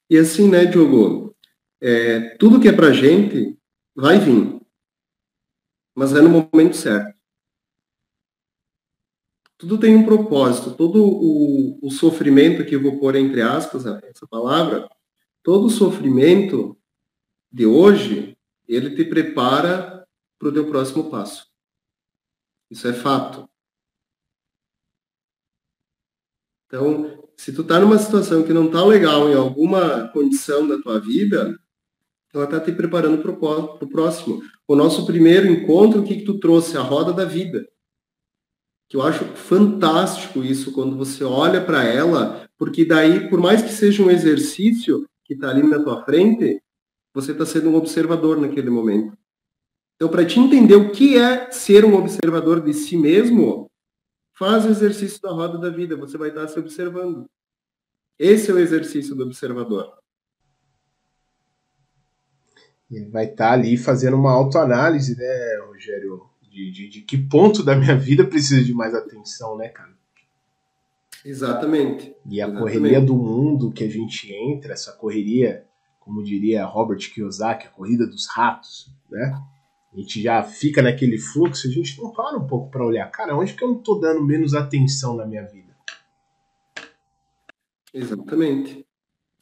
E 0.09 0.17
assim, 0.17 0.49
né, 0.49 0.65
Diogo? 0.65 1.35
É, 1.81 2.35
tudo 2.37 2.59
que 2.59 2.67
é 2.67 2.73
pra 2.73 2.91
gente 2.91 3.57
vai 3.95 4.19
vir. 4.19 4.59
Mas 5.95 6.13
é 6.13 6.21
no 6.21 6.29
momento 6.29 6.75
certo. 6.75 7.17
Tudo 9.57 9.77
tem 9.77 9.95
um 9.95 10.05
propósito. 10.05 10.71
Todo 10.71 11.03
o, 11.03 11.79
o 11.85 11.91
sofrimento 11.91 12.65
que 12.65 12.75
eu 12.75 12.81
vou 12.81 12.97
pôr 12.97 13.15
entre 13.15 13.41
aspas, 13.41 13.85
essa 13.85 14.25
palavra, 14.27 14.89
todo 15.43 15.65
o 15.65 15.69
sofrimento 15.69 16.77
de 17.51 17.65
hoje, 17.65 18.37
ele 18.69 18.95
te 18.95 19.03
prepara 19.03 20.05
para 20.37 20.47
o 20.47 20.53
teu 20.53 20.69
próximo 20.69 21.09
passo. 21.09 21.47
Isso 22.69 22.87
é 22.87 22.93
fato. 22.93 23.49
Então, 26.67 27.27
se 27.35 27.51
tu 27.51 27.63
tá 27.63 27.79
numa 27.79 27.97
situação 27.97 28.43
que 28.43 28.53
não 28.53 28.69
tá 28.69 28.85
legal 28.85 29.27
em 29.27 29.33
alguma 29.33 30.07
condição 30.09 30.67
da 30.67 30.79
tua 30.79 30.99
vida, 30.99 31.59
ela 32.31 32.43
está 32.43 32.59
te 32.59 32.71
preparando 32.71 33.21
para 33.23 33.31
o 33.31 33.89
próximo. 33.89 34.43
O 34.67 34.75
nosso 34.75 35.03
primeiro 35.03 35.47
encontro, 35.47 36.01
o 36.01 36.03
que, 36.03 36.17
que 36.17 36.25
tu 36.25 36.39
trouxe? 36.39 36.77
A 36.77 36.81
roda 36.81 37.11
da 37.11 37.25
vida. 37.25 37.67
Que 38.87 38.97
eu 38.97 39.01
acho 39.01 39.25
fantástico 39.35 40.43
isso, 40.43 40.71
quando 40.71 40.95
você 40.95 41.23
olha 41.23 41.63
para 41.63 41.83
ela, 41.83 42.47
porque 42.55 42.85
daí, 42.85 43.29
por 43.29 43.39
mais 43.39 43.63
que 43.63 43.69
seja 43.69 44.03
um 44.03 44.11
exercício 44.11 45.07
que 45.25 45.33
está 45.33 45.49
ali 45.49 45.63
na 45.63 45.81
tua 45.81 46.03
frente, 46.05 46.61
você 47.13 47.31
está 47.31 47.45
sendo 47.45 47.69
um 47.69 47.75
observador 47.75 48.39
naquele 48.39 48.69
momento. 48.69 49.17
Então, 49.95 50.09
para 50.09 50.25
te 50.25 50.39
entender 50.39 50.75
o 50.75 50.91
que 50.91 51.17
é 51.17 51.51
ser 51.51 51.83
um 51.83 51.95
observador 51.95 52.61
de 52.61 52.73
si 52.73 52.95
mesmo, 52.95 53.69
faz 54.33 54.65
o 54.65 54.69
exercício 54.69 55.21
da 55.21 55.31
roda 55.31 55.57
da 55.57 55.69
vida, 55.69 55.97
você 55.97 56.17
vai 56.17 56.29
estar 56.29 56.47
se 56.47 56.57
observando. 56.57 57.25
Esse 58.17 58.49
é 58.49 58.53
o 58.53 58.59
exercício 58.59 59.13
do 59.15 59.23
observador. 59.23 59.93
Ele 62.89 63.09
vai 63.09 63.25
estar 63.25 63.49
tá 63.49 63.51
ali 63.51 63.77
fazendo 63.77 64.15
uma 64.15 64.31
autoanálise, 64.31 65.15
né, 65.17 65.59
Rogério? 65.67 66.29
De, 66.41 66.71
de, 66.71 66.89
de, 66.89 67.01
que 67.01 67.17
ponto 67.17 67.61
da 67.61 67.75
minha 67.75 67.95
vida 67.95 68.25
precisa 68.25 68.63
de 68.63 68.73
mais 68.73 68.95
atenção, 68.95 69.55
né, 69.55 69.69
cara? 69.69 69.93
Exatamente. 71.23 72.15
E 72.25 72.41
a 72.41 72.45
Exatamente. 72.45 72.59
correria 72.59 73.01
do 73.01 73.15
mundo 73.15 73.71
que 73.71 73.83
a 73.83 73.89
gente 73.89 74.33
entra, 74.33 74.73
essa 74.73 74.93
correria, 74.93 75.68
como 76.09 76.23
diria 76.23 76.65
Robert 76.65 76.97
Kiyosaki, 77.13 77.67
a 77.67 77.69
corrida 77.69 78.07
dos 78.07 78.27
ratos, 78.27 78.91
né? 79.11 79.39
A 79.93 79.99
gente 79.99 80.19
já 80.19 80.41
fica 80.41 80.81
naquele 80.81 81.19
fluxo, 81.19 81.67
a 81.67 81.71
gente 81.71 82.01
não 82.01 82.11
para 82.11 82.35
um 82.35 82.47
pouco 82.47 82.71
para 82.71 82.83
olhar, 82.83 83.05
cara, 83.11 83.37
onde 83.37 83.53
que 83.53 83.63
eu 83.63 83.67
não 83.67 83.75
tô 83.75 83.95
dando 83.95 84.23
menos 84.23 84.55
atenção 84.55 85.15
na 85.15 85.27
minha 85.27 85.43
vida? 85.43 85.69
Exatamente. 87.93 88.83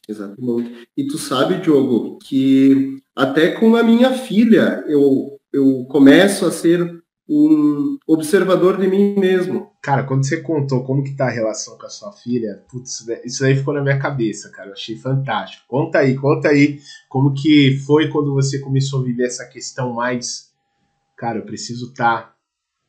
Exatamente. 0.06 0.88
E 0.94 1.06
tu 1.06 1.16
sabe, 1.16 1.58
Diogo, 1.58 2.18
que 2.18 3.02
até 3.16 3.52
com 3.52 3.74
a 3.74 3.82
minha 3.82 4.12
filha 4.12 4.84
eu, 4.86 5.40
eu 5.50 5.86
começo 5.86 6.44
a 6.44 6.50
ser 6.50 7.02
um 7.28 7.98
observador 8.06 8.78
de 8.78 8.88
mim 8.88 9.14
mesmo. 9.18 9.70
Cara, 9.82 10.04
quando 10.04 10.26
você 10.26 10.40
contou 10.40 10.82
como 10.84 11.04
que 11.04 11.14
tá 11.14 11.26
a 11.26 11.30
relação 11.30 11.76
com 11.76 11.84
a 11.84 11.90
sua 11.90 12.12
filha, 12.12 12.62
putz, 12.70 13.06
isso 13.24 13.44
aí 13.44 13.54
ficou 13.54 13.74
na 13.74 13.82
minha 13.82 13.98
cabeça, 13.98 14.50
cara. 14.50 14.70
Eu 14.70 14.72
achei 14.72 14.96
fantástico. 14.96 15.64
Conta 15.68 15.98
aí, 15.98 16.16
conta 16.16 16.48
aí 16.48 16.80
como 17.08 17.34
que 17.34 17.78
foi 17.86 18.08
quando 18.08 18.32
você 18.32 18.58
começou 18.58 19.00
a 19.00 19.04
viver 19.04 19.26
essa 19.26 19.44
questão 19.44 19.92
mais, 19.92 20.50
cara, 21.16 21.38
eu 21.38 21.44
preciso 21.44 21.90
estar 21.90 22.22
tá 22.22 22.34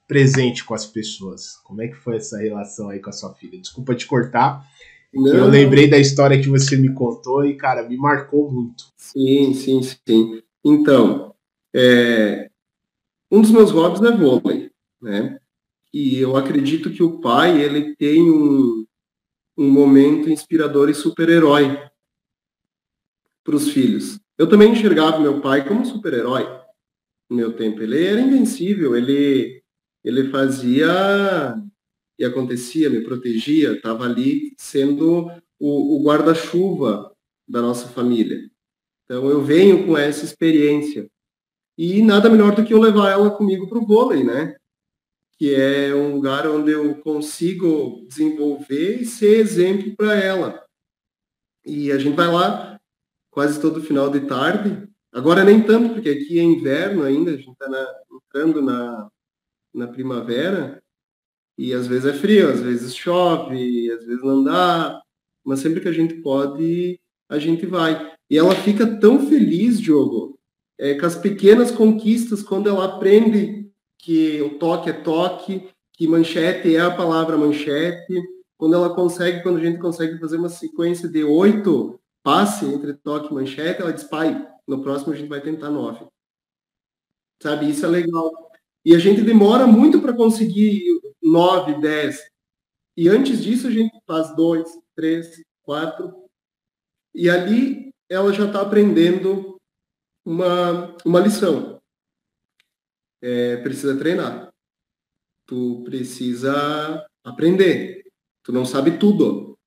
presente 0.07 0.63
com 0.63 0.73
as 0.73 0.85
pessoas. 0.85 1.57
Como 1.65 1.81
é 1.81 1.87
que 1.87 1.95
foi 1.95 2.15
essa 2.15 2.37
relação 2.37 2.89
aí 2.89 2.99
com 2.99 3.09
a 3.09 3.13
sua 3.13 3.33
filha? 3.33 3.59
Desculpa 3.59 3.93
te 3.93 4.07
cortar, 4.07 4.65
não. 5.13 5.35
Eu 5.35 5.47
lembrei 5.47 5.89
da 5.89 5.97
história 5.97 6.39
que 6.39 6.47
você 6.47 6.77
me 6.77 6.93
contou 6.93 7.43
e, 7.43 7.55
cara, 7.55 7.87
me 7.87 7.97
marcou 7.97 8.51
muito. 8.51 8.85
Sim, 8.95 9.53
sim, 9.53 9.81
sim. 9.81 10.41
Então, 10.63 11.33
é, 11.73 12.48
um 13.31 13.41
dos 13.41 13.51
meus 13.51 13.71
hobbies 13.71 14.01
é 14.01 14.15
vôlei, 14.15 14.71
né? 15.01 15.39
E 15.93 16.19
eu 16.19 16.35
acredito 16.35 16.91
que 16.91 17.01
o 17.01 17.19
pai, 17.19 17.61
ele 17.61 17.95
tem 17.95 18.29
um, 18.29 18.85
um 19.57 19.69
momento 19.69 20.29
inspirador 20.29 20.89
e 20.89 20.93
super-herói 20.93 21.79
para 23.43 23.55
os 23.55 23.69
filhos. 23.69 24.19
Eu 24.37 24.47
também 24.47 24.71
enxergava 24.71 25.19
meu 25.19 25.41
pai 25.41 25.67
como 25.67 25.85
super-herói 25.85 26.43
no 27.29 27.35
meu 27.35 27.53
tempo. 27.55 27.81
Ele 27.81 28.05
era 28.05 28.21
invencível, 28.21 28.95
ele, 28.95 29.61
ele 30.03 30.29
fazia 30.29 31.55
e 32.17 32.25
acontecia, 32.25 32.89
me 32.89 33.01
protegia, 33.01 33.73
estava 33.73 34.05
ali 34.05 34.53
sendo 34.57 35.27
o, 35.59 35.97
o 35.97 36.03
guarda-chuva 36.03 37.11
da 37.47 37.61
nossa 37.61 37.87
família. 37.87 38.49
Então 39.05 39.27
eu 39.27 39.41
venho 39.41 39.85
com 39.85 39.97
essa 39.97 40.23
experiência. 40.23 41.09
E 41.81 42.01
nada 42.01 42.29
melhor 42.29 42.53
do 42.53 42.65
que 42.65 42.73
eu 42.73 42.81
levar 42.81 43.09
ela 43.09 43.31
comigo 43.31 43.65
para 43.69 43.77
o 43.77 43.85
vôlei, 43.85 44.21
né? 44.21 44.53
Que 45.37 45.55
é 45.55 45.95
um 45.95 46.13
lugar 46.13 46.45
onde 46.45 46.73
eu 46.73 46.93
consigo 46.95 48.05
desenvolver 48.05 48.99
e 48.99 49.05
ser 49.05 49.39
exemplo 49.39 49.95
para 49.95 50.13
ela. 50.13 50.61
E 51.65 51.89
a 51.89 51.97
gente 51.97 52.17
vai 52.17 52.27
lá 52.27 52.77
quase 53.31 53.61
todo 53.61 53.81
final 53.81 54.09
de 54.09 54.27
tarde. 54.27 54.89
Agora 55.09 55.45
nem 55.45 55.63
tanto, 55.63 55.93
porque 55.93 56.09
aqui 56.09 56.37
é 56.37 56.43
inverno 56.43 57.03
ainda, 57.03 57.31
a 57.31 57.37
gente 57.37 57.49
está 57.49 57.65
entrando 58.11 58.61
na, 58.61 59.09
na 59.73 59.87
primavera. 59.87 60.83
E 61.57 61.73
às 61.73 61.87
vezes 61.87 62.07
é 62.07 62.13
frio, 62.13 62.49
às 62.49 62.59
vezes 62.59 62.93
chove, 62.93 63.89
às 63.89 64.05
vezes 64.05 64.21
não 64.21 64.43
dá, 64.43 65.01
mas 65.45 65.61
sempre 65.61 65.79
que 65.79 65.87
a 65.87 65.93
gente 65.93 66.15
pode, 66.15 66.99
a 67.29 67.39
gente 67.39 67.65
vai. 67.65 68.13
E 68.29 68.37
ela 68.37 68.53
fica 68.53 68.99
tão 68.99 69.29
feliz, 69.29 69.79
Diogo, 69.79 70.38
é, 70.79 70.95
com 70.95 71.05
as 71.05 71.15
pequenas 71.15 71.69
conquistas, 71.69 72.41
quando 72.41 72.69
ela 72.69 72.85
aprende 72.85 73.69
que 73.97 74.41
o 74.41 74.57
toque 74.57 74.89
é 74.89 74.93
toque, 74.93 75.69
que 75.93 76.07
manchete 76.07 76.73
é 76.73 76.79
a 76.79 76.95
palavra 76.95 77.37
manchete, 77.37 78.13
quando 78.57 78.75
ela 78.75 78.95
consegue, 78.95 79.43
quando 79.43 79.57
a 79.57 79.61
gente 79.61 79.77
consegue 79.77 80.17
fazer 80.17 80.37
uma 80.37 80.49
sequência 80.49 81.09
de 81.09 81.23
oito 81.23 81.99
passe 82.23 82.65
entre 82.65 82.93
toque 82.93 83.31
e 83.31 83.33
manchete, 83.33 83.81
ela 83.81 83.91
diz, 83.91 84.05
pai, 84.05 84.47
no 84.65 84.81
próximo 84.81 85.13
a 85.13 85.15
gente 85.15 85.27
vai 85.27 85.41
tentar 85.41 85.69
nove. 85.69 86.05
Sabe, 87.41 87.69
isso 87.69 87.85
é 87.85 87.89
legal. 87.89 88.31
E 88.85 88.95
a 88.95 88.99
gente 88.99 89.21
demora 89.21 89.67
muito 89.67 90.01
para 90.01 90.13
conseguir 90.13 90.81
9, 91.21 91.81
10. 91.81 92.19
E 92.97 93.09
antes 93.09 93.41
disso 93.43 93.67
a 93.67 93.71
gente 93.71 93.91
faz 94.05 94.35
2, 94.35 94.65
3, 94.95 95.27
4. 95.63 96.13
E 97.13 97.29
ali 97.29 97.93
ela 98.09 98.31
já 98.33 98.45
está 98.45 98.61
aprendendo 98.61 99.58
uma, 100.25 100.95
uma 101.05 101.19
lição. 101.19 101.79
É, 103.21 103.57
precisa 103.57 103.97
treinar. 103.97 104.53
Tu 105.45 105.81
precisa 105.83 107.05
aprender. 107.23 108.05
Tu 108.43 108.51
não 108.51 108.65
sabe 108.65 108.97
tudo. 108.97 109.57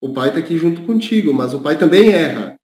O 0.00 0.12
pai 0.12 0.28
está 0.28 0.40
aqui 0.40 0.58
junto 0.58 0.84
contigo, 0.84 1.32
mas 1.32 1.54
o 1.54 1.62
pai 1.62 1.78
também 1.78 2.12
erra. 2.12 2.56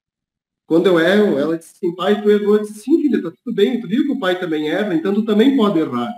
Quando 0.67 0.87
eu 0.87 0.99
erro, 0.99 1.39
ela 1.39 1.57
disse 1.57 1.73
assim, 1.75 1.95
pai, 1.95 2.21
tu 2.21 2.29
errou. 2.29 2.57
Eu 2.57 2.61
disse, 2.61 2.81
sim, 2.81 3.01
filha, 3.01 3.21
tá 3.21 3.31
tudo 3.31 3.55
bem. 3.55 3.79
Tu 3.79 3.87
viu 3.87 4.03
que 4.03 4.11
o 4.11 4.19
pai 4.19 4.39
também 4.39 4.69
erra, 4.69 4.93
então 4.93 5.13
tu 5.13 5.23
também 5.25 5.55
pode 5.55 5.79
errar 5.79 6.13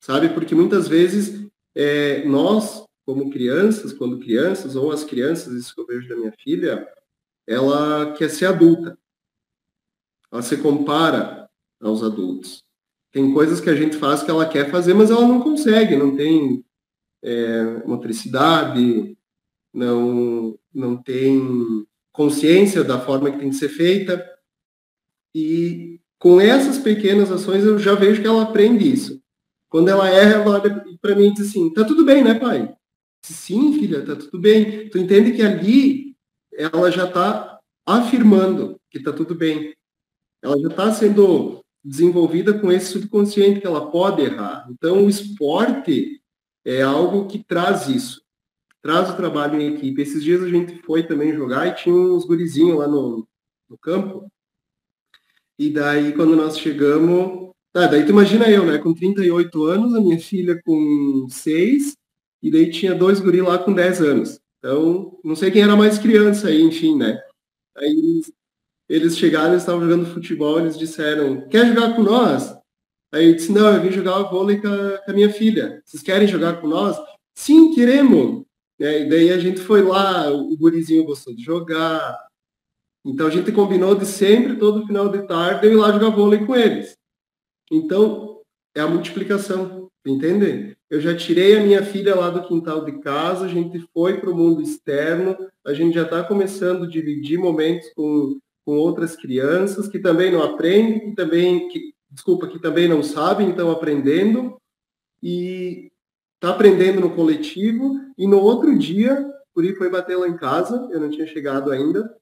sabe? 0.00 0.30
Porque 0.30 0.54
muitas 0.54 0.88
vezes 0.88 1.46
é, 1.74 2.24
nós, 2.24 2.84
como 3.04 3.30
crianças, 3.30 3.92
quando 3.92 4.18
crianças, 4.18 4.74
ou 4.74 4.90
as 4.90 5.04
crianças, 5.04 5.52
isso 5.52 5.74
que 5.74 5.80
eu 5.80 5.86
vejo 5.86 6.08
da 6.08 6.16
minha 6.16 6.32
filha, 6.32 6.88
ela 7.46 8.12
quer 8.14 8.30
ser 8.30 8.46
adulta. 8.46 8.98
Ela 10.32 10.42
se 10.42 10.56
compara 10.56 11.48
aos 11.80 12.02
adultos. 12.02 12.62
Tem 13.12 13.32
coisas 13.32 13.60
que 13.60 13.68
a 13.68 13.74
gente 13.74 13.96
faz 13.96 14.22
que 14.22 14.30
ela 14.30 14.48
quer 14.48 14.70
fazer, 14.70 14.94
mas 14.94 15.10
ela 15.10 15.26
não 15.26 15.40
consegue, 15.40 15.96
não 15.96 16.16
tem 16.16 16.64
é, 17.22 17.84
motricidade, 17.84 19.16
não, 19.72 20.58
não 20.72 20.96
tem 20.96 21.86
consciência 22.12 22.84
da 22.84 23.00
forma 23.00 23.30
que 23.30 23.38
tem 23.38 23.50
que 23.50 23.56
ser 23.56 23.68
feita. 23.68 24.24
E 25.34 26.00
com 26.18 26.40
essas 26.40 26.78
pequenas 26.78 27.30
ações 27.32 27.64
eu 27.64 27.78
já 27.78 27.94
vejo 27.94 28.20
que 28.20 28.28
ela 28.28 28.42
aprende 28.42 28.90
isso. 28.90 29.20
Quando 29.68 29.88
ela 29.88 30.08
erra, 30.08 30.42
ela 30.42 30.60
olha 30.60 30.84
para 31.00 31.14
mim 31.14 31.28
e 31.28 31.34
diz 31.34 31.48
assim: 31.48 31.72
tá 31.72 31.84
tudo 31.84 32.04
bem, 32.04 32.22
né, 32.22 32.34
pai? 32.34 32.74
Sim, 33.24 33.72
filha, 33.78 34.04
tá 34.04 34.16
tudo 34.16 34.38
bem. 34.40 34.88
Tu 34.88 34.98
entende 34.98 35.32
que 35.32 35.42
ali 35.42 36.16
ela 36.52 36.90
já 36.90 37.06
está 37.06 37.58
afirmando 37.86 38.80
que 38.90 38.98
está 38.98 39.12
tudo 39.12 39.34
bem. 39.34 39.74
Ela 40.42 40.58
já 40.60 40.68
está 40.68 40.92
sendo 40.92 41.62
desenvolvida 41.84 42.58
com 42.58 42.70
esse 42.70 42.92
subconsciente 42.92 43.60
que 43.60 43.66
ela 43.66 43.90
pode 43.90 44.22
errar. 44.22 44.66
Então, 44.70 45.04
o 45.04 45.08
esporte 45.08 46.20
é 46.64 46.82
algo 46.82 47.26
que 47.26 47.42
traz 47.42 47.88
isso, 47.88 48.22
traz 48.82 49.10
o 49.10 49.16
trabalho 49.16 49.60
em 49.60 49.74
equipe. 49.74 50.00
Esses 50.00 50.22
dias 50.22 50.42
a 50.42 50.48
gente 50.48 50.82
foi 50.82 51.02
também 51.02 51.34
jogar 51.34 51.66
e 51.66 51.74
tinha 51.74 51.94
uns 51.94 52.24
gurizinhos 52.24 52.78
lá 52.78 52.86
no, 52.86 53.26
no 53.68 53.78
campo. 53.78 54.30
E 55.58 55.70
daí, 55.70 56.12
quando 56.14 56.36
nós 56.36 56.58
chegamos. 56.58 57.50
Ah, 57.74 57.86
daí 57.86 58.04
tu 58.04 58.10
imagina 58.10 58.50
eu, 58.50 58.66
né? 58.66 58.78
Com 58.78 58.92
38 58.92 59.64
anos, 59.64 59.94
a 59.94 60.00
minha 60.00 60.18
filha 60.18 60.60
com 60.64 61.26
6, 61.30 61.96
e 62.42 62.50
daí 62.50 62.70
tinha 62.70 62.94
dois 62.94 63.20
guris 63.20 63.42
lá 63.42 63.58
com 63.58 63.72
10 63.72 64.00
anos. 64.00 64.40
Então, 64.58 65.18
não 65.24 65.36
sei 65.36 65.50
quem 65.50 65.62
era 65.62 65.76
mais 65.76 65.98
criança 65.98 66.48
aí, 66.48 66.62
enfim, 66.62 66.96
né? 66.96 67.20
Aí 67.76 68.22
eles, 68.90 69.16
chegaram, 69.16 69.50
eles 69.50 69.62
estavam 69.62 69.82
jogando 69.82 70.12
futebol, 70.12 70.58
eles 70.58 70.76
disseram, 70.76 71.46
quer 71.48 71.64
jogar 71.64 71.94
com 71.94 72.02
nós? 72.02 72.52
Aí 73.12 73.28
eu 73.28 73.36
disse, 73.36 73.52
não, 73.52 73.72
eu 73.72 73.80
vim 73.80 73.92
jogar 73.92 74.20
vôlei 74.24 74.60
com 74.60 74.66
a, 74.66 74.98
com 74.98 75.10
a 75.12 75.14
minha 75.14 75.32
filha. 75.32 75.80
Vocês 75.84 76.02
querem 76.02 76.26
jogar 76.26 76.60
com 76.60 76.66
nós? 76.66 76.96
Sim, 77.32 77.72
queremos. 77.72 78.44
É, 78.80 79.02
e 79.02 79.08
daí 79.08 79.30
a 79.30 79.38
gente 79.38 79.60
foi 79.60 79.82
lá, 79.82 80.28
o 80.32 80.56
gurizinho 80.56 81.04
gostou 81.04 81.32
de 81.32 81.42
jogar. 81.42 82.18
Então 83.06 83.28
a 83.28 83.30
gente 83.30 83.52
combinou 83.52 83.94
de 83.94 84.04
sempre, 84.04 84.56
todo 84.56 84.84
final 84.84 85.08
de 85.08 85.24
tarde, 85.24 85.68
eu 85.68 85.72
ir 85.72 85.76
lá 85.76 85.92
jogar 85.92 86.10
vôlei 86.10 86.44
com 86.44 86.56
eles. 86.56 86.96
Então, 87.70 88.40
é 88.74 88.80
a 88.80 88.88
multiplicação, 88.88 89.88
entende? 90.04 90.76
Eu 90.90 91.00
já 91.00 91.16
tirei 91.16 91.56
a 91.56 91.62
minha 91.62 91.84
filha 91.84 92.16
lá 92.16 92.28
do 92.28 92.42
quintal 92.42 92.84
de 92.84 92.98
casa, 92.98 93.44
a 93.44 93.48
gente 93.48 93.78
foi 93.94 94.20
para 94.20 94.30
o 94.30 94.36
mundo 94.36 94.60
externo, 94.60 95.36
a 95.64 95.72
gente 95.72 95.94
já 95.94 96.02
está 96.02 96.24
começando 96.24 96.84
a 96.84 96.88
dividir 96.88 97.38
momentos 97.38 97.88
com, 97.94 98.40
com 98.64 98.76
outras 98.76 99.16
crianças 99.16 99.88
que 99.88 99.98
também 99.98 100.30
não 100.30 100.42
aprendem, 100.42 101.10
que 101.10 101.14
também, 101.14 101.68
que, 101.68 101.94
desculpa, 102.10 102.46
que 102.46 102.58
também 102.58 102.88
não 102.88 103.02
sabem, 103.02 103.50
estão 103.50 103.70
aprendendo, 103.70 104.56
e 105.22 105.90
está 106.34 106.50
aprendendo 106.54 107.00
no 107.00 107.14
coletivo, 107.14 108.00
e 108.16 108.26
no 108.26 108.38
outro 108.38 108.76
dia, 108.78 109.28
por 109.54 109.64
aí 109.64 109.74
foi 109.74 109.90
bater 109.90 110.16
lá 110.16 110.28
em 110.28 110.36
casa, 110.36 110.88
eu 110.90 111.00
não 111.00 111.10
tinha 111.10 111.26
chegado 111.26 111.70
ainda, 111.70 112.16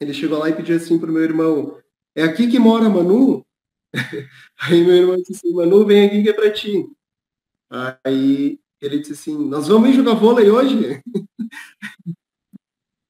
ele 0.00 0.12
chegou 0.12 0.38
lá 0.38 0.48
e 0.48 0.54
pediu 0.54 0.76
assim 0.76 0.98
para 0.98 1.10
o 1.10 1.12
meu 1.12 1.22
irmão, 1.22 1.78
é 2.14 2.22
aqui 2.22 2.48
que 2.48 2.58
mora 2.58 2.88
Manu? 2.88 3.44
Aí 4.60 4.84
meu 4.84 4.94
irmão 4.94 5.16
disse 5.16 5.32
assim, 5.32 5.54
Manu, 5.54 5.86
vem 5.86 6.06
aqui 6.06 6.22
que 6.22 6.28
é 6.28 6.32
para 6.32 6.52
ti. 6.52 6.86
Aí 8.04 8.58
ele 8.80 8.98
disse 8.98 9.12
assim, 9.12 9.48
nós 9.48 9.68
vamos 9.68 9.94
jogar 9.94 10.14
vôlei 10.14 10.50
hoje? 10.50 11.02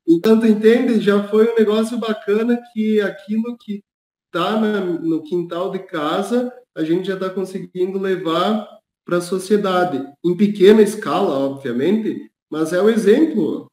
então, 0.09 0.41
tu 0.41 0.47
entende? 0.47 1.01
Já 1.01 1.23
foi 1.29 1.53
um 1.53 1.55
negócio 1.55 1.99
bacana 1.99 2.59
que 2.73 2.99
aquilo 3.01 3.59
que 3.59 3.83
está 4.27 4.59
no 4.59 5.23
quintal 5.23 5.71
de 5.71 5.81
casa, 5.81 6.51
a 6.75 6.83
gente 6.83 7.07
já 7.07 7.15
está 7.15 7.29
conseguindo 7.29 7.99
levar 7.99 8.67
para 9.05 9.19
a 9.19 9.23
sociedade. 9.23 10.03
Em 10.25 10.35
pequena 10.35 10.81
escala, 10.81 11.39
obviamente, 11.39 12.31
mas 12.51 12.73
é 12.73 12.81
o 12.81 12.89
exemplo. 12.89 13.67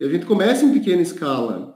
A 0.00 0.06
gente 0.06 0.26
começa 0.26 0.64
em 0.64 0.72
pequena 0.72 1.00
escala. 1.00 1.74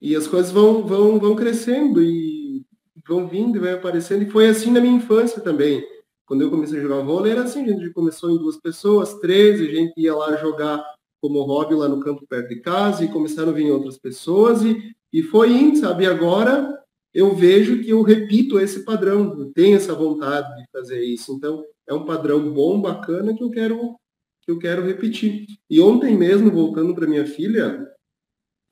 E 0.00 0.14
as 0.14 0.26
coisas 0.26 0.52
vão, 0.52 0.86
vão, 0.86 1.18
vão 1.18 1.34
crescendo 1.34 2.02
e 2.02 2.64
vão 3.06 3.26
vindo 3.26 3.56
e 3.56 3.60
vão 3.60 3.74
aparecendo. 3.74 4.22
E 4.22 4.30
foi 4.30 4.48
assim 4.48 4.70
na 4.70 4.80
minha 4.80 4.96
infância 4.96 5.40
também. 5.40 5.82
Quando 6.26 6.42
eu 6.42 6.50
comecei 6.50 6.78
a 6.78 6.82
jogar 6.82 7.00
vôlei, 7.00 7.32
era 7.32 7.44
assim, 7.44 7.64
a 7.64 7.68
gente 7.68 7.90
começou 7.94 8.30
em 8.30 8.36
duas 8.36 8.58
pessoas, 8.58 9.14
três, 9.14 9.60
a 9.60 9.64
gente 9.64 9.94
ia 9.96 10.14
lá 10.14 10.36
jogar 10.36 10.84
como 11.20 11.42
hobby 11.42 11.74
lá 11.74 11.88
no 11.88 12.00
campo 12.00 12.26
perto 12.28 12.48
de 12.48 12.60
casa 12.60 13.04
e 13.04 13.12
começaram 13.12 13.50
a 13.50 13.54
vir 13.54 13.70
outras 13.70 13.98
pessoas 13.98 14.62
e, 14.62 14.94
e 15.12 15.22
foi 15.22 15.52
indo, 15.52 15.78
sabe? 15.78 16.04
E 16.04 16.06
agora 16.06 16.78
eu 17.12 17.34
vejo 17.34 17.82
que 17.82 17.90
eu 17.90 18.02
repito 18.02 18.60
esse 18.60 18.84
padrão, 18.84 19.38
eu 19.38 19.52
tenho 19.52 19.76
essa 19.76 19.94
vontade 19.94 20.54
de 20.56 20.68
fazer 20.70 21.02
isso. 21.02 21.32
Então, 21.32 21.64
é 21.86 21.94
um 21.94 22.04
padrão 22.04 22.52
bom, 22.52 22.80
bacana 22.80 23.34
que 23.34 23.42
eu 23.42 23.50
quero 23.50 23.96
que 24.42 24.52
eu 24.52 24.58
quero 24.58 24.86
repetir. 24.86 25.46
E 25.68 25.80
ontem 25.80 26.16
mesmo, 26.16 26.50
voltando 26.50 26.94
para 26.94 27.06
minha 27.06 27.26
filha, 27.26 27.86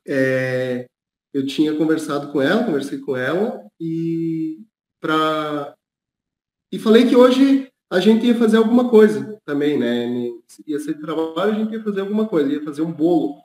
é, 0.07 0.87
eu 1.35 1.45
tinha 1.45 1.75
conversado 1.77 2.33
com 2.33 2.41
ela, 2.41 2.65
conversei 2.65 2.99
com 2.99 3.15
ela 3.15 3.63
e 3.79 4.59
para 5.01 5.75
e 6.73 6.79
falei 6.79 7.07
que 7.07 7.15
hoje 7.15 7.69
a 7.91 8.01
gente 8.01 8.27
ia 8.27 8.35
fazer 8.35 8.57
alguma 8.57 8.89
coisa 8.89 9.39
também, 9.45 9.79
né? 9.79 10.07
Ia 10.67 10.79
ser 10.79 10.95
de 10.95 11.01
trabalho, 11.01 11.53
a 11.53 11.55
gente 11.55 11.73
ia 11.73 11.83
fazer 11.83 12.01
alguma 12.01 12.27
coisa, 12.27 12.53
ia 12.53 12.63
fazer 12.63 12.83
um 12.83 12.93
bolo, 12.93 13.43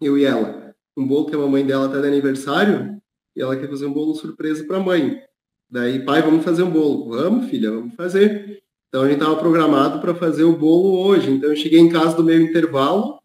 eu 0.00 0.18
e 0.18 0.24
ela. 0.24 0.74
Um 0.96 1.06
bolo 1.06 1.26
que 1.26 1.34
a 1.34 1.38
mamãe 1.38 1.64
dela 1.64 1.88
tá 1.88 2.00
de 2.00 2.06
aniversário, 2.06 3.00
e 3.34 3.40
ela 3.40 3.56
quer 3.56 3.68
fazer 3.68 3.86
um 3.86 3.92
bolo 3.92 4.14
surpresa 4.14 4.64
para 4.64 4.76
a 4.76 4.80
mãe. 4.80 5.22
Daí, 5.70 6.04
pai, 6.04 6.20
vamos 6.20 6.44
fazer 6.44 6.62
um 6.62 6.70
bolo. 6.70 7.08
Vamos, 7.08 7.48
filha, 7.48 7.70
vamos 7.70 7.94
fazer. 7.94 8.62
Então 8.88 9.02
a 9.02 9.08
gente 9.08 9.18
estava 9.20 9.36
programado 9.36 10.00
para 10.00 10.14
fazer 10.14 10.44
o 10.44 10.56
bolo 10.56 10.98
hoje. 10.98 11.30
Então 11.30 11.48
eu 11.48 11.56
cheguei 11.56 11.80
em 11.80 11.88
casa 11.88 12.16
do 12.16 12.24
meio 12.24 12.42
intervalo, 12.42 13.18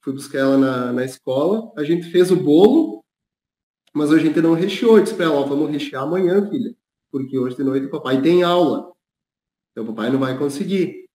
fui 0.00 0.12
buscar 0.12 0.38
ela 0.38 0.56
na, 0.56 0.92
na 0.92 1.04
escola, 1.04 1.70
a 1.76 1.84
gente 1.84 2.10
fez 2.10 2.30
o 2.30 2.36
bolo, 2.36 3.04
mas 3.92 4.10
a 4.10 4.18
gente 4.18 4.40
não 4.40 4.54
recheou. 4.54 4.96
Eu 4.96 5.02
disse 5.02 5.14
para 5.14 5.26
ela, 5.26 5.36
ó, 5.36 5.44
vamos 5.44 5.70
rechear 5.70 6.02
amanhã, 6.02 6.48
filha 6.48 6.74
porque 7.16 7.38
hoje 7.38 7.56
de 7.56 7.64
noite 7.64 7.86
o 7.86 7.90
papai 7.90 8.20
tem 8.20 8.42
aula. 8.42 8.92
Então 9.72 9.84
o 9.84 9.86
papai 9.86 10.10
não 10.10 10.18
vai 10.18 10.38
conseguir. 10.38 11.05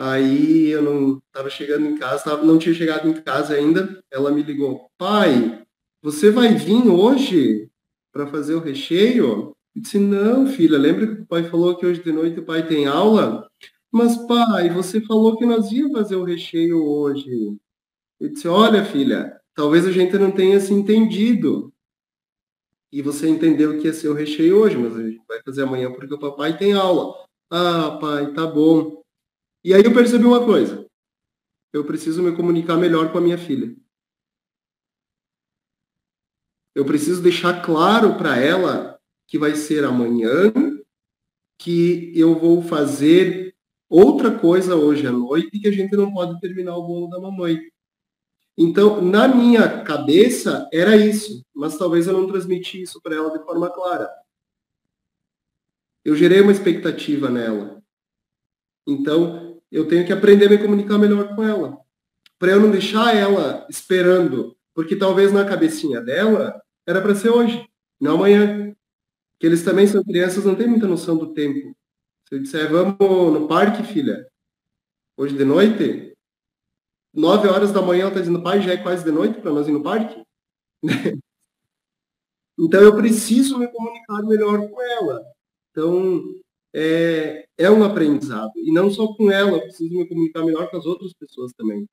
Aí 0.00 0.68
eu 0.68 0.80
não 0.80 1.20
estava 1.26 1.50
chegando 1.50 1.86
em 1.86 1.98
casa, 1.98 2.22
tava, 2.22 2.44
não 2.44 2.56
tinha 2.56 2.72
chegado 2.72 3.08
em 3.08 3.20
casa 3.20 3.54
ainda. 3.54 4.00
Ela 4.12 4.30
me 4.30 4.44
ligou: 4.44 4.88
Pai, 4.96 5.64
você 6.00 6.30
vai 6.30 6.54
vir 6.54 6.86
hoje 6.86 7.68
para 8.12 8.28
fazer 8.28 8.54
o 8.54 8.60
recheio? 8.60 9.52
Eu 9.74 9.82
disse: 9.82 9.98
Não, 9.98 10.46
filha, 10.46 10.78
lembra 10.78 11.04
que 11.04 11.22
o 11.22 11.26
pai 11.26 11.42
falou 11.50 11.76
que 11.76 11.84
hoje 11.84 12.00
de 12.00 12.12
noite 12.12 12.38
o 12.38 12.44
pai 12.44 12.64
tem 12.64 12.86
aula? 12.86 13.48
Mas, 13.90 14.16
pai, 14.28 14.70
você 14.70 15.00
falou 15.00 15.36
que 15.36 15.44
nós 15.44 15.72
ia 15.72 15.90
fazer 15.90 16.14
o 16.14 16.22
recheio 16.22 16.80
hoje. 16.86 17.58
Eu 18.20 18.28
disse: 18.28 18.46
Olha, 18.46 18.84
filha, 18.84 19.36
talvez 19.52 19.84
a 19.84 19.90
gente 19.90 20.16
não 20.16 20.30
tenha 20.30 20.60
se 20.60 20.72
entendido 20.72 21.72
e 22.92 23.02
você 23.02 23.28
entendeu 23.28 23.78
que 23.80 23.86
ia 23.88 23.92
ser 23.92 24.08
o 24.08 24.14
recheio 24.14 24.58
hoje, 24.58 24.76
mas 24.76 24.96
a 24.96 25.02
gente 25.02 25.20
vai 25.26 25.42
fazer 25.42 25.62
amanhã 25.62 25.92
porque 25.92 26.14
o 26.14 26.18
papai 26.18 26.56
tem 26.56 26.72
aula. 26.72 27.14
Ah, 27.50 27.98
pai, 28.00 28.32
tá 28.32 28.46
bom. 28.46 28.97
E 29.64 29.74
aí 29.74 29.82
eu 29.82 29.92
percebi 29.92 30.24
uma 30.24 30.44
coisa. 30.44 30.86
Eu 31.72 31.84
preciso 31.84 32.22
me 32.22 32.34
comunicar 32.34 32.76
melhor 32.76 33.12
com 33.12 33.18
a 33.18 33.20
minha 33.20 33.38
filha. 33.38 33.76
Eu 36.74 36.84
preciso 36.84 37.22
deixar 37.22 37.62
claro 37.62 38.16
para 38.16 38.36
ela 38.36 38.98
que 39.26 39.38
vai 39.38 39.54
ser 39.54 39.84
amanhã, 39.84 40.52
que 41.58 42.12
eu 42.18 42.38
vou 42.38 42.62
fazer 42.62 43.54
outra 43.88 44.38
coisa 44.38 44.76
hoje 44.76 45.06
à 45.06 45.12
noite 45.12 45.50
e 45.52 45.60
que 45.60 45.68
a 45.68 45.72
gente 45.72 45.96
não 45.96 46.12
pode 46.12 46.38
terminar 46.40 46.76
o 46.76 46.86
bolo 46.86 47.08
da 47.08 47.20
mamãe. 47.20 47.58
Então, 48.56 49.00
na 49.00 49.28
minha 49.28 49.84
cabeça, 49.84 50.68
era 50.72 50.96
isso, 50.96 51.44
mas 51.54 51.76
talvez 51.78 52.06
eu 52.06 52.12
não 52.12 52.26
transmiti 52.26 52.82
isso 52.82 53.00
para 53.00 53.14
ela 53.14 53.36
de 53.36 53.44
forma 53.44 53.70
clara. 53.70 54.10
Eu 56.04 56.16
gerei 56.16 56.40
uma 56.40 56.52
expectativa 56.52 57.28
nela. 57.28 57.82
Então, 58.86 59.47
eu 59.70 59.86
tenho 59.86 60.06
que 60.06 60.12
aprender 60.12 60.46
a 60.46 60.50
me 60.50 60.58
comunicar 60.58 60.98
melhor 60.98 61.34
com 61.34 61.42
ela. 61.42 61.78
Para 62.38 62.52
eu 62.52 62.60
não 62.60 62.70
deixar 62.70 63.14
ela 63.14 63.66
esperando, 63.68 64.56
porque 64.74 64.96
talvez 64.96 65.32
na 65.32 65.44
cabecinha 65.44 66.00
dela 66.00 66.60
era 66.86 67.02
para 67.02 67.14
ser 67.14 67.30
hoje, 67.30 67.68
não 68.00 68.16
amanhã. 68.16 68.74
Que 69.38 69.46
eles 69.46 69.62
também 69.62 69.86
são 69.86 70.02
crianças, 70.02 70.44
não 70.44 70.54
têm 70.54 70.66
muita 70.66 70.86
noção 70.86 71.16
do 71.16 71.32
tempo. 71.32 71.76
Se 72.28 72.34
eu 72.34 72.38
disser, 72.40 72.70
vamos 72.70 72.96
no 72.98 73.46
parque, 73.48 73.82
filha, 73.82 74.26
hoje 75.16 75.36
de 75.36 75.44
noite, 75.44 76.14
9 77.14 77.48
horas 77.48 77.72
da 77.72 77.82
manhã 77.82 78.02
ela 78.02 78.10
está 78.10 78.20
dizendo, 78.20 78.42
pai, 78.42 78.60
já 78.60 78.72
é 78.72 78.76
quase 78.76 79.04
de 79.04 79.10
noite 79.10 79.40
para 79.40 79.52
nós 79.52 79.66
ir 79.66 79.72
no 79.72 79.82
parque? 79.82 80.22
então 82.58 82.80
eu 82.80 82.94
preciso 82.94 83.58
me 83.58 83.68
comunicar 83.68 84.22
melhor 84.22 84.68
com 84.68 84.82
ela. 84.82 85.24
Então 85.70 86.22
é, 86.74 87.46
é 87.56 87.70
um 87.70 87.82
aprendizado. 87.84 88.52
E 88.56 88.72
não 88.72 88.90
só 88.90 89.14
com 89.14 89.30
ela, 89.30 89.52
eu 89.52 89.62
preciso 89.62 89.94
me 89.94 90.08
comunicar 90.08 90.44
melhor 90.44 90.70
com 90.70 90.76
as 90.76 90.86
outras 90.86 91.12
pessoas 91.12 91.52
também. 91.52 91.86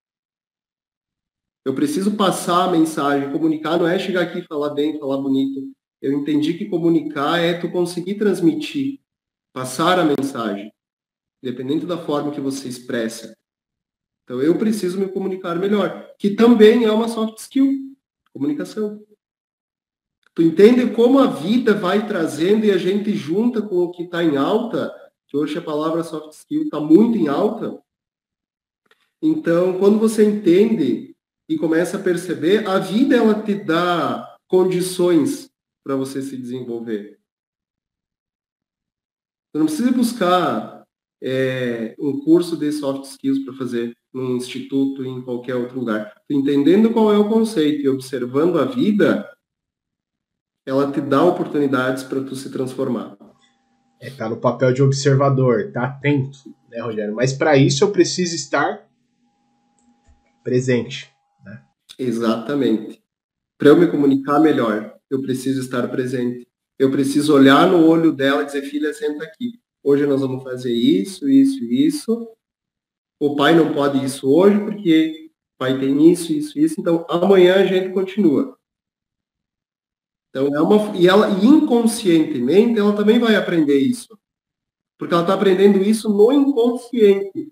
Eu 1.65 1.73
preciso 1.73 2.15
passar 2.15 2.65
a 2.65 2.72
mensagem, 2.72 3.31
comunicar, 3.31 3.77
não 3.77 3.88
é 3.88 3.97
chegar 3.97 4.22
aqui 4.22 4.39
e 4.39 4.47
falar 4.47 4.72
bem, 4.72 4.99
falar 4.99 5.18
bonito. 5.18 5.72
eu 6.02 6.14
entendi 6.14 6.53
que 6.53 6.65
comunicar 6.69 7.39
é 7.39 7.60
tu 7.60 7.72
conseguir 7.72 8.15
transmitir, 8.15 8.99
passar 9.52 9.97
a 9.99 10.03
mensagem, 10.06 10.72
dependendo 11.41 11.88
da 11.88 11.97
forma 11.97 12.31
que 12.31 12.41
você 12.41 12.68
expressa. 12.68 13.35
Então 14.23 14.41
eu 14.41 14.57
preciso 14.57 14.99
me 14.99 15.07
comunicar 15.07 15.56
melhor, 15.57 16.14
que 16.19 16.35
também 16.35 16.84
é 16.84 16.91
uma 16.91 17.07
soft 17.07 17.39
skill, 17.39 17.72
comunicação. 18.34 19.05
Tu 20.35 20.41
entende 20.41 20.91
como 20.91 21.19
a 21.19 21.27
vida 21.27 21.73
vai 21.73 22.05
trazendo 22.05 22.65
e 22.65 22.71
a 22.71 22.77
gente 22.77 23.15
junta 23.15 23.61
com 23.61 23.77
o 23.77 23.91
que 23.91 24.03
está 24.03 24.21
em 24.21 24.35
alta, 24.35 24.93
que 25.27 25.37
hoje 25.37 25.57
a 25.57 25.61
palavra 25.61 26.03
soft 26.03 26.33
skill 26.33 26.63
está 26.63 26.77
muito 26.77 27.17
em 27.17 27.29
alta. 27.29 27.81
Então, 29.21 29.79
quando 29.79 29.97
você 29.97 30.25
entende 30.25 31.15
e 31.47 31.57
começa 31.57 31.97
a 31.97 32.03
perceber, 32.03 32.67
a 32.67 32.77
vida 32.79 33.15
ela 33.15 33.41
te 33.41 33.55
dá 33.55 34.37
condições 34.45 35.49
para 35.81 35.95
você 35.95 36.21
se 36.21 36.35
desenvolver. 36.35 37.17
Você 39.51 39.57
não 39.57 39.65
precisa 39.67 39.91
buscar 39.93 40.85
é, 41.23 41.95
um 41.97 42.19
curso 42.19 42.57
de 42.57 42.73
soft 42.73 43.05
skills 43.05 43.45
para 43.45 43.53
fazer 43.53 43.95
num 44.13 44.35
instituto, 44.35 45.05
em 45.05 45.21
qualquer 45.21 45.55
outro 45.55 45.79
lugar. 45.79 46.13
Entendendo 46.29 46.91
qual 46.91 47.13
é 47.13 47.17
o 47.17 47.29
conceito 47.29 47.81
e 47.81 47.89
observando 47.89 48.59
a 48.59 48.65
vida, 48.65 49.29
ela 50.65 50.91
te 50.91 50.99
dá 50.99 51.23
oportunidades 51.23 52.03
para 52.03 52.23
tu 52.23 52.35
se 52.35 52.49
transformar. 52.49 53.15
É, 54.01 54.09
tá 54.09 54.27
no 54.27 54.37
papel 54.37 54.73
de 54.73 54.81
observador, 54.81 55.71
tá 55.71 55.85
atento, 55.85 56.37
né, 56.69 56.81
Rogério? 56.81 57.15
Mas 57.15 57.33
para 57.33 57.55
isso 57.55 57.83
eu 57.83 57.91
preciso 57.91 58.35
estar 58.35 58.85
presente. 60.43 61.09
Né? 61.43 61.61
Exatamente. 61.97 63.01
Para 63.57 63.69
eu 63.69 63.77
me 63.77 63.87
comunicar 63.87 64.39
melhor, 64.39 64.95
eu 65.09 65.21
preciso 65.21 65.61
estar 65.61 65.87
presente. 65.87 66.47
Eu 66.77 66.91
preciso 66.91 67.33
olhar 67.33 67.67
no 67.67 67.87
olho 67.87 68.11
dela 68.11 68.43
e 68.43 68.45
dizer, 68.45 68.63
filha, 68.63 68.93
senta 68.93 69.23
aqui. 69.23 69.59
Hoje 69.81 70.05
nós 70.05 70.19
vamos 70.19 70.43
fazer 70.43 70.73
isso, 70.73 71.29
isso, 71.29 71.63
isso. 71.63 72.27
O 73.19 73.35
pai 73.35 73.55
não 73.55 73.71
pode 73.71 74.03
isso 74.03 74.29
hoje 74.29 74.59
porque 74.59 75.29
o 75.55 75.57
pai 75.57 75.79
tem 75.79 76.11
isso, 76.11 76.33
isso, 76.33 76.59
isso. 76.59 76.75
Então 76.79 77.05
amanhã 77.07 77.55
a 77.55 77.65
gente 77.65 77.93
continua. 77.93 78.57
Então, 80.35 80.53
é 80.53 80.61
uma, 80.61 80.97
e 80.97 81.07
ela 81.07 81.29
inconscientemente 81.41 82.77
ela 82.77 82.93
também 82.93 83.17
vai 83.17 83.37
aprender 83.37 83.79
isso. 83.79 84.19
Porque 84.97 85.13
ela 85.13 85.23
está 85.23 85.33
aprendendo 85.33 85.81
isso 85.81 86.09
no 86.09 86.29
inconsciente. 86.29 87.49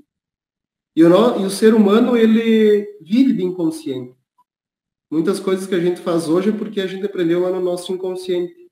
E 0.93 1.01
o, 1.01 1.39
e 1.39 1.45
o 1.45 1.49
ser 1.49 1.73
humano, 1.73 2.17
ele 2.17 2.85
vive 2.99 3.31
de 3.31 3.41
inconsciente. 3.41 4.13
Muitas 5.09 5.39
coisas 5.39 5.65
que 5.65 5.73
a 5.73 5.79
gente 5.79 6.01
faz 6.01 6.27
hoje 6.27 6.49
é 6.49 6.51
porque 6.51 6.81
a 6.81 6.87
gente 6.87 7.05
aprendeu 7.05 7.39
lá 7.39 7.51
no 7.51 7.61
nosso 7.61 7.93
inconsciente. 7.93 8.69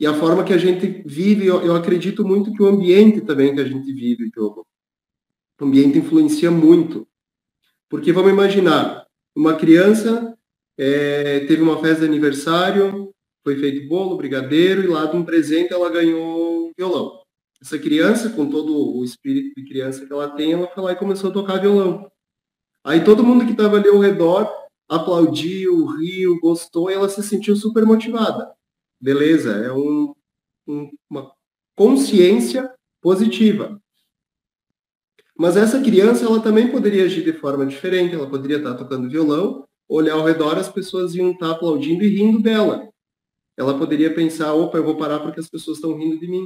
E 0.00 0.06
a 0.06 0.14
forma 0.14 0.42
que 0.42 0.52
a 0.52 0.58
gente 0.58 1.04
vive, 1.06 1.46
eu, 1.46 1.64
eu 1.64 1.76
acredito 1.76 2.24
muito 2.24 2.52
que 2.52 2.62
o 2.62 2.66
ambiente 2.66 3.20
também 3.20 3.54
que 3.54 3.60
a 3.60 3.64
gente 3.64 3.92
vive. 3.92 4.32
O 4.36 4.66
ambiente 5.60 5.98
influencia 5.98 6.50
muito. 6.50 7.06
Porque 7.88 8.12
vamos 8.12 8.32
imaginar, 8.32 9.06
uma 9.32 9.54
criança 9.54 10.36
é, 10.78 11.40
teve 11.40 11.60
uma 11.60 11.80
festa 11.80 12.02
de 12.02 12.06
aniversário, 12.06 13.12
foi 13.42 13.56
feito 13.56 13.88
bolo, 13.88 14.16
brigadeiro, 14.16 14.84
e 14.84 14.86
lá 14.86 15.06
de 15.06 15.16
um 15.16 15.24
presente 15.24 15.72
ela 15.72 15.90
ganhou 15.90 16.70
violão. 16.78 17.20
Essa 17.60 17.76
criança, 17.76 18.30
com 18.30 18.48
todo 18.48 18.96
o 18.96 19.04
espírito 19.04 19.52
de 19.56 19.68
criança 19.68 20.06
que 20.06 20.12
ela 20.12 20.30
tem, 20.30 20.52
ela 20.52 20.68
foi 20.68 20.84
lá 20.84 20.92
e 20.92 20.96
começou 20.96 21.30
a 21.30 21.32
tocar 21.32 21.60
violão. 21.60 22.08
Aí 22.84 23.02
todo 23.02 23.24
mundo 23.24 23.44
que 23.44 23.50
estava 23.50 23.76
ali 23.76 23.88
ao 23.88 23.98
redor 23.98 24.48
aplaudiu, 24.88 25.86
riu, 25.86 26.38
gostou, 26.40 26.88
e 26.88 26.94
ela 26.94 27.08
se 27.08 27.22
sentiu 27.24 27.56
super 27.56 27.84
motivada. 27.84 28.54
Beleza, 29.00 29.56
é 29.56 29.72
um, 29.72 30.14
um, 30.66 30.90
uma 31.10 31.32
consciência 31.74 32.72
positiva. 33.02 33.80
Mas 35.36 35.56
essa 35.56 35.80
criança, 35.80 36.24
ela 36.24 36.40
também 36.40 36.70
poderia 36.70 37.04
agir 37.04 37.24
de 37.24 37.32
forma 37.32 37.66
diferente, 37.66 38.14
ela 38.14 38.30
poderia 38.30 38.58
estar 38.58 38.74
tocando 38.74 39.10
violão 39.10 39.68
olhar 39.88 40.14
ao 40.14 40.24
redor, 40.24 40.58
as 40.58 40.70
pessoas 40.70 41.14
iam 41.14 41.30
estar 41.30 41.52
aplaudindo 41.52 42.04
e 42.04 42.08
rindo 42.08 42.40
dela. 42.40 42.88
Ela 43.56 43.78
poderia 43.78 44.14
pensar, 44.14 44.54
opa, 44.54 44.78
eu 44.78 44.84
vou 44.84 44.96
parar 44.96 45.20
porque 45.20 45.40
as 45.40 45.48
pessoas 45.48 45.78
estão 45.78 45.96
rindo 45.96 46.18
de 46.18 46.28
mim. 46.28 46.44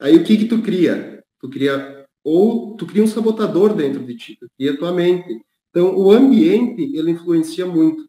Aí 0.00 0.16
o 0.16 0.24
que 0.24 0.36
que 0.36 0.46
tu 0.46 0.60
cria? 0.62 1.24
Tu 1.40 1.48
cria 1.48 2.06
ou 2.22 2.76
tu 2.76 2.86
cria 2.86 3.02
um 3.02 3.06
sabotador 3.06 3.74
dentro 3.74 4.04
de 4.04 4.16
ti, 4.16 4.36
tu 4.36 4.48
cria 4.56 4.76
tua 4.76 4.92
mente. 4.92 5.40
Então 5.70 5.96
o 5.96 6.10
ambiente 6.10 6.82
ele 6.94 7.12
influencia 7.12 7.64
muito. 7.66 8.08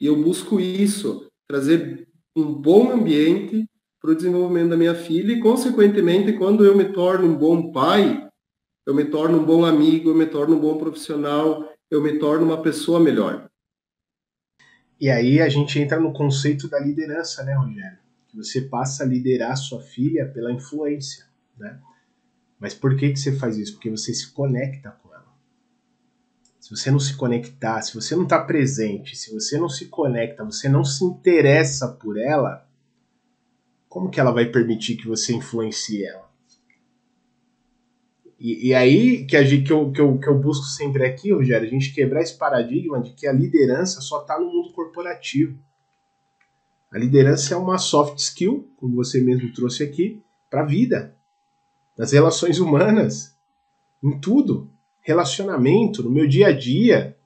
E 0.00 0.06
eu 0.06 0.16
busco 0.22 0.60
isso, 0.60 1.28
trazer 1.48 2.06
um 2.36 2.54
bom 2.54 2.92
ambiente 2.92 3.68
para 4.00 4.12
o 4.12 4.14
desenvolvimento 4.14 4.70
da 4.70 4.76
minha 4.76 4.94
filha 4.94 5.32
e 5.32 5.40
consequentemente 5.40 6.34
quando 6.34 6.64
eu 6.64 6.76
me 6.76 6.92
torno 6.92 7.26
um 7.26 7.36
bom 7.36 7.72
pai, 7.72 8.28
eu 8.86 8.94
me 8.94 9.04
torno 9.04 9.38
um 9.38 9.44
bom 9.44 9.64
amigo, 9.64 10.10
eu 10.10 10.14
me 10.14 10.26
torno 10.26 10.56
um 10.56 10.60
bom 10.60 10.78
profissional, 10.78 11.68
eu 11.90 12.02
me 12.02 12.18
torno 12.18 12.44
uma 12.44 12.62
pessoa 12.62 13.00
melhor. 13.00 13.48
E 15.00 15.08
aí 15.08 15.40
a 15.40 15.48
gente 15.48 15.78
entra 15.78 15.98
no 15.98 16.12
conceito 16.12 16.68
da 16.68 16.78
liderança, 16.78 17.44
né, 17.44 17.54
Rogério? 17.54 17.98
Que 18.28 18.36
você 18.36 18.62
passa 18.62 19.04
a 19.04 19.06
liderar 19.06 19.56
sua 19.56 19.80
filha 19.80 20.26
pela 20.26 20.52
influência, 20.52 21.24
né? 21.56 21.80
Mas 22.58 22.74
por 22.74 22.96
que, 22.96 23.10
que 23.10 23.18
você 23.18 23.36
faz 23.36 23.56
isso? 23.56 23.74
Porque 23.74 23.90
você 23.90 24.12
se 24.12 24.32
conecta 24.32 24.90
com 24.90 25.14
ela. 25.14 25.32
Se 26.58 26.70
você 26.70 26.90
não 26.90 26.98
se 26.98 27.16
conectar, 27.16 27.80
se 27.80 27.94
você 27.94 28.16
não 28.16 28.24
está 28.24 28.42
presente, 28.44 29.16
se 29.16 29.32
você 29.32 29.56
não 29.56 29.68
se 29.68 29.86
conecta, 29.86 30.44
você 30.44 30.68
não 30.68 30.84
se 30.84 31.04
interessa 31.04 31.88
por 31.88 32.18
ela, 32.18 32.68
como 33.88 34.10
que 34.10 34.20
ela 34.20 34.32
vai 34.32 34.46
permitir 34.46 34.96
que 34.96 35.06
você 35.06 35.32
influencie 35.32 36.04
ela? 36.04 36.27
E, 38.38 38.68
e, 38.68 38.74
aí 38.74 39.24
que, 39.24 39.36
a 39.36 39.44
que, 39.44 39.72
eu, 39.72 39.90
que, 39.90 40.00
eu, 40.00 40.16
que 40.16 40.28
eu 40.28 40.38
busco 40.38 40.64
sempre 40.66 41.04
aqui, 41.04 41.32
Rogério, 41.32 41.66
a 41.66 41.70
gente 41.70 41.92
quebrar 41.92 42.22
esse 42.22 42.38
paradigma 42.38 43.00
de 43.00 43.10
que 43.10 43.26
a 43.26 43.32
liderança 43.32 44.00
só 44.00 44.20
está 44.20 44.38
no 44.38 44.46
mundo 44.46 44.72
corporativo. 44.72 45.58
A 46.92 46.98
liderança 46.98 47.54
é 47.54 47.56
uma 47.56 47.78
soft 47.78 48.18
skill, 48.18 48.70
como 48.76 48.94
você 48.94 49.20
mesmo 49.20 49.52
trouxe 49.52 49.82
aqui, 49.82 50.22
para 50.48 50.62
a 50.62 50.64
vida, 50.64 51.14
nas 51.96 52.12
relações 52.12 52.60
humanas, 52.60 53.36
em 54.02 54.18
tudo. 54.18 54.70
Relacionamento, 55.02 56.02
no 56.02 56.10
meu 56.10 56.28
dia 56.28 56.48
a 56.48 56.52
dia, 56.52 57.16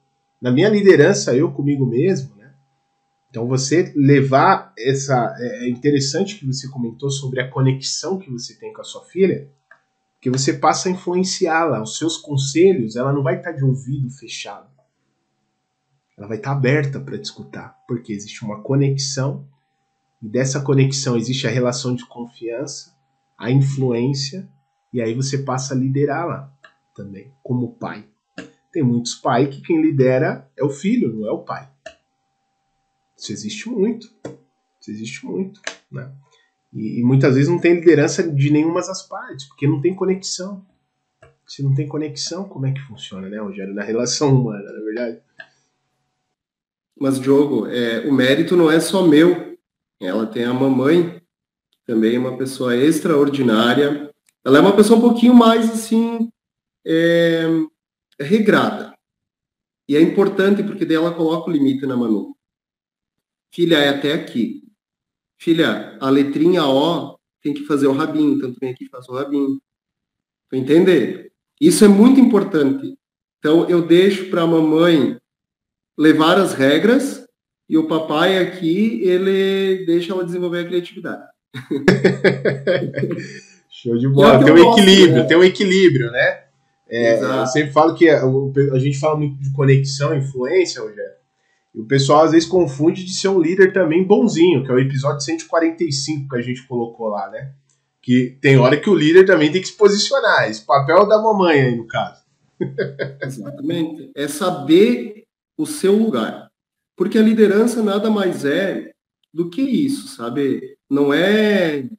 na 0.41 0.51
minha 0.51 0.69
liderança, 0.69 1.35
eu 1.35 1.51
comigo 1.51 1.85
mesmo. 1.85 2.35
Né? 2.37 2.51
Então, 3.29 3.45
você 3.45 3.93
levar 3.95 4.73
essa. 4.77 5.35
É, 5.37 5.65
é 5.65 5.69
interessante 5.69 6.39
que 6.39 6.45
você 6.45 6.67
comentou 6.69 7.11
sobre 7.11 7.41
a 7.41 7.49
conexão 7.49 8.17
que 8.17 8.31
você 8.31 8.55
tem 8.55 8.73
com 8.73 8.81
a 8.81 8.85
sua 8.85 9.03
filha 9.03 9.49
porque 10.23 10.39
você 10.39 10.53
passa 10.53 10.87
a 10.87 10.91
influenciá-la, 10.93 11.83
os 11.83 11.97
seus 11.97 12.15
conselhos, 12.15 12.95
ela 12.95 13.11
não 13.11 13.21
vai 13.21 13.39
estar 13.39 13.51
de 13.51 13.61
ouvido 13.61 14.09
fechado. 14.09 14.69
Ela 16.17 16.29
vai 16.29 16.37
estar 16.37 16.53
aberta 16.53 16.97
para 16.97 17.17
te 17.17 17.25
escutar, 17.25 17.77
porque 17.85 18.13
existe 18.13 18.41
uma 18.45 18.61
conexão, 18.61 19.45
e 20.21 20.29
dessa 20.29 20.61
conexão 20.61 21.17
existe 21.17 21.45
a 21.45 21.49
relação 21.49 21.93
de 21.93 22.05
confiança, 22.05 22.95
a 23.37 23.51
influência, 23.51 24.49
e 24.93 25.01
aí 25.01 25.13
você 25.13 25.39
passa 25.39 25.73
a 25.73 25.77
liderá-la 25.77 26.49
também, 26.95 27.29
como 27.43 27.73
pai. 27.73 28.07
Tem 28.71 28.81
muitos 28.81 29.15
pais 29.15 29.53
que 29.53 29.61
quem 29.61 29.81
lidera 29.81 30.49
é 30.55 30.63
o 30.63 30.69
filho, 30.69 31.13
não 31.13 31.27
é 31.27 31.31
o 31.33 31.43
pai. 31.43 31.69
Isso 33.17 33.33
existe 33.33 33.67
muito. 33.67 34.09
Isso 34.79 34.89
existe 34.89 35.25
muito, 35.25 35.61
né? 35.91 36.09
E, 36.73 36.99
e, 36.99 37.03
muitas 37.03 37.35
vezes 37.35 37.49
não 37.49 37.59
tem 37.59 37.75
liderança 37.75 38.23
de 38.23 38.49
nenhuma 38.49 38.81
das 38.81 39.07
partes, 39.07 39.47
porque 39.47 39.67
não 39.67 39.79
tem 39.79 39.93
conexão. 39.93 40.65
Se 41.45 41.61
não 41.61 41.73
tem 41.75 41.87
conexão, 41.87 42.47
como 42.47 42.65
é 42.65 42.71
que 42.71 42.81
funciona, 42.81 43.29
né, 43.29 43.37
Rogério? 43.37 43.73
Na 43.73 43.83
relação 43.83 44.33
humana, 44.35 44.63
na 44.63 44.79
é 44.79 44.83
verdade. 44.83 45.21
Mas, 46.99 47.19
Diogo, 47.19 47.67
é, 47.67 48.07
o 48.07 48.13
mérito 48.13 48.55
não 48.55 48.71
é 48.71 48.79
só 48.79 49.05
meu. 49.05 49.57
Ela 50.01 50.25
tem 50.25 50.45
a 50.45 50.53
mamãe, 50.53 51.21
também 51.85 52.15
é 52.15 52.19
uma 52.19 52.37
pessoa 52.37 52.75
extraordinária. 52.75 54.11
Ela 54.43 54.57
é 54.57 54.61
uma 54.61 54.75
pessoa 54.75 54.97
um 54.97 55.01
pouquinho 55.01 55.33
mais, 55.33 55.69
assim, 55.69 56.29
é, 56.85 57.45
regrada. 58.19 58.93
E 59.87 59.95
é 59.95 60.01
importante 60.01 60.63
porque 60.63 60.85
daí 60.85 60.95
ela 60.95 61.13
coloca 61.13 61.49
o 61.49 61.53
limite 61.53 61.85
na 61.85 61.95
Manu. 61.95 62.35
Filha, 63.51 63.77
é 63.77 63.89
até 63.89 64.13
aqui 64.13 64.62
filha, 65.39 65.97
a 65.99 66.09
letrinha 66.09 66.65
O 66.65 67.17
tem 67.41 67.53
que 67.53 67.65
fazer 67.65 67.87
o 67.87 67.93
rabinho, 67.93 68.35
então 68.35 68.53
tu 68.53 68.59
vem 68.59 68.71
aqui 68.71 68.85
e 68.85 68.89
faz 68.89 69.07
o 69.09 69.13
rabinho. 69.13 69.59
Tu 70.49 70.55
entender? 70.55 71.31
Isso 71.59 71.83
é 71.83 71.87
muito 71.87 72.19
importante. 72.19 72.95
Então 73.39 73.67
eu 73.69 73.85
deixo 73.85 74.29
para 74.29 74.43
a 74.43 74.47
mamãe 74.47 75.17
levar 75.97 76.37
as 76.37 76.53
regras 76.53 77.25
e 77.69 77.77
o 77.77 77.87
papai 77.87 78.37
aqui, 78.37 79.01
ele 79.03 79.85
deixa 79.85 80.13
ela 80.13 80.25
desenvolver 80.25 80.59
a 80.59 80.65
criatividade. 80.65 81.23
Show 83.69 83.97
de 83.97 84.07
bola. 84.07 84.35
É 84.35 84.43
tem 84.43 84.53
um 84.53 84.71
equilíbrio, 84.71 85.15
né? 85.15 85.23
tem 85.23 85.37
um 85.37 85.43
equilíbrio, 85.43 86.11
né? 86.11 86.43
É, 86.89 87.19
eu 87.19 87.47
sempre 87.47 87.71
falo 87.71 87.95
que 87.95 88.07
a, 88.07 88.23
a, 88.23 88.79
gente 88.79 88.99
fala 88.99 89.17
muito 89.17 89.41
de 89.41 89.51
conexão, 89.51 90.15
influência, 90.15 90.81
Rogério. 90.81 91.22
E 91.73 91.79
o 91.79 91.85
pessoal 91.85 92.23
às 92.23 92.31
vezes 92.31 92.47
confunde 92.47 93.03
de 93.03 93.13
ser 93.13 93.29
um 93.29 93.41
líder 93.41 93.73
também 93.73 94.05
bonzinho, 94.05 94.63
que 94.63 94.71
é 94.71 94.75
o 94.75 94.79
episódio 94.79 95.21
145 95.21 96.29
que 96.29 96.37
a 96.37 96.41
gente 96.41 96.67
colocou 96.67 97.07
lá, 97.07 97.29
né? 97.31 97.53
Que 98.01 98.37
tem 98.41 98.57
hora 98.57 98.79
que 98.79 98.89
o 98.89 98.95
líder 98.95 99.25
também 99.25 99.51
tem 99.51 99.61
que 99.61 99.67
se 99.67 99.77
posicionar. 99.77 100.49
Esse 100.49 100.65
papel 100.65 101.07
da 101.07 101.21
mamãe 101.21 101.61
aí, 101.61 101.75
no 101.75 101.87
caso. 101.87 102.21
Exatamente. 103.21 104.11
É 104.15 104.27
saber 104.27 105.23
o 105.57 105.65
seu 105.65 105.95
lugar. 105.95 106.51
Porque 106.95 107.17
a 107.17 107.23
liderança 107.23 107.81
nada 107.81 108.09
mais 108.09 108.45
é 108.45 108.91
do 109.33 109.49
que 109.49 109.61
isso, 109.61 110.07
sabe? 110.09 110.77
Não 110.89 111.13
é. 111.13 111.89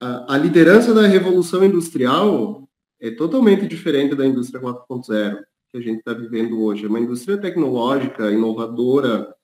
A, 0.00 0.34
a 0.34 0.38
liderança 0.38 0.94
da 0.94 1.06
revolução 1.06 1.64
industrial 1.64 2.68
é 3.00 3.10
totalmente 3.10 3.66
diferente 3.66 4.14
da 4.14 4.24
indústria 4.24 4.62
4.0 4.62 5.38
que 5.74 5.78
a 5.78 5.80
gente 5.80 5.98
está 5.98 6.12
vivendo 6.12 6.62
hoje. 6.62 6.84
É 6.84 6.88
uma 6.88 7.00
indústria 7.00 7.36
tecnológica, 7.36 8.30
inovadora, 8.30 9.34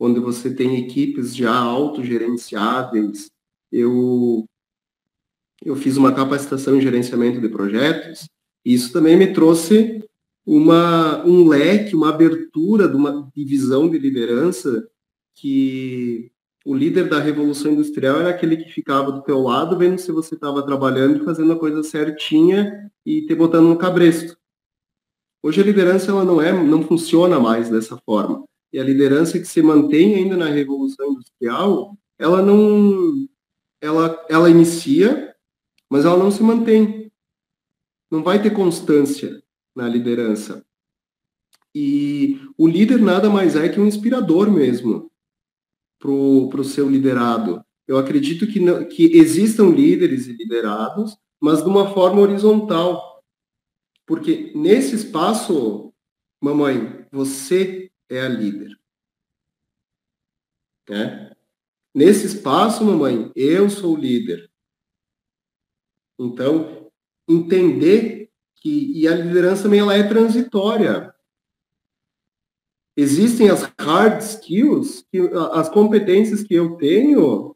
onde 0.00 0.18
você 0.18 0.54
tem 0.54 0.78
equipes 0.78 1.36
já 1.36 1.54
autogerenciáveis. 1.54 3.30
Eu 3.70 4.46
eu 5.62 5.74
fiz 5.74 5.96
uma 5.96 6.14
capacitação 6.14 6.76
em 6.76 6.80
gerenciamento 6.80 7.40
de 7.40 7.48
projetos, 7.48 8.28
e 8.64 8.72
isso 8.72 8.92
também 8.92 9.16
me 9.16 9.32
trouxe 9.32 10.04
uma, 10.46 11.24
um 11.26 11.48
leque, 11.48 11.96
uma 11.96 12.10
abertura 12.10 12.88
de 12.88 12.94
uma 12.94 13.28
divisão 13.34 13.90
de 13.90 13.98
liderança 13.98 14.88
que 15.34 16.30
o 16.64 16.74
líder 16.74 17.08
da 17.08 17.18
revolução 17.18 17.72
industrial 17.72 18.20
era 18.20 18.30
aquele 18.30 18.56
que 18.56 18.70
ficava 18.70 19.10
do 19.10 19.22
teu 19.22 19.40
lado 19.42 19.76
vendo 19.76 19.98
se 19.98 20.12
você 20.12 20.36
estava 20.36 20.64
trabalhando 20.64 21.20
e 21.20 21.24
fazendo 21.24 21.52
a 21.52 21.58
coisa 21.58 21.82
certinha 21.82 22.88
e 23.04 23.26
te 23.26 23.34
botando 23.34 23.68
no 23.68 23.76
cabresto. 23.76 24.37
Hoje 25.42 25.60
a 25.60 25.64
liderança 25.64 26.10
ela 26.10 26.24
não 26.24 26.40
é, 26.40 26.52
não 26.52 26.82
funciona 26.82 27.38
mais 27.38 27.70
dessa 27.70 27.96
forma. 28.04 28.44
E 28.72 28.78
a 28.78 28.84
liderança 28.84 29.38
que 29.38 29.46
se 29.46 29.62
mantém 29.62 30.14
ainda 30.16 30.36
na 30.36 30.46
revolução 30.46 31.12
industrial, 31.12 31.96
ela 32.18 32.42
não 32.42 33.26
ela 33.80 34.26
ela 34.28 34.50
inicia 34.50 35.28
mas 35.90 36.04
ela 36.04 36.18
não 36.18 36.30
se 36.30 36.42
mantém. 36.42 37.10
Não 38.10 38.22
vai 38.22 38.40
ter 38.42 38.50
constância 38.50 39.42
na 39.74 39.88
liderança. 39.88 40.64
E 41.74 42.40
o 42.56 42.66
líder 42.66 43.00
nada 43.00 43.30
mais 43.30 43.54
é 43.56 43.68
que 43.68 43.80
um 43.80 43.86
inspirador 43.86 44.50
mesmo 44.50 45.10
para 45.98 46.10
o 46.10 46.64
seu 46.64 46.88
liderado. 46.88 47.62
Eu 47.86 47.96
acredito 47.98 48.46
que, 48.46 48.60
não, 48.60 48.86
que 48.86 49.16
existam 49.16 49.70
líderes 49.70 50.26
e 50.26 50.32
liderados, 50.32 51.16
mas 51.40 51.62
de 51.62 51.68
uma 51.68 51.92
forma 51.92 52.20
horizontal. 52.20 53.07
Porque 54.08 54.54
nesse 54.54 54.96
espaço, 54.96 55.92
mamãe, 56.40 57.06
você 57.12 57.92
é 58.08 58.22
a 58.22 58.28
líder. 58.28 58.74
Né? 60.88 61.30
Nesse 61.94 62.24
espaço, 62.24 62.82
mamãe, 62.82 63.30
eu 63.36 63.68
sou 63.68 63.94
o 63.94 64.00
líder. 64.00 64.50
Então, 66.18 66.90
entender 67.28 68.32
que 68.56 68.98
e 68.98 69.06
a 69.06 69.14
liderança 69.14 69.64
também 69.64 69.80
ela 69.80 69.94
é 69.94 70.08
transitória. 70.08 71.14
Existem 72.96 73.50
as 73.50 73.70
hard 73.78 74.22
skills, 74.22 75.06
as 75.52 75.68
competências 75.68 76.42
que 76.42 76.54
eu 76.54 76.78
tenho, 76.78 77.54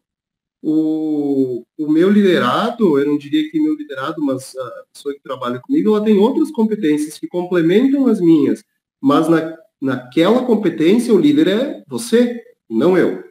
o, 0.62 1.66
o 1.76 1.90
meu 1.90 2.08
liderado, 2.08 2.98
eu 2.98 3.06
não 3.06 3.18
diria 3.18 3.50
que 3.50 3.60
meu 3.60 3.74
liderado, 3.74 4.22
mas 4.22 4.54
a 4.56 4.84
pessoa 4.92 5.12
que 5.12 5.20
trabalha 5.20 5.58
comigo, 5.58 5.88
ela 5.88 6.04
tem 6.04 6.16
outras 6.16 6.52
competências 6.52 7.18
que 7.18 7.26
complementam 7.26 8.06
as 8.06 8.20
minhas, 8.20 8.62
mas 9.00 9.28
na, 9.28 9.58
naquela 9.80 10.46
competência 10.46 11.12
o 11.12 11.18
líder 11.18 11.48
é 11.48 11.84
você, 11.88 12.40
não 12.70 12.96
eu. 12.96 13.24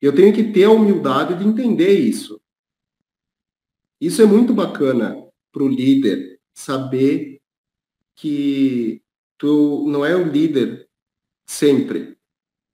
Eu 0.00 0.14
tenho 0.14 0.34
que 0.34 0.44
ter 0.44 0.64
a 0.64 0.70
humildade 0.70 1.38
de 1.38 1.46
entender 1.46 1.98
isso. 1.98 2.40
Isso 4.00 4.22
é 4.22 4.26
muito 4.26 4.54
bacana 4.54 5.16
para 5.52 5.62
o 5.62 5.68
líder 5.68 6.40
saber 6.54 7.40
que 8.14 9.02
tu 9.36 9.84
não 9.86 10.04
é 10.04 10.16
o 10.16 10.26
líder 10.26 10.88
sempre, 11.46 12.16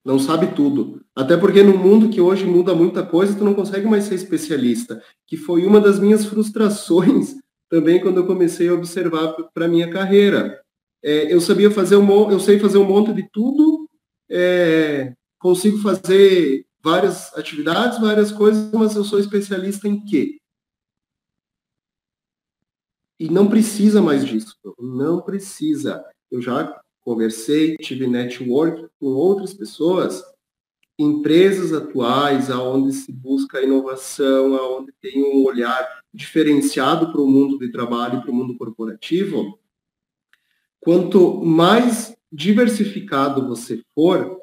não 0.05 0.19
sabe 0.19 0.55
tudo. 0.55 1.00
Até 1.21 1.37
porque 1.37 1.63
no 1.63 1.77
mundo 1.77 2.09
que 2.09 2.19
hoje 2.19 2.47
muda 2.47 2.75
muita 2.75 3.05
coisa, 3.05 3.37
tu 3.37 3.45
não 3.45 3.53
consegue 3.53 3.87
mais 3.87 4.05
ser 4.05 4.15
especialista, 4.15 5.05
que 5.27 5.37
foi 5.37 5.67
uma 5.67 5.79
das 5.79 5.99
minhas 5.99 6.25
frustrações 6.25 7.37
também 7.69 8.01
quando 8.01 8.17
eu 8.17 8.27
comecei 8.27 8.71
a 8.71 8.73
observar 8.73 9.35
para 9.53 9.69
minha 9.69 9.91
carreira. 9.91 10.59
É, 11.03 11.31
eu 11.31 11.39
sabia 11.39 11.71
fazer 11.71 11.97
um, 11.97 12.31
eu 12.31 12.41
sei 12.41 12.59
fazer 12.59 12.79
um 12.79 12.87
monte 12.87 13.13
de 13.13 13.29
tudo, 13.31 13.87
é, 14.31 15.13
consigo 15.39 15.77
fazer 15.77 16.65
várias 16.83 17.37
atividades, 17.37 18.01
várias 18.01 18.33
coisas, 18.33 18.73
mas 18.73 18.97
eu 18.97 19.05
sou 19.05 19.21
especialista 19.21 19.87
em 19.87 20.03
quê? 20.03 20.39
E 23.19 23.29
não 23.29 23.47
precisa 23.47 24.01
mais 24.01 24.25
disso, 24.25 24.57
não 24.79 25.21
precisa. 25.21 26.03
Eu 26.31 26.41
já 26.41 26.81
conversei, 27.03 27.77
tive 27.77 28.07
network 28.07 28.89
com 28.99 29.09
outras 29.09 29.53
pessoas, 29.53 30.23
empresas 31.01 31.73
atuais, 31.73 32.51
aonde 32.51 32.93
se 32.93 33.11
busca 33.11 33.63
inovação, 33.63 34.55
aonde 34.55 34.93
tem 35.01 35.23
um 35.23 35.45
olhar 35.45 36.03
diferenciado 36.13 37.11
para 37.11 37.21
o 37.21 37.27
mundo 37.27 37.59
de 37.59 37.71
trabalho 37.71 38.19
e 38.19 38.23
para 38.23 38.31
o 38.31 38.35
mundo 38.35 38.57
corporativo, 38.57 39.59
quanto 40.81 41.43
mais 41.43 42.17
diversificado 42.31 43.49
você 43.49 43.83
for 43.95 44.39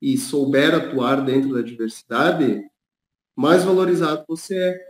e 0.00 0.16
souber 0.16 0.74
atuar 0.74 1.24
dentro 1.24 1.52
da 1.54 1.62
diversidade, 1.62 2.62
mais 3.34 3.64
valorizado 3.64 4.24
você 4.28 4.56
é 4.56 4.88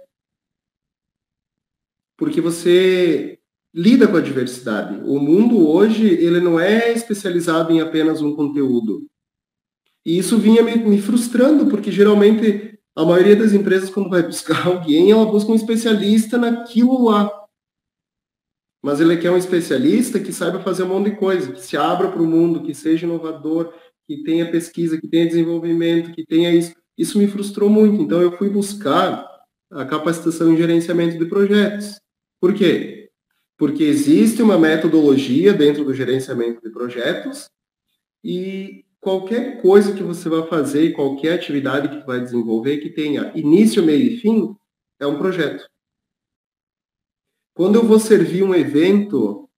porque 2.16 2.40
você 2.40 3.38
lida 3.72 4.08
com 4.08 4.16
a 4.16 4.20
diversidade. 4.20 5.00
O 5.04 5.20
mundo 5.20 5.68
hoje, 5.68 6.04
ele 6.04 6.40
não 6.40 6.58
é 6.58 6.92
especializado 6.92 7.72
em 7.72 7.80
apenas 7.80 8.20
um 8.20 8.34
conteúdo. 8.34 9.08
E 10.04 10.18
isso 10.18 10.38
vinha 10.38 10.62
me, 10.62 10.76
me 10.76 11.00
frustrando, 11.00 11.66
porque 11.66 11.90
geralmente 11.90 12.78
a 12.96 13.04
maioria 13.04 13.36
das 13.36 13.52
empresas, 13.52 13.90
quando 13.90 14.10
vai 14.10 14.22
buscar 14.22 14.66
alguém, 14.66 15.12
ela 15.12 15.26
busca 15.26 15.52
um 15.52 15.54
especialista 15.54 16.36
naquilo 16.36 17.04
lá. 17.04 17.30
Mas 18.82 19.00
ele 19.00 19.16
quer 19.16 19.30
um 19.30 19.36
especialista 19.36 20.20
que 20.20 20.32
saiba 20.32 20.60
fazer 20.60 20.84
um 20.84 20.88
monte 20.88 21.10
de 21.10 21.16
coisa, 21.16 21.52
que 21.52 21.60
se 21.60 21.76
abra 21.76 22.10
para 22.10 22.22
o 22.22 22.26
mundo, 22.26 22.62
que 22.62 22.74
seja 22.74 23.06
inovador, 23.06 23.72
que 24.06 24.22
tenha 24.22 24.50
pesquisa, 24.50 25.00
que 25.00 25.08
tenha 25.08 25.26
desenvolvimento, 25.26 26.12
que 26.12 26.24
tenha 26.24 26.50
isso. 26.52 26.74
Isso 26.96 27.18
me 27.18 27.28
frustrou 27.28 27.68
muito. 27.68 28.02
Então 28.02 28.20
eu 28.20 28.36
fui 28.36 28.48
buscar 28.48 29.24
a 29.70 29.84
capacitação 29.84 30.52
em 30.52 30.56
gerenciamento 30.56 31.18
de 31.18 31.26
projetos. 31.26 32.00
Por 32.40 32.54
quê? 32.54 33.10
Porque 33.56 33.84
existe 33.84 34.42
uma 34.42 34.58
metodologia 34.58 35.52
dentro 35.52 35.84
do 35.84 35.92
gerenciamento 35.92 36.60
de 36.62 36.70
projetos 36.70 37.48
e 38.24 38.84
qualquer 39.00 39.60
coisa 39.62 39.94
que 39.94 40.02
você 40.02 40.28
vai 40.28 40.46
fazer, 40.48 40.92
qualquer 40.92 41.34
atividade 41.34 41.88
que 41.88 42.06
vai 42.06 42.20
desenvolver 42.20 42.78
que 42.78 42.90
tenha 42.90 43.32
início, 43.36 43.82
meio 43.82 44.12
e 44.12 44.16
fim, 44.18 44.56
é 45.00 45.06
um 45.06 45.18
projeto. 45.18 45.68
Quando 47.54 47.76
eu 47.76 47.84
vou 47.84 47.98
servir 47.98 48.42
um 48.42 48.54
evento 48.54 49.48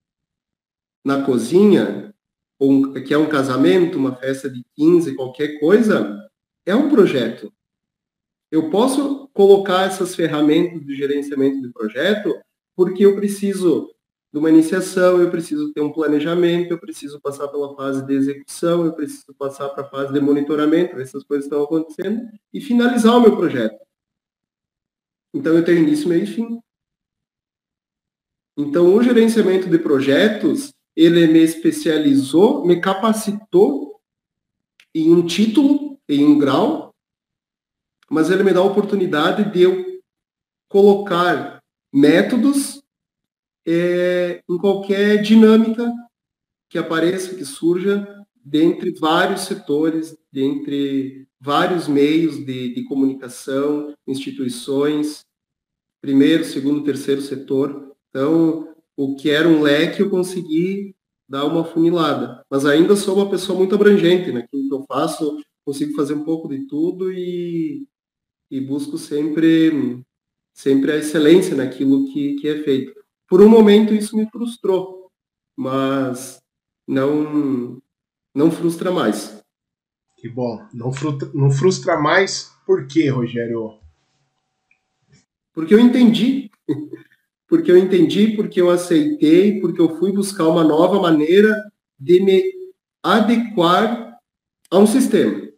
na 1.04 1.24
cozinha, 1.24 2.14
ou 2.58 2.92
que 2.92 3.14
é 3.14 3.18
um 3.18 3.28
casamento, 3.28 3.98
uma 3.98 4.14
festa 4.14 4.48
de 4.50 4.62
15, 4.76 5.16
qualquer 5.16 5.58
coisa, 5.58 6.18
é 6.66 6.74
um 6.74 6.90
projeto. 6.90 7.52
Eu 8.50 8.70
posso 8.70 9.28
colocar 9.28 9.86
essas 9.86 10.14
ferramentas 10.14 10.84
de 10.84 10.94
gerenciamento 10.94 11.60
de 11.62 11.72
projeto 11.72 12.38
porque 12.76 13.04
eu 13.04 13.14
preciso 13.16 13.94
de 14.32 14.38
uma 14.38 14.48
iniciação, 14.48 15.20
eu 15.20 15.30
preciso 15.30 15.72
ter 15.72 15.80
um 15.80 15.92
planejamento, 15.92 16.70
eu 16.70 16.78
preciso 16.78 17.20
passar 17.20 17.48
pela 17.48 17.74
fase 17.74 18.06
de 18.06 18.14
execução, 18.14 18.84
eu 18.84 18.92
preciso 18.92 19.34
passar 19.36 19.68
para 19.70 19.82
a 19.82 19.88
fase 19.88 20.12
de 20.12 20.20
monitoramento, 20.20 21.00
essas 21.00 21.24
coisas 21.24 21.46
estão 21.46 21.62
acontecendo, 21.62 22.28
e 22.52 22.60
finalizar 22.60 23.16
o 23.16 23.20
meu 23.20 23.36
projeto. 23.36 23.78
Então 25.34 25.54
eu 25.54 25.64
tenho 25.64 25.78
início, 25.78 26.08
meio 26.08 26.24
e 26.24 26.26
fim. 26.26 26.60
Então 28.56 28.94
o 28.94 29.02
gerenciamento 29.02 29.68
de 29.68 29.78
projetos, 29.78 30.72
ele 30.94 31.26
me 31.26 31.40
especializou, 31.40 32.64
me 32.64 32.80
capacitou 32.80 34.00
em 34.94 35.12
um 35.12 35.26
título, 35.26 35.98
em 36.08 36.24
um 36.24 36.38
grau, 36.38 36.94
mas 38.08 38.30
ele 38.30 38.44
me 38.44 38.52
dá 38.52 38.60
a 38.60 38.64
oportunidade 38.64 39.50
de 39.52 39.62
eu 39.62 40.02
colocar 40.68 41.60
métodos 41.92 42.79
é, 43.66 44.42
em 44.48 44.58
qualquer 44.58 45.22
dinâmica 45.22 45.92
que 46.68 46.78
apareça, 46.78 47.34
que 47.34 47.44
surja 47.44 48.06
dentre 48.44 48.92
vários 48.98 49.42
setores, 49.42 50.16
dentre 50.32 51.26
vários 51.40 51.88
meios 51.88 52.44
de, 52.44 52.74
de 52.74 52.84
comunicação, 52.84 53.94
instituições, 54.06 55.24
primeiro, 56.00 56.44
segundo, 56.44 56.84
terceiro 56.84 57.20
setor. 57.20 57.94
Então, 58.08 58.74
o 58.96 59.16
que 59.16 59.30
era 59.30 59.48
um 59.48 59.62
leque, 59.62 60.02
eu 60.02 60.10
consegui 60.10 60.94
dar 61.28 61.44
uma 61.44 61.64
funilada. 61.64 62.44
Mas 62.50 62.66
ainda 62.66 62.96
sou 62.96 63.16
uma 63.16 63.30
pessoa 63.30 63.56
muito 63.56 63.74
abrangente 63.74 64.32
naquilo 64.32 64.68
que 64.68 64.74
eu 64.74 64.84
faço, 64.86 65.38
consigo 65.64 65.94
fazer 65.94 66.14
um 66.14 66.24
pouco 66.24 66.48
de 66.48 66.66
tudo 66.66 67.12
e, 67.12 67.86
e 68.50 68.60
busco 68.60 68.98
sempre, 68.98 70.02
sempre 70.52 70.92
a 70.92 70.96
excelência 70.96 71.54
naquilo 71.54 72.12
que, 72.12 72.34
que 72.36 72.48
é 72.48 72.62
feito. 72.62 72.99
Por 73.30 73.40
um 73.40 73.48
momento 73.48 73.94
isso 73.94 74.16
me 74.16 74.28
frustrou, 74.28 75.08
mas 75.56 76.42
não, 76.84 77.80
não 78.34 78.50
frustra 78.50 78.90
mais. 78.90 79.40
Que 80.16 80.28
bom. 80.28 80.66
Não 80.74 80.92
frustra, 80.92 81.30
não 81.32 81.48
frustra 81.48 81.96
mais 81.96 82.52
por 82.66 82.88
quê, 82.88 83.08
Rogério? 83.08 83.78
Porque 85.54 85.72
eu 85.72 85.78
entendi. 85.78 86.50
Porque 87.46 87.68
eu 87.68 87.76
entendi, 87.76 88.36
porque 88.36 88.60
eu 88.60 88.70
aceitei, 88.70 89.60
porque 89.60 89.80
eu 89.80 89.98
fui 89.98 90.12
buscar 90.12 90.46
uma 90.46 90.62
nova 90.62 91.00
maneira 91.00 91.60
de 91.98 92.20
me 92.20 92.44
adequar 93.02 94.16
a 94.70 94.78
um 94.78 94.86
sistema. 94.86 95.48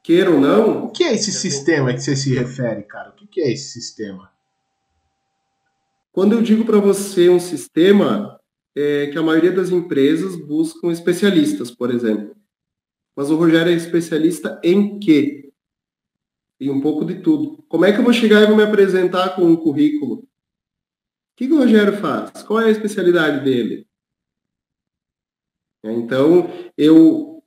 Queira 0.00 0.30
ou 0.30 0.40
não. 0.40 0.84
O 0.84 0.90
que 0.92 1.02
é 1.02 1.12
esse 1.12 1.32
sistema 1.32 1.92
que 1.92 1.98
você 1.98 2.14
se 2.14 2.32
refere, 2.32 2.84
cara? 2.84 3.10
O 3.10 3.26
que 3.26 3.40
é 3.40 3.50
esse 3.50 3.72
sistema? 3.72 4.31
Quando 6.12 6.34
eu 6.34 6.42
digo 6.42 6.64
para 6.64 6.78
você 6.78 7.28
um 7.28 7.40
sistema, 7.40 8.38
é 8.76 9.08
que 9.08 9.18
a 9.18 9.22
maioria 9.22 9.52
das 9.52 9.70
empresas 9.70 10.36
buscam 10.36 10.92
especialistas, 10.92 11.70
por 11.70 11.90
exemplo. 11.90 12.36
Mas 13.16 13.30
o 13.30 13.36
Rogério 13.36 13.72
é 13.72 13.74
especialista 13.74 14.60
em 14.62 14.98
quê? 14.98 15.52
e 16.62 16.70
um 16.70 16.80
pouco 16.80 17.04
de 17.04 17.20
tudo. 17.20 17.60
Como 17.68 17.84
é 17.84 17.92
que 17.92 17.98
eu 17.98 18.04
vou 18.04 18.12
chegar 18.12 18.40
e 18.40 18.46
vou 18.46 18.56
me 18.56 18.62
apresentar 18.62 19.34
com 19.34 19.42
um 19.42 19.56
currículo? 19.56 20.18
O 20.18 20.26
que, 21.36 21.48
que 21.48 21.52
o 21.52 21.58
Rogério 21.58 21.96
faz? 21.96 22.44
Qual 22.44 22.60
é 22.60 22.66
a 22.66 22.70
especialidade 22.70 23.44
dele? 23.44 23.84
Então, 25.82 26.48
eu 26.78 27.42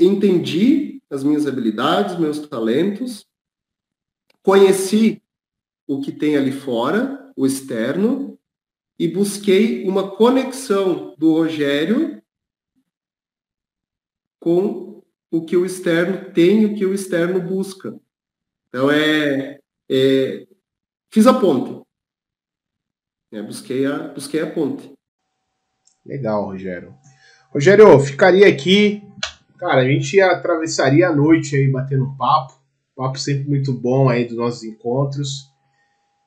entendi 0.00 1.02
as 1.10 1.24
minhas 1.24 1.44
habilidades, 1.44 2.16
meus 2.16 2.38
talentos, 2.46 3.26
conheci 4.44 5.20
o 5.84 6.00
que 6.00 6.12
tem 6.12 6.36
ali 6.36 6.52
fora, 6.52 7.23
o 7.36 7.46
externo, 7.46 8.38
e 8.98 9.08
busquei 9.08 9.86
uma 9.88 10.16
conexão 10.16 11.14
do 11.18 11.32
Rogério 11.32 12.22
com 14.38 15.02
o 15.30 15.44
que 15.44 15.56
o 15.56 15.66
externo 15.66 16.32
tem 16.32 16.64
o 16.64 16.74
que 16.76 16.86
o 16.86 16.94
externo 16.94 17.40
busca. 17.40 17.98
Então, 18.68 18.90
é, 18.90 19.58
é 19.90 20.46
fiz 21.10 21.26
a 21.26 21.34
ponte. 21.34 21.84
É, 23.32 23.42
busquei, 23.42 23.84
a, 23.84 24.08
busquei 24.08 24.40
a 24.42 24.50
ponte. 24.50 24.92
Legal, 26.06 26.44
Rogério. 26.44 26.94
Rogério, 27.50 27.98
ficaria 27.98 28.46
aqui. 28.46 29.02
Cara, 29.58 29.82
a 29.82 29.88
gente 29.88 30.20
atravessaria 30.20 31.08
a 31.08 31.14
noite 31.14 31.56
aí 31.56 31.70
batendo 31.70 32.16
papo. 32.16 32.60
Papo 32.94 33.18
sempre 33.18 33.48
muito 33.48 33.72
bom 33.72 34.08
aí 34.08 34.24
dos 34.24 34.36
nossos 34.36 34.62
encontros. 34.62 35.53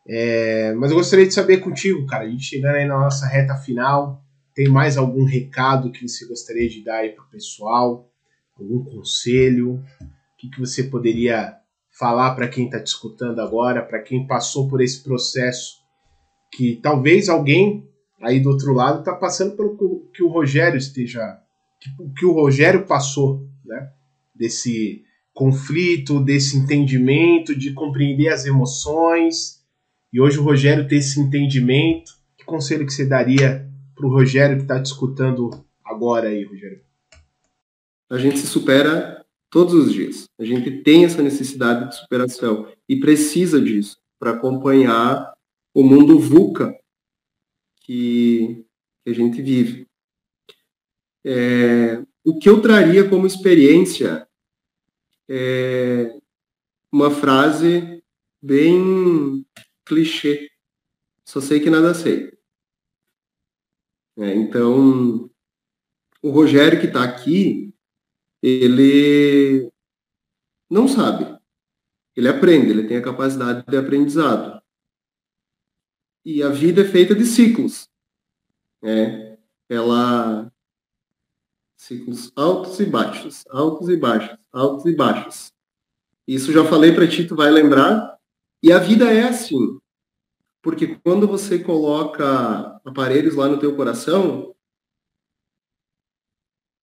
É, 0.07 0.73
mas 0.73 0.91
eu 0.91 0.97
gostaria 0.97 1.27
de 1.27 1.33
saber 1.33 1.57
contigo, 1.57 2.05
cara. 2.05 2.23
A 2.23 2.29
gente 2.29 2.43
chegando 2.43 2.75
aí 2.75 2.85
na 2.85 2.97
nossa 2.97 3.27
reta 3.27 3.55
final. 3.55 4.23
Tem 4.55 4.67
mais 4.67 4.97
algum 4.97 5.25
recado 5.25 5.91
que 5.91 6.07
você 6.07 6.25
gostaria 6.25 6.67
de 6.67 6.83
dar 6.83 6.99
aí 6.99 7.09
pro 7.09 7.29
pessoal? 7.29 8.09
Algum 8.57 8.83
conselho? 8.83 9.75
O 9.75 10.37
que, 10.37 10.49
que 10.49 10.59
você 10.59 10.83
poderia 10.83 11.55
falar 11.97 12.35
para 12.35 12.47
quem 12.47 12.65
está 12.65 12.81
te 12.81 12.87
escutando 12.87 13.39
agora, 13.39 13.83
para 13.83 14.01
quem 14.01 14.25
passou 14.25 14.67
por 14.67 14.81
esse 14.81 15.03
processo, 15.03 15.77
que 16.53 16.79
talvez 16.81 17.27
alguém 17.27 17.87
aí 18.21 18.39
do 18.39 18.49
outro 18.49 18.73
lado 18.73 18.99
está 18.99 19.13
passando 19.13 19.55
pelo 19.55 19.77
que 20.13 20.23
o 20.23 20.29
Rogério 20.29 20.77
esteja, 20.77 21.39
que, 21.79 21.89
que 22.17 22.25
o 22.25 22.33
Rogério 22.33 22.85
passou, 22.85 23.47
né? 23.65 23.89
Desse 24.33 25.03
conflito, 25.33 26.23
desse 26.23 26.57
entendimento, 26.57 27.55
de 27.55 27.73
compreender 27.73 28.29
as 28.29 28.45
emoções. 28.45 29.56
E 30.11 30.21
hoje 30.21 30.39
o 30.39 30.43
Rogério 30.43 30.87
tem 30.87 30.99
esse 30.99 31.19
entendimento. 31.19 32.13
Que 32.37 32.45
conselho 32.45 32.85
que 32.85 32.93
você 32.93 33.05
daria 33.05 33.69
para 33.95 34.05
o 34.05 34.09
Rogério 34.09 34.57
que 34.57 34.63
está 34.63 34.81
te 34.81 34.85
escutando 34.85 35.65
agora 35.83 36.29
aí, 36.29 36.43
Rogério? 36.43 36.81
A 38.09 38.17
gente 38.17 38.37
se 38.39 38.47
supera 38.47 39.25
todos 39.49 39.73
os 39.73 39.93
dias. 39.93 40.25
A 40.39 40.45
gente 40.45 40.83
tem 40.83 41.05
essa 41.05 41.21
necessidade 41.21 41.89
de 41.89 41.95
superação 41.95 42.67
e 42.87 42.99
precisa 42.99 43.61
disso 43.61 43.97
para 44.19 44.31
acompanhar 44.31 45.33
o 45.73 45.83
mundo 45.83 46.19
VUCA 46.19 46.75
que, 47.81 48.65
a 49.05 49.13
gente 49.13 49.41
vive. 49.41 49.87
É, 51.25 52.03
o 52.25 52.37
que 52.37 52.49
eu 52.49 52.61
traria 52.61 53.07
como 53.07 53.25
experiência 53.25 54.27
é 55.29 56.13
uma 56.91 57.09
frase 57.09 58.03
bem 58.41 59.45
clichê. 59.87 60.49
Só 61.25 61.41
sei 61.41 61.59
que 61.59 61.69
nada 61.69 61.93
sei. 61.93 62.31
É, 64.17 64.33
então, 64.33 65.29
o 66.21 66.29
Rogério 66.29 66.79
que 66.79 66.87
está 66.87 67.03
aqui, 67.03 67.73
ele 68.41 69.71
não 70.69 70.87
sabe. 70.87 71.37
Ele 72.15 72.27
aprende, 72.27 72.71
ele 72.71 72.87
tem 72.87 72.97
a 72.97 73.03
capacidade 73.03 73.63
de 73.67 73.77
aprendizado. 73.77 74.61
E 76.25 76.41
a 76.41 76.49
vida 76.49 76.81
é 76.81 76.85
feita 76.85 77.13
de 77.13 77.25
ciclos. 77.25 77.87
Né? 78.81 79.37
Ela 79.69 80.51
ciclos 81.77 82.31
altos 82.35 82.79
e 82.79 82.85
baixos, 82.85 83.45
altos 83.49 83.87
e 83.87 83.95
baixos, 83.95 84.37
altos 84.51 84.85
e 84.85 84.95
baixos. 84.95 85.53
Isso 86.27 86.51
já 86.51 86.65
falei 86.65 86.93
para 86.93 87.07
ti, 87.07 87.25
tu 87.25 87.35
vai 87.35 87.49
lembrar. 87.49 88.16
E 88.67 88.71
a 88.73 88.79
vida 88.79 89.09
é 89.09 89.23
assim. 89.23 89.79
Porque 90.61 90.97
quando 90.97 91.25
você 91.25 91.57
coloca 91.57 92.81
aparelhos 92.83 93.33
lá 93.33 93.47
no 93.47 93.57
teu 93.57 93.73
coração, 93.77 94.53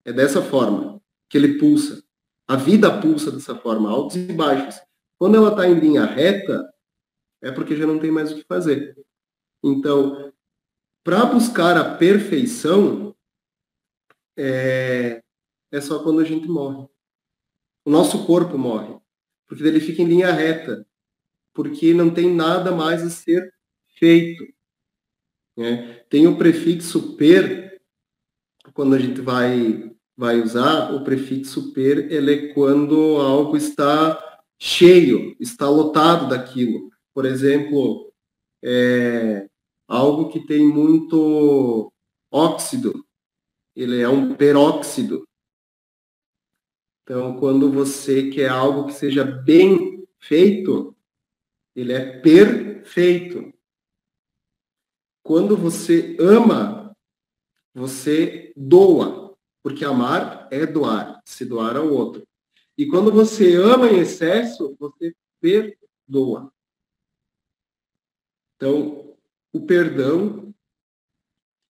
é 0.03 0.11
dessa 0.11 0.41
forma 0.41 0.99
que 1.29 1.37
ele 1.37 1.59
pulsa. 1.59 2.03
A 2.49 2.57
vida 2.57 3.03
pulsa 3.03 3.31
dessa 3.31 3.55
forma, 3.55 3.91
altos 3.91 4.17
e 4.17 4.33
baixos. 4.33 4.81
Quando 5.19 5.37
ela 5.37 5.51
está 5.51 5.69
em 5.69 5.79
linha 5.79 6.07
reta, 6.07 6.67
é 7.43 7.53
porque 7.53 7.77
já 7.77 7.87
não 7.87 7.99
tem 7.99 8.11
mais 8.11 8.33
o 8.33 8.37
que 8.37 8.45
fazer. 8.45 8.97
Então, 9.63 10.33
para 11.05 11.27
buscar 11.27 11.77
a 11.77 11.97
perfeição, 11.99 13.15
é, 14.39 15.23
é 15.71 15.81
só 15.83 16.03
quando 16.03 16.21
a 16.21 16.25
gente 16.25 16.49
morre. 16.49 16.89
O 17.85 17.91
nosso 17.91 18.27
corpo 18.27 18.57
morre, 18.57 18.99
porque 19.47 19.63
ele 19.63 19.81
fica 19.81 20.01
em 20.01 20.07
linha 20.07 20.33
reta, 20.33 20.87
porque 21.55 21.95
não 21.95 22.13
tem 22.13 22.35
nada 22.35 22.73
mais 22.73 23.03
a 23.03 23.09
ser 23.09 23.51
feito. 23.97 24.45
Né? 25.57 26.05
Tem 26.11 26.27
o 26.27 26.37
prefixo 26.37 27.17
per, 27.17 27.81
quando 28.75 28.95
a 28.95 28.99
gente 28.99 29.21
vai 29.21 29.95
vai 30.17 30.41
usar 30.41 30.95
o 30.95 31.03
prefixo 31.03 31.73
per, 31.73 32.13
ele 32.13 32.35
é 32.35 32.55
quando 32.55 33.17
algo 33.17 33.57
está 33.57 34.43
cheio, 34.59 35.37
está 35.41 35.69
lotado 35.69 36.29
daquilo. 36.29 36.89
Por 37.13 37.25
exemplo, 37.25 38.13
é, 38.63 39.49
algo 39.89 40.29
que 40.29 40.47
tem 40.47 40.67
muito 40.67 41.93
óxido, 42.31 43.05
ele 43.75 44.01
é 44.01 44.09
um 44.09 44.35
peróxido. 44.35 45.27
Então, 47.03 47.37
quando 47.37 47.71
você 47.71 48.31
quer 48.31 48.49
algo 48.49 48.87
que 48.87 48.95
seja 48.95 49.25
bem 49.25 50.07
feito, 50.19 50.97
ele 51.75 51.93
é 51.93 52.21
perfeito. 52.21 53.53
Quando 55.23 55.57
você 55.57 56.17
ama, 56.21 56.95
você 57.75 58.53
doa 58.57 59.25
porque 59.65 59.83
amar 59.83 60.47
é 60.51 60.67
doar, 60.67 61.23
se 61.25 61.47
doar 61.47 61.75
ao 61.79 61.91
outro. 61.91 62.29
E 62.77 62.87
quando 62.87 63.11
você 63.11 63.57
ama 63.57 63.89
em 63.89 63.99
excesso, 63.99 64.77
você 64.79 65.17
perdoa. 65.41 66.53
Então, 68.57 69.17
o 69.51 69.65
perdão 69.65 70.55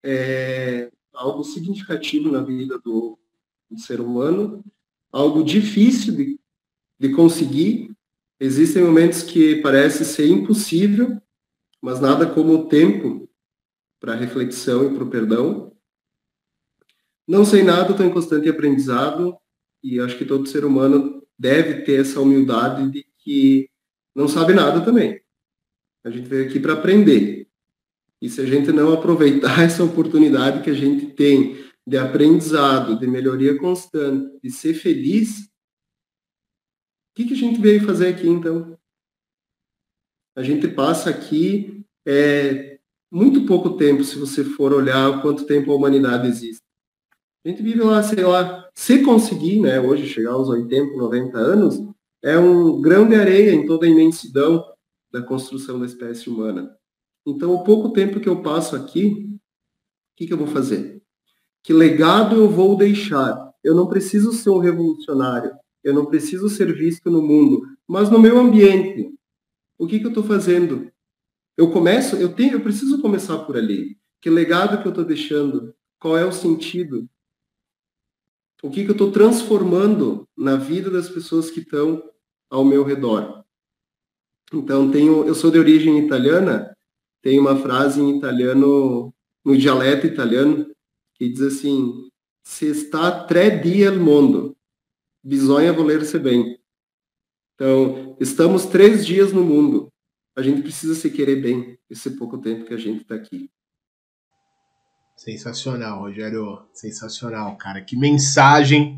é 0.01 0.91
algo 1.13 1.43
significativo 1.43 2.31
na 2.31 2.41
vida 2.41 2.79
do, 2.79 3.19
do 3.69 3.79
ser 3.79 4.01
humano, 4.01 4.65
algo 5.11 5.43
difícil 5.43 6.15
de, 6.15 6.39
de 6.97 7.13
conseguir. 7.13 7.92
Existem 8.39 8.83
momentos 8.83 9.23
que 9.23 9.57
parece 9.61 10.03
ser 10.03 10.27
impossível, 10.27 11.21
mas 11.81 11.99
nada 11.99 12.25
como 12.25 12.53
o 12.53 12.67
tempo 12.67 13.29
para 13.99 14.15
reflexão 14.15 14.91
e 14.91 14.93
para 14.93 15.03
o 15.03 15.09
perdão. 15.09 15.75
Não 17.27 17.45
sei 17.45 17.63
nada, 17.63 17.91
estou 17.91 18.05
em 18.05 18.13
constante 18.13 18.49
aprendizado 18.49 19.37
e 19.81 19.99
acho 19.99 20.17
que 20.17 20.25
todo 20.25 20.47
ser 20.47 20.65
humano 20.65 21.25
deve 21.37 21.81
ter 21.83 22.01
essa 22.01 22.19
humildade 22.19 22.89
de 22.91 23.05
que 23.19 23.69
não 24.15 24.27
sabe 24.27 24.53
nada 24.53 24.81
também. 24.81 25.21
A 26.03 26.09
gente 26.09 26.27
veio 26.27 26.47
aqui 26.47 26.59
para 26.59 26.73
aprender. 26.73 27.47
E 28.21 28.29
se 28.29 28.41
a 28.41 28.45
gente 28.45 28.71
não 28.71 28.93
aproveitar 28.93 29.59
essa 29.63 29.83
oportunidade 29.83 30.63
que 30.63 30.69
a 30.69 30.73
gente 30.73 31.07
tem 31.07 31.57
de 31.85 31.97
aprendizado, 31.97 32.97
de 32.97 33.07
melhoria 33.07 33.57
constante, 33.57 34.39
de 34.41 34.49
ser 34.49 34.73
feliz, 34.73 35.49
que, 37.15 37.25
que 37.25 37.33
a 37.33 37.37
gente 37.37 37.61
veio 37.61 37.85
fazer 37.85 38.07
aqui 38.07 38.27
então? 38.27 38.77
A 40.35 40.41
gente 40.41 40.67
passa 40.67 41.09
aqui 41.09 41.85
é, 42.05 42.79
muito 43.11 43.45
pouco 43.45 43.77
tempo, 43.77 44.03
se 44.03 44.17
você 44.17 44.43
for 44.43 44.73
olhar 44.73 45.21
quanto 45.21 45.45
tempo 45.45 45.71
a 45.71 45.75
humanidade 45.75 46.27
existe. 46.27 46.63
A 47.45 47.49
gente 47.49 47.61
vive 47.61 47.81
lá, 47.81 48.01
sei 48.01 48.23
lá, 48.23 48.69
se 48.73 49.03
conseguir, 49.03 49.59
né, 49.59 49.79
hoje 49.79 50.07
chegar 50.07 50.31
aos 50.31 50.49
80, 50.49 50.97
90 50.97 51.37
anos, 51.37 51.75
é 52.23 52.37
um 52.39 52.81
grão 52.81 53.07
de 53.07 53.15
areia 53.15 53.51
em 53.51 53.65
toda 53.65 53.85
a 53.85 53.89
imensidão 53.89 54.65
da 55.11 55.21
construção 55.21 55.79
da 55.79 55.85
espécie 55.85 56.29
humana. 56.29 56.75
Então, 57.25 57.53
o 57.53 57.63
pouco 57.63 57.89
tempo 57.89 58.19
que 58.19 58.27
eu 58.27 58.41
passo 58.41 58.75
aqui, 58.75 59.29
o 59.29 60.15
que, 60.17 60.25
que 60.25 60.33
eu 60.33 60.37
vou 60.37 60.47
fazer? 60.47 61.01
Que 61.61 61.73
legado 61.73 62.35
eu 62.35 62.49
vou 62.49 62.75
deixar? 62.75 63.53
Eu 63.63 63.75
não 63.75 63.87
preciso 63.87 64.31
ser 64.31 64.49
um 64.49 64.57
revolucionário, 64.57 65.53
eu 65.83 65.93
não 65.93 66.05
preciso 66.05 66.49
ser 66.49 66.73
visto 66.73 67.09
no 67.09 67.21
mundo, 67.21 67.67
mas 67.87 68.09
no 68.09 68.19
meu 68.19 68.37
ambiente. 68.37 69.13
O 69.77 69.87
que, 69.87 69.99
que 69.99 70.05
eu 70.05 70.09
estou 70.09 70.23
fazendo? 70.23 70.91
Eu 71.57 71.71
começo, 71.71 72.15
eu 72.15 72.33
tenho, 72.33 72.53
eu 72.53 72.61
preciso 72.61 73.01
começar 73.01 73.39
por 73.39 73.57
ali. 73.57 73.97
Que 74.21 74.29
legado 74.29 74.81
que 74.81 74.87
eu 74.87 74.91
estou 74.91 75.03
deixando? 75.03 75.75
Qual 75.99 76.17
é 76.17 76.25
o 76.25 76.31
sentido? 76.31 77.07
O 78.61 78.69
que, 78.69 78.83
que 78.83 78.89
eu 78.89 78.93
estou 78.93 79.11
transformando 79.11 80.27
na 80.37 80.55
vida 80.55 80.89
das 80.89 81.09
pessoas 81.09 81.51
que 81.51 81.59
estão 81.59 82.01
ao 82.49 82.63
meu 82.63 82.83
redor? 82.83 83.43
Então, 84.53 84.89
tenho, 84.89 85.25
eu 85.25 85.35
sou 85.35 85.51
de 85.51 85.59
origem 85.59 85.99
italiana 85.99 86.73
tem 87.23 87.39
uma 87.39 87.55
frase 87.55 88.01
em 88.01 88.17
italiano, 88.17 89.13
no 89.45 89.57
dialeto 89.57 90.05
italiano, 90.05 90.69
que 91.15 91.29
diz 91.29 91.41
assim: 91.41 92.09
se 92.43 92.67
está 92.67 93.23
tre 93.23 93.49
dia 93.49 93.89
al 93.89 93.97
mondo, 93.97 94.52
bisogna 95.23 95.71
voler-se 95.71 96.19
bem. 96.19 96.59
Então, 97.55 98.17
estamos 98.19 98.65
três 98.65 99.05
dias 99.05 99.31
no 99.31 99.43
mundo. 99.43 99.87
A 100.35 100.41
gente 100.41 100.61
precisa 100.61 100.95
se 100.95 101.09
querer 101.09 101.41
bem 101.41 101.77
esse 101.89 102.11
pouco 102.17 102.39
tempo 102.39 102.65
que 102.65 102.73
a 102.73 102.77
gente 102.77 103.03
está 103.03 103.15
aqui. 103.15 103.49
Sensacional, 105.15 106.01
Rogério. 106.01 106.67
Sensacional, 106.73 107.55
cara. 107.57 107.81
Que 107.81 107.95
mensagem 107.95 108.97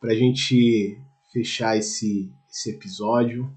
para 0.00 0.12
a 0.12 0.16
gente 0.16 0.98
fechar 1.32 1.76
esse, 1.76 2.32
esse 2.50 2.70
episódio. 2.70 3.54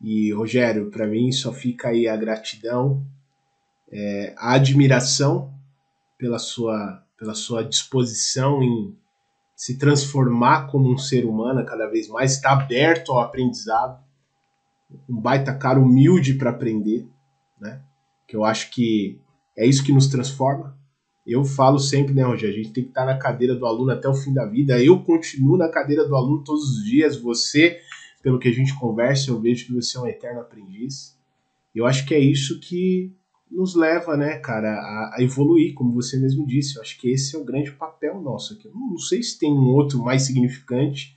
E, 0.00 0.32
Rogério, 0.32 0.90
para 0.90 1.06
mim 1.06 1.30
só 1.30 1.52
fica 1.52 1.88
aí 1.88 2.08
a 2.08 2.16
gratidão, 2.16 3.06
é, 3.90 4.34
a 4.36 4.54
admiração 4.54 5.54
pela 6.18 6.38
sua, 6.38 7.06
pela 7.16 7.34
sua 7.34 7.62
disposição 7.62 8.62
em 8.62 8.96
se 9.54 9.78
transformar 9.78 10.66
como 10.66 10.92
um 10.92 10.98
ser 10.98 11.24
humano 11.24 11.64
cada 11.64 11.86
vez 11.86 12.08
mais, 12.08 12.32
estar 12.32 12.52
aberto 12.52 13.12
ao 13.12 13.20
aprendizado, 13.20 14.02
um 15.08 15.20
baita 15.20 15.54
cara 15.54 15.78
humilde 15.78 16.34
para 16.34 16.50
aprender, 16.50 17.06
né? 17.60 17.80
Que 18.26 18.36
eu 18.36 18.44
acho 18.44 18.70
que 18.70 19.20
é 19.56 19.66
isso 19.66 19.84
que 19.84 19.92
nos 19.92 20.08
transforma. 20.08 20.76
Eu 21.26 21.44
falo 21.44 21.78
sempre, 21.78 22.12
né, 22.12 22.22
Rogério, 22.22 22.54
a 22.54 22.62
gente 22.62 22.72
tem 22.72 22.82
que 22.82 22.90
estar 22.90 23.04
na 23.04 23.16
cadeira 23.16 23.54
do 23.54 23.64
aluno 23.64 23.92
até 23.92 24.08
o 24.08 24.14
fim 24.14 24.34
da 24.34 24.44
vida. 24.44 24.82
Eu 24.82 25.02
continuo 25.04 25.56
na 25.56 25.68
cadeira 25.68 26.06
do 26.06 26.16
aluno 26.16 26.42
todos 26.42 26.64
os 26.64 26.84
dias. 26.84 27.16
Você 27.16 27.80
pelo 28.22 28.38
que 28.38 28.48
a 28.48 28.52
gente 28.52 28.78
conversa, 28.78 29.30
eu 29.30 29.40
vejo 29.40 29.66
que 29.66 29.72
você 29.72 29.98
é 29.98 30.00
um 30.00 30.06
eterno 30.06 30.40
aprendiz. 30.40 31.18
Eu 31.74 31.84
acho 31.84 32.06
que 32.06 32.14
é 32.14 32.20
isso 32.20 32.60
que 32.60 33.12
nos 33.52 33.74
leva, 33.74 34.16
né, 34.16 34.38
cara, 34.38 34.72
a, 34.72 35.16
a, 35.16 35.22
evoluir, 35.22 35.74
como 35.74 35.92
você 35.92 36.18
mesmo 36.18 36.46
disse. 36.46 36.76
Eu 36.76 36.82
acho 36.82 36.98
que 36.98 37.10
esse 37.10 37.36
é 37.36 37.38
o 37.38 37.44
grande 37.44 37.70
papel 37.72 38.20
nosso 38.20 38.54
aqui. 38.54 38.68
Não 38.68 38.98
sei 38.98 39.22
se 39.22 39.38
tem 39.38 39.52
um 39.52 39.74
outro 39.74 40.02
mais 40.02 40.22
significante 40.22 41.16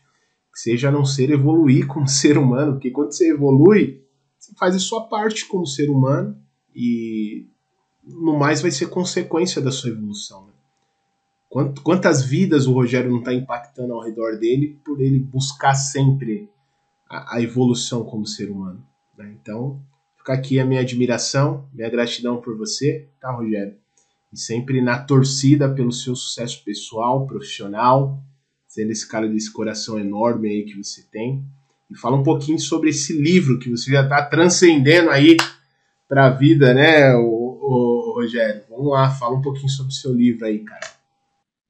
que 0.53 0.59
seja 0.59 0.91
não 0.91 1.05
ser 1.05 1.31
evoluir 1.31 1.87
como 1.87 2.07
ser 2.07 2.37
humano, 2.37 2.73
porque 2.73 2.91
quando 2.91 3.11
você 3.11 3.31
evolui, 3.31 4.03
você 4.37 4.53
faz 4.57 4.75
a 4.75 4.79
sua 4.79 5.07
parte 5.07 5.47
como 5.47 5.65
ser 5.65 5.89
humano 5.89 6.37
e 6.75 7.47
no 8.03 8.37
mais 8.37 8.61
vai 8.61 8.71
ser 8.71 8.87
consequência 8.87 9.61
da 9.61 9.71
sua 9.71 9.89
evolução. 9.89 10.45
Né? 10.45 10.53
Quantas 11.83 12.23
vidas 12.23 12.67
o 12.67 12.73
Rogério 12.73 13.09
não 13.09 13.19
está 13.19 13.33
impactando 13.33 13.93
ao 13.93 14.03
redor 14.03 14.37
dele 14.37 14.77
por 14.85 14.99
ele 14.99 15.19
buscar 15.19 15.73
sempre 15.73 16.49
a, 17.09 17.37
a 17.37 17.41
evolução 17.41 18.03
como 18.03 18.25
ser 18.25 18.51
humano. 18.51 18.85
Né? 19.17 19.35
Então, 19.41 19.81
fica 20.25 20.33
aqui 20.33 20.59
a 20.59 20.65
minha 20.65 20.81
admiração, 20.81 21.69
minha 21.71 21.87
gratidão 21.87 22.41
por 22.41 22.57
você, 22.57 23.07
tá, 23.21 23.31
Rogério? 23.31 23.75
E 24.33 24.39
sempre 24.39 24.81
na 24.81 24.97
torcida 24.97 25.69
pelo 25.69 25.91
seu 25.91 26.15
sucesso 26.15 26.63
pessoal, 26.65 27.27
profissional, 27.27 28.19
sendo 28.67 28.91
esse 28.91 29.07
cara 29.07 29.29
desse 29.29 29.53
coração 29.53 29.99
enorme 29.99 30.49
aí 30.49 30.63
que 30.63 30.75
você 30.75 31.03
tem. 31.11 31.45
E 31.91 31.95
fala 31.95 32.17
um 32.17 32.23
pouquinho 32.23 32.59
sobre 32.59 32.89
esse 32.89 33.13
livro 33.13 33.59
que 33.59 33.69
você 33.69 33.91
já 33.91 34.01
está 34.01 34.25
transcendendo 34.25 35.11
aí 35.11 35.37
para 36.09 36.25
a 36.25 36.29
vida, 36.31 36.73
né, 36.73 37.15
o, 37.15 38.13
Rogério? 38.15 38.63
Vamos 38.69 38.93
lá, 38.93 39.11
fala 39.11 39.35
um 39.35 39.41
pouquinho 39.41 39.69
sobre 39.69 39.91
o 39.91 39.95
seu 39.95 40.11
livro 40.11 40.45
aí, 40.45 40.59
cara. 40.59 40.87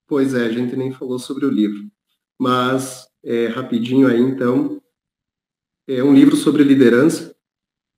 Pois 0.08 0.34
é, 0.34 0.46
a 0.46 0.52
gente 0.52 0.78
nem 0.78 0.94
falou 0.94 1.20
sobre 1.20 1.46
o 1.46 1.52
livro. 1.52 1.84
Mas, 2.40 3.06
é, 3.22 3.48
rapidinho 3.48 4.08
aí, 4.08 4.22
então, 4.22 4.82
é 5.88 6.02
um 6.02 6.14
livro 6.14 6.38
sobre 6.38 6.64
liderança, 6.64 7.35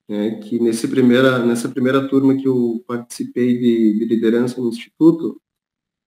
né, 0.07 0.39
que 0.39 0.59
nesse 0.59 0.87
primeira, 0.87 1.39
nessa 1.39 1.67
primeira 1.67 2.07
turma 2.07 2.35
que 2.35 2.47
eu 2.47 2.83
participei 2.87 3.57
de, 3.57 3.99
de 3.99 4.05
liderança 4.05 4.61
no 4.61 4.69
Instituto, 4.69 5.41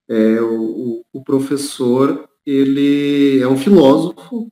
é, 0.08 0.40
o, 0.40 1.04
o, 1.12 1.22
professor 1.22 2.28
ele 2.44 3.40
é 3.40 3.46
um 3.46 3.56
filósofo, 3.56 4.50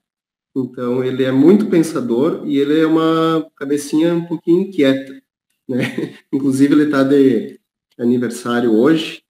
então 0.55 1.03
ele 1.03 1.25
é 1.25 1.33
muito 1.33 1.67
pensador 1.67 2.43
e 2.47 2.59
ele 2.59 2.81
é 2.81 2.87
uma 2.87 3.49
cabecinha 3.57 4.15
um 4.15 4.25
pouquinho 4.25 4.63
inquieta. 4.63 5.21
Né? 5.69 6.15
Inclusive 6.33 6.75
ele 6.75 6.85
está 6.85 7.03
de 7.03 7.59
aniversário 7.99 8.73
hoje. 8.73 9.23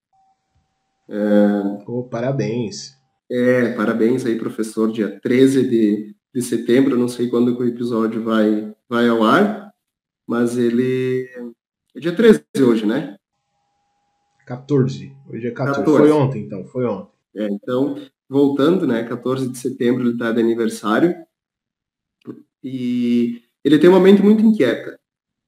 É, 1.09 1.83
oh, 1.87 2.03
parabéns. 2.03 2.99
É, 3.31 3.73
parabéns 3.73 4.27
aí, 4.27 4.39
professor, 4.39 4.91
dia 4.91 5.19
13 5.21 5.69
de, 5.69 6.15
de 6.35 6.43
setembro, 6.43 6.99
não 6.99 7.09
sei 7.09 7.29
quando 7.29 7.57
que 7.57 7.63
o 7.63 7.69
episódio 7.69 8.23
vai, 8.23 8.75
vai 8.89 9.09
ao 9.09 9.23
ar, 9.23 9.68
mas 10.29 10.59
ele 10.59 11.27
é 11.97 11.99
dia 12.01 12.15
13 12.15 12.45
hoje, 12.61 12.85
né? 12.85 13.17
14, 14.47 15.17
hoje 15.29 15.47
é 15.49 15.51
14. 15.51 15.81
14. 15.81 15.99
Foi 15.99 16.11
ontem, 16.11 16.43
então, 16.43 16.65
foi 16.67 16.85
ontem. 16.85 17.13
É, 17.35 17.47
então, 17.47 17.97
voltando, 18.29 18.87
né, 18.87 19.05
14 19.05 19.49
de 19.49 19.57
setembro 19.57 20.03
ele 20.03 20.13
está 20.13 20.31
de 20.31 20.41
aniversário, 20.41 21.15
e 22.63 23.43
ele 23.65 23.79
tem 23.79 23.89
uma 23.89 24.01
mente 24.01 24.23
muito 24.23 24.45
inquieta, 24.45 24.99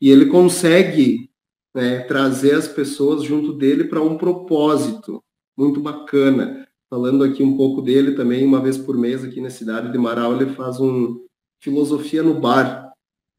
e 0.00 0.10
ele 0.10 0.26
consegue 0.26 1.30
né, 1.74 2.00
trazer 2.00 2.54
as 2.54 2.66
pessoas 2.66 3.22
junto 3.22 3.52
dele 3.52 3.84
para 3.84 4.02
um 4.02 4.16
propósito 4.16 5.22
muito 5.56 5.80
bacana, 5.80 6.66
falando 6.88 7.22
aqui 7.22 7.42
um 7.42 7.56
pouco 7.56 7.82
dele 7.82 8.12
também, 8.12 8.46
uma 8.46 8.60
vez 8.60 8.78
por 8.78 8.96
mês 8.96 9.22
aqui 9.22 9.40
na 9.40 9.50
cidade 9.50 9.92
de 9.92 9.98
Marau, 9.98 10.34
ele 10.34 10.54
faz 10.54 10.80
um 10.80 11.20
filosofia 11.60 12.22
no 12.22 12.40
bar. 12.40 12.89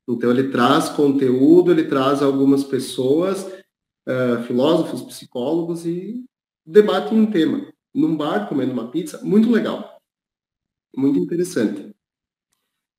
Então 0.08 0.32
ele 0.32 0.50
traz 0.50 0.90
conteúdo, 0.90 1.72
ele 1.72 1.86
traz 1.86 2.22
algumas 2.22 2.64
pessoas, 2.64 3.44
uh, 4.08 4.44
filósofos, 4.46 5.02
psicólogos 5.04 5.86
e 5.86 6.26
debatem 6.66 7.20
um 7.20 7.30
tema 7.30 7.72
num 7.94 8.16
bar 8.16 8.48
comendo 8.48 8.74
uma 8.74 8.90
pizza, 8.90 9.22
muito 9.24 9.50
legal, 9.52 10.00
muito 10.96 11.20
interessante. 11.20 11.94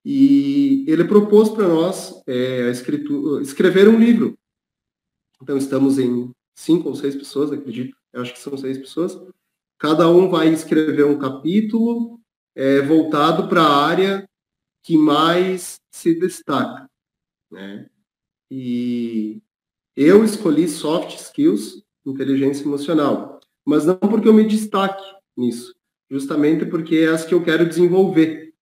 E 0.05 0.85
ele 0.89 1.05
propôs 1.05 1.49
para 1.49 1.69
nós 1.69 2.23
é, 2.27 2.71
escrever 3.41 3.89
um 3.89 3.99
livro. 3.99 4.37
Então 5.41 5.57
estamos 5.57 5.99
em 5.99 6.31
cinco 6.57 6.89
ou 6.89 6.97
seis 6.97 7.15
pessoas, 7.15 7.53
acredito, 7.53 7.97
eu 8.13 8.21
acho 8.21 8.33
que 8.33 8.39
são 8.39 8.57
seis 8.57 8.77
pessoas 8.77 9.17
Cada 9.83 10.09
um 10.09 10.31
vai 10.31 10.47
escrever 10.47 11.05
um 11.05 11.19
capítulo 11.19 12.21
é, 12.55 12.81
voltado 12.83 13.49
para 13.49 13.63
a 13.63 13.85
área 13.85 14.25
que 14.81 14.97
mais 14.97 15.75
se 15.93 16.15
destaca. 16.15 16.89
Né? 17.53 17.87
E 18.51 19.43
eu 19.95 20.25
escolhi 20.25 20.67
soft 20.67 21.15
skills, 21.21 21.85
inteligência 22.05 22.65
emocional, 22.65 23.39
mas 23.65 23.85
não 23.85 23.97
porque 23.97 24.27
eu 24.27 24.33
me 24.33 24.47
destaque 24.47 25.05
nisso, 25.37 25.75
justamente 26.11 26.65
porque 26.65 26.97
é 26.97 27.09
as 27.09 27.25
que 27.25 27.35
eu 27.35 27.45
quero 27.45 27.69
desenvolver. 27.69 28.55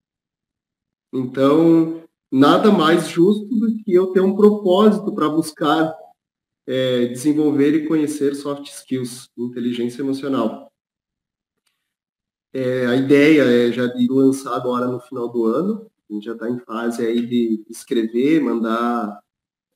Então, 1.13 2.03
nada 2.31 2.71
mais 2.71 3.09
justo 3.09 3.49
do 3.49 3.83
que 3.85 3.95
eu 3.95 4.13
ter 4.13 4.21
um 4.21 4.35
propósito 4.37 5.15
para 5.15 5.29
buscar 5.29 5.97
é, 6.67 7.07
desenvolver 7.07 7.75
e 7.75 7.89
conhecer 7.89 8.35
soft 8.35 8.67
skills, 8.67 9.31
inteligência 9.37 10.03
emocional. 10.03 10.71
É, 12.53 12.87
a 12.87 12.97
ideia 12.97 13.43
é 13.43 13.73
já 13.73 13.87
de 13.87 14.09
lançar 14.09 14.55
agora 14.55 14.87
no 14.87 15.01
final 15.01 15.29
do 15.29 15.45
ano. 15.45 15.90
A 16.11 16.15
gente 16.15 16.25
já 16.25 16.33
está 16.33 16.51
em 16.51 16.59
fase 16.59 17.07
aí 17.07 17.25
de 17.25 17.65
escrever, 17.71 18.43
mandar 18.43 19.21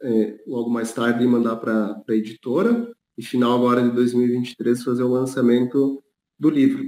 é, 0.03 0.43
logo 0.47 0.69
mais 0.69 0.93
tarde 0.93 1.27
mandar 1.27 1.57
para 1.57 2.03
a 2.09 2.15
editora. 2.15 2.93
e 3.17 3.23
final 3.23 3.57
agora 3.57 3.83
de 3.83 3.95
2023 3.95 4.83
fazer 4.83 5.05
o 5.05 5.13
lançamento 5.13 6.03
do 6.39 6.51
livro. 6.51 6.85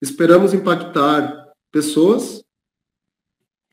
Esperamos 0.00 0.54
impactar 0.54 1.52
pessoas 1.70 2.42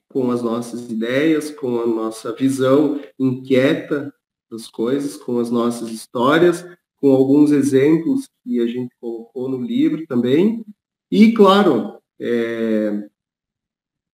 com 0.10 0.30
as 0.30 0.42
nossas 0.42 0.92
ideias, 0.92 1.50
com 1.50 1.80
a 1.80 1.88
nossa 1.88 2.34
visão 2.34 3.00
inquieta 3.18 4.14
das 4.52 4.68
coisas, 4.68 5.16
com 5.16 5.40
as 5.40 5.50
nossas 5.50 5.90
histórias, 5.90 6.66
com 6.98 7.12
alguns 7.12 7.52
exemplos 7.52 8.28
que 8.44 8.60
a 8.60 8.68
gente 8.68 8.94
colocou 9.00 9.48
no 9.48 9.62
livro 9.62 10.06
também. 10.08 10.66
E, 11.10 11.32
claro, 11.32 12.02
é, 12.20 13.10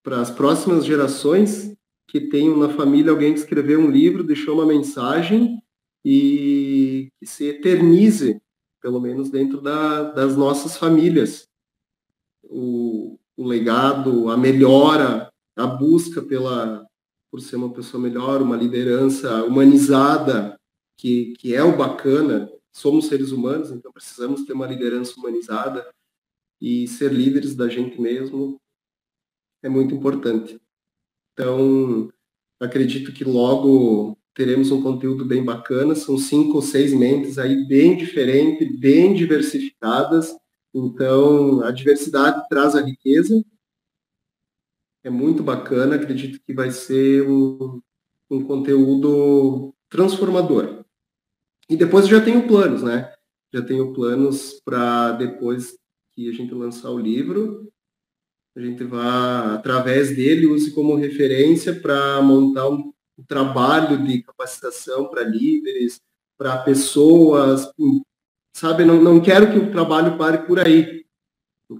para 0.03 0.19
as 0.19 0.29
próximas 0.29 0.85
gerações 0.85 1.73
que 2.07 2.19
tenham 2.19 2.57
na 2.57 2.69
família 2.69 3.11
alguém 3.11 3.33
que 3.33 3.39
escreveu 3.39 3.79
um 3.79 3.89
livro, 3.89 4.23
deixou 4.23 4.55
uma 4.55 4.65
mensagem 4.65 5.57
e 6.05 7.09
que 7.17 7.25
se 7.25 7.45
eternize, 7.45 8.39
pelo 8.81 8.99
menos 8.99 9.29
dentro 9.29 9.61
da, 9.61 10.03
das 10.11 10.35
nossas 10.35 10.77
famílias. 10.77 11.47
O, 12.43 13.17
o 13.37 13.47
legado, 13.47 14.29
a 14.29 14.37
melhora, 14.37 15.31
a 15.55 15.65
busca 15.65 16.21
pela 16.21 16.85
por 17.31 17.41
ser 17.41 17.55
uma 17.55 17.73
pessoa 17.73 17.99
melhor, 17.99 18.43
uma 18.43 18.55
liderança 18.55 19.43
humanizada, 19.43 20.55
que, 20.95 21.33
que 21.39 21.55
é 21.55 21.63
o 21.63 21.75
bacana. 21.75 22.47
Somos 22.71 23.07
seres 23.07 23.31
humanos, 23.31 23.71
então 23.71 23.91
precisamos 23.91 24.43
ter 24.43 24.53
uma 24.53 24.67
liderança 24.67 25.15
humanizada 25.17 25.89
e 26.61 26.87
ser 26.87 27.11
líderes 27.11 27.55
da 27.55 27.67
gente 27.67 27.99
mesmo 27.99 28.61
é 29.63 29.69
muito 29.69 29.95
importante. 29.95 30.59
Então, 31.33 32.11
acredito 32.59 33.11
que 33.13 33.23
logo 33.23 34.17
teremos 34.35 34.71
um 34.71 34.83
conteúdo 34.83 35.25
bem 35.25 35.43
bacana. 35.43 35.95
São 35.95 36.17
cinco 36.17 36.55
ou 36.55 36.61
seis 36.61 36.93
mentes 36.93 37.39
aí 37.39 37.65
bem 37.67 37.97
diferentes, 37.97 38.79
bem 38.79 39.13
diversificadas. 39.13 40.35
Então, 40.73 41.61
a 41.63 41.71
diversidade 41.71 42.47
traz 42.49 42.75
a 42.75 42.81
riqueza. 42.81 43.43
É 45.03 45.09
muito 45.09 45.41
bacana. 45.41 45.95
Acredito 45.95 46.39
que 46.43 46.53
vai 46.53 46.69
ser 46.69 47.27
um, 47.27 47.81
um 48.29 48.43
conteúdo 48.43 49.73
transformador. 49.89 50.83
E 51.69 51.77
depois 51.77 52.07
já 52.07 52.19
tenho 52.23 52.47
planos, 52.47 52.83
né? 52.83 53.13
Já 53.53 53.61
tenho 53.61 53.93
planos 53.93 54.59
para 54.65 55.13
depois 55.13 55.77
que 56.13 56.29
a 56.29 56.33
gente 56.33 56.53
lançar 56.53 56.89
o 56.89 56.99
livro, 56.99 57.71
a 58.55 58.61
gente 58.61 58.83
vá, 58.83 59.55
através 59.55 60.15
dele, 60.15 60.45
use 60.45 60.71
como 60.71 60.95
referência 60.95 61.73
para 61.73 62.21
montar 62.21 62.69
um, 62.69 62.93
trabalho 63.27 64.03
de 64.03 64.23
capacitação 64.23 65.07
para 65.07 65.23
líderes, 65.23 66.01
para 66.37 66.57
pessoas, 66.57 67.71
sabe? 68.53 68.83
Não, 68.85 69.01
não 69.01 69.21
quero 69.21 69.51
que 69.51 69.57
o 69.57 69.71
trabalho 69.71 70.17
pare 70.17 70.39
por 70.39 70.59
aí, 70.59 71.05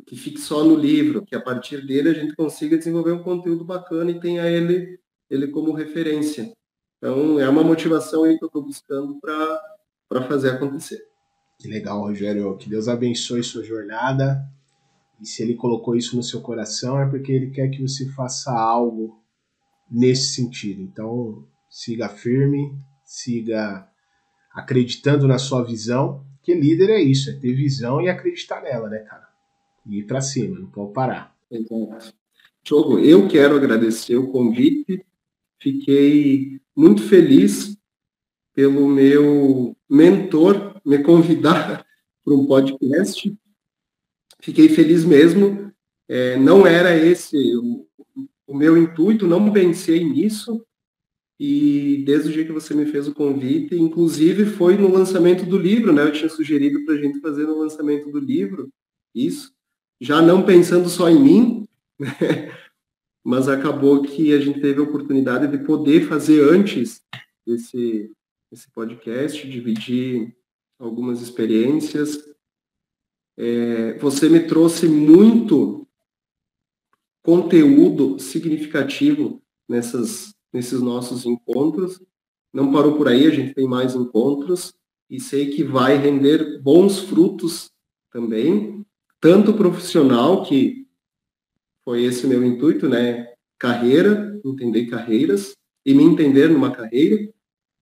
que 0.05 0.15
fique 0.15 0.39
só 0.39 0.63
no 0.63 0.75
livro, 0.75 1.25
que 1.25 1.35
a 1.35 1.41
partir 1.41 1.85
dele 1.85 2.09
a 2.09 2.13
gente 2.13 2.35
consiga 2.35 2.77
desenvolver 2.77 3.11
um 3.11 3.23
conteúdo 3.23 3.65
bacana 3.65 4.11
e 4.11 4.19
tenha 4.19 4.47
ele, 4.47 4.99
ele 5.29 5.47
como 5.47 5.73
referência. 5.73 6.53
Então, 6.97 7.39
é 7.39 7.49
uma 7.49 7.63
motivação 7.63 8.23
aí 8.23 8.37
que 8.37 8.43
eu 8.45 8.47
estou 8.47 8.63
buscando 8.63 9.19
para 9.19 10.21
fazer 10.27 10.51
acontecer. 10.51 11.03
Que 11.59 11.67
legal, 11.67 11.99
Rogério. 12.01 12.55
Que 12.57 12.69
Deus 12.69 12.87
abençoe 12.87 13.43
sua 13.43 13.63
jornada. 13.63 14.41
E 15.23 15.25
se 15.25 15.41
ele 15.41 15.55
colocou 15.55 15.95
isso 15.95 16.17
no 16.17 16.21
seu 16.21 16.41
coração, 16.41 16.99
é 16.99 17.09
porque 17.09 17.31
ele 17.31 17.49
quer 17.49 17.69
que 17.69 17.81
você 17.81 18.11
faça 18.11 18.51
algo 18.51 19.23
nesse 19.89 20.35
sentido. 20.35 20.81
Então, 20.81 21.47
siga 21.69 22.09
firme, 22.09 22.77
siga 23.05 23.87
acreditando 24.53 25.25
na 25.25 25.37
sua 25.37 25.63
visão, 25.63 26.25
que 26.41 26.53
líder 26.53 26.89
é 26.89 27.01
isso, 27.01 27.29
é 27.29 27.33
ter 27.39 27.53
visão 27.55 28.01
e 28.01 28.09
acreditar 28.09 28.61
nela, 28.61 28.89
né, 28.89 28.99
cara? 28.99 29.25
E 29.85 29.99
ir 29.99 30.03
para 30.03 30.19
cima, 30.19 30.59
não 30.59 30.69
pode 30.69 30.91
parar. 30.91 31.33
Exato. 31.49 32.13
Diogo, 32.61 32.99
eu 32.99 33.25
quero 33.29 33.55
agradecer 33.55 34.17
o 34.17 34.29
convite. 34.29 35.05
Fiquei 35.57 36.59
muito 36.75 37.01
feliz 37.01 37.77
pelo 38.53 38.89
meu 38.89 39.73
mentor 39.89 40.81
me 40.85 41.01
convidar 41.01 41.85
para 42.25 42.33
um 42.33 42.45
podcast. 42.45 43.33
Fiquei 44.43 44.67
feliz 44.67 45.05
mesmo. 45.05 45.71
É, 46.05 46.37
não 46.37 46.67
era 46.67 46.93
esse 46.93 47.37
o, 47.55 47.87
o 48.45 48.53
meu 48.53 48.77
intuito, 48.77 49.25
não 49.25 49.53
pensei 49.53 50.03
nisso. 50.03 50.61
E 51.39 52.03
desde 52.05 52.29
o 52.29 52.33
dia 52.33 52.45
que 52.45 52.51
você 52.51 52.73
me 52.73 52.85
fez 52.85 53.07
o 53.07 53.13
convite, 53.13 53.73
inclusive 53.73 54.45
foi 54.45 54.75
no 54.75 54.91
lançamento 54.91 55.45
do 55.45 55.57
livro, 55.57 55.93
né? 55.93 56.03
Eu 56.03 56.11
tinha 56.11 56.29
sugerido 56.29 56.83
para 56.83 56.95
a 56.95 56.97
gente 56.97 57.21
fazer 57.21 57.47
no 57.47 57.57
lançamento 57.57 58.11
do 58.11 58.19
livro 58.19 58.69
isso, 59.15 59.53
já 60.01 60.21
não 60.21 60.43
pensando 60.43 60.89
só 60.89 61.09
em 61.09 61.21
mim, 61.21 61.67
né? 61.97 62.09
mas 63.23 63.47
acabou 63.47 64.01
que 64.01 64.33
a 64.33 64.39
gente 64.41 64.59
teve 64.59 64.81
a 64.81 64.83
oportunidade 64.83 65.47
de 65.47 65.63
poder 65.63 66.05
fazer 66.05 66.41
antes 66.43 67.01
esse, 67.47 68.11
esse 68.51 68.69
podcast, 68.71 69.47
dividir 69.49 70.35
algumas 70.77 71.21
experiências. 71.21 72.32
É, 73.37 73.97
você 73.97 74.29
me 74.29 74.41
trouxe 74.41 74.87
muito 74.87 75.87
conteúdo 77.23 78.19
significativo 78.19 79.41
nessas, 79.67 80.35
nesses 80.51 80.81
nossos 80.81 81.25
encontros. 81.25 82.01
Não 82.53 82.71
parou 82.71 82.95
por 82.95 83.07
aí, 83.07 83.25
a 83.25 83.31
gente 83.31 83.53
tem 83.53 83.67
mais 83.67 83.95
encontros 83.95 84.73
e 85.09 85.19
sei 85.19 85.49
que 85.49 85.63
vai 85.63 85.97
render 85.97 86.61
bons 86.61 86.99
frutos 86.99 87.71
também, 88.11 88.85
tanto 89.19 89.53
profissional, 89.53 90.43
que 90.43 90.85
foi 91.83 92.03
esse 92.03 92.27
meu 92.27 92.43
intuito, 92.43 92.87
né? 92.87 93.33
Carreira, 93.57 94.39
entender 94.45 94.85
carreiras 94.87 95.55
e 95.85 95.93
me 95.93 96.03
entender 96.03 96.49
numa 96.49 96.71
carreira, 96.71 97.33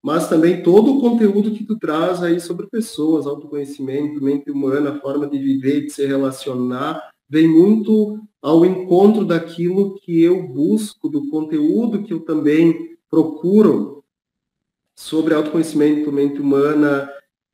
mas 0.02 0.28
também 0.28 0.62
todo 0.62 0.96
o 0.96 1.00
conteúdo 1.00 1.52
que 1.52 1.64
tu 1.64 1.78
traz 1.78 2.22
aí 2.22 2.40
sobre 2.40 2.66
pessoas, 2.66 3.26
autoconhecimento, 3.26 4.22
mente 4.22 4.50
humana, 4.50 4.98
forma 5.00 5.28
de 5.28 5.38
viver, 5.38 5.82
de 5.82 5.90
se 5.90 6.04
relacionar, 6.04 7.10
vem 7.28 7.46
muito 7.46 8.20
ao 8.42 8.66
encontro 8.66 9.24
daquilo 9.24 9.94
que 10.00 10.20
eu 10.20 10.42
busco, 10.42 11.08
do 11.08 11.28
conteúdo 11.30 12.02
que 12.02 12.12
eu 12.12 12.20
também 12.20 12.96
procuro 13.08 14.02
sobre 14.96 15.34
autoconhecimento, 15.34 16.10
mente 16.10 16.40
humana, 16.40 17.08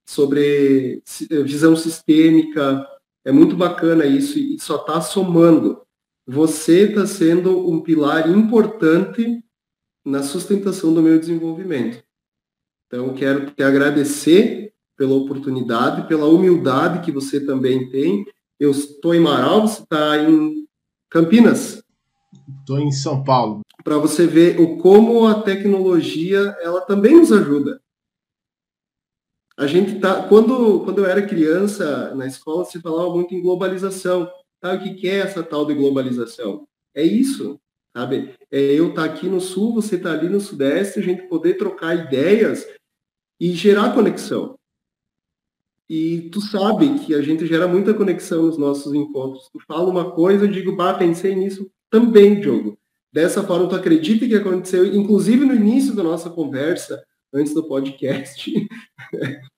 sobre 0.06 1.02
visão 1.44 1.76
sistêmica. 1.76 2.86
É 3.24 3.30
muito 3.30 3.54
bacana 3.54 4.06
isso 4.06 4.38
e 4.38 4.58
só 4.58 4.76
está 4.76 5.02
somando. 5.02 5.82
Você 6.26 6.88
está 6.88 7.06
sendo 7.06 7.70
um 7.70 7.82
pilar 7.82 8.30
importante 8.30 9.44
na 10.02 10.22
sustentação 10.22 10.94
do 10.94 11.02
meu 11.02 11.18
desenvolvimento. 11.18 12.07
Então, 12.88 13.12
quero 13.12 13.50
te 13.50 13.62
agradecer 13.62 14.72
pela 14.96 15.14
oportunidade, 15.14 16.08
pela 16.08 16.26
humildade 16.26 17.04
que 17.04 17.12
você 17.12 17.38
também 17.38 17.88
tem. 17.90 18.26
Eu 18.58 18.70
estou 18.70 19.14
em 19.14 19.20
Marau, 19.20 19.68
você 19.68 19.82
está 19.82 20.18
em 20.18 20.66
Campinas? 21.10 21.82
Estou 22.60 22.78
em 22.78 22.90
São 22.90 23.22
Paulo. 23.22 23.60
Para 23.84 23.98
você 23.98 24.26
ver 24.26 24.58
o 24.58 24.78
como 24.78 25.26
a 25.26 25.42
tecnologia 25.42 26.56
ela 26.62 26.80
também 26.80 27.16
nos 27.16 27.30
ajuda. 27.30 27.80
A 29.56 29.66
gente 29.66 30.00
tá 30.00 30.26
quando 30.26 30.80
quando 30.80 30.98
eu 30.98 31.06
era 31.06 31.26
criança 31.26 32.14
na 32.14 32.26
escola 32.26 32.64
se 32.64 32.80
falava 32.80 33.10
muito 33.10 33.34
em 33.34 33.42
globalização. 33.42 34.30
Tá, 34.60 34.74
o 34.74 34.80
que, 34.80 34.94
que 34.94 35.08
é 35.08 35.18
essa 35.18 35.42
tal 35.42 35.66
de 35.66 35.74
globalização? 35.74 36.66
É 36.94 37.02
isso, 37.02 37.60
sabe? 37.96 38.34
É 38.50 38.58
eu 38.58 38.90
estar 38.90 39.06
tá 39.06 39.14
aqui 39.14 39.28
no 39.28 39.40
sul, 39.40 39.74
você 39.74 39.96
está 39.96 40.12
ali 40.12 40.28
no 40.28 40.40
sudeste, 40.40 40.98
a 40.98 41.02
gente 41.02 41.28
poder 41.28 41.54
trocar 41.54 41.94
ideias 41.94 42.66
e 43.40 43.52
gerar 43.52 43.94
conexão. 43.94 44.58
E 45.88 46.28
tu 46.30 46.40
sabe 46.40 46.98
que 46.98 47.14
a 47.14 47.22
gente 47.22 47.46
gera 47.46 47.66
muita 47.66 47.94
conexão 47.94 48.42
nos 48.42 48.58
nossos 48.58 48.92
encontros. 48.92 49.48
Tu 49.50 49.58
fala 49.66 49.88
uma 49.88 50.10
coisa, 50.10 50.44
eu 50.44 50.50
digo, 50.50 50.76
bah, 50.76 50.94
pensei 50.94 51.34
nisso 51.34 51.70
também, 51.90 52.40
Diogo. 52.40 52.78
Dessa 53.10 53.42
forma, 53.42 53.68
tu 53.68 53.74
acredita 53.74 54.26
que 54.28 54.34
aconteceu, 54.34 54.84
inclusive 54.84 55.46
no 55.46 55.54
início 55.54 55.94
da 55.94 56.02
nossa 56.02 56.28
conversa, 56.28 57.02
antes 57.32 57.54
do 57.54 57.66
podcast, 57.66 58.52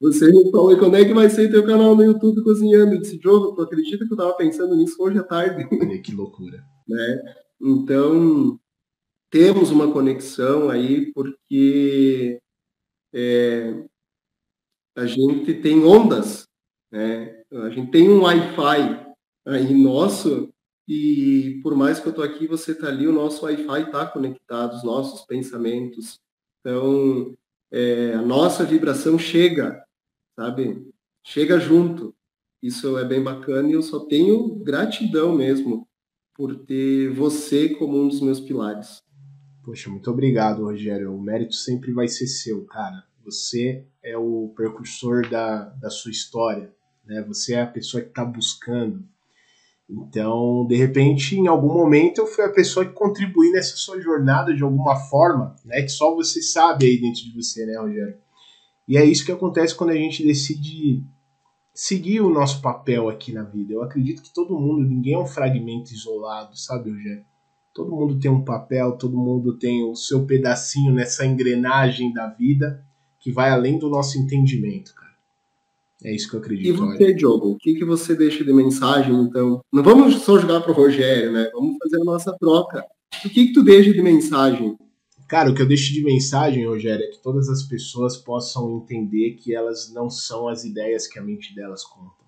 você 0.00 0.30
me 0.30 0.50
falou, 0.52 0.76
quando 0.78 0.96
é 0.96 1.04
que 1.04 1.12
vai 1.12 1.28
ser 1.28 1.50
teu 1.50 1.66
canal 1.66 1.96
no 1.96 2.04
YouTube 2.04 2.44
cozinhando? 2.44 2.94
Eu 2.94 3.00
disse, 3.00 3.18
Diogo, 3.18 3.54
tu 3.54 3.62
acredita 3.62 4.06
que 4.06 4.12
eu 4.12 4.16
estava 4.16 4.34
pensando 4.34 4.76
nisso 4.76 5.02
hoje 5.02 5.18
à 5.18 5.24
tarde? 5.24 5.66
que 6.00 6.14
loucura. 6.14 6.62
né? 6.88 7.22
Então, 7.60 8.58
temos 9.30 9.70
uma 9.70 9.90
conexão 9.90 10.68
aí, 10.68 11.12
porque 11.12 12.40
é, 13.14 13.84
a 14.96 15.06
gente 15.06 15.54
tem 15.54 15.84
ondas, 15.84 16.48
né? 16.90 17.42
A 17.52 17.70
gente 17.70 17.90
tem 17.90 18.08
um 18.08 18.22
Wi-Fi 18.22 19.06
aí 19.46 19.74
nosso 19.74 20.52
e 20.88 21.60
por 21.62 21.74
mais 21.76 22.00
que 22.00 22.06
eu 22.06 22.10
estou 22.10 22.24
aqui, 22.24 22.46
você 22.46 22.72
está 22.72 22.88
ali, 22.88 23.06
o 23.06 23.12
nosso 23.12 23.44
Wi-Fi 23.44 23.82
está 23.82 24.06
conectado, 24.06 24.74
os 24.74 24.82
nossos 24.82 25.22
pensamentos. 25.26 26.20
Então, 26.60 27.36
é, 27.70 28.14
a 28.14 28.22
nossa 28.22 28.64
vibração 28.64 29.18
chega 29.18 29.82
sabe? 30.36 30.88
Chega 31.24 31.58
junto. 31.58 32.14
Isso 32.62 32.96
é 32.98 33.04
bem 33.04 33.22
bacana 33.22 33.68
e 33.68 33.72
eu 33.72 33.82
só 33.82 34.00
tenho 34.00 34.56
gratidão 34.56 35.34
mesmo 35.34 35.88
por 36.34 36.54
ter 36.64 37.10
você 37.10 37.68
como 37.70 38.00
um 38.00 38.08
dos 38.08 38.20
meus 38.20 38.40
pilares. 38.40 39.02
Poxa, 39.64 39.88
muito 39.88 40.10
obrigado, 40.10 40.64
Rogério. 40.64 41.14
O 41.14 41.20
mérito 41.20 41.54
sempre 41.54 41.92
vai 41.92 42.08
ser 42.08 42.26
seu, 42.26 42.64
cara. 42.64 43.04
Você 43.24 43.86
é 44.02 44.16
o 44.16 44.52
percursor 44.56 45.28
da, 45.28 45.68
da 45.80 45.88
sua 45.88 46.10
história, 46.10 46.74
né? 47.04 47.22
Você 47.28 47.54
é 47.54 47.62
a 47.62 47.66
pessoa 47.66 48.02
que 48.02 48.08
está 48.08 48.24
buscando. 48.24 49.04
Então, 49.88 50.66
de 50.66 50.74
repente, 50.74 51.36
em 51.36 51.46
algum 51.46 51.72
momento, 51.72 52.18
eu 52.18 52.26
fui 52.26 52.44
a 52.44 52.50
pessoa 52.52 52.84
que 52.84 52.92
contribuí 52.92 53.52
nessa 53.52 53.76
sua 53.76 54.00
jornada 54.00 54.52
de 54.52 54.62
alguma 54.64 54.96
forma, 54.96 55.54
né? 55.64 55.82
Que 55.82 55.90
só 55.90 56.12
você 56.14 56.42
sabe 56.42 56.86
aí 56.86 57.00
dentro 57.00 57.22
de 57.22 57.32
você, 57.32 57.64
né, 57.64 57.78
Rogério? 57.78 58.16
E 58.88 58.96
é 58.96 59.04
isso 59.04 59.24
que 59.24 59.30
acontece 59.30 59.76
quando 59.76 59.90
a 59.90 59.96
gente 59.96 60.24
decide 60.24 61.04
seguir 61.72 62.20
o 62.20 62.30
nosso 62.30 62.60
papel 62.60 63.08
aqui 63.08 63.32
na 63.32 63.44
vida. 63.44 63.72
Eu 63.72 63.82
acredito 63.82 64.22
que 64.22 64.34
todo 64.34 64.58
mundo, 64.58 64.82
ninguém 64.82 65.14
é 65.14 65.18
um 65.18 65.26
fragmento 65.26 65.92
isolado, 65.92 66.58
sabe, 66.58 66.90
Eugênio? 66.90 67.24
Todo 67.74 67.90
mundo 67.90 68.18
tem 68.18 68.30
um 68.30 68.44
papel, 68.44 68.92
todo 68.92 69.16
mundo 69.16 69.56
tem 69.56 69.82
o 69.84 69.94
seu 69.94 70.26
pedacinho 70.26 70.92
nessa 70.92 71.24
engrenagem 71.24 72.12
da 72.12 72.28
vida 72.28 72.84
que 73.18 73.32
vai 73.32 73.50
além 73.50 73.78
do 73.78 73.88
nosso 73.88 74.18
entendimento, 74.18 74.94
cara. 74.94 75.12
É 76.04 76.14
isso 76.14 76.28
que 76.28 76.36
eu 76.36 76.40
acredito. 76.40 76.68
E 76.68 76.72
você, 76.72 77.04
olha. 77.04 77.14
Diogo, 77.14 77.50
o 77.52 77.56
que, 77.56 77.74
que 77.74 77.84
você 77.84 78.14
deixa 78.14 78.44
de 78.44 78.52
mensagem, 78.52 79.14
então? 79.14 79.60
Não 79.72 79.82
vamos 79.82 80.14
só 80.16 80.38
jogar 80.38 80.60
pro 80.60 80.72
Rogério, 80.72 81.32
né? 81.32 81.48
Vamos 81.54 81.76
fazer 81.82 82.00
a 82.00 82.04
nossa 82.04 82.36
troca. 82.38 82.84
O 83.24 83.28
que, 83.28 83.46
que 83.46 83.52
tu 83.52 83.62
deixa 83.62 83.92
de 83.92 84.02
mensagem 84.02 84.76
Cara, 85.32 85.50
o 85.50 85.54
que 85.54 85.62
eu 85.62 85.66
deixo 85.66 85.94
de 85.94 86.04
mensagem, 86.04 86.66
Rogério, 86.66 87.06
é 87.06 87.08
que 87.08 87.22
todas 87.22 87.48
as 87.48 87.62
pessoas 87.62 88.18
possam 88.18 88.76
entender 88.76 89.30
que 89.36 89.54
elas 89.54 89.90
não 89.90 90.10
são 90.10 90.46
as 90.46 90.62
ideias 90.62 91.06
que 91.06 91.18
a 91.18 91.22
mente 91.22 91.54
delas 91.54 91.82
conta. 91.84 92.22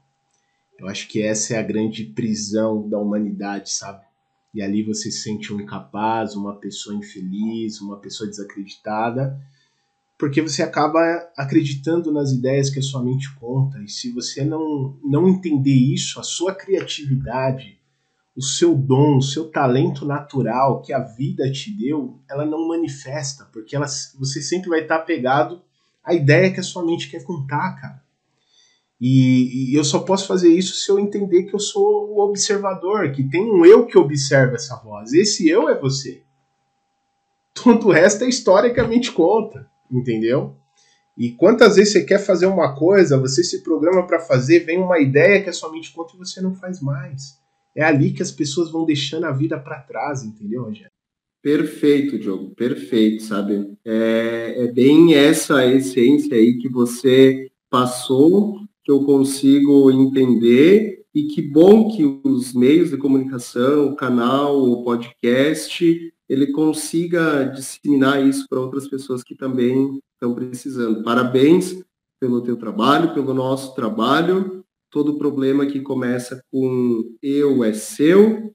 Eu 0.79 0.89
acho 0.89 1.07
que 1.09 1.21
essa 1.21 1.53
é 1.53 1.59
a 1.59 1.63
grande 1.63 2.05
prisão 2.05 2.89
da 2.89 2.99
humanidade, 2.99 3.71
sabe? 3.71 4.07
E 4.55 4.63
ali 4.63 4.85
você 4.85 5.11
se 5.11 5.23
sente 5.23 5.53
um 5.53 5.61
incapaz, 5.61 6.37
uma 6.37 6.55
pessoa 6.55 6.95
infeliz, 6.95 7.81
uma 7.81 7.99
pessoa 7.99 8.31
desacreditada, 8.31 9.37
porque 10.17 10.41
você 10.41 10.63
acaba 10.63 11.01
acreditando 11.37 12.13
nas 12.13 12.31
ideias 12.31 12.71
que 12.71 12.79
a 12.79 12.83
sua 12.83 13.03
mente 13.03 13.35
conta. 13.35 13.83
E 13.83 13.89
se 13.89 14.13
você 14.13 14.45
não, 14.45 14.97
não 15.03 15.29
entender 15.29 15.75
isso, 15.75 16.21
a 16.21 16.23
sua 16.23 16.55
criatividade, 16.55 17.77
o 18.37 18.43
seu 18.43 18.77
dom, 18.77 19.17
o 19.17 19.23
seu 19.23 19.51
talento 19.51 20.07
natural 20.07 20.83
que 20.83 20.93
a 20.93 21.01
vida 21.01 21.51
te 21.51 21.73
deu, 21.73 22.21
ela 22.31 22.45
não 22.45 22.69
manifesta, 22.69 23.49
porque 23.53 23.75
ela, 23.75 23.87
você 23.87 24.41
sempre 24.41 24.69
vai 24.69 24.83
estar 24.83 25.01
pegado 25.01 25.61
à 26.03 26.15
ideia 26.15 26.53
que 26.53 26.61
a 26.61 26.65
sua 26.65 26.85
mente 26.85 27.11
quer 27.11 27.25
contar, 27.25 27.75
cara. 27.81 28.04
E, 29.01 29.73
e, 29.73 29.75
eu 29.75 29.85
só 29.85 29.99
posso 30.01 30.27
fazer 30.27 30.49
isso 30.49 30.75
se 30.75 30.91
eu 30.91 30.99
entender 30.99 31.45
que 31.45 31.55
eu 31.55 31.59
sou 31.59 32.11
o 32.11 32.21
observador, 32.21 33.11
que 33.13 33.29
tem 33.29 33.43
um 33.43 33.67
eu 33.67 33.87
que 33.87 33.99
observa 33.99 34.55
essa 34.55 34.77
voz. 34.77 35.13
Esse 35.13 35.49
eu 35.49 35.69
é 35.69 35.79
você. 35.79 36.23
Todo 37.53 37.89
o 37.89 37.91
resto 37.91 38.25
é 38.25 38.29
história 38.29 38.73
que 38.73 38.81
a 38.81 38.87
mente 38.87 39.13
conta, 39.13 39.69
entendeu? 39.91 40.57
E 41.17 41.31
quantas 41.31 41.77
vezes 41.77 41.93
você 41.93 42.05
quer 42.05 42.19
fazer 42.19 42.47
uma 42.47 42.75
coisa, 42.75 43.19
você 43.19 43.45
se 43.45 43.63
programa 43.63 44.07
para 44.07 44.19
fazer, 44.19 44.61
vem 44.61 44.79
uma 44.79 44.99
ideia 44.99 45.43
que 45.43 45.51
a 45.51 45.53
sua 45.53 45.71
mente 45.71 45.93
conta 45.93 46.15
e 46.15 46.19
você 46.19 46.41
não 46.41 46.55
faz 46.55 46.81
mais. 46.81 47.39
É 47.77 47.83
ali 47.85 48.13
que 48.13 48.23
as 48.23 48.33
pessoas 48.33 48.71
vão 48.71 48.85
deixando 48.85 49.25
a 49.25 49.33
vida 49.33 49.59
para 49.59 49.81
trás, 49.81 50.23
entendeu, 50.23 50.65
Rogério? 50.65 50.91
Perfeito, 51.43 52.19
Diogo, 52.19 52.55
perfeito, 52.55 53.23
sabe? 53.23 53.77
É, 53.85 54.65
é 54.65 54.73
bem 54.73 55.15
essa 55.15 55.65
essência 55.67 56.37
aí 56.37 56.57
que 56.57 56.69
você 56.69 57.51
passou, 57.69 58.61
que 58.85 58.91
eu 58.91 59.05
consigo 59.05 59.91
entender, 59.91 61.05
e 61.15 61.25
que 61.25 61.41
bom 61.41 61.89
que 61.89 62.05
os 62.25 62.53
meios 62.53 62.91
de 62.91 62.97
comunicação, 62.97 63.87
o 63.87 63.97
canal, 63.97 64.61
o 64.61 64.83
podcast, 64.83 66.13
ele 66.29 66.49
consiga 66.49 67.45
disseminar 67.45 68.27
isso 68.27 68.47
para 68.49 68.61
outras 68.61 68.89
pessoas 68.89 69.23
que 69.23 69.35
também 69.35 70.01
estão 70.15 70.35
precisando. 70.35 71.03
Parabéns 71.05 71.83
pelo 72.21 72.43
teu 72.43 72.57
trabalho, 72.57 73.15
pelo 73.15 73.33
nosso 73.33 73.75
trabalho, 73.75 74.65
todo 74.91 75.19
problema 75.19 75.67
que 75.67 75.81
começa 75.81 76.43
com 76.51 77.17
eu 77.23 77.63
é 77.63 77.73
seu. 77.73 78.55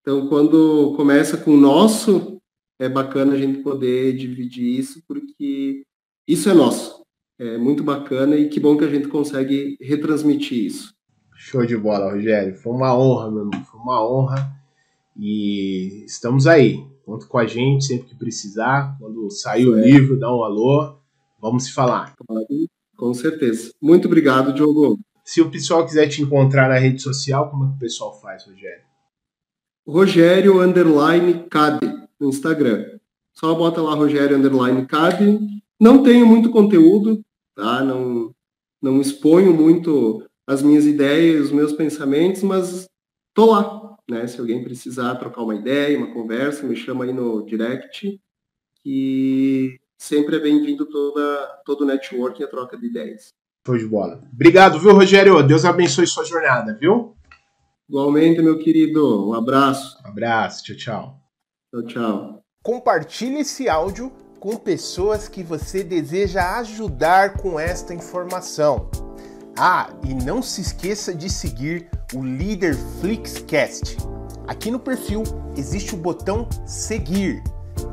Então, 0.00 0.28
quando 0.28 0.94
começa 0.96 1.36
com 1.36 1.56
nosso, 1.56 2.40
é 2.78 2.88
bacana 2.88 3.34
a 3.34 3.38
gente 3.38 3.62
poder 3.62 4.16
dividir 4.16 4.78
isso, 4.78 5.02
porque 5.06 5.84
isso 6.26 6.48
é 6.48 6.54
nosso. 6.54 7.03
É 7.38 7.58
muito 7.58 7.82
bacana 7.82 8.36
e 8.36 8.48
que 8.48 8.60
bom 8.60 8.76
que 8.76 8.84
a 8.84 8.88
gente 8.88 9.08
consegue 9.08 9.76
retransmitir 9.80 10.66
isso. 10.66 10.94
Show 11.34 11.66
de 11.66 11.76
bola, 11.76 12.12
Rogério. 12.12 12.54
Foi 12.54 12.72
uma 12.72 12.96
honra, 12.96 13.30
meu 13.30 13.44
irmão. 13.44 13.64
Foi 13.64 13.80
uma 13.80 14.06
honra. 14.06 14.52
E 15.16 16.04
estamos 16.06 16.46
aí. 16.46 16.84
Conta 17.04 17.26
com 17.26 17.38
a 17.38 17.46
gente 17.46 17.84
sempre 17.84 18.08
que 18.08 18.16
precisar. 18.16 18.96
Quando 18.98 19.30
sair 19.30 19.64
é. 19.64 19.68
o 19.68 19.74
livro, 19.74 20.18
dá 20.18 20.34
um 20.34 20.42
alô. 20.42 20.96
Vamos 21.40 21.64
se 21.64 21.72
falar. 21.72 22.14
Com 22.96 23.12
certeza. 23.12 23.72
Muito 23.82 24.06
obrigado, 24.06 24.52
Diogo. 24.52 24.98
Se 25.24 25.40
o 25.40 25.50
pessoal 25.50 25.84
quiser 25.84 26.08
te 26.08 26.22
encontrar 26.22 26.68
na 26.68 26.78
rede 26.78 27.02
social, 27.02 27.50
como 27.50 27.64
é 27.64 27.68
que 27.68 27.74
o 27.74 27.78
pessoal 27.78 28.20
faz, 28.20 28.46
Rogério? 28.46 28.84
Rogério 29.86 30.60
Underline 30.60 31.44
Cade 31.50 31.86
no 32.18 32.28
Instagram. 32.28 32.86
Só 33.32 33.54
bota 33.54 33.82
lá 33.82 33.94
Rogério 33.94 34.36
Underline 34.36 34.86
Cade. 34.86 35.38
Não 35.84 36.02
tenho 36.02 36.26
muito 36.26 36.50
conteúdo, 36.50 37.20
tá? 37.54 37.84
Não, 37.84 38.34
não 38.80 39.02
exponho 39.02 39.52
muito 39.52 40.24
as 40.46 40.62
minhas 40.62 40.86
ideias, 40.86 41.44
os 41.44 41.52
meus 41.52 41.74
pensamentos, 41.74 42.42
mas 42.42 42.86
tô 43.34 43.50
lá, 43.50 43.94
né? 44.08 44.26
Se 44.26 44.40
alguém 44.40 44.64
precisar 44.64 45.16
trocar 45.16 45.42
uma 45.42 45.54
ideia, 45.54 45.98
uma 45.98 46.14
conversa, 46.14 46.66
me 46.66 46.74
chama 46.74 47.04
aí 47.04 47.12
no 47.12 47.44
direct, 47.44 48.18
que 48.82 49.78
sempre 49.98 50.36
é 50.36 50.40
bem-vindo 50.40 50.86
toda 50.86 51.60
todo 51.66 51.82
o 51.82 51.86
networking 51.86 52.40
e 52.40 52.44
a 52.46 52.48
troca 52.48 52.78
de 52.78 52.86
ideias. 52.86 53.28
Show 53.66 53.76
de 53.76 53.86
bola. 53.86 54.26
Obrigado, 54.32 54.80
viu, 54.80 54.94
Rogério? 54.94 55.42
Deus 55.42 55.66
abençoe 55.66 56.06
sua 56.06 56.24
jornada, 56.24 56.78
viu? 56.80 57.14
Igualmente, 57.86 58.40
meu 58.40 58.58
querido. 58.58 59.28
Um 59.28 59.34
abraço. 59.34 59.98
Um 60.02 60.08
abraço. 60.08 60.64
Tchau, 60.64 60.76
tchau. 60.76 61.20
Tchau, 61.70 61.86
tchau. 61.86 62.44
Compartilhe 62.62 63.40
esse 63.40 63.68
áudio 63.68 64.10
com 64.44 64.56
pessoas 64.56 65.26
que 65.26 65.42
você 65.42 65.82
deseja 65.82 66.58
ajudar 66.58 67.38
com 67.38 67.58
esta 67.58 67.94
informação. 67.94 68.90
Ah, 69.56 69.88
e 70.06 70.12
não 70.12 70.42
se 70.42 70.60
esqueça 70.60 71.14
de 71.14 71.30
seguir 71.30 71.88
o 72.12 72.22
Líder 72.22 72.76
Flixcast. 73.00 73.96
Aqui 74.46 74.70
no 74.70 74.78
perfil 74.78 75.22
existe 75.56 75.94
o 75.94 75.96
botão 75.96 76.46
seguir. 76.66 77.42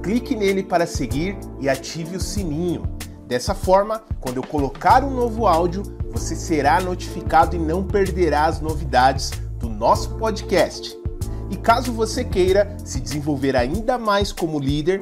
Clique 0.03 0.35
nele 0.35 0.61
para 0.61 0.85
seguir 0.85 1.37
e 1.61 1.69
ative 1.69 2.17
o 2.17 2.19
sininho. 2.19 2.83
Dessa 3.25 3.55
forma, 3.55 4.03
quando 4.19 4.35
eu 4.35 4.43
colocar 4.43 5.05
um 5.05 5.11
novo 5.11 5.47
áudio, 5.47 5.83
você 6.11 6.35
será 6.35 6.81
notificado 6.81 7.55
e 7.55 7.59
não 7.59 7.81
perderá 7.81 8.43
as 8.43 8.59
novidades 8.59 9.31
do 9.57 9.69
nosso 9.69 10.17
podcast. 10.17 10.99
E 11.49 11.55
caso 11.55 11.93
você 11.93 12.25
queira 12.25 12.75
se 12.83 12.99
desenvolver 12.99 13.55
ainda 13.55 13.97
mais 13.97 14.33
como 14.33 14.59
líder, 14.59 15.01